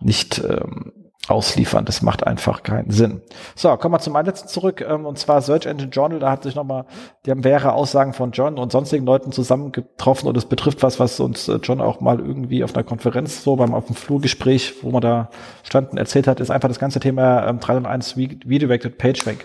nicht, 0.00 0.38
ähm, 0.38 0.92
ausliefern. 1.30 1.84
Das 1.84 2.02
macht 2.02 2.26
einfach 2.26 2.62
keinen 2.62 2.90
Sinn. 2.90 3.22
So, 3.54 3.74
kommen 3.76 3.94
wir 3.94 4.00
zum 4.00 4.14
letzten 4.14 4.48
zurück, 4.48 4.84
ähm, 4.86 5.06
und 5.06 5.18
zwar 5.18 5.40
Search 5.40 5.66
Engine 5.66 5.90
Journal. 5.90 6.18
Da 6.18 6.30
hat 6.30 6.42
sich 6.42 6.54
nochmal, 6.54 6.84
die 7.24 7.30
haben 7.30 7.40
mehrere 7.40 7.72
Aussagen 7.72 8.12
von 8.12 8.32
John 8.32 8.58
und 8.58 8.72
sonstigen 8.72 9.06
Leuten 9.06 9.32
zusammengetroffen 9.32 10.28
und 10.28 10.36
es 10.36 10.46
betrifft 10.46 10.82
was, 10.82 11.00
was 11.00 11.20
uns 11.20 11.48
äh, 11.48 11.58
John 11.62 11.80
auch 11.80 12.00
mal 12.00 12.20
irgendwie 12.20 12.64
auf 12.64 12.74
einer 12.74 12.84
Konferenz 12.84 13.42
so 13.42 13.56
beim 13.56 13.74
auf 13.74 13.86
dem 13.86 13.96
Flurgespräch, 13.96 14.82
wo 14.82 14.90
man 14.90 15.00
da 15.00 15.30
standen, 15.62 15.96
erzählt 15.96 16.26
hat, 16.26 16.40
ist 16.40 16.50
einfach 16.50 16.68
das 16.68 16.78
ganze 16.78 17.00
Thema 17.00 17.46
ähm, 17.46 17.60
301 17.60 18.16
Redirected 18.16 18.98
PageRank. 18.98 19.44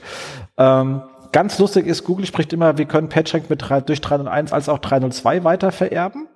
Ähm, 0.57 1.03
ganz 1.33 1.59
lustig 1.59 1.85
ist, 1.85 2.05
Google 2.05 2.25
spricht 2.25 2.53
immer, 2.53 2.77
wir 2.77 2.85
können 2.85 3.09
PageRank 3.09 3.49
mit 3.49 3.67
3, 3.67 3.81
durch 3.81 3.99
301 3.99 4.53
als 4.53 4.69
auch 4.69 4.79
302 4.79 5.43
weiter 5.43 5.73
vererben. 5.73 6.29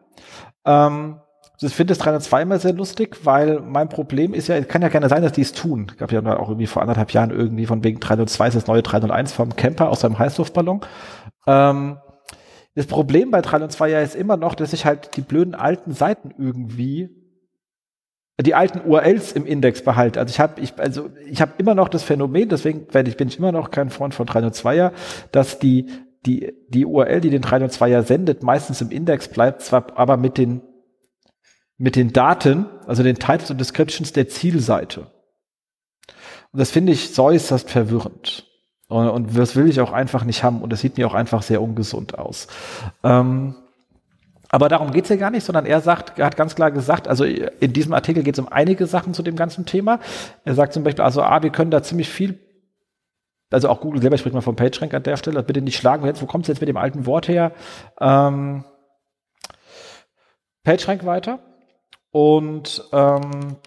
Ähm, 0.66 1.22
ich 1.60 1.74
finde 1.74 1.92
das 1.92 2.00
302 2.00 2.42
immer 2.42 2.60
sehr 2.60 2.74
lustig, 2.74 3.20
weil 3.24 3.62
mein 3.62 3.90
Problem 3.90 4.34
ist 4.34 4.48
ja, 4.48 4.56
es 4.58 4.68
kann 4.68 4.82
ja 4.82 4.90
gerne 4.90 5.10
sein, 5.10 5.24
dass 5.24 5.32
die 5.32 5.42
es 5.42 5.54
tun. 5.54 5.88
Ich 5.92 5.98
gab 5.98 6.12
ja 6.12 6.22
auch 6.38 6.50
irgendwie 6.50 6.68
vor 6.68 6.82
anderthalb 6.82 7.12
Jahren 7.12 7.32
irgendwie 7.32 7.66
von 7.66 7.84
wegen 7.84 8.00
302 8.00 8.48
ist 8.50 8.56
das 8.56 8.68
neue 8.68 8.84
301 8.84 9.32
vom 9.32 9.56
Camper 9.56 9.90
aus 9.90 10.02
seinem 10.02 10.20
Heißluftballon. 10.20 10.82
Ähm, 11.48 11.98
das 12.76 12.86
Problem 12.86 13.32
bei 13.32 13.42
302 13.42 13.90
ja 13.90 14.02
ist 14.02 14.16
immer 14.16 14.38
noch, 14.38 14.54
dass 14.54 14.74
ich 14.74 14.86
halt 14.86 15.16
die 15.18 15.22
blöden 15.22 15.56
alten 15.56 15.94
Seiten 15.94 16.32
irgendwie 16.38 17.10
die 18.40 18.54
alten 18.54 18.82
URLs 18.88 19.32
im 19.32 19.46
Index 19.46 19.82
behalte. 19.82 20.20
Also 20.20 20.32
ich 20.32 20.40
habe 20.40 20.62
ich 20.62 20.78
also 20.80 21.10
ich 21.26 21.42
habe 21.42 21.54
immer 21.58 21.74
noch 21.74 21.90
das 21.90 22.04
Phänomen, 22.04 22.50
deswegen 22.50 22.86
bin 22.86 23.06
ich, 23.08 23.18
bin 23.18 23.28
ich 23.28 23.40
immer 23.40 23.52
noch 23.52 23.72
kein 23.72 23.90
Freund 23.90 24.14
von 24.14 24.28
302er, 24.28 24.92
dass 25.32 25.60
die 25.60 25.90
die 26.26 26.54
die 26.70 26.86
URL, 26.86 27.22
die 27.22 27.32
den 27.32 27.44
302er 27.44 28.04
sendet, 28.04 28.44
meistens 28.44 28.82
im 28.82 28.92
Index 28.92 29.28
bleibt, 29.28 29.62
zwar 29.62 29.98
aber 29.98 30.18
mit 30.18 30.38
den 30.38 30.62
mit 31.78 31.96
den 31.96 32.14
Daten, 32.14 32.66
also 32.86 33.04
den 33.04 33.18
Titles 33.18 33.52
und 33.52 33.60
Descriptions 33.60 34.14
der 34.14 34.28
Zielseite. 34.28 35.08
Und 36.52 36.60
das 36.60 36.72
finde 36.72 36.92
ich 36.92 37.18
äußerst 37.18 37.70
verwirrend. 37.70 38.46
Und, 38.88 39.10
und, 39.10 39.38
das 39.38 39.56
will 39.56 39.68
ich 39.68 39.82
auch 39.82 39.92
einfach 39.92 40.24
nicht 40.24 40.44
haben. 40.44 40.62
Und 40.62 40.72
das 40.72 40.82
sieht 40.82 40.98
mir 40.98 41.08
auch 41.08 41.14
einfach 41.14 41.42
sehr 41.42 41.62
ungesund 41.62 42.18
aus. 42.18 42.48
Ähm, 43.04 43.56
aber 44.50 44.70
darum 44.70 44.92
geht's 44.92 45.10
ja 45.10 45.16
gar 45.16 45.30
nicht, 45.30 45.44
sondern 45.44 45.66
er 45.66 45.82
sagt, 45.82 46.20
er 46.20 46.26
hat 46.26 46.38
ganz 46.38 46.56
klar 46.56 46.72
gesagt, 46.72 47.08
also 47.08 47.24
in 47.26 47.74
diesem 47.74 47.94
Artikel 47.94 48.24
geht 48.24 48.36
es 48.36 48.40
um 48.40 48.48
einige 48.48 48.86
Sachen 48.86 49.14
zu 49.14 49.24
dem 49.24 49.36
ganzen 49.36 49.66
Thema. 49.66 50.00
Er 50.46 50.56
sagt 50.56 50.74
zum 50.74 50.84
Beispiel, 50.84 51.04
also 51.04 51.22
A, 51.22 51.44
wir 51.44 51.50
können 51.50 51.72
da 51.72 51.84
ziemlich 51.84 52.10
viel, 52.10 52.40
also 53.52 53.70
auch 53.70 53.82
Google 53.82 54.02
selber 54.02 54.18
spricht 54.18 54.34
mal 54.34 54.42
vom 54.42 54.56
PageRank 54.56 54.94
an 54.94 55.04
der 55.04 55.18
Stelle, 55.18 55.44
bitte 55.44 55.62
nicht 55.62 55.78
schlagen, 55.78 56.10
wo 56.20 56.26
kommt 56.26 56.46
es 56.46 56.48
jetzt 56.50 56.62
mit 56.62 56.70
dem 56.70 56.78
alten 56.78 57.06
Wort 57.06 57.28
her? 57.28 57.52
Ähm, 58.00 58.64
PageRank 60.64 61.06
weiter. 61.06 61.40
Und 62.12 62.84
ähm, 62.94 63.58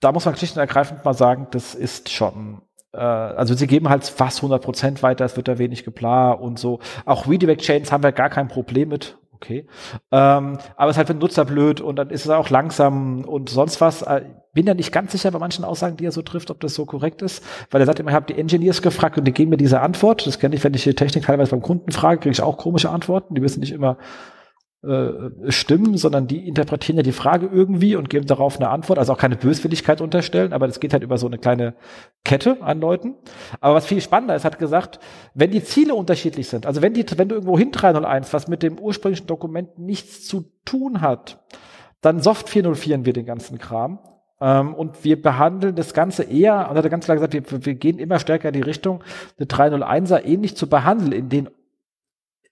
da 0.00 0.12
muss 0.12 0.24
man 0.24 0.36
schlicht 0.36 0.56
und 0.56 0.60
ergreifend 0.60 1.04
mal 1.04 1.14
sagen, 1.14 1.46
das 1.52 1.74
ist 1.74 2.10
schon 2.10 2.60
äh, 2.92 2.98
also 2.98 3.54
sie 3.54 3.66
geben 3.66 3.88
halt 3.88 4.04
fast 4.04 4.40
100% 4.40 5.02
weiter, 5.02 5.24
es 5.24 5.36
wird 5.36 5.48
da 5.48 5.58
wenig 5.58 5.84
geplant 5.84 6.40
und 6.40 6.58
so. 6.58 6.80
Auch 7.04 7.28
Redirect 7.28 7.62
Chains 7.62 7.92
haben 7.92 8.02
wir 8.02 8.12
gar 8.12 8.30
kein 8.30 8.48
Problem 8.48 8.88
mit. 8.88 9.16
Okay. 9.44 9.66
Ähm, 10.10 10.58
aber 10.76 10.90
es 10.90 10.94
ist 10.94 10.98
halt 10.98 11.08
für 11.08 11.14
den 11.14 11.20
Nutzer 11.20 11.44
blöd 11.44 11.82
und 11.82 11.96
dann 11.96 12.08
ist 12.08 12.24
es 12.24 12.30
auch 12.30 12.48
langsam 12.48 13.24
und 13.24 13.50
sonst 13.50 13.80
was. 13.80 14.00
Äh, 14.02 14.22
bin 14.54 14.66
ja 14.66 14.74
nicht 14.74 14.92
ganz 14.92 15.12
sicher 15.12 15.30
bei 15.32 15.38
manchen 15.38 15.64
Aussagen, 15.64 15.96
die 15.96 16.06
er 16.06 16.12
so 16.12 16.22
trifft, 16.22 16.50
ob 16.50 16.60
das 16.60 16.74
so 16.74 16.86
korrekt 16.86 17.22
ist, 17.22 17.44
weil 17.70 17.80
er 17.82 17.86
sagt 17.86 17.98
immer, 17.98 18.10
ich 18.10 18.14
habe 18.14 18.32
die 18.32 18.38
Engineers 18.38 18.82
gefragt 18.82 19.18
und 19.18 19.24
die 19.24 19.32
geben 19.32 19.50
mir 19.50 19.56
diese 19.56 19.80
Antwort. 19.80 20.26
Das 20.26 20.38
kenne 20.38 20.54
ich, 20.54 20.62
wenn 20.62 20.72
ich 20.74 20.84
die 20.84 20.94
Technik 20.94 21.24
teilweise 21.24 21.50
beim 21.50 21.60
Kunden 21.60 21.90
frage, 21.90 22.20
kriege 22.20 22.32
ich 22.32 22.40
auch 22.40 22.56
komische 22.56 22.88
Antworten. 22.88 23.34
Die 23.34 23.42
wissen 23.42 23.60
nicht 23.60 23.72
immer 23.72 23.98
äh, 24.84 25.50
stimmen, 25.50 25.96
sondern 25.96 26.26
die 26.26 26.46
interpretieren 26.46 26.96
ja 26.96 27.02
die 27.02 27.12
Frage 27.12 27.48
irgendwie 27.50 27.96
und 27.96 28.10
geben 28.10 28.26
darauf 28.26 28.56
eine 28.56 28.68
Antwort, 28.68 28.98
also 28.98 29.12
auch 29.12 29.18
keine 29.18 29.36
Böswilligkeit 29.36 30.00
unterstellen, 30.00 30.52
aber 30.52 30.66
das 30.66 30.80
geht 30.80 30.92
halt 30.92 31.02
über 31.02 31.18
so 31.18 31.26
eine 31.26 31.38
kleine 31.38 31.74
Kette 32.24 32.58
an 32.60 32.80
Leuten. 32.80 33.14
Aber 33.60 33.74
was 33.74 33.86
viel 33.86 34.00
spannender 34.00 34.34
ist, 34.34 34.44
hat 34.44 34.58
gesagt, 34.58 35.00
wenn 35.34 35.50
die 35.50 35.64
Ziele 35.64 35.94
unterschiedlich 35.94 36.48
sind, 36.48 36.66
also 36.66 36.82
wenn 36.82 36.94
die, 36.94 37.06
wenn 37.16 37.28
du 37.28 37.36
irgendwo 37.36 37.58
hin 37.58 37.72
301, 37.72 38.32
was 38.32 38.48
mit 38.48 38.62
dem 38.62 38.78
ursprünglichen 38.78 39.26
Dokument 39.26 39.78
nichts 39.78 40.26
zu 40.26 40.52
tun 40.64 41.00
hat, 41.00 41.42
dann 42.00 42.20
Soft 42.20 42.48
404 42.48 43.04
wir 43.04 43.12
den 43.12 43.26
ganzen 43.26 43.58
Kram. 43.58 43.98
Ähm, 44.40 44.74
und 44.74 45.04
wir 45.04 45.20
behandeln 45.20 45.76
das 45.76 45.94
Ganze 45.94 46.24
eher, 46.24 46.68
und 46.68 46.76
hat 46.76 46.84
er 46.84 46.90
ganz 46.90 47.06
klar 47.06 47.16
gesagt, 47.16 47.32
wir, 47.32 47.64
wir 47.64 47.74
gehen 47.74 47.98
immer 47.98 48.18
stärker 48.18 48.48
in 48.48 48.54
die 48.54 48.60
Richtung, 48.60 49.02
eine 49.38 49.46
301er 49.46 50.24
ähnlich 50.24 50.56
zu 50.56 50.68
behandeln, 50.68 51.12
in 51.12 51.28
den 51.28 51.48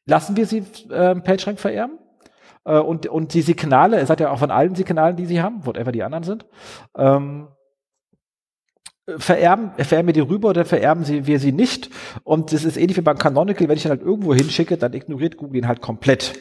lassen 0.07 0.37
wir 0.37 0.47
sie 0.47 0.65
äh, 0.91 1.15
PageRank 1.15 1.61
vererben 1.61 1.99
äh, 2.65 2.79
und, 2.79 3.07
und 3.07 3.35
die 3.35 3.43
Signale, 3.43 3.99
es 3.99 4.11
hat 4.11 4.21
ja 4.21 4.31
auch 4.31 4.39
von 4.39 4.51
allen 4.51 4.75
Signalen, 4.75 5.17
die 5.17 5.27
sie 5.27 5.43
haben, 5.43 5.67
whatever 5.67 5.93
die 5.93 6.03
anderen 6.03 6.25
sind, 6.25 6.47
ähm, 6.97 7.49
vererben, 9.19 9.73
vererben 9.79 10.07
wir 10.07 10.15
die 10.15 10.21
rüber 10.21 10.51
oder 10.51 10.65
vererben 10.65 11.05
sie, 11.05 11.27
wir 11.27 11.41
sie 11.41 11.53
nicht. 11.53 11.91
Und 12.25 12.53
das 12.53 12.65
ist 12.65 12.77
ähnlich 12.77 12.97
wie 12.97 13.03
beim 13.03 13.19
Canonical, 13.19 13.69
wenn 13.69 13.77
ich 13.77 13.85
ihn 13.85 13.91
halt 13.91 14.03
irgendwo 14.03 14.35
hinschicke, 14.35 14.77
dann 14.77 14.93
ignoriert 14.93 15.37
Google 15.37 15.59
ihn 15.59 15.69
halt 15.69 15.81
komplett. 15.81 16.35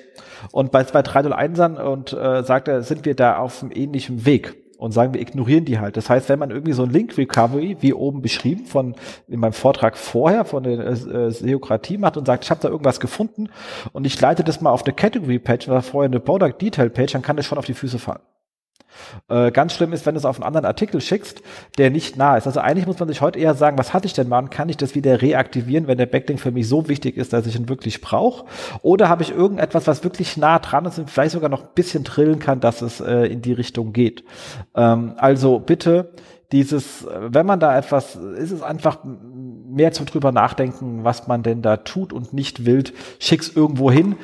Und 0.52 0.72
bei, 0.72 0.84
bei 0.84 1.02
301ern 1.02 1.82
und 1.82 2.14
äh, 2.14 2.44
sagt 2.44 2.68
er, 2.68 2.84
sind 2.84 3.06
wir 3.06 3.16
da 3.16 3.38
auf 3.38 3.62
einem 3.62 3.72
ähnlichen 3.72 4.26
Weg 4.26 4.61
und 4.82 4.94
sagen, 4.94 5.14
wir 5.14 5.22
ignorieren 5.22 5.64
die 5.64 5.78
halt. 5.78 5.96
Das 5.96 6.10
heißt, 6.10 6.28
wenn 6.28 6.40
man 6.40 6.50
irgendwie 6.50 6.72
so 6.72 6.82
ein 6.82 6.90
Link 6.90 7.16
Recovery, 7.16 7.78
wie 7.82 7.94
oben 7.94 8.24
beschrieben, 8.24 8.66
von 8.66 8.96
in 9.28 9.40
meinem 9.40 9.54
Vortrag 9.54 9.96
vorher 9.96 10.44
von 10.44 10.64
der 10.64 10.80
äh, 10.80 11.30
Seokratie 11.30 12.00
macht 12.00 12.18
und 12.18 12.26
sagt, 12.26 12.46
ich 12.46 12.50
habe 12.50 12.62
da 12.62 12.68
irgendwas 12.68 13.00
gefunden 13.00 13.50
und 13.92 14.08
ich 14.08 14.20
leite 14.20 14.44
das 14.44 14.60
mal 14.60 14.72
auf 14.72 14.84
eine 14.84 14.94
Category 14.94 15.38
Page 15.38 15.68
oder 15.68 15.84
vorher 15.84 16.10
eine 16.10 16.20
Product 16.20 16.56
Detail 16.60 16.90
Page, 16.90 17.12
dann 17.12 17.22
kann 17.22 17.38
das 17.38 17.46
schon 17.46 17.60
auf 17.60 17.66
die 17.66 17.76
Füße 17.76 18.00
fallen. 18.00 18.22
Äh, 19.30 19.52
ganz 19.52 19.74
schlimm 19.74 19.94
ist, 19.94 20.06
wenn 20.06 20.16
du 20.16 20.20
es 20.20 20.26
auf 20.26 20.38
einen 20.38 20.46
anderen 20.46 20.66
Artikel 20.66 21.02
schickst, 21.02 21.42
der 21.78 21.90
nicht 21.90 22.18
nah 22.18 22.38
ist. 22.38 22.48
Also 22.48 22.60
eigentlich 22.60 22.88
muss 22.88 23.00
man 23.00 23.08
sich 23.08 23.22
heute 23.22 23.40
eher 23.40 23.56
sagen, 23.56 23.78
was 23.78 23.94
hatte 23.94 24.08
ich 24.08 24.14
denn 24.14 24.28
mal 24.28 24.40
und 24.40 24.52
kann 24.52 24.70
ich 24.70 24.78
das 24.78 24.96
wieder 24.96 25.22
reaktivieren, 25.22 25.88
wenn 25.88 25.98
der 25.98 26.06
Backlink 26.06 26.40
für 26.40 26.52
mich 26.52 26.68
so 26.68 26.88
wichtig 26.88 27.18
ist, 27.18 27.34
dass 27.34 27.46
ich 27.46 27.56
ihn 27.56 27.70
wirklich 27.70 28.02
brauche? 28.02 28.46
Oder 28.82 29.10
habe 29.10 29.24
ich 29.24 29.32
irgendetwas, 29.32 29.88
was 29.88 30.04
wirklich 30.04 30.38
nah 30.38 30.60
dran 30.60 30.86
ist 30.86 31.00
und 31.00 31.10
vielleicht 31.10 31.32
sogar 31.32 31.50
noch 31.50 31.64
ein 31.64 31.70
bisschen 31.76 32.04
trillen 32.04 32.40
kann, 32.40 32.60
dass 32.60 32.82
es 32.82 33.02
äh, 33.02 33.26
in 33.26 33.42
die 33.42 33.54
Richtung 33.54 33.94
geht? 33.94 34.24
Ähm, 34.76 35.14
also 35.18 35.60
bitte 35.60 36.12
dieses, 36.52 37.08
wenn 37.10 37.46
man 37.46 37.60
da 37.60 37.78
etwas, 37.78 38.16
ist 38.16 38.52
es 38.52 38.62
einfach 38.62 39.00
mehr 39.04 39.94
zum 39.94 40.06
drüber 40.06 40.32
nachdenken, 40.32 41.04
was 41.04 41.28
man 41.28 41.44
denn 41.44 41.62
da 41.62 41.78
tut 41.78 42.12
und 42.12 42.34
nicht 42.34 42.66
wild, 42.66 42.94
schick's 43.20 43.50
irgendwo 43.50 43.90
hin 43.90 44.18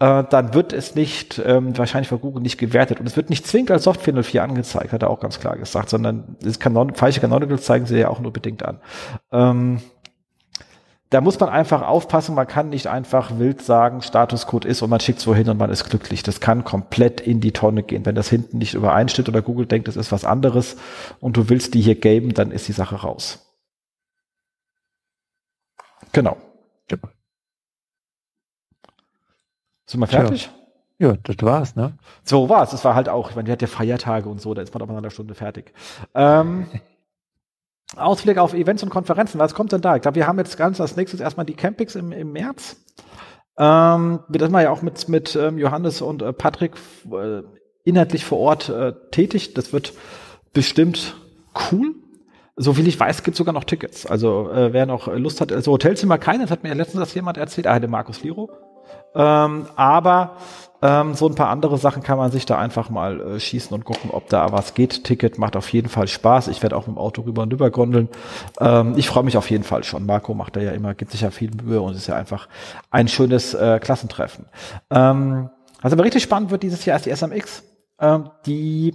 äh, 0.00 0.24
dann 0.30 0.54
wird 0.54 0.72
es 0.72 0.94
nicht, 0.94 1.40
ähm, 1.44 1.76
wahrscheinlich 1.76 2.08
von 2.08 2.20
Google 2.20 2.42
nicht 2.42 2.58
gewertet. 2.58 3.00
Und 3.00 3.06
es 3.06 3.16
wird 3.16 3.30
nicht 3.30 3.46
zwingend 3.46 3.70
als 3.70 3.84
Software 3.84 4.22
04 4.22 4.42
angezeigt, 4.42 4.92
hat 4.92 5.02
er 5.02 5.10
auch 5.10 5.20
ganz 5.20 5.40
klar 5.40 5.56
gesagt, 5.56 5.90
sondern 5.90 6.36
das 6.40 6.58
Canon, 6.58 6.94
falsche 6.94 7.20
Canonicals 7.20 7.64
zeigen 7.64 7.86
sie 7.86 7.98
ja 7.98 8.08
auch 8.08 8.20
nur 8.20 8.32
bedingt 8.32 8.64
an. 8.64 8.80
Ähm, 9.32 9.80
da 11.10 11.22
muss 11.22 11.40
man 11.40 11.48
einfach 11.48 11.82
aufpassen, 11.82 12.34
man 12.34 12.46
kann 12.46 12.68
nicht 12.68 12.86
einfach 12.86 13.38
wild 13.38 13.62
sagen, 13.62 14.02
Statuscode 14.02 14.66
ist 14.66 14.82
und 14.82 14.90
man 14.90 15.00
schickt 15.00 15.20
es 15.20 15.26
wohin 15.26 15.48
und 15.48 15.56
man 15.56 15.70
ist 15.70 15.88
glücklich. 15.88 16.22
Das 16.22 16.40
kann 16.40 16.64
komplett 16.64 17.20
in 17.22 17.40
die 17.40 17.52
Tonne 17.52 17.82
gehen. 17.82 18.04
Wenn 18.04 18.14
das 18.14 18.28
hinten 18.28 18.58
nicht 18.58 18.74
übereinstimmt 18.74 19.28
oder 19.28 19.40
Google 19.40 19.64
denkt, 19.64 19.88
es 19.88 19.96
ist 19.96 20.12
was 20.12 20.24
anderes 20.24 20.76
und 21.20 21.36
du 21.38 21.48
willst 21.48 21.72
die 21.72 21.80
hier 21.80 21.94
geben, 21.94 22.34
dann 22.34 22.50
ist 22.50 22.68
die 22.68 22.72
Sache 22.72 22.96
raus. 22.96 23.46
Genau. 26.12 26.36
Ja. 26.90 26.98
Sind 29.88 30.00
wir 30.00 30.06
fertig? 30.06 30.50
Ja, 30.98 31.14
das 31.22 31.36
war's, 31.40 31.74
ne? 31.74 31.94
So 32.22 32.50
war's. 32.50 32.70
Das 32.72 32.84
war 32.84 32.94
halt 32.94 33.08
auch, 33.08 33.30
ich 33.30 33.36
meine, 33.36 33.46
die 33.46 33.52
hat 33.52 33.62
ja 33.62 33.68
Feiertage 33.68 34.28
und 34.28 34.38
so, 34.38 34.52
da 34.52 34.60
ist 34.60 34.74
man 34.74 34.80
doch 34.80 34.86
mal 34.86 34.98
einer 34.98 35.10
Stunde 35.10 35.34
fertig. 35.34 35.72
Ähm, 36.14 36.66
Ausblick 37.96 38.36
auf 38.36 38.52
Events 38.52 38.82
und 38.82 38.90
Konferenzen, 38.90 39.38
was 39.38 39.54
kommt 39.54 39.72
denn 39.72 39.80
da? 39.80 39.96
Ich 39.96 40.02
glaube, 40.02 40.16
wir 40.16 40.26
haben 40.26 40.38
jetzt 40.38 40.58
ganz 40.58 40.78
als 40.78 40.94
nächstes 40.96 41.20
erstmal 41.20 41.46
die 41.46 41.54
Campings 41.54 41.94
im, 41.94 42.12
im 42.12 42.32
März. 42.32 42.84
Ähm, 43.56 44.20
wir 44.28 44.40
sind 44.40 44.54
ja 44.54 44.70
auch 44.70 44.82
mit, 44.82 45.08
mit 45.08 45.34
ähm, 45.36 45.56
Johannes 45.56 46.02
und 46.02 46.20
äh, 46.20 46.34
Patrick 46.34 46.72
äh, 47.10 47.42
inhaltlich 47.84 48.26
vor 48.26 48.40
Ort 48.40 48.68
äh, 48.68 48.92
tätig. 49.10 49.54
Das 49.54 49.72
wird 49.72 49.94
bestimmt 50.52 51.16
cool. 51.72 51.94
So 52.56 52.74
viel 52.74 52.86
ich 52.88 53.00
weiß, 53.00 53.22
gibt 53.22 53.36
es 53.36 53.38
sogar 53.38 53.54
noch 53.54 53.64
Tickets. 53.64 54.04
Also 54.04 54.50
äh, 54.50 54.74
wer 54.74 54.84
noch 54.84 55.06
Lust 55.06 55.40
hat, 55.40 55.50
also 55.50 55.72
Hotelzimmer 55.72 56.18
keine, 56.18 56.42
das 56.42 56.50
hat 56.50 56.62
mir 56.62 56.74
letztens 56.74 57.00
das 57.00 57.14
jemand 57.14 57.38
erzählt, 57.38 57.66
ah, 57.66 57.78
der 57.78 57.88
Markus 57.88 58.22
Liro. 58.22 58.50
Ähm, 59.14 59.66
aber 59.76 60.36
ähm, 60.80 61.14
so 61.14 61.28
ein 61.28 61.34
paar 61.34 61.48
andere 61.48 61.76
Sachen 61.76 62.02
kann 62.02 62.18
man 62.18 62.30
sich 62.30 62.46
da 62.46 62.58
einfach 62.58 62.88
mal 62.88 63.20
äh, 63.20 63.40
schießen 63.40 63.74
und 63.74 63.84
gucken, 63.84 64.10
ob 64.12 64.28
da 64.28 64.52
was 64.52 64.74
geht. 64.74 65.02
Ticket 65.04 65.38
macht 65.38 65.56
auf 65.56 65.72
jeden 65.72 65.88
Fall 65.88 66.06
Spaß. 66.06 66.48
Ich 66.48 66.62
werde 66.62 66.76
auch 66.76 66.86
mit 66.86 66.96
dem 66.96 66.98
Auto 66.98 67.22
rüber 67.22 67.42
und 67.42 67.52
rüber 67.52 67.70
gondeln. 67.70 68.08
Ähm, 68.60 68.94
ich 68.96 69.08
freue 69.08 69.24
mich 69.24 69.36
auf 69.36 69.50
jeden 69.50 69.64
Fall 69.64 69.82
schon. 69.82 70.06
Marco 70.06 70.34
macht 70.34 70.54
da 70.54 70.60
ja 70.60 70.70
immer, 70.70 70.94
gibt 70.94 71.10
sich 71.10 71.22
ja 71.22 71.30
viel 71.30 71.50
Mühe 71.50 71.80
und 71.80 71.96
ist 71.96 72.06
ja 72.06 72.14
einfach 72.14 72.48
ein 72.90 73.08
schönes 73.08 73.54
äh, 73.54 73.80
Klassentreffen. 73.80 74.46
Ähm, 74.90 75.50
also 75.82 75.94
aber 75.96 76.04
richtig 76.04 76.22
spannend 76.22 76.50
wird 76.50 76.62
dieses 76.62 76.84
Jahr 76.84 76.94
erst 76.94 77.06
die 77.06 77.14
SMX. 77.14 77.64
Ähm, 78.00 78.30
die 78.46 78.94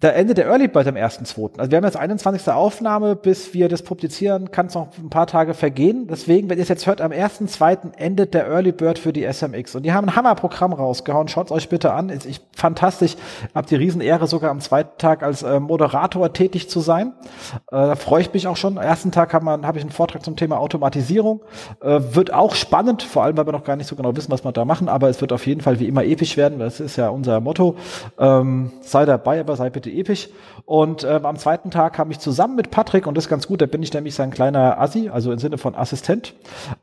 Da 0.00 0.10
endet 0.10 0.38
der 0.38 0.46
Early 0.46 0.68
Bird 0.68 0.86
am 0.86 0.94
1.2. 0.94 1.58
Also 1.58 1.72
wir 1.72 1.76
haben 1.76 1.84
jetzt 1.84 1.96
21. 1.96 2.52
Aufnahme, 2.52 3.16
bis 3.16 3.52
wir 3.52 3.68
das 3.68 3.82
publizieren, 3.82 4.52
kann 4.52 4.66
es 4.66 4.74
noch 4.74 4.96
ein 4.96 5.10
paar 5.10 5.26
Tage 5.26 5.54
vergehen. 5.54 6.06
Deswegen, 6.08 6.48
wenn 6.48 6.56
ihr 6.56 6.62
es 6.62 6.68
jetzt 6.68 6.86
hört, 6.86 7.00
am 7.00 7.10
1.2. 7.10 7.96
endet 7.96 8.32
der 8.32 8.46
Early 8.46 8.70
Bird 8.70 9.00
für 9.00 9.12
die 9.12 9.24
SMX. 9.24 9.74
Und 9.74 9.82
die 9.82 9.92
haben 9.92 10.08
ein 10.08 10.14
Hammerprogramm 10.14 10.72
rausgehauen. 10.72 11.26
Schaut 11.26 11.50
euch 11.50 11.68
bitte 11.68 11.94
an. 11.94 12.10
Ist 12.10 12.26
ich, 12.26 12.40
fantastisch. 12.54 13.16
Hab 13.56 13.66
die 13.66 13.74
Riesenehre, 13.74 14.28
sogar 14.28 14.52
am 14.52 14.60
zweiten 14.60 14.98
Tag 14.98 15.24
als 15.24 15.42
äh, 15.42 15.58
Moderator 15.58 16.32
tätig 16.32 16.70
zu 16.70 16.78
sein. 16.78 17.14
Äh, 17.52 17.60
da 17.72 17.96
freue 17.96 18.20
ich 18.20 18.32
mich 18.32 18.46
auch 18.46 18.56
schon. 18.56 18.78
Am 18.78 18.84
ersten 18.84 19.10
Tag 19.10 19.34
habe 19.34 19.66
hab 19.66 19.74
ich 19.74 19.82
einen 19.82 19.90
Vortrag 19.90 20.24
zum 20.24 20.36
Thema 20.36 20.60
Automatisierung. 20.60 21.40
Äh, 21.80 21.98
wird 22.12 22.32
auch 22.32 22.54
spannend, 22.54 23.02
vor 23.02 23.24
allem, 23.24 23.36
weil 23.36 23.46
wir 23.46 23.52
noch 23.52 23.64
gar 23.64 23.74
nicht 23.74 23.88
so 23.88 23.96
genau 23.96 24.14
wissen, 24.14 24.30
was 24.30 24.44
wir 24.44 24.52
da 24.52 24.64
machen. 24.64 24.88
Aber 24.88 25.08
es 25.08 25.20
wird 25.20 25.32
auf 25.32 25.44
jeden 25.44 25.60
Fall 25.60 25.80
wie 25.80 25.88
immer 25.88 26.04
episch 26.04 26.36
werden. 26.36 26.60
Das 26.60 26.78
ist 26.78 26.94
ja 26.94 27.08
unser 27.08 27.40
Motto. 27.40 27.74
Ähm, 28.16 28.70
sei 28.80 29.04
dabei, 29.04 29.40
aber 29.40 29.56
sei 29.56 29.70
bitte 29.70 29.87
Geschichte 29.88 30.00
episch. 30.00 30.28
Und 30.64 31.02
ähm, 31.04 31.24
am 31.24 31.36
zweiten 31.36 31.70
Tag 31.70 31.94
kam 31.94 32.10
ich 32.10 32.18
zusammen 32.18 32.54
mit 32.54 32.70
Patrick, 32.70 33.06
und 33.06 33.16
das 33.16 33.24
ist 33.24 33.30
ganz 33.30 33.46
gut, 33.46 33.62
da 33.62 33.66
bin 33.66 33.82
ich 33.82 33.92
nämlich 33.92 34.14
sein 34.14 34.30
kleiner 34.30 34.78
Assi, 34.78 35.08
also 35.08 35.32
im 35.32 35.38
Sinne 35.38 35.56
von 35.56 35.74
Assistent, 35.74 36.34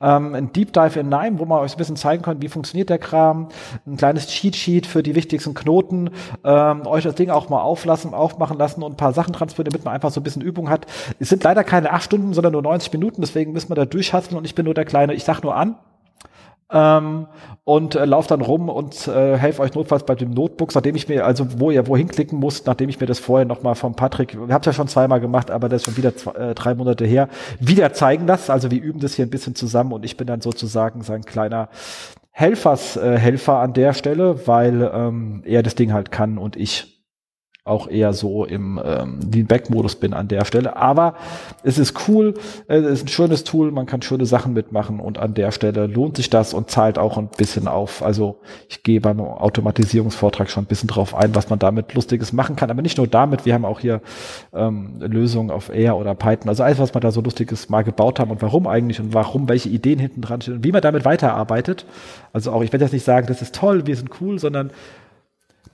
ähm, 0.01 0.33
ein 0.33 0.51
Deep 0.53 0.73
Dive 0.73 0.99
in 0.99 1.09
Nime, 1.09 1.37
wo 1.37 1.45
man 1.45 1.59
euch 1.59 1.75
ein 1.75 1.77
bisschen 1.77 1.95
zeigen 1.95 2.23
kann, 2.23 2.41
wie 2.41 2.47
funktioniert 2.47 2.89
der 2.89 2.97
Kram, 2.97 3.49
ein 3.85 3.97
kleines 3.97 4.27
Cheat 4.27 4.55
Sheet 4.55 4.87
für 4.87 5.03
die 5.03 5.13
wichtigsten 5.13 5.53
Knoten, 5.53 6.09
ähm, 6.43 6.87
euch 6.87 7.03
das 7.03 7.15
Ding 7.15 7.29
auch 7.29 7.49
mal 7.49 7.61
auflassen, 7.61 8.13
aufmachen 8.13 8.57
lassen 8.57 8.81
und 8.81 8.93
ein 8.93 8.97
paar 8.97 9.13
Sachen 9.13 9.33
transportieren, 9.33 9.73
damit 9.73 9.85
man 9.85 9.93
einfach 9.93 10.11
so 10.11 10.19
ein 10.19 10.23
bisschen 10.23 10.41
Übung 10.41 10.69
hat. 10.69 10.87
Es 11.19 11.29
sind 11.29 11.43
leider 11.43 11.63
keine 11.63 11.91
acht 11.93 12.05
Stunden, 12.05 12.33
sondern 12.33 12.53
nur 12.53 12.63
90 12.63 12.91
Minuten, 12.91 13.21
deswegen 13.21 13.51
müssen 13.51 13.69
wir 13.69 13.75
da 13.75 13.85
durchhasseln 13.85 14.37
und 14.37 14.45
ich 14.45 14.55
bin 14.55 14.65
nur 14.65 14.73
der 14.73 14.85
kleine, 14.85 15.13
ich 15.13 15.23
sag 15.23 15.43
nur 15.43 15.55
an, 15.55 15.75
ähm, 16.75 17.27
und 17.63 17.95
äh, 17.95 18.05
lauft 18.05 18.29
dann 18.29 18.41
rum 18.41 18.69
und 18.69 19.07
äh, 19.07 19.37
helfe 19.37 19.61
euch 19.61 19.73
notfalls 19.73 20.03
bei 20.03 20.13
dem 20.13 20.31
Notebooks, 20.31 20.75
nachdem 20.75 20.95
ich 20.95 21.07
mir, 21.07 21.25
also 21.25 21.59
wo 21.59 21.71
ihr 21.71 21.87
wohin 21.87 22.07
klicken 22.07 22.39
müsst, 22.39 22.67
nachdem 22.67 22.89
ich 22.89 22.99
mir 22.99 23.07
das 23.07 23.17
vorher 23.17 23.45
nochmal 23.45 23.75
vom 23.75 23.95
Patrick, 23.95 24.33
ihr 24.33 24.53
habt 24.53 24.65
ja 24.65 24.73
schon 24.73 24.89
zweimal 24.89 25.21
gemacht, 25.21 25.49
aber 25.49 25.69
das 25.69 25.81
ist 25.81 25.85
schon 25.85 25.97
wieder 25.97 26.15
zwei, 26.15 26.31
äh, 26.33 26.53
drei 26.53 26.75
Monate 26.75 27.05
her, 27.05 27.29
wieder 27.59 27.93
zeigen 27.93 28.27
lasse. 28.27 28.51
Also 28.51 28.69
wir 28.69 28.81
üben 28.81 28.99
das 28.99 29.15
hier 29.15 29.25
ein 29.25 29.29
bisschen 29.29 29.55
zusammen 29.55 29.93
und 29.93 30.03
ich 30.03 30.17
bin 30.17 30.27
dann 30.27 30.41
sozusagen 30.41 31.01
sein 31.01 31.23
kleiner 31.23 31.69
Helfershelfer 32.31 33.53
äh, 33.53 33.63
an 33.63 33.73
der 33.73 33.93
Stelle, 33.93 34.45
weil 34.45 34.91
ähm, 34.93 35.41
er 35.45 35.63
das 35.63 35.75
Ding 35.75 35.93
halt 35.93 36.11
kann 36.11 36.37
und 36.37 36.57
ich 36.57 36.94
auch 37.65 37.87
eher 37.87 38.13
so 38.13 38.45
im 38.45 38.79
ähm, 38.85 39.19
Lean-Back-Modus 39.33 39.95
bin 39.95 40.13
an 40.13 40.27
der 40.27 40.45
Stelle. 40.45 40.77
Aber 40.77 41.15
es 41.63 41.79
ist 41.79 42.07
cool, 42.07 42.35
äh, 42.67 42.77
es 42.77 42.99
ist 42.99 43.05
ein 43.05 43.07
schönes 43.07 43.43
Tool, 43.43 43.71
man 43.71 43.87
kann 43.87 44.03
schöne 44.03 44.27
Sachen 44.27 44.53
mitmachen 44.53 44.99
und 44.99 45.17
an 45.17 45.33
der 45.33 45.51
Stelle 45.51 45.87
lohnt 45.87 46.15
sich 46.15 46.29
das 46.29 46.53
und 46.53 46.69
zahlt 46.69 46.99
auch 46.99 47.17
ein 47.17 47.27
bisschen 47.35 47.67
auf. 47.67 48.03
Also 48.03 48.37
ich 48.69 48.83
gehe 48.83 49.01
beim 49.01 49.19
Automatisierungsvortrag 49.19 50.47
schon 50.47 50.65
ein 50.65 50.67
bisschen 50.67 50.89
drauf 50.89 51.15
ein, 51.15 51.33
was 51.33 51.49
man 51.49 51.57
damit 51.57 51.95
Lustiges 51.95 52.33
machen 52.33 52.55
kann. 52.55 52.69
Aber 52.69 52.83
nicht 52.83 52.99
nur 52.99 53.07
damit, 53.07 53.47
wir 53.47 53.55
haben 53.55 53.65
auch 53.65 53.79
hier 53.79 53.99
ähm, 54.53 54.99
Lösungen 54.99 55.49
auf 55.49 55.73
Air 55.73 55.97
oder 55.97 56.13
Python. 56.13 56.49
Also 56.49 56.61
alles, 56.61 56.77
was 56.77 56.93
man 56.93 57.01
da 57.01 57.09
so 57.09 57.21
Lustiges 57.21 57.67
mal 57.69 57.83
gebaut 57.83 58.19
haben 58.19 58.29
und 58.29 58.43
warum 58.43 58.67
eigentlich 58.67 58.99
und 58.99 59.15
warum, 59.15 59.49
welche 59.49 59.69
Ideen 59.69 59.97
hinten 59.97 60.21
dran 60.21 60.39
stehen 60.39 60.57
und 60.57 60.63
wie 60.63 60.71
man 60.71 60.83
damit 60.83 61.03
weiterarbeitet. 61.03 61.87
Also 62.31 62.51
auch, 62.51 62.61
ich 62.61 62.71
werde 62.71 62.85
jetzt 62.85 62.93
nicht 62.93 63.05
sagen, 63.05 63.25
das 63.25 63.41
ist 63.41 63.55
toll, 63.55 63.87
wir 63.87 63.95
sind 63.95 64.11
cool, 64.21 64.37
sondern 64.37 64.69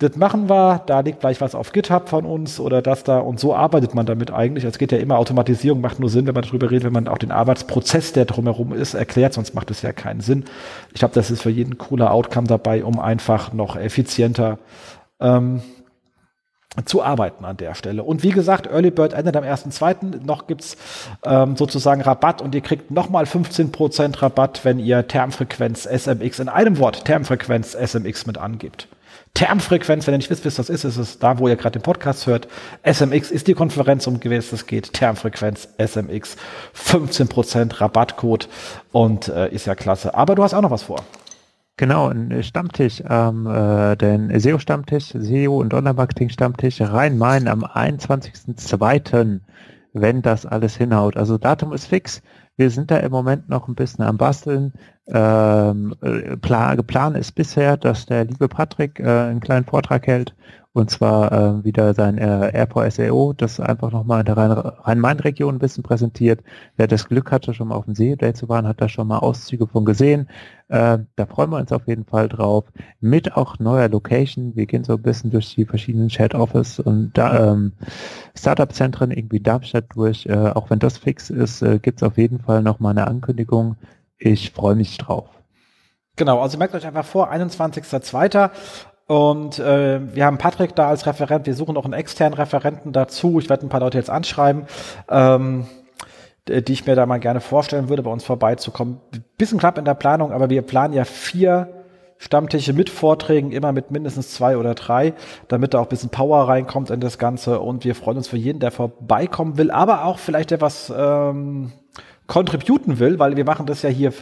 das 0.01 0.15
machen 0.15 0.49
wir, 0.49 0.81
da 0.87 1.01
liegt 1.01 1.19
gleich 1.19 1.41
was 1.41 1.53
auf 1.53 1.73
GitHub 1.73 2.09
von 2.09 2.25
uns 2.25 2.59
oder 2.59 2.81
das 2.81 3.03
da 3.03 3.19
und 3.19 3.39
so 3.39 3.53
arbeitet 3.53 3.93
man 3.93 4.07
damit 4.07 4.31
eigentlich. 4.31 4.63
Es 4.63 4.79
geht 4.79 4.91
ja 4.91 4.97
immer, 4.97 5.17
Automatisierung 5.17 5.79
macht 5.79 5.99
nur 5.99 6.09
Sinn, 6.09 6.25
wenn 6.25 6.33
man 6.33 6.43
darüber 6.43 6.71
redet, 6.71 6.85
wenn 6.85 6.93
man 6.93 7.07
auch 7.07 7.19
den 7.19 7.31
Arbeitsprozess, 7.31 8.11
der 8.11 8.25
drumherum 8.25 8.73
ist, 8.73 8.95
erklärt, 8.95 9.33
sonst 9.33 9.53
macht 9.53 9.69
es 9.69 9.83
ja 9.83 9.93
keinen 9.93 10.21
Sinn. 10.21 10.45
Ich 10.93 10.99
glaube, 10.99 11.13
das 11.13 11.29
ist 11.29 11.43
für 11.43 11.51
jeden 11.51 11.77
cooler 11.77 12.11
Outcome 12.11 12.47
dabei, 12.47 12.83
um 12.83 12.99
einfach 12.99 13.53
noch 13.53 13.75
effizienter 13.75 14.57
ähm, 15.19 15.61
zu 16.85 17.03
arbeiten 17.03 17.45
an 17.45 17.57
der 17.57 17.75
Stelle. 17.75 18.01
Und 18.01 18.23
wie 18.23 18.31
gesagt, 18.31 18.65
Early 18.65 18.89
Bird 18.89 19.13
endet 19.13 19.35
am 19.35 19.43
1.2. 19.43 20.25
Noch 20.25 20.47
gibt's 20.47 20.77
ähm, 21.23 21.55
sozusagen 21.57 22.01
Rabatt 22.01 22.41
und 22.41 22.55
ihr 22.55 22.61
kriegt 22.61 22.89
nochmal 22.89 23.25
15% 23.25 24.19
Rabatt, 24.21 24.61
wenn 24.63 24.79
ihr 24.79 25.07
Termfrequenz 25.07 25.85
SMX 25.85 26.39
in 26.39 26.49
einem 26.49 26.79
Wort 26.79 27.05
Termfrequenz 27.05 27.75
SMX 27.75 28.25
mit 28.25 28.39
angibt. 28.39 28.87
Termfrequenz, 29.33 30.05
wenn 30.05 30.13
ihr 30.13 30.17
nicht 30.17 30.29
wisst, 30.29 30.45
was 30.45 30.55
das 30.55 30.69
ist, 30.69 30.83
ist 30.83 30.97
es 30.97 31.19
da, 31.19 31.39
wo 31.39 31.47
ihr 31.47 31.55
gerade 31.55 31.79
den 31.79 31.83
Podcast 31.83 32.27
hört. 32.27 32.47
SMX 32.83 33.31
ist 33.31 33.47
die 33.47 33.53
Konferenz, 33.53 34.05
um 34.05 34.19
gewesen 34.19 34.53
es 34.53 34.67
geht. 34.67 34.93
Termfrequenz 34.93 35.69
SMX, 35.77 36.35
15% 36.75 37.79
Rabattcode 37.79 38.49
und 38.91 39.29
äh, 39.29 39.49
ist 39.49 39.67
ja 39.67 39.75
klasse. 39.75 40.13
Aber 40.15 40.35
du 40.35 40.43
hast 40.43 40.53
auch 40.53 40.61
noch 40.61 40.71
was 40.71 40.83
vor. 40.83 41.03
Genau, 41.77 42.09
ein 42.09 42.43
Stammtisch, 42.43 43.01
ähm, 43.09 43.47
äh, 43.47 43.95
den 43.95 44.37
SEO-Stammtisch, 44.39 45.13
SEO 45.17 45.59
und 45.59 45.73
Online-Marketing-Stammtisch 45.73 46.81
Rhein-Main 46.81 47.47
am 47.47 47.63
21.02., 47.63 49.39
wenn 49.93 50.21
das 50.21 50.45
alles 50.45 50.77
hinhaut. 50.77 51.17
Also 51.17 51.37
Datum 51.37 51.73
ist 51.73 51.87
fix. 51.87 52.21
Wir 52.55 52.69
sind 52.69 52.91
da 52.91 52.97
im 52.97 53.11
Moment 53.11 53.49
noch 53.49 53.67
ein 53.67 53.75
bisschen 53.75 54.03
am 54.05 54.17
Basteln. 54.17 54.73
Ähm, 55.07 55.95
äh, 56.01 56.37
plan, 56.37 56.77
geplant 56.77 57.17
ist 57.17 57.33
bisher, 57.33 57.75
dass 57.75 58.05
der 58.05 58.25
liebe 58.25 58.47
Patrick 58.47 58.99
äh, 58.99 59.03
einen 59.03 59.39
kleinen 59.39 59.65
Vortrag 59.65 60.05
hält 60.07 60.35
und 60.73 60.89
zwar 60.89 61.31
äh, 61.31 61.63
wieder 61.65 61.93
sein 61.93 62.17
äh, 62.17 62.51
Airport 62.53 62.93
SEO, 62.93 63.33
das 63.33 63.59
einfach 63.59 63.91
nochmal 63.91 64.21
in 64.21 64.25
der 64.25 64.37
Rhein-Main-Region 64.37 65.55
ein 65.55 65.59
bisschen 65.59 65.83
präsentiert. 65.83 66.41
Wer 66.77 66.87
das 66.87 67.09
Glück 67.09 67.29
hatte, 67.29 67.53
schon 67.53 67.67
mal 67.67 67.75
auf 67.75 67.85
dem 67.85 67.95
See 67.95 68.15
Day 68.15 68.33
zu 68.33 68.47
waren, 68.47 68.65
hat 68.65 68.79
da 68.79 68.87
schon 68.87 69.07
mal 69.07 69.17
Auszüge 69.17 69.67
von 69.67 69.83
gesehen. 69.83 70.29
Äh, 70.69 70.99
da 71.17 71.25
freuen 71.25 71.49
wir 71.49 71.57
uns 71.57 71.73
auf 71.73 71.87
jeden 71.87 72.05
Fall 72.05 72.29
drauf. 72.29 72.71
Mit 73.01 73.35
auch 73.35 73.59
neuer 73.59 73.89
Location. 73.89 74.55
Wir 74.55 74.65
gehen 74.65 74.85
so 74.85 74.93
ein 74.93 75.01
bisschen 75.01 75.29
durch 75.31 75.53
die 75.55 75.65
verschiedenen 75.65 76.07
Chat 76.07 76.35
Office 76.35 76.79
und 76.79 77.11
ähm, 77.17 77.73
Startup-Zentren 78.37 79.11
irgendwie 79.11 79.41
Darmstadt 79.41 79.87
durch. 79.93 80.25
Äh, 80.25 80.51
auch 80.55 80.69
wenn 80.69 80.79
das 80.79 80.97
fix 80.97 81.29
ist, 81.29 81.61
äh, 81.61 81.79
gibt 81.79 82.01
es 82.01 82.07
auf 82.07 82.17
jeden 82.17 82.39
Fall 82.39 82.63
noch 82.63 82.79
mal 82.79 82.91
eine 82.91 83.07
Ankündigung. 83.07 83.75
Ich 84.23 84.51
freue 84.51 84.75
mich 84.75 84.99
drauf. 84.99 85.25
Genau, 86.15 86.41
also 86.41 86.59
merkt 86.59 86.75
euch 86.75 86.85
einfach 86.85 87.05
vor, 87.05 87.31
21.02. 87.31 88.51
Und 89.07 89.57
äh, 89.57 89.99
wir 90.15 90.25
haben 90.25 90.37
Patrick 90.37 90.75
da 90.75 90.87
als 90.87 91.07
Referent. 91.07 91.47
Wir 91.47 91.55
suchen 91.55 91.73
noch 91.73 91.85
einen 91.85 91.95
externen 91.95 92.35
Referenten 92.35 92.93
dazu. 92.93 93.39
Ich 93.39 93.49
werde 93.49 93.65
ein 93.65 93.69
paar 93.69 93.79
Leute 93.79 93.97
jetzt 93.97 94.11
anschreiben, 94.11 94.67
ähm, 95.09 95.65
die 96.47 96.71
ich 96.71 96.85
mir 96.85 96.95
da 96.95 97.07
mal 97.07 97.19
gerne 97.19 97.41
vorstellen 97.41 97.89
würde, 97.89 98.03
bei 98.03 98.11
uns 98.11 98.23
vorbeizukommen. 98.23 99.01
Bisschen 99.39 99.57
knapp 99.57 99.79
in 99.79 99.85
der 99.85 99.95
Planung, 99.95 100.31
aber 100.31 100.51
wir 100.51 100.61
planen 100.61 100.93
ja 100.93 101.03
vier 101.03 101.83
Stammtische 102.19 102.73
mit 102.73 102.91
Vorträgen, 102.91 103.51
immer 103.51 103.71
mit 103.71 103.89
mindestens 103.89 104.35
zwei 104.35 104.55
oder 104.55 104.75
drei, 104.75 105.15
damit 105.47 105.73
da 105.73 105.79
auch 105.79 105.87
ein 105.87 105.89
bisschen 105.89 106.11
Power 106.11 106.47
reinkommt 106.47 106.91
in 106.91 106.99
das 106.99 107.17
Ganze. 107.17 107.59
Und 107.59 107.85
wir 107.85 107.95
freuen 107.95 108.17
uns 108.17 108.27
für 108.27 108.37
jeden, 108.37 108.59
der 108.59 108.69
vorbeikommen 108.69 109.57
will, 109.57 109.71
aber 109.71 110.05
auch 110.05 110.19
vielleicht 110.19 110.51
der 110.51 110.61
was 110.61 110.93
ähm, 110.95 111.73
contributen 112.31 112.99
will, 112.99 113.19
weil 113.19 113.35
wir 113.35 113.43
machen 113.43 113.65
das 113.65 113.81
ja 113.81 113.89
hier 113.89 114.13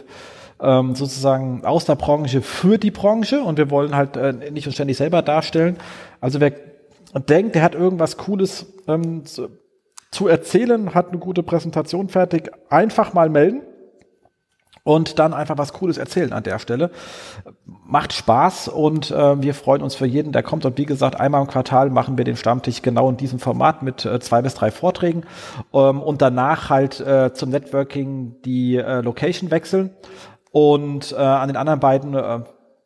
ähm, 0.60 0.96
sozusagen 0.96 1.64
aus 1.64 1.84
der 1.84 1.94
Branche 1.94 2.42
für 2.42 2.76
die 2.76 2.90
Branche 2.90 3.40
und 3.40 3.56
wir 3.56 3.70
wollen 3.70 3.94
halt 3.94 4.16
äh, 4.16 4.50
nicht 4.50 4.66
uns 4.66 4.74
ständig 4.74 4.96
selber 4.96 5.22
darstellen. 5.22 5.76
Also 6.20 6.40
wer 6.40 6.52
denkt, 7.28 7.54
der 7.54 7.62
hat 7.62 7.76
irgendwas 7.76 8.16
Cooles 8.16 8.66
ähm, 8.88 9.24
zu, 9.26 9.50
zu 10.10 10.26
erzählen, 10.26 10.92
hat 10.92 11.10
eine 11.10 11.18
gute 11.18 11.44
Präsentation 11.44 12.08
fertig, 12.08 12.50
einfach 12.68 13.14
mal 13.14 13.28
melden 13.28 13.62
und 14.82 15.18
dann 15.18 15.34
einfach 15.34 15.58
was 15.58 15.72
Cooles 15.72 15.98
erzählen 15.98 16.32
an 16.32 16.42
der 16.42 16.58
Stelle. 16.58 16.90
Macht 17.64 18.12
Spaß 18.12 18.68
und 18.68 19.10
äh, 19.10 19.42
wir 19.42 19.54
freuen 19.54 19.82
uns 19.82 19.94
für 19.94 20.06
jeden, 20.06 20.32
der 20.32 20.42
kommt. 20.42 20.64
Und 20.64 20.78
wie 20.78 20.86
gesagt, 20.86 21.18
einmal 21.18 21.40
im 21.42 21.48
Quartal 21.48 21.90
machen 21.90 22.16
wir 22.16 22.24
den 22.24 22.36
Stammtisch 22.36 22.82
genau 22.82 23.08
in 23.10 23.16
diesem 23.16 23.38
Format 23.38 23.82
mit 23.82 24.04
äh, 24.04 24.20
zwei 24.20 24.42
bis 24.42 24.54
drei 24.54 24.70
Vorträgen 24.70 25.24
ähm, 25.72 26.00
und 26.00 26.22
danach 26.22 26.70
halt 26.70 27.00
äh, 27.00 27.32
zum 27.34 27.50
Networking 27.50 28.36
die 28.44 28.76
äh, 28.76 29.00
Location 29.00 29.50
wechseln. 29.50 29.90
Und 30.52 31.12
äh, 31.12 31.16
an 31.16 31.48
den 31.48 31.56
anderen 31.56 31.80
beiden 31.80 32.14
äh, 32.14 32.40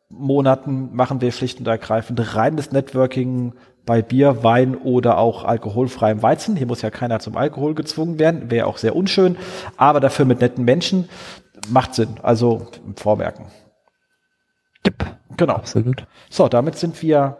Monaten 0.09 0.95
machen 0.95 1.21
wir 1.21 1.31
schlicht 1.31 1.59
und 1.59 1.67
ergreifend 1.67 2.35
reines 2.35 2.71
Networking 2.71 3.53
bei 3.85 4.01
Bier, 4.01 4.43
Wein 4.43 4.75
oder 4.75 5.17
auch 5.17 5.43
alkoholfreiem 5.43 6.21
Weizen. 6.21 6.55
Hier 6.55 6.67
muss 6.67 6.81
ja 6.81 6.89
keiner 6.89 7.19
zum 7.19 7.37
Alkohol 7.37 7.75
gezwungen 7.75 8.19
werden, 8.19 8.49
wäre 8.49 8.67
auch 8.67 8.77
sehr 8.77 8.95
unschön, 8.95 9.37
aber 9.77 9.99
dafür 9.99 10.25
mit 10.25 10.41
netten 10.41 10.65
Menschen 10.65 11.07
macht 11.69 11.95
Sinn. 11.95 12.15
Also 12.21 12.67
Vorwerken. 12.95 13.47
Yep. 14.85 15.05
Genau. 15.37 15.55
Absolut. 15.55 16.05
So, 16.29 16.47
damit 16.47 16.75
sind 16.77 17.01
wir 17.01 17.37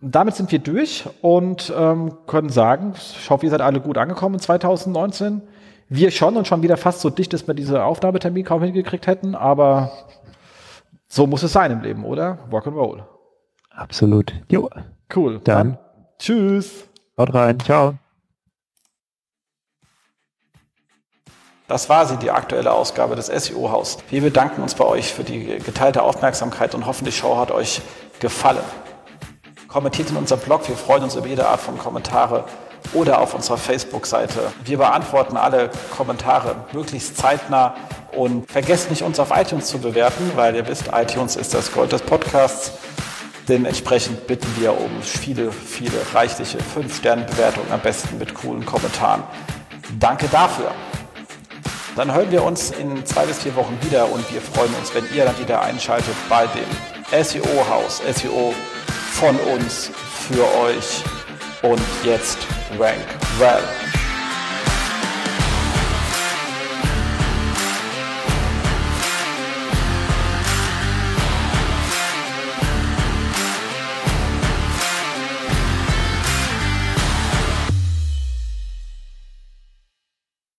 damit 0.00 0.34
sind 0.34 0.52
wir 0.52 0.58
durch 0.58 1.08
und 1.22 1.72
ähm, 1.74 2.12
können 2.26 2.50
sagen, 2.50 2.92
ich 2.94 3.30
hoffe, 3.30 3.46
ihr 3.46 3.50
seid 3.50 3.62
alle 3.62 3.80
gut 3.80 3.96
angekommen 3.96 4.34
in 4.34 4.40
2019 4.40 5.40
wir 5.88 6.10
schon 6.10 6.36
und 6.36 6.46
schon 6.46 6.62
wieder 6.62 6.76
fast 6.76 7.00
so 7.00 7.10
dicht, 7.10 7.32
dass 7.32 7.46
wir 7.46 7.54
diese 7.54 7.84
Aufnahmetermin 7.84 8.44
kaum 8.44 8.62
hingekriegt 8.62 9.06
hätten, 9.06 9.34
aber 9.34 9.92
so 11.08 11.26
muss 11.26 11.42
es 11.42 11.52
sein 11.52 11.70
im 11.70 11.82
Leben, 11.82 12.04
oder? 12.04 12.38
Rock 12.50 12.66
and 12.66 12.76
Roll. 12.76 13.04
Absolut. 13.70 14.32
Jo. 14.50 14.70
Cool. 15.14 15.40
Dann, 15.44 15.72
Dann 15.72 15.78
tschüss. 16.18 16.88
Haut 17.16 17.34
rein. 17.34 17.60
Ciao. 17.60 17.94
Das 21.66 21.88
war 21.88 22.04
sie, 22.04 22.18
die 22.18 22.30
aktuelle 22.30 22.72
Ausgabe 22.72 23.16
des 23.16 23.28
SEO-Haus. 23.28 23.96
Wir 24.10 24.20
bedanken 24.20 24.60
uns 24.60 24.74
bei 24.74 24.84
euch 24.84 25.14
für 25.14 25.24
die 25.24 25.58
geteilte 25.60 26.02
Aufmerksamkeit 26.02 26.74
und 26.74 26.84
hoffen, 26.84 27.06
die 27.06 27.12
Show 27.12 27.38
hat 27.38 27.50
euch 27.50 27.80
gefallen. 28.20 28.62
Kommentiert 29.66 30.10
in 30.10 30.16
unserem 30.16 30.42
Blog. 30.42 30.68
Wir 30.68 30.76
freuen 30.76 31.04
uns 31.04 31.16
über 31.16 31.26
jede 31.26 31.48
Art 31.48 31.60
von 31.60 31.78
Kommentare 31.78 32.44
oder 32.92 33.18
auf 33.18 33.32
unserer 33.32 33.56
Facebook-Seite. 33.56 34.52
Wir 34.62 34.76
beantworten 34.76 35.38
alle 35.38 35.70
Kommentare 35.96 36.54
möglichst 36.74 37.16
zeitnah 37.16 37.74
und 38.12 38.50
vergesst 38.50 38.90
nicht, 38.90 39.02
uns 39.02 39.18
auf 39.18 39.30
iTunes 39.34 39.66
zu 39.66 39.78
bewerten, 39.78 40.32
weil 40.34 40.54
ihr 40.54 40.68
wisst, 40.68 40.90
iTunes 40.92 41.34
ist 41.34 41.54
das 41.54 41.72
Gold 41.72 41.92
des 41.92 42.02
Podcasts. 42.02 42.72
Dementsprechend 43.48 44.26
bitten 44.26 44.54
wir 44.58 44.78
um 44.78 45.00
viele, 45.00 45.50
viele 45.50 45.96
reichliche 46.12 46.58
5-Sterne-Bewertungen, 46.58 47.72
am 47.72 47.80
besten 47.80 48.18
mit 48.18 48.34
coolen 48.34 48.66
Kommentaren. 48.66 49.22
Danke 49.98 50.28
dafür. 50.28 50.70
Dann 51.96 52.12
hören 52.12 52.30
wir 52.32 52.42
uns 52.42 52.72
in 52.72 53.06
zwei 53.06 53.24
bis 53.24 53.38
vier 53.38 53.54
Wochen 53.54 53.78
wieder 53.82 54.10
und 54.10 54.32
wir 54.32 54.40
freuen 54.40 54.74
uns, 54.74 54.92
wenn 54.94 55.04
ihr 55.14 55.24
dann 55.24 55.38
wieder 55.38 55.62
einschaltet 55.62 56.16
bei 56.28 56.46
dem 56.48 57.24
SEO-Haus, 57.24 58.02
SEO 58.16 58.52
von 59.12 59.36
uns 59.54 59.90
für 60.28 60.44
euch. 60.58 61.04
Und 61.62 61.80
jetzt 62.04 62.38
Rank 62.78 62.98
Well. 63.38 64.03